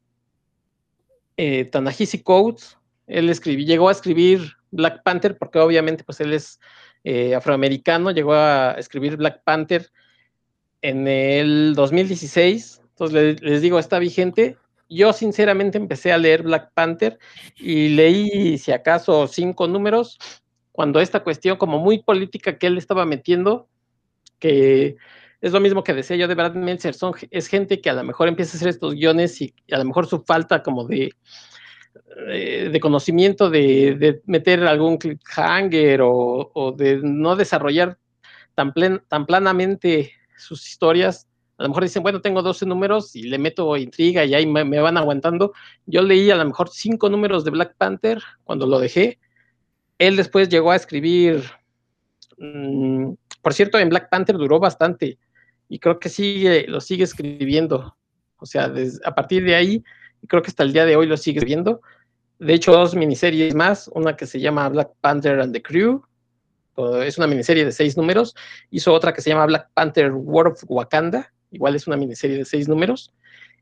eh, 1.36 1.64
Tanahisi 1.66 2.22
Coates, 2.22 2.78
él 3.06 3.32
llegó 3.66 3.88
a 3.88 3.92
escribir 3.92 4.52
Black 4.70 5.02
Panther, 5.02 5.38
porque 5.38 5.58
obviamente 5.58 6.04
pues 6.04 6.20
él 6.20 6.32
es 6.32 6.60
eh, 7.04 7.34
afroamericano, 7.34 8.10
llegó 8.10 8.34
a 8.34 8.72
escribir 8.78 9.16
Black 9.16 9.42
Panther 9.44 9.90
en 10.82 11.08
el 11.08 11.74
2016, 11.74 12.82
entonces 12.90 13.40
les 13.40 13.62
digo, 13.62 13.78
está 13.78 13.98
vigente. 13.98 14.56
Yo 14.88 15.12
sinceramente 15.14 15.78
empecé 15.78 16.12
a 16.12 16.18
leer 16.18 16.42
Black 16.42 16.70
Panther 16.74 17.18
y 17.56 17.88
leí, 17.88 18.58
si 18.58 18.72
acaso, 18.72 19.26
cinco 19.26 19.66
números, 19.66 20.18
cuando 20.72 21.00
esta 21.00 21.22
cuestión 21.22 21.56
como 21.56 21.78
muy 21.78 22.02
política 22.02 22.58
que 22.58 22.66
él 22.66 22.78
estaba 22.78 23.04
metiendo, 23.04 23.68
que 24.38 24.96
es 25.40 25.52
lo 25.52 25.60
mismo 25.60 25.84
que 25.84 25.94
decía 25.94 26.16
yo 26.16 26.28
de 26.28 26.34
Brad 26.34 26.54
Meltzer, 26.54 26.94
es 27.30 27.46
gente 27.46 27.80
que 27.80 27.90
a 27.90 27.94
lo 27.94 28.04
mejor 28.04 28.28
empieza 28.28 28.52
a 28.52 28.56
hacer 28.56 28.68
estos 28.68 28.94
guiones 28.94 29.40
y, 29.40 29.54
a 29.70 29.78
lo 29.78 29.84
mejor 29.84 30.06
su 30.06 30.22
falta 30.24 30.62
como 30.62 30.86
de, 30.86 31.12
eh, 32.28 32.70
de 32.72 32.80
conocimiento 32.80 33.50
de, 33.50 34.22
meter 34.26 34.64
algún 34.64 34.96
cliffhanger 34.96 36.00
o, 36.02 36.50
o 36.54 36.72
de 36.72 37.00
no 37.02 37.36
desarrollar 37.36 37.98
tan, 38.54 38.72
tan 39.08 39.26
planamente 39.26 40.12
sus 40.36 40.66
historias, 40.68 41.28
a 41.58 41.64
lo 41.64 41.68
mejor 41.68 41.84
dicen, 41.84 42.02
bueno, 42.02 42.20
tengo 42.20 42.42
12 42.42 42.66
números 42.66 43.14
y 43.14 43.22
le 43.24 43.38
meto 43.38 43.76
intriga 43.76 44.24
y 44.24 44.34
ahí 44.34 44.46
me, 44.46 44.64
me, 44.64 44.80
van 44.80 44.96
aguantando. 44.96 45.52
Yo 45.86 46.02
leí 46.02 46.30
a 46.30 46.36
lo 46.36 46.44
mejor 46.44 46.70
cinco 46.70 47.08
números 47.08 47.44
de 47.44 47.52
Black 47.52 47.76
Panther 47.76 48.20
cuando 48.42 48.66
lo 48.66 48.80
dejé 48.80 49.20
él 50.06 50.16
después 50.16 50.48
llegó 50.48 50.72
a 50.72 50.76
escribir, 50.76 51.44
mm, 52.38 53.12
por 53.40 53.54
cierto, 53.54 53.78
en 53.78 53.88
Black 53.88 54.08
Panther 54.10 54.36
duró 54.36 54.58
bastante 54.58 55.18
y 55.68 55.78
creo 55.78 55.98
que 55.98 56.08
sigue, 56.08 56.66
lo 56.68 56.80
sigue 56.80 57.04
escribiendo. 57.04 57.96
O 58.36 58.46
sea, 58.46 58.72
a 59.04 59.14
partir 59.14 59.44
de 59.44 59.54
ahí, 59.54 59.84
creo 60.26 60.42
que 60.42 60.48
hasta 60.48 60.64
el 60.64 60.72
día 60.72 60.84
de 60.84 60.96
hoy 60.96 61.06
lo 61.06 61.16
sigue 61.16 61.38
escribiendo. 61.38 61.80
De 62.38 62.54
hecho, 62.54 62.72
dos 62.72 62.96
miniseries 62.96 63.54
más, 63.54 63.88
una 63.94 64.16
que 64.16 64.26
se 64.26 64.40
llama 64.40 64.68
Black 64.68 64.90
Panther 65.00 65.40
and 65.40 65.52
the 65.52 65.62
Crew, 65.62 66.02
es 67.04 67.18
una 67.18 67.26
miniserie 67.26 67.64
de 67.64 67.72
seis 67.72 67.96
números. 67.96 68.34
Hizo 68.70 68.92
otra 68.92 69.12
que 69.12 69.20
se 69.20 69.30
llama 69.30 69.46
Black 69.46 69.68
Panther 69.74 70.10
War 70.12 70.48
of 70.48 70.64
Wakanda, 70.66 71.32
igual 71.52 71.76
es 71.76 71.86
una 71.86 71.96
miniserie 71.96 72.38
de 72.38 72.44
seis 72.44 72.68
números. 72.68 73.12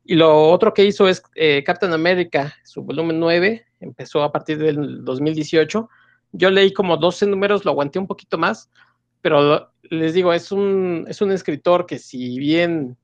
Y 0.05 0.15
lo 0.15 0.51
otro 0.51 0.73
que 0.73 0.85
hizo 0.85 1.07
es 1.09 1.23
eh, 1.35 1.63
Captain 1.65 1.93
America, 1.93 2.55
su 2.65 2.83
volumen 2.83 3.21
9, 3.21 3.67
empezó 3.81 4.23
a 4.23 4.33
partir 4.33 4.59
del 4.59 5.05
2018 5.05 5.89
yo 6.33 6.51
leí 6.51 6.73
como 6.73 6.97
12 6.97 7.27
números, 7.27 7.65
lo 7.65 7.73
aguanté 7.73 7.99
un 7.99 8.07
poquito 8.07 8.39
más, 8.39 8.71
pero 9.21 9.73
les 9.83 10.15
digo, 10.15 10.33
es 10.33 10.53
un, 10.53 11.05
es 11.09 11.21
un 11.21 11.33
escritor 11.33 11.87
que 11.87 11.99
si 11.99 12.39
bien 12.39 12.97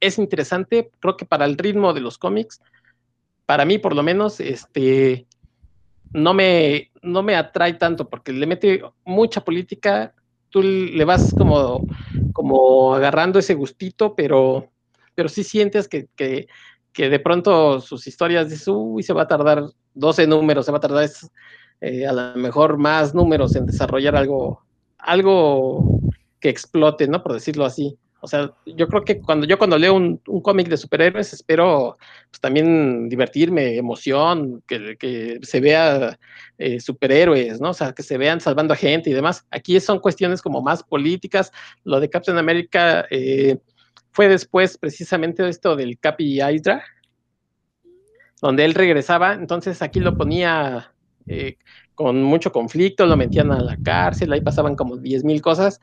es 0.00 0.18
interesante, 0.18 0.90
creo 1.00 1.16
que 1.16 1.26
para 1.26 1.44
el 1.44 1.56
ritmo 1.58 1.92
de 1.92 2.00
los 2.00 2.18
cómics, 2.18 2.60
para 3.46 3.64
mí 3.64 3.78
por 3.78 3.94
lo 3.94 4.02
menos, 4.02 4.40
este, 4.40 5.26
no 6.12 6.34
me, 6.34 6.90
no 7.02 7.22
me 7.22 7.36
atrae 7.36 7.74
tanto 7.74 8.08
porque 8.08 8.32
le 8.32 8.46
mete 8.46 8.82
mucha 9.04 9.44
política, 9.44 10.14
tú 10.50 10.62
le 10.62 11.04
vas 11.04 11.34
como, 11.34 11.86
como 12.32 12.94
agarrando 12.94 13.38
ese 13.38 13.54
gustito, 13.54 14.14
pero 14.14 14.72
pero 15.14 15.28
sí 15.28 15.44
sientes 15.44 15.88
que, 15.88 16.08
que, 16.16 17.08
de 17.08 17.18
pronto 17.20 17.80
sus 17.80 18.06
historias 18.06 18.48
dices, 18.48 18.68
uy, 18.68 19.02
se 19.02 19.12
va 19.12 19.22
a 19.22 19.28
tardar 19.28 19.64
12 19.94 20.26
números, 20.26 20.66
se 20.66 20.72
va 20.72 20.78
a 20.78 20.82
tardar 20.82 21.08
eh, 21.82 22.06
a 22.06 22.12
lo 22.12 22.36
mejor 22.36 22.78
más 22.78 23.12
números 23.12 23.56
en 23.56 23.66
desarrollar 23.66 24.14
algo, 24.14 24.62
algo 24.98 26.00
que 26.38 26.48
explote, 26.48 27.08
¿no? 27.08 27.24
Por 27.24 27.32
decirlo 27.32 27.64
así. 27.64 27.98
O 28.20 28.28
sea, 28.28 28.52
yo 28.66 28.86
creo 28.86 29.02
que 29.04 29.20
cuando 29.20 29.46
yo 29.48 29.58
cuando 29.58 29.76
leo 29.76 29.94
un, 29.94 30.18
cómic 30.42 30.68
de 30.68 30.76
superhéroes 30.76 31.32
espero 31.32 31.98
pues, 32.30 32.40
también 32.40 33.08
divertirme, 33.08 33.76
emoción, 33.76 34.62
que, 34.68 35.40
se 35.42 35.60
vea 35.60 36.16
eh, 36.56 36.78
superhéroes, 36.78 37.60
¿no? 37.60 37.70
O 37.70 37.74
sea, 37.74 37.92
que 37.92 38.04
se 38.04 38.16
vean 38.16 38.40
salvando 38.40 38.74
a 38.74 38.76
gente 38.76 39.10
y 39.10 39.12
demás. 39.12 39.44
Aquí 39.50 39.80
son 39.80 39.98
cuestiones 39.98 40.40
como 40.40 40.62
más 40.62 40.84
políticas. 40.84 41.50
Lo 41.82 41.98
de 41.98 42.08
Captain 42.08 42.38
America 42.38 43.06
eh, 43.10 43.58
fue 44.12 44.28
después 44.28 44.78
precisamente 44.78 45.48
esto 45.48 45.74
del 45.74 45.98
Capi 45.98 46.40
Hydra, 46.40 46.84
donde 48.40 48.64
él 48.64 48.74
regresaba, 48.74 49.32
entonces 49.34 49.82
aquí 49.82 49.98
lo 49.98 50.16
ponía 50.16 50.92
eh, 51.26 51.56
con 51.94 52.22
mucho 52.22 52.52
conflicto, 52.52 53.06
lo 53.06 53.16
metían 53.16 53.52
a 53.52 53.60
la 53.60 53.76
cárcel, 53.76 54.32
ahí 54.32 54.40
pasaban 54.40 54.76
como 54.76 54.96
10 54.96 55.24
mil 55.24 55.40
cosas 55.42 55.80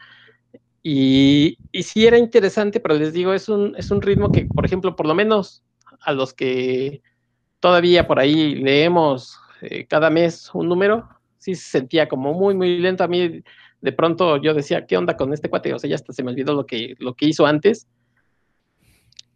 y, 0.82 1.58
y, 1.72 1.84
sí 1.84 2.08
era 2.08 2.18
interesante, 2.18 2.80
pero 2.80 2.96
les 2.96 3.14
digo, 3.14 3.34
es 3.34 3.50
un, 3.50 3.76
es 3.78 3.92
un 3.92 4.02
ritmo 4.02 4.32
que, 4.32 4.46
por 4.46 4.66
ejemplo, 4.66 4.96
por 4.96 5.06
lo 5.06 5.14
menos 5.14 5.64
a 6.02 6.14
los 6.14 6.34
que 6.34 7.02
todavía 7.60 8.08
por 8.08 8.20
ahí 8.20 8.56
leemos 8.56 9.38
eh, 9.62 9.86
cada 9.88 10.10
mes 10.10 10.50
un 10.54 10.70
número, 10.70 11.10
sí 11.38 11.56
se 11.56 11.70
sentía 11.80 12.08
como 12.08 12.34
muy, 12.34 12.56
muy 12.56 12.80
lento. 12.80 13.04
A 13.04 13.08
mí 13.08 13.44
de 13.82 13.92
pronto 13.92 14.38
yo 14.38 14.54
decía, 14.54 14.86
¿qué 14.86 14.98
onda 14.98 15.18
con 15.18 15.34
este 15.34 15.50
cuate? 15.50 15.74
O 15.74 15.80
sea, 15.80 15.90
ya 15.90 15.96
hasta 15.96 16.14
se 16.14 16.24
me 16.24 16.32
olvidó 16.32 16.54
lo 16.54 16.66
que, 16.66 16.96
lo 17.00 17.14
que 17.14 17.26
hizo 17.26 17.46
antes. 17.46 17.88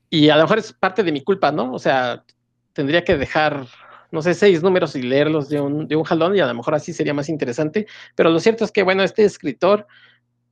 Y 0.10 0.30
a 0.30 0.36
lo 0.38 0.44
mejor 0.44 0.60
es 0.60 0.72
parte 0.74 1.04
de 1.04 1.12
mi 1.12 1.24
culpa, 1.24 1.52
¿no? 1.52 1.74
O 1.74 1.80
sea, 1.80 2.24
tendría 2.72 3.04
que 3.04 3.18
dejar, 3.18 3.68
no 4.14 4.22
sé, 4.22 4.34
seis 4.34 4.64
números 4.64 4.96
y 4.96 5.02
leerlos 5.02 5.50
de 5.50 5.60
un, 5.60 5.88
de 5.88 5.96
un 5.98 6.04
jalón 6.04 6.36
y 6.38 6.40
a 6.40 6.46
lo 6.46 6.54
mejor 6.54 6.76
así 6.76 6.94
sería 6.94 7.14
más 7.14 7.28
interesante. 7.28 7.88
Pero 8.16 8.30
lo 8.30 8.40
cierto 8.40 8.64
es 8.64 8.72
que, 8.72 8.84
bueno, 8.84 9.04
este 9.04 9.26
escritor... 9.26 9.88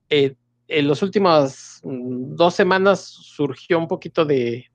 Eh, 0.09 0.35
en 0.71 0.87
las 0.87 1.01
últimas 1.01 1.81
mm, 1.83 2.35
dos 2.35 2.55
semanas 2.55 3.01
surgió 3.01 3.77
un 3.77 3.87
poquito 3.87 4.25
de, 4.25 4.69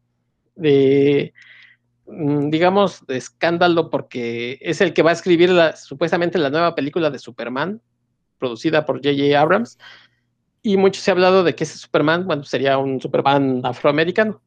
mm, 2.06 2.50
digamos, 2.50 3.04
de 3.06 3.16
escándalo 3.16 3.90
porque 3.90 4.58
es 4.60 4.80
el 4.80 4.92
que 4.92 5.02
va 5.02 5.10
a 5.10 5.14
escribir 5.14 5.50
supuestamente 5.76 6.38
la 6.38 6.50
nueva 6.50 6.74
película 6.74 7.10
de 7.10 7.18
Superman, 7.18 7.80
producida 8.38 8.84
por 8.84 8.96
J.J. 8.96 9.40
Abrams. 9.40 9.78
Y 10.62 10.76
mucho 10.76 11.00
se 11.00 11.10
ha 11.10 11.14
hablado 11.14 11.44
de 11.44 11.54
que 11.54 11.64
ese 11.64 11.78
Superman, 11.78 12.26
bueno, 12.26 12.44
sería 12.44 12.78
un 12.78 13.00
Superman 13.00 13.62
afroamericano. 13.64 14.42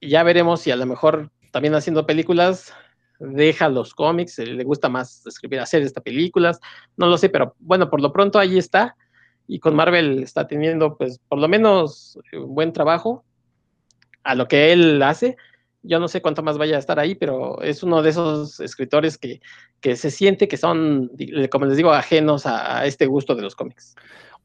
Y 0.00 0.08
ya 0.10 0.22
veremos 0.22 0.60
si 0.60 0.70
a 0.70 0.76
lo 0.76 0.86
mejor 0.86 1.30
también 1.52 1.74
haciendo 1.74 2.06
películas 2.06 2.72
deja 3.18 3.68
los 3.68 3.94
cómics, 3.94 4.38
le 4.38 4.64
gusta 4.64 4.88
más 4.88 5.26
escribir, 5.26 5.60
hacer 5.60 5.82
estas 5.82 6.02
películas, 6.02 6.60
no 6.96 7.06
lo 7.06 7.18
sé, 7.18 7.28
pero 7.28 7.54
bueno, 7.58 7.90
por 7.90 8.00
lo 8.00 8.12
pronto 8.12 8.38
ahí 8.38 8.58
está 8.58 8.96
y 9.48 9.58
con 9.60 9.74
Marvel 9.74 10.22
está 10.22 10.46
teniendo, 10.46 10.96
pues, 10.96 11.20
por 11.28 11.38
lo 11.38 11.48
menos 11.48 12.18
eh, 12.32 12.38
buen 12.38 12.72
trabajo 12.72 13.24
a 14.24 14.34
lo 14.34 14.48
que 14.48 14.72
él 14.72 15.02
hace. 15.02 15.36
Yo 15.82 16.00
no 16.00 16.08
sé 16.08 16.20
cuánto 16.20 16.42
más 16.42 16.58
vaya 16.58 16.76
a 16.76 16.80
estar 16.80 16.98
ahí, 16.98 17.14
pero 17.14 17.62
es 17.62 17.82
uno 17.84 18.02
de 18.02 18.10
esos 18.10 18.58
escritores 18.58 19.18
que, 19.18 19.40
se 19.94 20.10
siente 20.10 20.48
que 20.48 20.56
son, 20.56 21.12
como 21.50 21.66
les 21.66 21.76
digo, 21.76 21.92
ajenos 21.92 22.44
a, 22.44 22.84
este 22.86 23.06
gusto 23.06 23.36
de 23.36 23.42
los 23.42 23.54
cómics. 23.54 23.94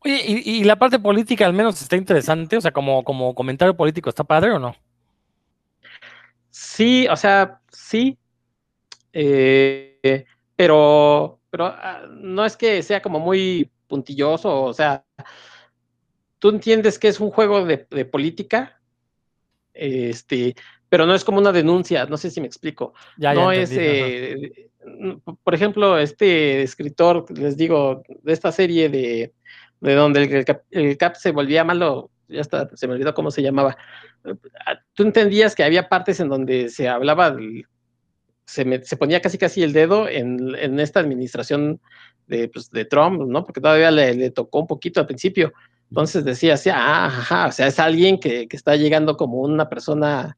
Oye, 0.06 0.22
¿y, 0.24 0.64
la 0.64 0.78
parte 0.78 1.00
política 1.00 1.48
al 1.48 1.54
menos 1.54 1.82
está 1.82 1.96
interesante? 1.96 2.58
O 2.58 2.62
sea, 2.62 2.72
como, 2.72 3.04
como 3.04 3.34
comentario 3.34 3.76
político, 3.76 4.10
¿está 4.10 4.24
padre 4.24 4.52
o 4.52 4.60
no? 4.60 4.76
Sí, 6.52 7.08
o 7.10 7.16
sea, 7.16 7.60
sí. 7.72 8.20
Eh, 9.14 10.26
pero, 10.56 11.40
pero 11.50 11.66
ah, 11.66 12.08
no 12.10 12.46
es 12.46 12.56
que 12.56 12.82
sea 12.84 13.02
como 13.02 13.20
muy 13.20 13.70
puntilloso, 13.88 14.64
o 14.64 14.74
sea, 14.74 15.04
tú 16.40 16.50
entiendes 16.50 16.98
que 16.98 17.08
es 17.08 17.20
un 17.20 17.30
juego 17.30 17.66
de, 17.66 18.06
política, 18.06 18.80
este, 19.74 20.56
pero 20.90 21.06
no 21.06 21.14
es 21.14 21.24
como 21.24 21.40
una 21.40 21.52
denuncia, 21.52 22.06
no 22.06 22.18
sé 22.18 22.32
si 22.32 22.42
me 22.42 22.48
explico. 22.48 22.94
no 23.18 23.52
es, 23.52 23.72
eh, 23.74 24.70
por 25.44 25.54
ejemplo, 25.54 25.98
este 25.98 26.64
escritor, 26.64 27.26
les 27.38 27.58
digo, 27.58 28.04
de 28.24 28.34
esta 28.34 28.52
serie 28.52 28.90
de, 28.90 29.34
de 29.82 29.94
donde 29.96 30.46
el, 30.72 30.98
Cap 30.98 31.16
se 31.16 31.32
volvía 31.32 31.64
malo, 31.64 32.12
ya 32.28 32.42
está, 32.42 32.70
se 32.76 32.88
me 32.88 32.94
olvidó 32.94 33.14
cómo 33.14 33.30
se 33.32 33.42
llamaba. 33.42 33.78
Tú 34.94 35.04
entendías 35.04 35.56
que 35.56 35.64
había 35.64 35.90
partes 35.90 36.20
en 36.20 36.30
donde 36.30 36.70
se 36.70 36.88
hablaba, 36.88 37.36
se, 38.52 38.98
ponía 38.98 39.22
casi 39.22 39.38
casi 39.38 39.64
el 39.64 39.72
dedo 39.72 40.10
en, 40.10 40.56
en 40.56 40.80
esta 40.80 41.00
administración 41.00 41.80
de, 42.28 42.50
pues, 42.50 42.70
Trump, 42.90 43.22
¿no? 43.28 43.46
Porque 43.46 43.62
todavía 43.62 43.92
le, 43.92 44.30
tocó 44.32 44.60
un 44.60 44.68
poquito 44.68 45.00
al 45.00 45.08
principio. 45.08 45.54
Entonces 45.90 46.24
decía 46.24 46.56
así, 46.56 46.70
ah, 46.70 47.06
ajá, 47.06 47.48
o 47.48 47.52
sea, 47.52 47.68
es 47.68 47.80
alguien 47.80 48.20
que, 48.20 48.48
que 48.48 48.58
está 48.58 48.76
llegando 48.76 49.18
como 49.18 49.40
una 49.40 49.70
persona, 49.70 50.38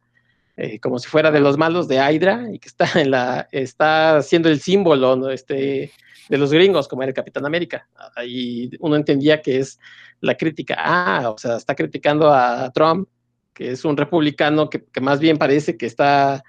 eh, 0.57 0.79
como 0.79 0.99
si 0.99 1.07
fuera 1.07 1.31
de 1.31 1.39
los 1.39 1.57
malos 1.57 1.87
de 1.87 1.97
Hydra 1.97 2.47
y 2.51 2.59
que 2.59 2.67
está 2.67 2.87
en 2.99 3.11
la, 3.11 3.47
está 3.51 4.21
siendo 4.21 4.49
el 4.49 4.59
símbolo. 4.59 5.29
Este, 5.29 5.91
de 6.29 6.37
los 6.37 6.53
gringos, 6.53 6.87
como 6.87 7.03
era 7.03 7.09
el 7.09 7.15
Capitán 7.15 7.45
América. 7.45 7.87
Y 8.25 8.71
uno 8.79 8.95
entendía 8.95 9.41
que 9.41 9.59
es 9.59 9.77
la 10.21 10.35
crítica, 10.35 10.77
ah, 10.79 11.29
o 11.29 11.37
sea, 11.37 11.57
está 11.57 11.75
criticando 11.75 12.33
a 12.33 12.71
Trump, 12.71 13.09
que 13.53 13.71
es 13.71 13.83
un 13.83 13.97
republicano 13.97 14.69
que 14.69 14.81
más 15.01 15.19
bien 15.19 15.37
parece 15.37 15.75
que 15.75 15.85
está, 15.85 16.41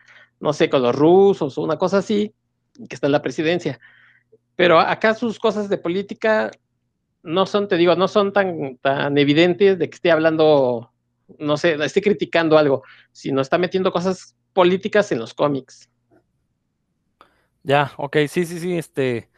no 0.44 0.52
sé, 0.52 0.68
con 0.68 0.82
los 0.82 0.94
rusos 0.94 1.56
o 1.56 1.62
una 1.62 1.78
cosa 1.78 1.98
así, 1.98 2.34
que 2.86 2.94
está 2.94 3.06
en 3.06 3.12
la 3.12 3.22
presidencia. 3.22 3.80
Pero 4.56 4.78
acá 4.78 5.14
sus 5.14 5.38
cosas 5.38 5.70
de 5.70 5.78
política 5.78 6.50
no 7.22 7.46
son, 7.46 7.66
te 7.66 7.78
digo, 7.78 7.96
no 7.96 8.08
son 8.08 8.30
tan, 8.34 8.76
tan 8.76 9.16
evidentes 9.16 9.78
de 9.78 9.88
que 9.88 9.94
esté 9.94 10.10
hablando, 10.10 10.92
no 11.38 11.56
sé, 11.56 11.82
esté 11.82 12.02
criticando 12.02 12.58
algo, 12.58 12.82
sino 13.10 13.40
está 13.40 13.56
metiendo 13.56 13.90
cosas 13.90 14.36
políticas 14.52 15.10
en 15.12 15.20
los 15.20 15.32
cómics. 15.32 15.88
Ya, 17.62 17.92
ok, 17.96 18.18
sí, 18.28 18.44
sí, 18.44 18.60
sí, 18.60 18.76
este, 18.76 19.30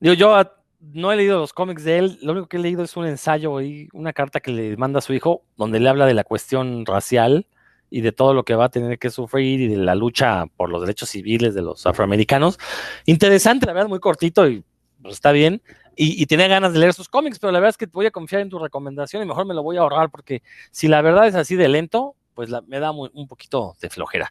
digo, 0.00 0.14
yo 0.14 0.42
no 0.80 1.12
he 1.12 1.16
leído 1.16 1.38
los 1.38 1.52
cómics 1.52 1.84
de 1.84 1.98
él, 1.98 2.18
lo 2.22 2.32
único 2.32 2.48
que 2.48 2.56
he 2.56 2.60
leído 2.60 2.82
es 2.82 2.96
un 2.96 3.04
ensayo 3.04 3.60
y 3.60 3.90
una 3.92 4.14
carta 4.14 4.40
que 4.40 4.52
le 4.52 4.74
manda 4.78 5.00
a 5.00 5.02
su 5.02 5.12
hijo, 5.12 5.42
donde 5.58 5.80
le 5.80 5.90
habla 5.90 6.06
de 6.06 6.14
la 6.14 6.24
cuestión 6.24 6.86
racial 6.86 7.46
y 7.90 8.00
de 8.00 8.12
todo 8.12 8.34
lo 8.34 8.44
que 8.44 8.54
va 8.54 8.66
a 8.66 8.68
tener 8.68 8.98
que 8.98 9.10
sufrir 9.10 9.60
y 9.60 9.68
de 9.68 9.76
la 9.76 9.94
lucha 9.94 10.46
por 10.56 10.70
los 10.70 10.80
derechos 10.80 11.10
civiles 11.10 11.54
de 11.54 11.62
los 11.62 11.86
afroamericanos. 11.86 12.58
Interesante, 13.04 13.66
la 13.66 13.72
verdad, 13.72 13.88
muy 13.88 14.00
cortito 14.00 14.48
y 14.48 14.64
pues, 15.02 15.14
está 15.14 15.32
bien. 15.32 15.62
Y, 15.94 16.20
y, 16.22 16.26
tenía 16.26 16.46
ganas 16.46 16.74
de 16.74 16.78
leer 16.78 16.92
sus 16.92 17.08
cómics, 17.08 17.38
pero 17.38 17.52
la 17.52 17.58
verdad 17.58 17.70
es 17.70 17.76
que 17.78 17.86
voy 17.86 18.04
a 18.04 18.10
confiar 18.10 18.42
en 18.42 18.50
tu 18.50 18.58
recomendación 18.58 19.22
y 19.22 19.26
mejor 19.26 19.46
me 19.46 19.54
lo 19.54 19.62
voy 19.62 19.78
a 19.78 19.80
ahorrar 19.80 20.10
porque 20.10 20.42
si 20.70 20.88
la 20.88 21.00
verdad 21.00 21.26
es 21.26 21.34
así 21.34 21.56
de 21.56 21.68
lento, 21.68 22.16
pues 22.34 22.50
me 22.66 22.80
da 22.80 22.90
un 22.90 23.26
poquito 23.28 23.76
de 23.80 23.88
flojera. 23.88 24.30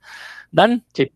Dan. 0.51 0.83
Sí. 0.93 1.11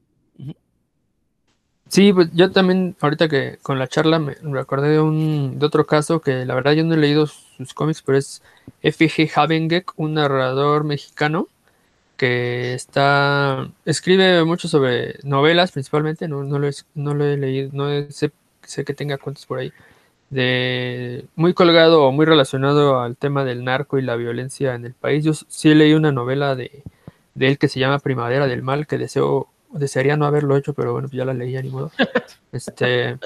Sí, 1.89 2.13
pues 2.13 2.29
yo 2.33 2.51
también, 2.51 2.95
ahorita 3.01 3.27
que 3.27 3.57
con 3.63 3.79
la 3.79 3.87
charla 3.87 4.19
me 4.19 4.35
recordé 4.43 4.89
de, 4.89 4.99
un, 4.99 5.57
de 5.57 5.65
otro 5.65 5.87
caso 5.87 6.21
que 6.21 6.45
la 6.45 6.53
verdad 6.53 6.73
yo 6.73 6.83
no 6.83 6.93
he 6.93 6.97
leído 6.97 7.25
sus 7.25 7.73
cómics, 7.73 8.03
pero 8.03 8.19
es 8.19 8.43
F.G. 8.83 9.31
Havengek, 9.35 9.93
un 9.97 10.13
narrador 10.13 10.83
mexicano 10.83 11.47
que 12.19 12.73
está 12.73 13.71
escribe 13.85 14.43
mucho 14.43 14.67
sobre 14.67 15.15
novelas 15.23 15.71
principalmente, 15.71 16.27
no, 16.27 16.43
no, 16.43 16.59
lo, 16.59 16.67
he, 16.67 16.73
no 16.93 17.13
lo 17.13 17.23
he 17.23 17.37
leído, 17.37 17.69
no 17.71 17.87
sé, 18.11 18.33
sé, 18.61 18.83
que 18.83 18.93
tenga 18.93 19.17
cuentos 19.17 19.45
por 19.45 19.59
ahí, 19.59 19.71
de 20.29 21.25
muy 21.37 21.53
colgado 21.53 22.03
o 22.03 22.11
muy 22.11 22.25
relacionado 22.25 22.99
al 22.99 23.15
tema 23.15 23.45
del 23.45 23.63
narco 23.63 23.97
y 23.97 24.01
la 24.01 24.17
violencia 24.17 24.75
en 24.75 24.85
el 24.85 24.93
país. 24.93 25.23
Yo 25.23 25.33
sí 25.33 25.73
leí 25.73 25.93
una 25.93 26.11
novela 26.11 26.57
de, 26.57 26.83
de 27.35 27.47
él 27.47 27.57
que 27.57 27.69
se 27.69 27.79
llama 27.79 27.99
Primavera 27.99 28.47
del 28.47 28.63
Mal, 28.63 28.85
que 28.85 28.97
deseo, 28.97 29.47
desearía 29.71 30.17
no 30.17 30.25
haberlo 30.25 30.57
hecho, 30.57 30.73
pero 30.73 30.91
bueno, 30.91 31.07
ya 31.13 31.23
la 31.23 31.33
leí, 31.33 31.55
ni 31.63 31.69
modo. 31.69 31.91
Este, 32.51 33.17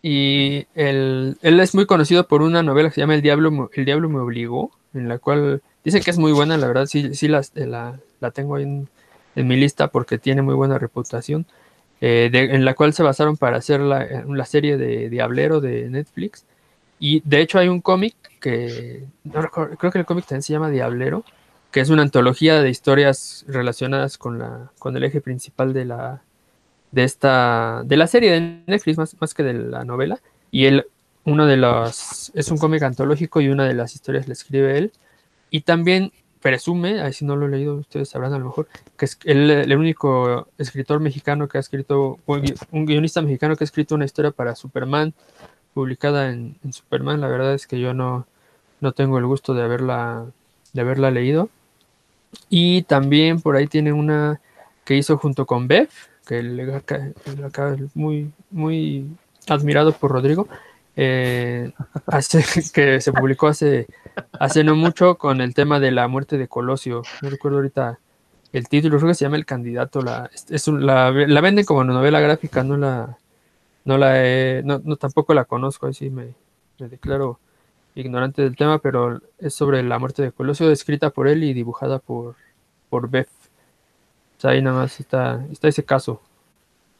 y 0.00 0.66
él, 0.76 1.36
él 1.42 1.60
es 1.60 1.74
muy 1.74 1.86
conocido 1.86 2.28
por 2.28 2.40
una 2.40 2.62
novela 2.62 2.88
que 2.88 2.94
se 2.94 3.00
llama 3.00 3.16
El 3.16 3.22
Diablo, 3.22 3.70
El 3.74 3.84
Diablo 3.84 4.08
me 4.08 4.20
obligó, 4.20 4.70
en 4.94 5.08
la 5.08 5.18
cual 5.18 5.60
dice 5.84 6.00
que 6.00 6.10
es 6.10 6.18
muy 6.18 6.32
buena, 6.32 6.56
la 6.56 6.66
verdad, 6.66 6.86
sí, 6.86 7.14
sí 7.14 7.28
la, 7.28 7.42
la, 7.54 7.98
la 8.24 8.30
tengo 8.32 8.56
ahí 8.56 8.64
en, 8.64 8.88
mi 9.36 9.56
lista 9.56 9.88
porque 9.88 10.18
tiene 10.18 10.42
muy 10.42 10.54
buena 10.54 10.78
reputación, 10.78 11.46
eh, 12.00 12.30
en 12.32 12.64
la 12.64 12.74
cual 12.74 12.92
se 12.92 13.02
basaron 13.02 13.36
para 13.36 13.56
hacer 13.56 13.80
la, 13.80 14.04
eh, 14.04 14.24
la, 14.28 14.44
serie 14.44 14.76
de 14.76 15.08
Diablero 15.08 15.60
de 15.60 15.90
Netflix. 15.90 16.44
Y 16.98 17.20
de 17.24 17.40
hecho 17.40 17.58
hay 17.58 17.68
un 17.68 17.80
cómic 17.80 18.14
que, 18.40 19.04
creo 19.78 19.92
que 19.92 19.98
el 19.98 20.06
cómic 20.06 20.26
también 20.26 20.42
se 20.42 20.52
llama 20.52 20.70
Diablero, 20.70 21.24
que 21.72 21.80
es 21.80 21.90
una 21.90 22.02
antología 22.02 22.62
de 22.62 22.70
historias 22.70 23.44
relacionadas 23.48 24.16
con, 24.16 24.38
la, 24.38 24.70
con 24.78 24.96
el 24.96 25.02
eje 25.02 25.20
principal 25.20 25.72
de 25.72 25.84
la, 25.84 26.22
de 26.92 27.02
esta, 27.02 27.82
de 27.84 27.96
la 27.96 28.06
serie 28.06 28.30
de 28.30 28.62
Netflix, 28.66 28.96
más, 28.96 29.16
más 29.20 29.34
que 29.34 29.42
de 29.42 29.54
la 29.54 29.84
novela. 29.84 30.20
Y 30.52 30.66
él, 30.66 30.86
uno 31.24 31.46
de 31.46 31.56
los, 31.56 32.30
es 32.34 32.50
un 32.52 32.58
cómic 32.58 32.82
antológico 32.84 33.40
y 33.40 33.48
una 33.48 33.64
de 33.64 33.74
las 33.74 33.96
historias 33.96 34.28
la 34.28 34.34
escribe 34.34 34.78
él. 34.78 34.92
Y 35.50 35.62
también 35.62 36.12
presume, 36.44 37.00
ahí 37.00 37.14
si 37.14 37.24
no 37.24 37.36
lo 37.36 37.46
he 37.46 37.48
leído, 37.48 37.76
ustedes 37.76 38.10
sabrán 38.10 38.34
a 38.34 38.38
lo 38.38 38.44
mejor, 38.44 38.68
que 38.98 39.06
es 39.06 39.18
el, 39.24 39.74
único 39.78 40.46
escritor 40.58 41.00
mexicano 41.00 41.48
que 41.48 41.56
ha 41.56 41.60
escrito, 41.60 42.18
un 42.26 42.84
guionista 42.84 43.22
mexicano 43.22 43.56
que 43.56 43.64
ha 43.64 43.70
escrito 43.70 43.94
una 43.94 44.04
historia 44.04 44.30
para 44.30 44.54
Superman, 44.54 45.14
publicada 45.72 46.30
en, 46.30 46.58
en 46.62 46.74
Superman. 46.74 47.22
La 47.22 47.28
verdad 47.28 47.54
es 47.54 47.66
que 47.66 47.80
yo 47.80 47.94
no, 47.94 48.26
no 48.82 48.92
tengo 48.92 49.16
el 49.16 49.24
gusto 49.24 49.54
de 49.54 49.62
haberla, 49.62 50.26
de 50.74 50.80
haberla 50.82 51.10
leído. 51.10 51.48
Y 52.50 52.82
también 52.82 53.40
por 53.40 53.56
ahí 53.56 53.66
tiene 53.66 53.94
una 53.94 54.42
que 54.84 54.96
hizo 54.96 55.16
junto 55.16 55.46
con 55.46 55.66
Bev, 55.66 55.88
que 56.26 56.42
le 56.42 56.74
acá 56.74 57.74
muy, 57.94 58.30
muy 58.50 59.06
admirado 59.48 59.92
por 59.92 60.10
Rodrigo, 60.10 60.46
eh, 60.96 61.72
hace, 62.06 62.44
que 62.74 63.00
se 63.00 63.12
publicó 63.12 63.48
hace, 63.48 63.86
hace 64.32 64.64
no 64.64 64.76
mucho 64.76 65.16
con 65.16 65.40
el 65.40 65.54
tema 65.54 65.80
de 65.80 65.90
la 65.90 66.08
muerte 66.08 66.38
de 66.38 66.48
Colosio. 66.48 67.02
No 67.22 67.30
recuerdo 67.30 67.58
ahorita 67.58 67.98
el 68.52 68.68
título, 68.68 68.98
creo 68.98 69.08
que 69.08 69.14
se 69.14 69.24
llama 69.24 69.36
El 69.36 69.46
Candidato. 69.46 70.00
La, 70.00 70.30
es 70.48 70.68
la, 70.68 71.10
la 71.10 71.40
venden 71.40 71.64
como 71.64 71.84
novela 71.84 72.20
gráfica, 72.20 72.62
no 72.62 72.76
la, 72.76 73.18
no 73.84 73.98
la 73.98 74.24
he, 74.24 74.62
no, 74.64 74.80
no 74.84 74.96
tampoco 74.96 75.34
la 75.34 75.44
conozco, 75.44 75.86
así 75.86 76.10
me, 76.10 76.34
me 76.78 76.88
declaro 76.88 77.38
ignorante 77.94 78.42
del 78.42 78.56
tema, 78.56 78.78
pero 78.78 79.20
es 79.38 79.54
sobre 79.54 79.82
la 79.82 79.98
muerte 79.98 80.22
de 80.22 80.32
Colosio, 80.32 80.70
escrita 80.70 81.10
por 81.10 81.28
él 81.28 81.44
y 81.44 81.52
dibujada 81.52 81.98
por, 81.98 82.36
por 82.90 83.08
Beth. 83.08 83.28
O 84.36 84.40
sea, 84.40 84.50
ahí 84.50 84.62
nada 84.62 84.80
más 84.80 84.98
está, 84.98 85.44
está 85.50 85.68
ese 85.68 85.84
caso. 85.84 86.20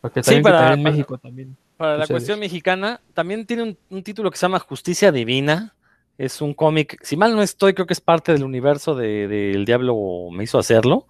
Porque 0.00 0.22
también, 0.22 0.44
sí, 0.44 0.44
para, 0.44 0.74
en 0.74 0.82
México 0.82 1.18
también. 1.18 1.56
Para 1.76 1.98
la 1.98 2.06
cuestión 2.06 2.38
mexicana, 2.38 3.00
también 3.14 3.46
tiene 3.46 3.76
un, 3.90 4.02
título 4.02 4.30
que 4.30 4.38
se 4.38 4.42
llama 4.42 4.60
Justicia 4.60 5.10
Divina. 5.10 5.74
Es 6.16 6.40
un 6.40 6.54
cómic, 6.54 6.96
si 7.02 7.16
mal 7.16 7.34
no 7.34 7.42
estoy, 7.42 7.74
creo 7.74 7.88
que 7.88 7.92
es 7.92 8.00
parte 8.00 8.32
del 8.32 8.44
universo 8.44 8.94
de, 8.94 9.26
de, 9.26 9.50
El 9.50 9.64
Diablo 9.64 9.96
me 10.30 10.44
hizo 10.44 10.58
hacerlo. 10.58 11.08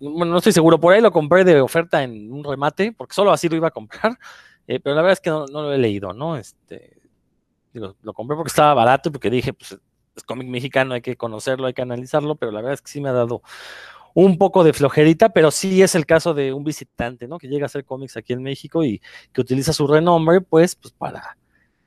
Bueno, 0.00 0.32
no 0.32 0.38
estoy 0.38 0.52
seguro, 0.52 0.80
por 0.80 0.94
ahí 0.94 1.02
lo 1.02 1.12
compré 1.12 1.44
de 1.44 1.60
oferta 1.60 2.02
en 2.02 2.32
un 2.32 2.42
remate, 2.42 2.92
porque 2.92 3.14
solo 3.14 3.30
así 3.30 3.50
lo 3.50 3.56
iba 3.56 3.68
a 3.68 3.72
comprar, 3.72 4.18
eh, 4.66 4.80
pero 4.80 4.96
la 4.96 5.02
verdad 5.02 5.12
es 5.12 5.20
que 5.20 5.28
no, 5.28 5.46
no, 5.46 5.62
lo 5.62 5.72
he 5.74 5.78
leído, 5.78 6.14
¿no? 6.14 6.38
Este, 6.38 6.96
lo 7.74 8.12
compré 8.14 8.36
porque 8.36 8.48
estaba 8.48 8.72
barato 8.72 9.10
y 9.10 9.12
porque 9.12 9.28
dije, 9.28 9.52
pues 9.52 9.78
es 10.18 10.24
cómic 10.24 10.48
mexicano, 10.48 10.94
hay 10.94 11.00
que 11.00 11.16
conocerlo, 11.16 11.66
hay 11.66 11.74
que 11.74 11.82
analizarlo, 11.82 12.34
pero 12.34 12.52
la 12.52 12.60
verdad 12.60 12.74
es 12.74 12.82
que 12.82 12.90
sí 12.90 13.00
me 13.00 13.08
ha 13.08 13.12
dado 13.12 13.42
un 14.20 14.36
poco 14.36 14.64
de 14.64 14.72
flojerita, 14.72 15.28
pero 15.28 15.52
sí 15.52 15.80
es 15.80 15.94
el 15.94 16.04
caso 16.04 16.34
de 16.34 16.52
un 16.52 16.64
visitante, 16.64 17.28
¿no? 17.28 17.38
Que 17.38 17.46
llega 17.46 17.66
a 17.66 17.66
hacer 17.66 17.84
cómics 17.84 18.16
aquí 18.16 18.32
en 18.32 18.42
México 18.42 18.82
y 18.82 19.00
que 19.32 19.40
utiliza 19.40 19.72
su 19.72 19.86
renombre, 19.86 20.40
pues, 20.40 20.74
pues 20.74 20.92
para 20.92 21.38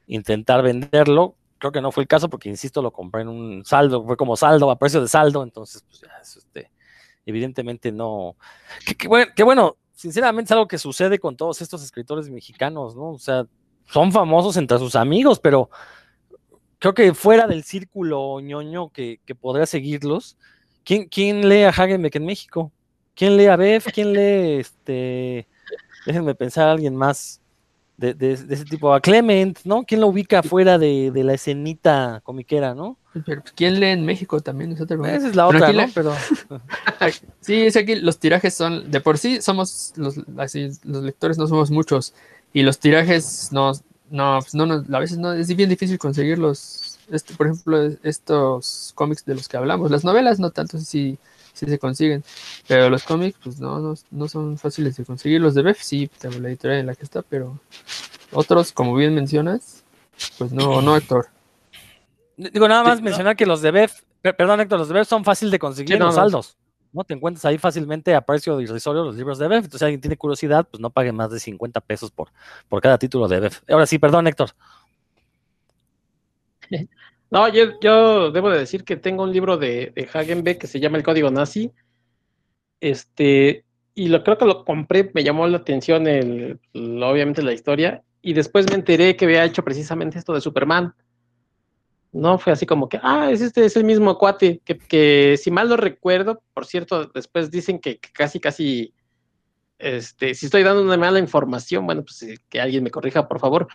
intentar 0.07 0.63
venderlo. 0.63 1.35
Creo 1.57 1.73
que 1.73 1.81
no 1.81 1.91
fue 1.91 2.03
el 2.03 2.07
caso 2.07 2.29
porque, 2.29 2.47
insisto, 2.47 2.81
lo 2.81 2.91
compré 2.91 3.23
en 3.23 3.27
un 3.27 3.65
saldo, 3.65 4.05
fue 4.05 4.15
como 4.15 4.37
saldo, 4.37 4.71
a 4.71 4.79
precio 4.79 5.01
de 5.01 5.09
saldo, 5.09 5.43
entonces, 5.43 5.83
pues 5.85 5.99
ya, 5.99 6.21
este, 6.21 6.71
evidentemente 7.25 7.91
no. 7.91 8.37
Que, 8.97 9.09
bueno, 9.09 9.33
que 9.35 9.43
bueno, 9.43 9.75
sinceramente 9.93 10.47
es 10.47 10.51
algo 10.53 10.69
que 10.69 10.77
sucede 10.77 11.19
con 11.19 11.35
todos 11.35 11.61
estos 11.61 11.83
escritores 11.83 12.29
mexicanos, 12.29 12.95
¿no? 12.95 13.09
O 13.09 13.19
sea, 13.19 13.45
son 13.87 14.13
famosos 14.13 14.55
entre 14.55 14.79
sus 14.79 14.95
amigos, 14.95 15.41
pero 15.41 15.69
creo 16.79 16.93
que 16.93 17.13
fuera 17.13 17.45
del 17.45 17.65
círculo 17.65 18.39
ñoño 18.39 18.87
que, 18.87 19.19
que 19.25 19.35
podría 19.35 19.65
seguirlos, 19.65 20.37
¿quién, 20.83 21.07
¿quién, 21.07 21.47
lee 21.47 21.63
a 21.63 21.69
Hagenbeck 21.69 22.15
en 22.15 22.25
México? 22.25 22.71
¿Quién 23.15 23.37
lee 23.37 23.47
a 23.47 23.55
Bev? 23.55 23.83
¿Quién 23.93 24.13
lee 24.13 24.59
este? 24.59 25.47
Déjenme 26.05 26.35
pensar 26.35 26.67
a 26.67 26.71
alguien 26.71 26.95
más 26.95 27.41
de, 27.97 28.13
de, 28.15 28.31
ese 28.31 28.65
tipo, 28.65 28.93
a 28.93 28.99
Clement, 28.99 29.59
¿no? 29.63 29.83
¿Quién 29.83 30.01
lo 30.01 30.07
ubica 30.07 30.41
fuera 30.41 30.79
de, 30.79 31.11
de 31.11 31.23
la 31.23 31.33
escenita 31.33 32.21
comiquera, 32.23 32.73
no? 32.73 32.97
Pero 33.25 33.41
pues, 33.41 33.53
¿quién 33.53 33.79
lee 33.79 33.87
en 33.87 34.05
México 34.05 34.39
también? 34.39 34.71
Esa 34.71 34.83
es 35.27 35.35
la 35.35 35.47
otra, 35.47 35.71
¿no? 35.71 35.85
Pero... 35.93 36.15
sí, 37.41 37.61
es 37.61 37.75
aquí 37.75 37.95
los 37.95 38.17
tirajes 38.17 38.53
son, 38.53 38.89
de 38.89 39.01
por 39.01 39.17
sí 39.17 39.41
somos, 39.41 39.93
los, 39.97 40.15
así, 40.37 40.69
los 40.83 41.03
lectores 41.03 41.37
no 41.37 41.47
somos 41.47 41.69
muchos, 41.69 42.13
y 42.53 42.63
los 42.63 42.79
tirajes 42.79 43.49
no, 43.51 43.73
no, 44.09 44.39
pues 44.41 44.55
no, 44.55 44.65
no, 44.65 44.83
a 44.95 44.99
veces 44.99 45.17
no, 45.17 45.33
es 45.33 45.55
bien 45.55 45.69
difícil 45.69 45.97
conseguirlos. 45.97 46.90
Este, 47.09 47.33
por 47.33 47.47
ejemplo, 47.47 47.81
estos 48.03 48.91
cómics 48.95 49.25
de 49.25 49.35
los 49.35 49.47
que 49.47 49.57
hablamos, 49.57 49.91
las 49.91 50.03
novelas 50.03 50.39
no 50.39 50.51
tanto 50.51 50.77
si, 50.77 51.17
si 51.53 51.65
se 51.65 51.79
consiguen, 51.79 52.23
pero 52.67 52.89
los 52.89 53.03
cómics, 53.03 53.37
pues 53.43 53.59
no, 53.59 53.79
no, 53.79 53.95
no 54.11 54.27
son 54.27 54.57
fáciles 54.57 54.97
de 54.97 55.05
conseguir. 55.05 55.41
Los 55.41 55.55
de 55.55 55.63
BEF 55.63 55.81
sí, 55.81 56.09
tengo 56.19 56.39
la 56.39 56.49
editorial 56.49 56.79
en 56.79 56.85
la 56.87 56.95
que 56.95 57.03
está, 57.03 57.21
pero 57.21 57.59
otros, 58.31 58.71
como 58.71 58.95
bien 58.95 59.13
mencionas, 59.13 59.83
pues 60.37 60.51
no, 60.51 60.81
no, 60.81 60.95
Héctor. 60.95 61.27
Digo, 62.37 62.67
nada 62.67 62.83
más 62.83 63.01
mencionar 63.01 63.35
que 63.35 63.45
los 63.45 63.61
de 63.61 63.71
BEF, 63.71 64.01
perdón, 64.21 64.61
Héctor, 64.61 64.79
los 64.79 64.87
de 64.87 64.93
BEF 64.93 65.07
son 65.07 65.23
fáciles 65.23 65.51
de 65.51 65.59
conseguir 65.59 65.99
los 65.99 66.15
saldos. 66.15 66.57
¿no? 66.93 67.03
Te 67.03 67.13
encuentras 67.13 67.45
ahí 67.45 67.57
fácilmente 67.57 68.13
a 68.15 68.21
precio 68.21 68.59
irrisorio 68.59 69.03
los 69.03 69.15
libros 69.15 69.37
de 69.39 69.47
BEF. 69.47 69.65
Entonces, 69.65 69.79
si 69.79 69.85
alguien 69.85 70.01
tiene 70.01 70.17
curiosidad, 70.17 70.67
pues 70.69 70.81
no 70.81 70.89
pague 70.89 71.11
más 71.11 71.31
de 71.31 71.39
50 71.39 71.81
pesos 71.81 72.11
por, 72.11 72.29
por 72.67 72.81
cada 72.81 72.97
título 72.97 73.27
de 73.27 73.39
BEF. 73.39 73.61
Ahora 73.69 73.85
sí, 73.85 73.99
perdón, 73.99 74.27
Héctor. 74.27 74.51
No, 77.31 77.47
yo, 77.47 77.79
yo 77.79 78.29
debo 78.31 78.49
de 78.49 78.59
decir 78.59 78.83
que 78.83 78.97
tengo 78.97 79.23
un 79.23 79.31
libro 79.31 79.55
de, 79.55 79.93
Hagenbeck 80.13 80.59
que 80.59 80.67
se 80.67 80.81
llama 80.81 80.97
El 80.97 81.03
Código 81.03 81.31
Nazi. 81.31 81.71
Este, 82.81 83.63
y 83.95 84.09
lo 84.09 84.21
creo 84.23 84.37
que 84.37 84.45
lo 84.45 84.65
compré, 84.65 85.11
me 85.13 85.23
llamó 85.23 85.47
la 85.47 85.57
atención 85.57 86.07
el, 86.07 86.59
obviamente 86.73 87.41
la 87.41 87.53
historia, 87.53 88.03
y 88.21 88.33
después 88.33 88.69
me 88.69 88.75
enteré 88.75 89.15
que 89.15 89.25
había 89.25 89.45
hecho 89.45 89.63
precisamente 89.63 90.19
esto 90.19 90.33
de 90.33 90.41
Superman. 90.41 90.93
No, 92.11 92.37
fue 92.37 92.51
así 92.51 92.65
como 92.65 92.89
que, 92.89 92.99
ah, 93.01 93.31
es 93.31 93.39
este, 93.39 93.63
es 93.63 93.77
el 93.77 93.85
mismo 93.85 94.17
cuate, 94.17 94.61
que, 94.65 94.77
que 94.77 95.37
si 95.41 95.51
mal 95.51 95.69
no 95.69 95.77
recuerdo, 95.77 96.43
por 96.53 96.65
cierto, 96.65 97.05
después 97.05 97.49
dicen 97.49 97.79
que, 97.79 97.99
casi, 97.99 98.41
casi, 98.41 98.93
este, 99.79 100.33
si 100.33 100.47
estoy 100.47 100.63
dando 100.63 100.83
una 100.83 100.97
mala 100.97 101.19
información, 101.19 101.85
bueno, 101.85 102.03
pues 102.03 102.21
eh, 102.23 102.37
que 102.49 102.59
alguien 102.59 102.83
me 102.83 102.91
corrija, 102.91 103.29
por 103.29 103.39
favor, 103.39 103.69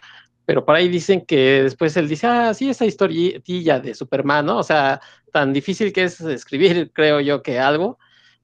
pero 0.47 0.64
por 0.64 0.77
ahí 0.77 0.89
dicen 0.89 1.27
que 1.27 1.64
después 1.64 1.97
él 1.97 2.09
dice, 2.09 2.28
ah, 2.28 2.55
sí, 2.55 2.70
esa 2.70 2.86
historietilla 2.86 3.81
de 3.81 3.94
Superman, 3.94 4.47
¿no? 4.47 4.59
O 4.59 4.62
sea, 4.62 5.01
tan 5.32 5.52
difícil 5.52 5.93
que 5.93 6.05
es 6.05 6.20
escribir, 6.20 6.90
creo 6.94 7.20
yo, 7.20 7.43
que 7.43 7.59
algo, 7.59 7.98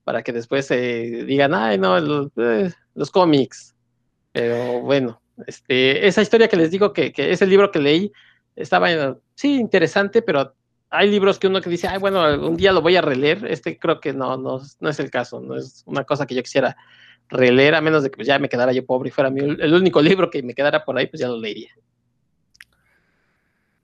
para 0.05 0.23
que 0.23 0.33
después 0.33 0.67
se 0.67 1.25
digan, 1.25 1.55
ay, 1.55 1.79
no, 1.79 1.99
los, 2.01 2.29
eh, 2.37 2.73
los 2.95 3.11
cómics. 3.11 3.77
Pero 4.33 4.81
bueno, 4.81 5.23
este, 5.47 6.07
esa 6.07 6.23
historia 6.23 6.49
que 6.49 6.57
les 6.57 6.73
digo 6.73 6.93
que, 6.93 7.13
que 7.13 7.31
es 7.31 7.41
el 7.41 7.51
libro 7.51 7.71
que 7.71 7.79
leí, 7.79 8.13
estaba, 8.57 8.89
sí, 9.37 9.57
interesante, 9.61 10.23
pero 10.23 10.55
hay 10.91 11.09
libros 11.09 11.39
que 11.39 11.47
uno 11.47 11.61
que 11.61 11.71
dice, 11.71 11.87
ay, 11.87 11.99
bueno, 11.99 12.23
un 12.47 12.57
día 12.57 12.73
lo 12.73 12.83
voy 12.83 12.97
a 12.97 13.01
releer. 13.01 13.47
Este 13.47 13.79
creo 13.79 14.01
que 14.01 14.13
no, 14.13 14.37
no, 14.37 14.61
no 14.81 14.89
es 14.91 15.01
el 15.01 15.11
caso, 15.11 15.41
no 15.41 15.57
es 15.57 15.85
una 15.87 16.05
cosa 16.05 16.27
que 16.27 16.35
yo 16.35 16.43
quisiera 16.43 16.77
releer, 17.33 17.75
a 17.75 17.81
menos 17.81 18.03
de 18.03 18.11
que 18.11 18.17
pues, 18.17 18.29
ya 18.29 18.39
me 18.39 18.49
quedara 18.49 18.73
yo 18.73 18.85
pobre 18.85 19.09
y 19.09 19.13
fuera 19.13 19.31
el 19.31 19.75
único 19.75 20.01
libro 20.01 20.31
que 20.31 20.43
me 20.43 20.55
quedara 20.55 20.85
por 20.85 20.97
ahí, 20.97 21.07
pues 21.07 21.21
ya 21.21 21.29
lo 21.29 21.39
leería. 21.39 21.71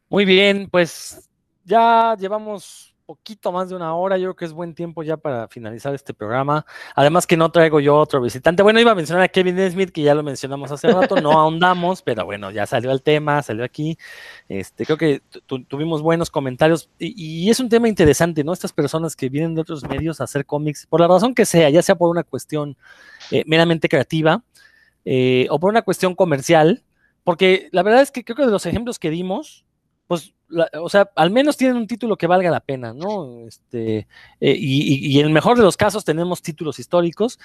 Muy 0.09 0.25
bien, 0.25 0.69
pues 0.71 1.29
ya 1.65 2.17
llevamos 2.19 2.88
poquito 3.09 3.53
más 3.53 3.71
de 3.71 3.75
una 3.75 3.95
hora, 3.95 4.19
yo 4.19 4.25
creo 4.25 4.37
que 4.37 4.45
es 4.45 4.53
buen 4.53 4.75
tiempo 4.75 5.03
ya 5.03 5.17
para 5.17 5.49
finalizar 5.49 5.95
este 5.95 6.13
programa. 6.13 6.67
Además 6.95 7.27
que 7.27 7.39
no 7.39 7.51
traigo 7.51 7.81
yo 7.81 7.97
otro 7.97 8.21
visitante. 8.21 8.63
Bueno, 8.63 8.81
iba 8.81 8.93
a 8.93 8.95
mencionar 8.95 9.25
a 9.25 9.29
Kevin 9.29 9.59
Smith, 9.71 9.93
que 9.93 10.03
ya 10.03 10.15
lo 10.15 10.23
mencionamos 10.23 10.71
hace 10.71 10.89
rato, 10.89 11.17
no 11.17 11.33
ahondamos, 11.33 12.03
pero 12.03 12.27
bueno, 12.27 12.51
ya 12.51 12.67
salió 12.67 12.93
el 12.93 13.01
tema, 13.01 13.43
salió 13.43 13.65
aquí. 13.65 13.97
Este, 14.47 14.85
creo 14.85 14.99
que 14.99 15.23
tuvimos 15.69 16.03
buenos 16.03 16.31
comentarios 16.31 16.91
y, 16.99 17.49
es 17.49 17.59
un 17.61 17.71
tema 17.71 17.89
interesante, 17.89 18.45
¿no? 18.45 18.53
Estas 18.53 18.75
personas 18.75 19.17
que 19.17 19.31
vienen 19.31 19.55
de 19.55 19.63
otros 19.63 19.89
medios 19.89 20.21
a 20.21 20.25
hacer 20.25 20.45
cómics, 20.45 20.85
por 20.87 21.01
la 21.01 21.09
razón 21.09 21.35
que 21.35 21.47
sea, 21.47 21.71
ya 21.71 21.81
sea 21.81 21.95
por 21.95 22.11
una 22.11 22.25
cuestión 22.25 22.77
eh, 23.31 23.43
meramente 23.47 23.89
creativa 23.89 24.43
eh, 25.07 25.47
o 25.49 25.59
por 25.59 25.71
una 25.71 25.81
cuestión 25.81 26.15
comercial, 26.15 26.85
porque 27.25 27.71
la 27.73 27.83
verdad 27.83 28.03
es 28.03 28.11
que 28.11 28.23
creo 28.23 28.37
que 28.37 28.45
de 28.45 28.53
los 28.53 28.67
ejemplos 28.67 28.99
que 28.99 29.09
dimos, 29.09 29.65
pues 30.09 30.35
o 30.75 30.89
sea, 30.89 31.11
al 31.15 31.31
menos 31.31 31.57
tienen 31.57 31.77
un 31.77 31.87
título 31.87 32.17
que 32.17 32.27
valga 32.27 32.51
la 32.51 32.61
pena, 32.61 32.93
¿no? 32.93 33.47
Este, 33.47 34.09
eh, 34.41 34.57
y, 34.59 35.19
en 35.19 35.27
el 35.27 35.33
mejor 35.33 35.57
de 35.57 35.63
los 35.63 35.77
casos 35.77 36.05
tenemos 36.05 36.43
títulos 36.43 36.79
históricos. 36.79 37.39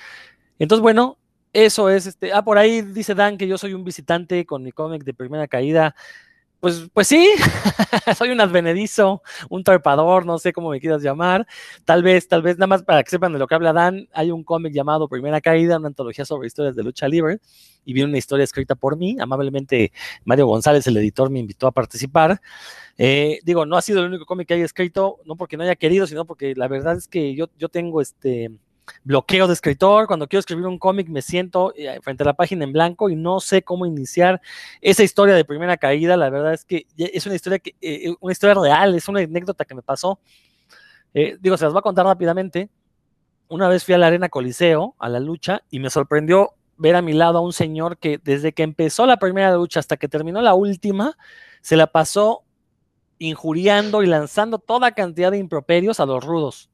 Entonces, 0.59 0.81
bueno, 0.81 1.17
eso 1.51 1.89
es, 1.89 2.05
este, 2.07 2.33
ah, 2.33 2.43
por 2.43 2.57
ahí 2.57 2.81
dice 2.81 3.15
Dan 3.15 3.37
que 3.37 3.47
yo 3.47 3.57
soy 3.57 3.73
un 3.73 3.83
visitante 3.83 4.45
con 4.45 4.63
mi 4.63 4.71
cómic 4.71 5.03
de 5.03 5.13
primera 5.13 5.47
caída. 5.47 5.95
Pues, 6.63 6.89
pues 6.93 7.09
sí, 7.09 7.27
soy 8.17 8.29
un 8.29 8.39
advenedizo, 8.39 9.21
un 9.49 9.65
trepador, 9.65 10.25
no 10.25 10.39
sé 10.39 10.53
cómo 10.53 10.69
me 10.69 10.79
quieras 10.79 11.03
llamar. 11.03 11.45
Tal 11.83 12.03
vez, 12.03 12.29
tal 12.29 12.41
vez, 12.41 12.57
nada 12.57 12.67
más 12.67 12.83
para 12.83 13.03
que 13.03 13.09
sepan 13.09 13.33
de 13.33 13.39
lo 13.39 13.47
que 13.47 13.55
habla 13.55 13.73
Dan, 13.73 14.07
hay 14.13 14.31
un 14.31 14.45
cómic 14.45 14.71
llamado 14.71 15.09
Primera 15.09 15.41
Caída, 15.41 15.77
una 15.77 15.89
antología 15.89 16.23
sobre 16.23 16.47
historias 16.47 16.77
de 16.77 16.83
lucha 16.83 17.09
libre, 17.09 17.41
y 17.83 17.91
viene 17.91 18.07
una 18.07 18.17
historia 18.17 18.45
escrita 18.45 18.75
por 18.75 18.95
mí. 18.95 19.17
Amablemente, 19.19 19.91
Mario 20.23 20.47
González, 20.47 20.87
el 20.87 20.95
editor, 20.95 21.29
me 21.29 21.39
invitó 21.39 21.67
a 21.67 21.73
participar. 21.73 22.39
Eh, 22.97 23.41
digo, 23.43 23.65
no 23.65 23.75
ha 23.75 23.81
sido 23.81 23.99
el 23.99 24.07
único 24.07 24.25
cómic 24.25 24.47
que 24.47 24.53
haya 24.53 24.63
escrito, 24.63 25.19
no 25.25 25.35
porque 25.35 25.57
no 25.57 25.63
haya 25.63 25.75
querido, 25.75 26.07
sino 26.07 26.23
porque 26.23 26.55
la 26.55 26.69
verdad 26.69 26.95
es 26.95 27.09
que 27.09 27.35
yo, 27.35 27.47
yo 27.59 27.67
tengo 27.67 27.99
este 27.99 28.51
bloqueo 29.03 29.47
de 29.47 29.53
escritor, 29.53 30.07
cuando 30.07 30.27
quiero 30.27 30.39
escribir 30.39 30.65
un 30.65 30.77
cómic 30.77 31.07
me 31.09 31.21
siento 31.21 31.73
eh, 31.75 31.99
frente 32.01 32.23
a 32.23 32.25
la 32.25 32.33
página 32.33 32.63
en 32.63 32.73
blanco 32.73 33.09
y 33.09 33.15
no 33.15 33.39
sé 33.39 33.63
cómo 33.63 33.85
iniciar 33.85 34.41
esa 34.81 35.03
historia 35.03 35.35
de 35.35 35.45
primera 35.45 35.77
caída, 35.77 36.17
la 36.17 36.29
verdad 36.29 36.53
es 36.53 36.65
que 36.65 36.85
es 36.97 37.25
una 37.25 37.35
historia 37.35 37.59
que 37.59 37.75
eh, 37.81 38.13
una 38.19 38.31
historia 38.31 38.55
real, 38.55 38.95
es 38.95 39.07
una 39.07 39.21
anécdota 39.21 39.65
que 39.65 39.75
me 39.75 39.81
pasó. 39.81 40.19
Eh, 41.13 41.37
digo, 41.39 41.57
se 41.57 41.65
las 41.65 41.73
voy 41.73 41.79
a 41.79 41.83
contar 41.83 42.05
rápidamente. 42.05 42.69
Una 43.47 43.67
vez 43.67 43.83
fui 43.83 43.93
a 43.93 43.97
la 43.97 44.07
Arena 44.07 44.29
Coliseo, 44.29 44.95
a 44.97 45.09
la 45.09 45.19
lucha, 45.19 45.63
y 45.69 45.79
me 45.79 45.89
sorprendió 45.89 46.53
ver 46.77 46.95
a 46.95 47.01
mi 47.01 47.13
lado 47.13 47.37
a 47.37 47.41
un 47.41 47.53
señor 47.53 47.97
que 47.97 48.19
desde 48.23 48.53
que 48.53 48.63
empezó 48.63 49.05
la 49.05 49.17
primera 49.17 49.53
lucha 49.53 49.79
hasta 49.79 49.97
que 49.97 50.07
terminó 50.07 50.41
la 50.41 50.55
última, 50.55 51.17
se 51.61 51.77
la 51.77 51.87
pasó 51.87 52.43
injuriando 53.19 54.01
y 54.01 54.07
lanzando 54.07 54.57
toda 54.59 54.91
cantidad 54.93 55.31
de 55.31 55.37
improperios 55.37 55.99
a 55.99 56.05
los 56.05 56.23
rudos. 56.23 56.69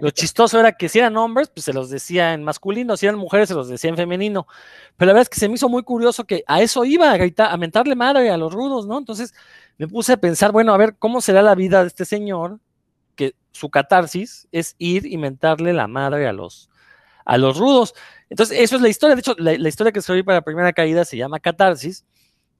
Lo 0.00 0.10
chistoso 0.10 0.58
era 0.60 0.72
que 0.72 0.88
si 0.88 0.98
eran 0.98 1.16
hombres, 1.16 1.48
pues 1.48 1.64
se 1.64 1.72
los 1.72 1.90
decía 1.90 2.34
en 2.34 2.44
masculino, 2.44 2.96
si 2.96 3.06
eran 3.06 3.18
mujeres, 3.18 3.48
se 3.48 3.54
los 3.54 3.68
decía 3.68 3.90
en 3.90 3.96
femenino. 3.96 4.46
Pero 4.96 5.08
la 5.08 5.12
verdad 5.14 5.22
es 5.22 5.28
que 5.28 5.40
se 5.40 5.48
me 5.48 5.54
hizo 5.54 5.68
muy 5.68 5.82
curioso 5.82 6.24
que 6.24 6.44
a 6.46 6.62
eso 6.62 6.84
iba 6.84 7.10
a 7.10 7.52
a 7.52 7.56
mentarle 7.56 7.94
madre 7.94 8.30
a 8.30 8.36
los 8.36 8.52
rudos, 8.52 8.86
¿no? 8.86 8.98
Entonces 8.98 9.34
me 9.78 9.88
puse 9.88 10.12
a 10.12 10.16
pensar, 10.16 10.52
bueno, 10.52 10.72
a 10.72 10.76
ver, 10.76 10.96
¿cómo 10.98 11.20
será 11.20 11.42
la 11.42 11.54
vida 11.54 11.82
de 11.82 11.88
este 11.88 12.04
señor? 12.04 12.60
Que 13.16 13.34
su 13.50 13.70
catarsis 13.70 14.48
es 14.52 14.76
ir 14.78 15.06
y 15.06 15.18
mentarle 15.18 15.72
la 15.72 15.88
madre 15.88 16.26
a 16.28 16.32
los, 16.32 16.70
a 17.24 17.38
los 17.38 17.58
rudos. 17.58 17.94
Entonces, 18.30 18.58
eso 18.60 18.76
es 18.76 18.82
la 18.82 18.88
historia. 18.88 19.16
De 19.16 19.20
hecho, 19.20 19.34
la, 19.38 19.68
historia 19.68 19.92
que 19.92 19.98
escribí 19.98 20.22
para 20.22 20.38
la 20.38 20.44
primera 20.44 20.72
caída 20.72 21.04
se 21.04 21.16
llama 21.16 21.40
Catarsis 21.40 22.04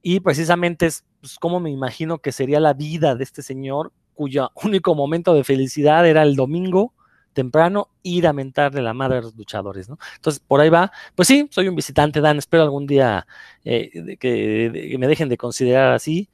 y 0.01 0.19
precisamente 0.19 0.85
es 0.87 1.05
pues, 1.21 1.39
como 1.39 1.59
me 1.59 1.71
imagino 1.71 2.19
que 2.19 2.31
sería 2.31 2.59
la 2.59 2.73
vida 2.73 3.15
de 3.15 3.23
este 3.23 3.41
señor 3.41 3.93
cuyo 4.13 4.51
único 4.55 4.93
momento 4.93 5.33
de 5.33 5.43
felicidad 5.43 6.05
era 6.07 6.23
el 6.23 6.35
domingo 6.35 6.93
temprano 7.33 7.89
ir 8.03 8.27
a 8.27 8.33
mentarle 8.33 8.81
la 8.81 8.93
madre 8.93 9.17
a 9.17 9.21
los 9.21 9.35
luchadores, 9.35 9.89
¿no? 9.89 9.97
Entonces, 10.15 10.41
por 10.45 10.61
ahí 10.61 10.69
va. 10.69 10.91
Pues 11.15 11.27
sí, 11.27 11.47
soy 11.51 11.67
un 11.67 11.75
visitante, 11.75 12.21
Dan, 12.21 12.37
espero 12.37 12.63
algún 12.63 12.87
día 12.87 13.27
eh, 13.65 14.17
que, 14.19 14.95
me 14.97 15.07
dejen 15.07 15.29
de 15.29 15.37
considerar 15.37 15.93
así, 15.93 16.29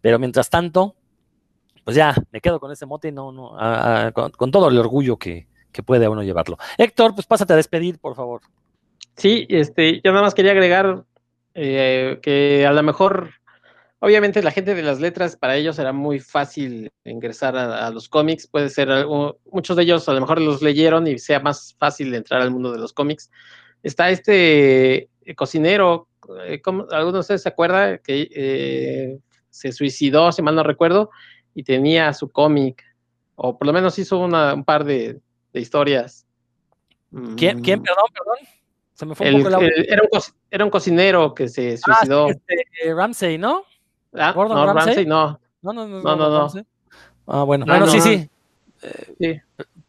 pero 0.00 0.18
mientras 0.18 0.50
tanto, 0.50 0.94
pues 1.84 1.96
ya, 1.96 2.14
me 2.30 2.40
quedo 2.40 2.60
con 2.60 2.70
ese 2.70 2.86
mote, 2.86 3.10
no, 3.12 3.32
no, 3.32 3.56
con, 4.12 4.50
todo 4.50 4.68
el 4.68 4.78
orgullo 4.78 5.16
que, 5.16 5.48
que 5.72 5.82
puede 5.82 6.08
uno 6.08 6.22
llevarlo. 6.22 6.58
Héctor, 6.78 7.14
pues 7.14 7.26
pásate 7.26 7.54
a 7.54 7.56
despedir, 7.56 7.98
por 7.98 8.14
favor. 8.14 8.42
Sí, 9.16 9.46
este, 9.48 10.00
yo 10.02 10.12
nada 10.12 10.22
más 10.22 10.34
quería 10.34 10.52
agregar 10.52 11.04
eh, 11.54 12.18
que 12.22 12.66
a 12.66 12.72
lo 12.72 12.82
mejor 12.82 13.30
Obviamente 14.04 14.42
la 14.42 14.50
gente 14.50 14.74
de 14.74 14.82
las 14.82 14.98
letras, 14.98 15.36
para 15.36 15.54
ellos 15.54 15.76
será 15.76 15.92
muy 15.92 16.18
fácil 16.18 16.90
ingresar 17.04 17.56
a, 17.56 17.88
los 17.90 18.08
cómics, 18.08 18.48
puede 18.48 18.68
ser 18.68 18.90
algo, 18.90 19.38
muchos 19.48 19.76
de 19.76 19.84
ellos 19.84 20.08
a 20.08 20.12
lo 20.12 20.20
mejor 20.20 20.40
los 20.40 20.60
leyeron 20.60 21.06
y 21.06 21.20
sea 21.20 21.38
más 21.38 21.76
fácil 21.78 22.12
entrar 22.12 22.42
al 22.42 22.50
mundo 22.50 22.72
de 22.72 22.80
los 22.80 22.92
cómics. 22.92 23.30
Está 23.80 24.10
este 24.10 25.08
eh, 25.24 25.34
cocinero, 25.36 26.08
eh, 26.44 26.60
¿alguno 26.64 27.12
de 27.12 27.18
ustedes 27.20 27.42
se 27.42 27.48
acuerda 27.48 27.98
que 27.98 28.28
eh, 28.34 29.18
se 29.50 29.70
suicidó, 29.70 30.32
si 30.32 30.42
mal 30.42 30.56
no 30.56 30.64
recuerdo, 30.64 31.10
y 31.54 31.62
tenía 31.62 32.12
su 32.12 32.28
cómic, 32.28 32.82
o 33.36 33.56
por 33.56 33.68
lo 33.68 33.72
menos 33.72 33.96
hizo 34.00 34.18
un 34.18 34.64
par 34.64 34.82
de, 34.82 35.20
historias. 35.54 36.26
¿Quién? 37.36 37.62
¿Quién? 37.62 37.78
Mm. 37.78 37.84
Perdón, 37.84 38.04
perdón. 38.12 38.48
Se 38.94 39.06
me 39.06 39.14
fue 39.14 39.32
un 39.32 39.44
poco 39.44 39.50
la... 39.50 39.70
era, 40.50 40.64
un 40.64 40.70
cocinero 40.70 41.34
que 41.34 41.46
se 41.46 41.74
ah, 41.74 41.76
suicidó. 41.76 42.26
Ah, 42.26 42.30
este, 42.32 42.94
Ramsey, 42.94 43.38
¿no? 43.38 43.62
Ah, 44.14 44.32
Gordon 44.32 44.56
no, 44.56 44.72
Ramsay? 44.72 45.06
no. 45.06 45.40
No, 45.62 45.72
no, 45.72 45.86
no. 45.86 46.02
No, 46.02 46.16
no, 46.16 46.28
no. 46.28 46.66
Ah, 47.26 47.44
bueno. 47.44 47.64
bueno, 47.66 47.86
sí, 47.86 48.00
sí. 48.00 48.30
sí. 49.18 49.40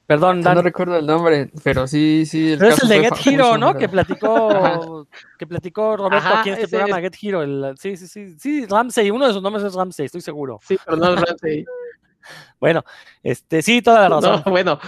Perdón, 0.06 0.41
Dan. 0.41 0.56
No 0.56 0.62
recuerdo 0.62 0.98
el 0.98 1.06
nombre, 1.06 1.50
pero 1.64 1.88
sí, 1.88 2.26
sí. 2.26 2.56
pero 2.60 2.74
es 2.74 2.84
el 2.84 2.90
de 2.90 3.00
Get 3.00 3.14
Hero, 3.26 3.58
¿no? 3.58 3.74
Que 3.76 3.88
platicó, 3.88 5.08
que 5.40 5.48
platicó 5.48 5.95
Roberto 5.95 6.28
aquí 6.28 6.50
en 6.50 6.56
este 6.56 6.68
programa, 6.68 7.00
Get 7.00 7.16
Hero. 7.22 7.41
El, 7.41 7.74
sí, 7.78 7.95
sí, 7.95 8.08
sí. 8.08 8.36
Sí, 8.38 8.66
Ramsey, 8.66 9.10
uno 9.12 9.28
de 9.28 9.34
sus 9.34 9.41
nombres 9.41 9.64
es 9.64 9.74
Ramsey, 9.74 10.06
estoy 10.06 10.22
seguro. 10.22 10.60
Sí, 10.62 10.78
pero 10.84 10.98
no 10.98 11.14
es 11.14 11.22
Ramsey. 11.22 11.66
bueno, 12.60 12.84
este, 13.24 13.62
sí, 13.62 13.82
toda 13.82 14.02
la 14.02 14.10
razón. 14.10 14.44
No, 14.45 14.52
bueno. 14.52 14.80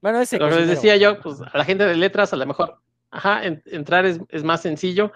Bueno, 0.00 0.20
ese. 0.20 0.38
Lo 0.38 0.48
que 0.48 0.56
les 0.56 0.68
decía 0.68 0.96
yo, 0.96 1.20
pues 1.20 1.40
a 1.40 1.56
la 1.56 1.64
gente 1.64 1.84
de 1.84 1.94
letras, 1.94 2.32
a 2.32 2.36
lo 2.36 2.46
mejor, 2.46 2.78
ajá, 3.10 3.42
entrar 3.44 4.06
es, 4.06 4.18
es 4.30 4.44
más 4.44 4.62
sencillo 4.62 5.12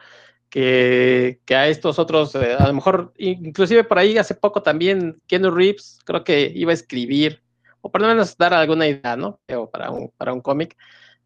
que, 0.50 1.40
a 1.48 1.68
estos 1.68 1.98
otros, 1.98 2.34
eh, 2.34 2.56
a 2.58 2.66
lo 2.66 2.74
mejor, 2.74 3.12
inclusive 3.16 3.84
por 3.84 3.98
ahí 3.98 4.18
hace 4.18 4.34
poco 4.34 4.62
también 4.62 5.22
Keanu 5.26 5.50
Reeves 5.50 6.00
creo 6.04 6.24
que 6.24 6.52
iba 6.54 6.72
a 6.72 6.74
escribir, 6.74 7.42
o 7.80 7.90
por 7.90 8.02
lo 8.02 8.08
menos 8.08 8.36
dar 8.36 8.52
alguna 8.52 8.88
idea, 8.88 9.16
¿no? 9.16 9.40
para 9.72 9.90
un, 9.90 10.10
para 10.16 10.32
un 10.32 10.40
cómic. 10.40 10.76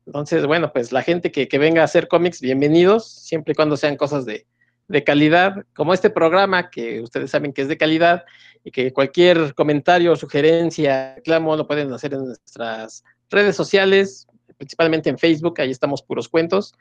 Entonces, 0.06 0.46
bueno, 0.46 0.70
pues 0.72 0.92
la 0.92 1.02
gente 1.02 1.32
que, 1.32 1.48
venga 1.59 1.80
a 1.80 1.86
hacer 1.86 2.06
cómics, 2.06 2.40
bienvenidos, 2.42 3.10
siempre 3.10 3.52
y 3.52 3.55
cuando 3.55 3.76
sean 3.76 3.96
cosas 3.96 4.26
de, 4.26 4.46
calidad, 5.05 5.64
como 5.74 5.94
este 5.94 6.10
programa 6.10 6.68
que 6.68 7.01
ustedes 7.01 7.30
saben 7.30 7.55
que 7.55 7.62
es 7.62 7.68
de 7.68 7.78
calidad 7.78 8.24
y 8.62 8.70
que 8.70 8.92
cualquier 8.92 9.55
comentario, 9.55 10.14
sugerencia, 10.14 11.14
reclamo 11.16 11.56
lo 11.56 11.66
pueden 11.66 11.90
hacer 11.94 12.12
en 12.12 12.26
nuestras 12.26 13.02
redes 13.30 13.56
sociales, 13.56 14.26
principalmente 14.59 15.09
en 15.09 15.18
Facebook, 15.18 15.59
ahí 15.60 15.70
estamos 15.70 16.02
puros 16.02 16.28
cuentos 16.28 16.74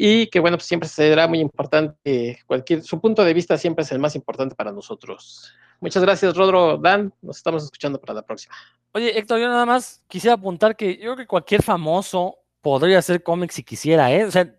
y 0.00 0.28
que 0.28 0.38
bueno, 0.38 0.56
pues 0.56 0.66
siempre 0.66 0.88
será 0.88 1.26
muy 1.26 1.40
importante, 1.40 2.38
cualquier, 2.46 2.84
su 2.84 3.00
punto 3.00 3.24
de 3.24 3.34
vista 3.34 3.58
siempre 3.58 3.82
es 3.82 3.90
el 3.90 3.98
más 3.98 4.14
importante 4.14 4.54
para 4.54 4.70
nosotros. 4.70 5.52
Muchas 5.80 6.02
gracias, 6.02 6.36
Rodro, 6.36 6.76
Dan, 6.76 7.12
nos 7.20 7.38
estamos 7.38 7.64
escuchando 7.64 8.00
para 8.00 8.14
la 8.14 8.22
próxima. 8.22 8.54
Oye, 8.92 9.18
Héctor, 9.18 9.40
yo 9.40 9.48
nada 9.48 9.66
más 9.66 10.00
quisiera 10.06 10.34
apuntar 10.34 10.76
que 10.76 10.94
yo 10.94 11.02
creo 11.02 11.16
que 11.16 11.26
cualquier 11.26 11.64
famoso 11.64 12.38
podría 12.60 12.98
hacer 12.98 13.24
cómics 13.24 13.56
si 13.56 13.64
quisiera, 13.64 14.12
¿eh? 14.12 14.24
O 14.24 14.30
sea, 14.30 14.54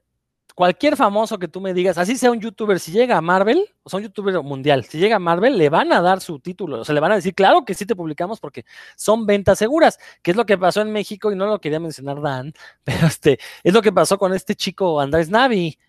cualquier 0.60 0.98
famoso 0.98 1.40
que 1.40 1.48
tú 1.48 1.62
me 1.62 1.74
digas, 1.74 1.98
así 1.98 2.18
sea 2.18 2.32
un 2.32 2.42
youtuber, 2.42 2.82
si 2.82 2.92
llega 2.92 3.16
a 3.16 3.22
Marvel, 3.22 3.66
o 3.82 3.90
sea, 3.90 3.96
un 4.00 4.04
youtuber 4.04 4.42
mundial, 4.42 4.84
si 4.84 4.98
llega 4.98 5.16
a 5.16 5.20
Marvel, 5.20 5.58
le 5.58 5.70
van 5.70 5.94
a 5.94 6.02
dar 6.02 6.20
su 6.20 6.42
título, 6.42 6.82
o 6.82 6.84
sea, 6.84 6.94
le 6.94 7.00
van 7.00 7.14
a 7.14 7.16
decir, 7.16 7.34
claro 7.34 7.64
que 7.64 7.74
sí 7.74 7.86
te 7.86 7.96
publicamos 7.96 8.42
porque 8.42 8.66
son 8.98 9.26
ventas 9.26 9.58
seguras, 9.58 9.98
que 10.22 10.32
es 10.32 10.36
lo 10.36 10.46
que 10.46 10.58
pasó 10.58 10.82
en 10.82 10.92
México 10.92 11.32
y 11.32 11.38
no 11.38 11.46
lo 11.46 11.62
quería 11.62 11.80
mencionar 11.80 12.22
Dan, 12.22 12.52
pero 12.84 13.08
este, 13.08 13.40
es 13.64 13.74
lo 13.74 13.82
que 13.82 13.94
pasó 13.94 14.18
con 14.18 14.34
este 14.34 14.54
chico 14.54 15.00
Andrés 15.00 15.30
Navi. 15.30 15.80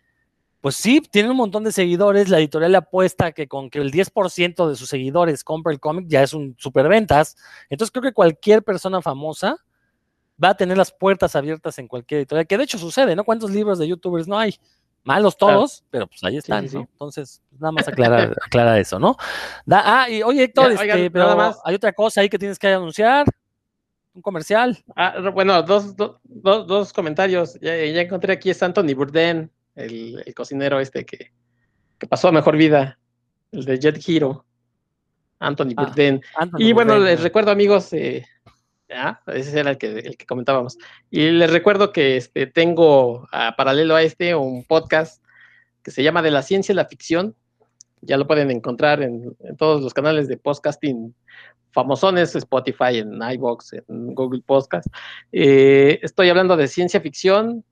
Pues 0.61 0.77
sí, 0.77 1.01
tiene 1.01 1.31
un 1.31 1.37
montón 1.37 1.65
de 1.65 1.73
seguidores, 1.73 2.29
la 2.29 2.39
editorial 2.39 2.71
le 2.71 2.79
apuesta 2.79 3.33
que 3.33 3.49
con 3.49 3.71
que 3.71 3.81
el 3.81 3.91
10% 3.91 4.69
de 4.69 4.77
sus 4.77 4.89
seguidores 4.89 5.43
compre 5.43 5.73
el 5.73 5.81
cómic 5.81 6.07
ya 6.07 6.23
es 6.23 6.33
un 6.33 6.55
superventas. 6.59 7.37
Entonces 7.71 7.91
creo 7.91 8.05
que 8.05 8.13
cualquier 8.13 8.63
persona 8.63 9.03
famosa 9.03 9.57
va 10.43 10.51
a 10.51 10.57
tener 10.57 10.77
las 10.77 10.93
puertas 10.93 11.37
abiertas 11.37 11.79
en 11.79 11.89
cualquier 11.89 12.21
editorial, 12.21 12.47
que 12.47 12.59
de 12.59 12.65
hecho 12.65 12.79
sucede, 12.79 13.15
¿no? 13.15 13.25
¿Cuántos 13.25 13.51
libros 13.51 13.79
de 13.79 13.89
youtubers 13.89 14.27
no 14.27 14.39
hay? 14.39 14.57
Malos 15.03 15.37
todos, 15.37 15.83
pero 15.91 16.07
pues 16.07 16.23
ahí 16.25 16.37
están, 16.37 16.67
¿no? 16.73 16.81
Entonces, 16.81 17.43
pues, 17.49 17.61
nada 17.61 17.73
más 17.73 17.89
aclarar, 17.89 18.35
aclarar 18.47 18.79
eso, 18.79 18.99
¿no? 18.99 19.17
ah, 19.71 20.07
y 20.11 20.23
oye, 20.23 20.45
Héctor, 20.45 20.73
este, 20.73 21.11
pero 21.11 21.37
más. 21.37 21.59
hay 21.65 21.75
otra 21.75 21.93
cosa 21.93 22.21
ahí 22.21 22.29
que 22.29 22.39
tienes 22.39 22.59
que 22.59 22.69
anunciar. 22.69 23.27
Un 24.13 24.23
comercial. 24.23 24.77
Ah, 24.97 25.31
bueno, 25.33 25.63
dos, 25.63 25.95
dos, 25.97 26.19
dos, 26.25 26.93
comentarios. 26.93 27.59
Ya, 27.61 27.77
encontré 27.77 28.33
aquí 28.33 28.51
es 28.51 28.63
Anthony 28.63 28.95
Burden, 28.95 29.51
el, 29.77 30.35
cocinero 30.35 30.81
este 30.81 31.07
que, 31.07 31.31
pasó 32.09 32.29
a 32.29 32.33
mejor 32.33 32.57
vida, 32.57 32.99
el 33.53 33.65
de 33.65 33.79
Jet 33.79 34.05
Hero. 34.07 34.45
Anthony 35.39 35.73
ah, 35.77 35.85
Burden. 35.85 36.21
y 36.59 36.73
bueno, 36.75 36.99
les 36.99 37.23
recuerdo, 37.23 37.51
amigos, 37.51 37.93
eh, 37.95 38.27
ese 39.27 39.61
era 39.61 39.71
el 39.71 39.79
que, 39.79 39.99
el 39.99 40.17
que 40.17 40.27
comentábamos. 40.27 40.79
Y 41.11 41.31
les 41.31 41.51
recuerdo 41.51 41.93
que 41.93 42.17
este, 42.17 42.47
tengo, 42.47 43.29
a, 43.33 43.55
paralelo 43.57 43.95
a 43.95 44.03
este, 44.03 44.35
un 44.35 44.65
podcast 44.65 45.23
que 45.83 45.91
se 45.91 46.03
llama 46.03 46.23
De 46.23 46.31
la 46.31 46.43
ciencia 46.43 46.73
y 46.73 46.77
la 46.77 46.87
ficción. 46.87 47.35
Ya 48.03 48.17
lo 48.17 48.27
pueden 48.27 48.51
encontrar 48.51 49.03
en, 49.03 49.37
todos 49.59 49.83
los 49.83 49.95
canales 49.95 50.29
de 50.29 50.37
podcasting 50.37 51.15
famosones, 51.73 52.35
Spotify, 52.35 52.99
en 52.99 53.21
iBox, 53.23 53.75
en 53.75 54.15
Google 54.15 54.43
Podcast. 54.45 54.89
Eh, 55.31 56.01
estoy 56.03 56.29
hablando 56.29 56.57
de 56.57 56.67
ciencia 56.67 57.01
ficción. 57.01 57.65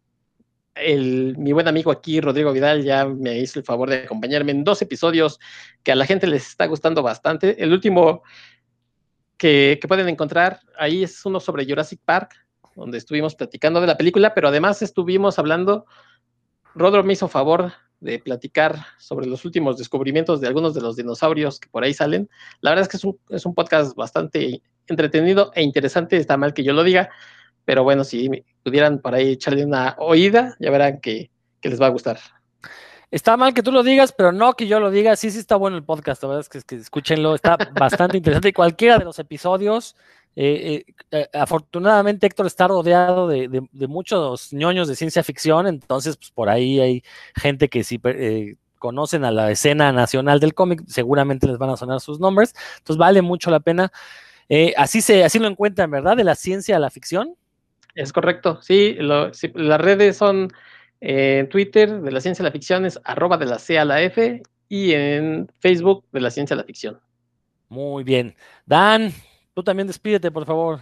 El, 0.74 1.36
mi 1.36 1.52
buen 1.52 1.66
amigo 1.66 1.90
aquí, 1.90 2.20
Rodrigo 2.20 2.52
Vidal, 2.52 2.84
ya 2.84 3.04
me 3.06 3.38
hizo 3.38 3.58
el 3.58 3.64
favor 3.64 3.90
de 3.90 4.04
acompañarme 4.04 4.52
en 4.52 4.62
dos 4.62 4.80
episodios 4.80 5.40
que 5.82 5.90
a 5.90 5.96
la 5.96 6.06
gente 6.06 6.28
les 6.28 6.46
está 6.46 6.66
gustando 6.66 7.02
bastante. 7.02 7.60
El 7.60 7.72
último 7.72 8.22
que, 9.38 9.80
pueden 9.88 10.08
encontrar. 10.08 10.60
Ahí 10.76 11.04
es 11.04 11.24
uno 11.24 11.40
sobre 11.40 11.64
Jurassic 11.64 12.00
Park, 12.04 12.34
donde 12.74 12.98
estuvimos 12.98 13.34
platicando 13.34 13.80
de 13.80 13.86
la 13.86 13.96
película, 13.96 14.34
pero 14.34 14.48
además 14.48 14.82
estuvimos 14.82 15.38
hablando, 15.38 15.86
Rodro 16.74 17.02
me 17.02 17.14
hizo 17.14 17.28
favor 17.28 17.72
de 18.00 18.18
platicar 18.18 18.76
sobre 18.98 19.26
los 19.26 19.44
últimos 19.44 19.78
descubrimientos 19.78 20.40
de 20.40 20.46
algunos 20.46 20.74
de 20.74 20.80
los 20.80 20.94
dinosaurios 20.94 21.58
que 21.58 21.68
por 21.68 21.82
ahí 21.82 21.94
salen. 21.94 22.28
La 22.60 22.70
verdad 22.70 22.82
es 22.82 22.88
que 22.88 22.96
es 22.98 23.04
un, 23.04 23.18
es 23.30 23.46
un 23.46 23.54
podcast 23.54 23.96
bastante 23.96 24.62
entretenido 24.86 25.50
e 25.54 25.62
interesante, 25.62 26.16
está 26.16 26.36
mal 26.36 26.54
que 26.54 26.62
yo 26.62 26.72
lo 26.72 26.84
diga, 26.84 27.10
pero 27.64 27.82
bueno, 27.82 28.04
si 28.04 28.30
pudieran 28.62 29.00
por 29.00 29.14
ahí 29.14 29.32
echarle 29.32 29.64
una 29.64 29.96
oída, 29.98 30.56
ya 30.60 30.70
verán 30.70 31.00
que, 31.00 31.30
que 31.60 31.68
les 31.68 31.80
va 31.80 31.86
a 31.86 31.90
gustar. 31.90 32.18
Está 33.10 33.36
mal 33.36 33.54
que 33.54 33.62
tú 33.62 33.72
lo 33.72 33.82
digas, 33.82 34.12
pero 34.12 34.32
no 34.32 34.54
que 34.54 34.66
yo 34.66 34.80
lo 34.80 34.90
diga. 34.90 35.16
Sí, 35.16 35.30
sí 35.30 35.38
está 35.38 35.56
bueno 35.56 35.76
el 35.76 35.84
podcast, 35.84 36.22
la 36.22 36.28
verdad 36.28 36.40
es 36.40 36.48
que, 36.48 36.60
que 36.62 36.80
escúchenlo, 36.80 37.34
está 37.34 37.56
bastante 37.74 38.16
interesante. 38.16 38.48
Y 38.48 38.52
cualquiera 38.52 38.98
de 38.98 39.04
los 39.04 39.18
episodios, 39.18 39.96
eh, 40.36 40.84
eh, 40.86 40.94
eh, 41.10 41.28
afortunadamente 41.32 42.26
Héctor 42.26 42.46
está 42.46 42.68
rodeado 42.68 43.28
de, 43.28 43.66
muchos 43.88 44.52
ñoños 44.52 44.88
de 44.88 44.94
ciencia 44.94 45.24
ficción, 45.24 45.66
entonces 45.66 46.16
pues, 46.16 46.30
por 46.30 46.48
ahí 46.48 46.80
hay 46.80 47.02
gente 47.34 47.68
que 47.68 47.82
si 47.82 47.98
conocen 48.78 49.24
a 49.24 49.30
la 49.30 49.50
escena 49.50 49.92
nacional 49.92 50.40
del 50.40 50.54
cómic, 50.54 50.82
seguramente 50.86 51.46
les 51.46 51.58
van 51.58 51.70
a 51.70 51.76
sonar 51.76 52.00
sus 52.00 52.20
nombres, 52.20 52.54
entonces 52.78 52.98
vale 52.98 53.22
mucho 53.22 53.50
la 53.50 53.60
pena. 53.60 53.92
Eh, 54.48 54.72
así, 54.76 55.02
se, 55.02 55.24
así 55.24 55.38
lo 55.38 55.48
encuentran, 55.48 55.90
¿verdad? 55.90 56.16
De 56.16 56.24
la 56.24 56.34
ciencia 56.34 56.76
a 56.76 56.78
la 56.78 56.90
ficción. 56.90 57.34
Es 57.94 58.12
correcto, 58.12 58.60
sí, 58.62 58.94
lo, 58.94 59.34
sí, 59.34 59.50
las 59.54 59.80
redes 59.80 60.16
son 60.16 60.44
eh, 60.44 60.48
en 61.00 61.48
Twitter 61.48 62.00
de 62.00 62.10
la 62.10 62.20
ciencia 62.20 62.42
a 62.42 62.46
la 62.46 62.52
ficción 62.52 62.84
es 62.84 63.00
arroba 63.04 63.36
de 63.36 63.46
la 63.46 63.58
C 63.58 63.78
a 63.78 63.84
la 63.84 64.02
F 64.02 64.42
y 64.68 64.92
en 64.92 65.50
Facebook 65.60 66.04
de 66.12 66.20
la 66.20 66.30
ciencia 66.30 66.54
a 66.54 66.58
la 66.58 66.64
ficción. 66.64 66.98
Muy 67.68 68.02
bien. 68.04 68.34
Dan, 68.66 69.12
tú 69.54 69.62
también 69.62 69.86
despídete, 69.86 70.30
por 70.30 70.46
favor. 70.46 70.80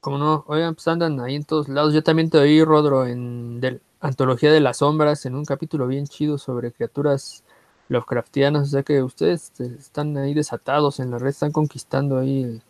Como 0.00 0.18
no, 0.18 0.44
oigan, 0.48 0.74
pues 0.74 0.86
andan 0.88 1.18
ahí 1.20 1.34
en 1.34 1.44
todos 1.44 1.68
lados. 1.68 1.94
Yo 1.94 2.02
también 2.02 2.28
te 2.28 2.38
oí, 2.38 2.62
Rodro, 2.62 3.06
en 3.06 3.60
del, 3.60 3.80
Antología 4.00 4.52
de 4.52 4.60
las 4.60 4.78
Sombras, 4.78 5.24
en 5.24 5.34
un 5.34 5.46
capítulo 5.46 5.86
bien 5.86 6.06
chido 6.06 6.36
sobre 6.36 6.72
criaturas 6.72 7.42
Lovecraftianas. 7.88 8.64
O 8.64 8.66
sea 8.66 8.82
que 8.82 9.02
ustedes 9.02 9.44
este, 9.44 9.64
están 9.78 10.16
ahí 10.18 10.34
desatados 10.34 11.00
en 11.00 11.10
la 11.10 11.18
red, 11.18 11.30
están 11.30 11.52
conquistando 11.52 12.18
ahí 12.18 12.42
el, 12.42 12.62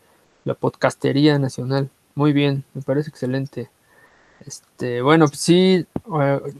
la 0.44 0.54
podcastería 0.54 1.38
nacional. 1.40 1.90
Muy 2.14 2.32
bien, 2.32 2.64
me 2.72 2.82
parece 2.82 3.10
excelente. 3.10 3.68
Este, 4.46 5.00
bueno, 5.00 5.26
pues 5.26 5.40
sí, 5.40 5.86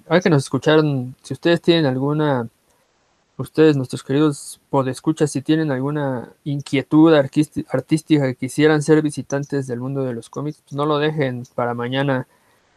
hay 0.08 0.20
que 0.22 0.30
nos 0.30 0.44
escucharon, 0.44 1.14
si 1.22 1.34
ustedes 1.34 1.60
tienen 1.60 1.84
alguna, 1.84 2.48
ustedes, 3.36 3.76
nuestros 3.76 4.02
queridos 4.02 4.60
podescuchas, 4.70 5.30
si 5.30 5.42
tienen 5.42 5.70
alguna 5.70 6.32
inquietud 6.44 7.12
artística 7.14 8.26
que 8.26 8.36
quisieran 8.36 8.82
ser 8.82 9.02
visitantes 9.02 9.66
del 9.66 9.80
mundo 9.80 10.02
de 10.04 10.14
los 10.14 10.30
cómics, 10.30 10.62
pues 10.62 10.74
no 10.74 10.86
lo 10.86 10.98
dejen 10.98 11.44
para 11.54 11.74
mañana. 11.74 12.26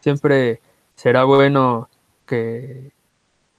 Siempre 0.00 0.60
será 0.94 1.24
bueno 1.24 1.88
que 2.26 2.92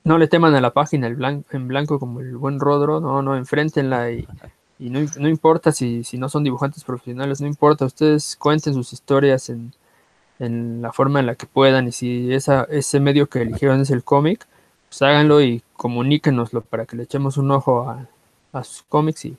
no 0.04 0.18
le 0.20 0.28
teman 0.28 0.54
a 0.56 0.62
la 0.62 0.74
página 0.74 1.08
el 1.08 1.16
blanco, 1.16 1.48
en 1.52 1.68
blanco 1.68 2.00
como 2.00 2.20
el 2.20 2.38
buen 2.38 2.60
Rodro, 2.60 3.00
no, 3.00 3.22
no, 3.24 3.36
enfréntenla 3.36 4.12
y, 4.12 4.28
y 4.78 4.90
no, 4.92 5.00
no, 5.20 5.28
importa 5.30 5.72
si, 5.72 6.04
si, 6.04 6.18
no 6.20 6.30
son 6.30 6.44
dibujantes 6.44 6.84
profesionales, 6.84 7.42
no 7.42 7.48
importa, 7.48 7.86
ustedes 7.86 8.36
cuenten 8.36 8.74
sus 8.76 8.94
historias 8.94 9.50
en, 9.50 9.74
en 10.40 10.82
la 10.82 10.94
forma 10.94 11.20
en 11.20 11.26
la 11.26 11.36
que 11.36 11.46
puedan 11.46 11.88
y 11.88 11.92
si 11.92 12.34
esa, 12.34 12.64
ese 12.64 13.00
medio 13.00 13.28
que 13.28 13.42
eligieron 13.42 13.82
es 13.82 13.92
el 13.92 14.04
cómic, 14.04 14.48
pues 14.88 15.02
háganlo 15.02 15.42
y 15.42 15.62
comuníquenoslo 15.74 16.62
para 16.62 16.86
que 16.86 16.96
le 16.96 17.04
echemos 17.04 17.38
un 17.38 17.52
ojo 17.52 17.90
a, 17.90 18.64
sus 18.64 18.84
cómics 18.84 19.26
y 19.26 19.38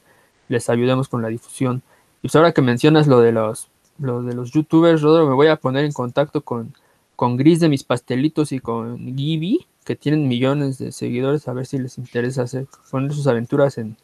les 0.49 0.71
ayudemos 0.71 1.09
con 1.09 1.23
la 1.23 1.29
difusión. 1.29 1.83
Y 2.23 2.29
pues 2.29 2.37
ahora 2.37 2.53
que 2.53 2.63
mencionas 2.63 3.07
lo 3.07 3.21
de 3.21 3.33
los, 3.33 3.69
lo 3.99 4.23
de 4.23 4.35
los 4.35 4.53
youtubers, 4.53 5.03
Rodro, 5.03 5.27
me 5.27 5.35
voy 5.35 5.49
a 5.49 5.57
poner 5.57 5.85
en 5.85 5.93
contacto 5.93 6.43
con, 6.43 6.75
con 7.17 7.37
Gris 7.37 7.61
de 7.61 7.69
mis 7.69 7.83
pastelitos 7.83 8.53
y 8.53 8.61
con 8.61 8.99
Gibby, 9.17 9.67
que 9.85 9.97
tienen 9.97 10.29
millones 10.29 10.79
de 10.79 10.93
seguidores, 10.93 11.49
a 11.49 11.53
ver 11.53 11.67
si 11.67 11.79
les 11.79 11.99
interesa 11.99 12.43
hacer, 12.43 12.67
poner 12.91 13.13
sus 13.13 13.27
aventuras 13.27 13.79
en, 13.79 13.97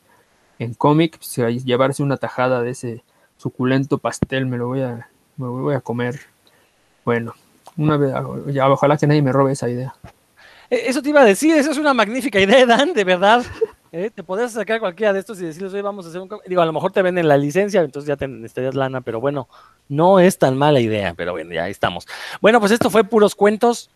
en 0.58 0.74
cómic, 0.74 1.18
pues, 1.18 1.64
llevarse 1.64 2.02
una 2.02 2.16
tajada 2.16 2.62
de 2.62 2.70
ese 2.70 3.04
suculento 3.36 3.98
pastel, 3.98 4.46
me 4.46 4.56
lo 4.56 4.66
voy 4.66 4.80
a, 4.80 5.08
me 5.36 5.46
voy 5.46 5.74
a 5.74 5.80
comer. 5.80 6.20
Bueno, 7.06 7.34
una 7.76 7.96
vez, 7.96 8.12
ya, 8.48 8.68
ojalá 8.68 8.96
que 8.96 9.06
nadie 9.06 9.22
me 9.22 9.30
robe 9.30 9.52
esa 9.52 9.68
idea. 9.68 9.94
E, 10.68 10.88
eso 10.88 11.00
te 11.00 11.10
iba 11.10 11.20
a 11.20 11.24
decir, 11.24 11.54
eso 11.54 11.70
es 11.70 11.78
una 11.78 11.94
magnífica 11.94 12.40
idea, 12.40 12.66
Dan, 12.66 12.94
de 12.94 13.04
verdad. 13.04 13.44
¿Eh? 13.92 14.10
Te 14.12 14.24
podrías 14.24 14.52
sacar 14.52 14.80
cualquiera 14.80 15.12
de 15.12 15.20
estos 15.20 15.40
y 15.40 15.44
decirles, 15.44 15.72
hoy 15.72 15.82
vamos 15.82 16.04
a 16.04 16.08
hacer 16.08 16.20
un... 16.20 16.28
Digo, 16.48 16.60
a 16.60 16.66
lo 16.66 16.72
mejor 16.72 16.90
te 16.90 17.02
venden 17.02 17.28
la 17.28 17.36
licencia, 17.36 17.80
entonces 17.80 18.08
ya 18.08 18.16
te 18.16 18.26
necesitarías 18.26 18.74
lana, 18.74 19.02
pero 19.02 19.20
bueno, 19.20 19.48
no 19.88 20.18
es 20.18 20.36
tan 20.36 20.58
mala 20.58 20.80
idea, 20.80 21.14
pero 21.14 21.30
bueno, 21.30 21.54
ya 21.54 21.68
estamos. 21.68 22.08
Bueno, 22.40 22.58
pues 22.58 22.72
esto 22.72 22.90
fue 22.90 23.04
Puros 23.04 23.36
Cuentos. 23.36 23.88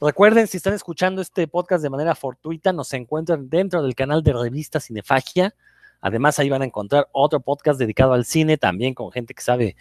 Recuerden, 0.00 0.46
si 0.46 0.56
están 0.56 0.72
escuchando 0.72 1.20
este 1.20 1.46
podcast 1.46 1.82
de 1.82 1.90
manera 1.90 2.14
fortuita, 2.14 2.72
nos 2.72 2.94
encuentran 2.94 3.50
dentro 3.50 3.82
del 3.82 3.94
canal 3.94 4.22
de 4.22 4.32
revista 4.32 4.80
Cinefagia. 4.80 5.54
Además, 6.00 6.38
ahí 6.38 6.48
van 6.48 6.62
a 6.62 6.64
encontrar 6.64 7.08
otro 7.12 7.40
podcast 7.40 7.78
dedicado 7.78 8.14
al 8.14 8.24
cine, 8.24 8.56
también 8.56 8.94
con 8.94 9.12
gente 9.12 9.34
que 9.34 9.42
sabe 9.42 9.76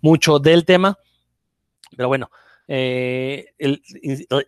mucho 0.00 0.38
del 0.38 0.64
tema. 0.64 0.98
Pero 1.96 2.08
bueno, 2.08 2.30
eh, 2.68 3.46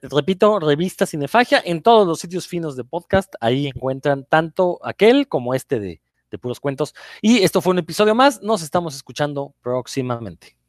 repito, 0.02 0.60
revista 0.60 1.06
Cinefagia, 1.06 1.62
en 1.64 1.82
todos 1.82 2.06
los 2.06 2.20
sitios 2.20 2.46
finos 2.46 2.76
de 2.76 2.84
podcast, 2.84 3.34
ahí 3.40 3.66
encuentran 3.66 4.24
tanto 4.24 4.78
aquel 4.84 5.26
como 5.26 5.54
este 5.54 5.80
de, 5.80 6.00
de 6.30 6.38
puros 6.38 6.60
cuentos. 6.60 6.94
Y 7.22 7.38
esto 7.38 7.60
fue 7.60 7.72
un 7.72 7.78
episodio 7.78 8.14
más, 8.14 8.42
nos 8.42 8.62
estamos 8.62 8.94
escuchando 8.94 9.54
próximamente. 9.62 10.59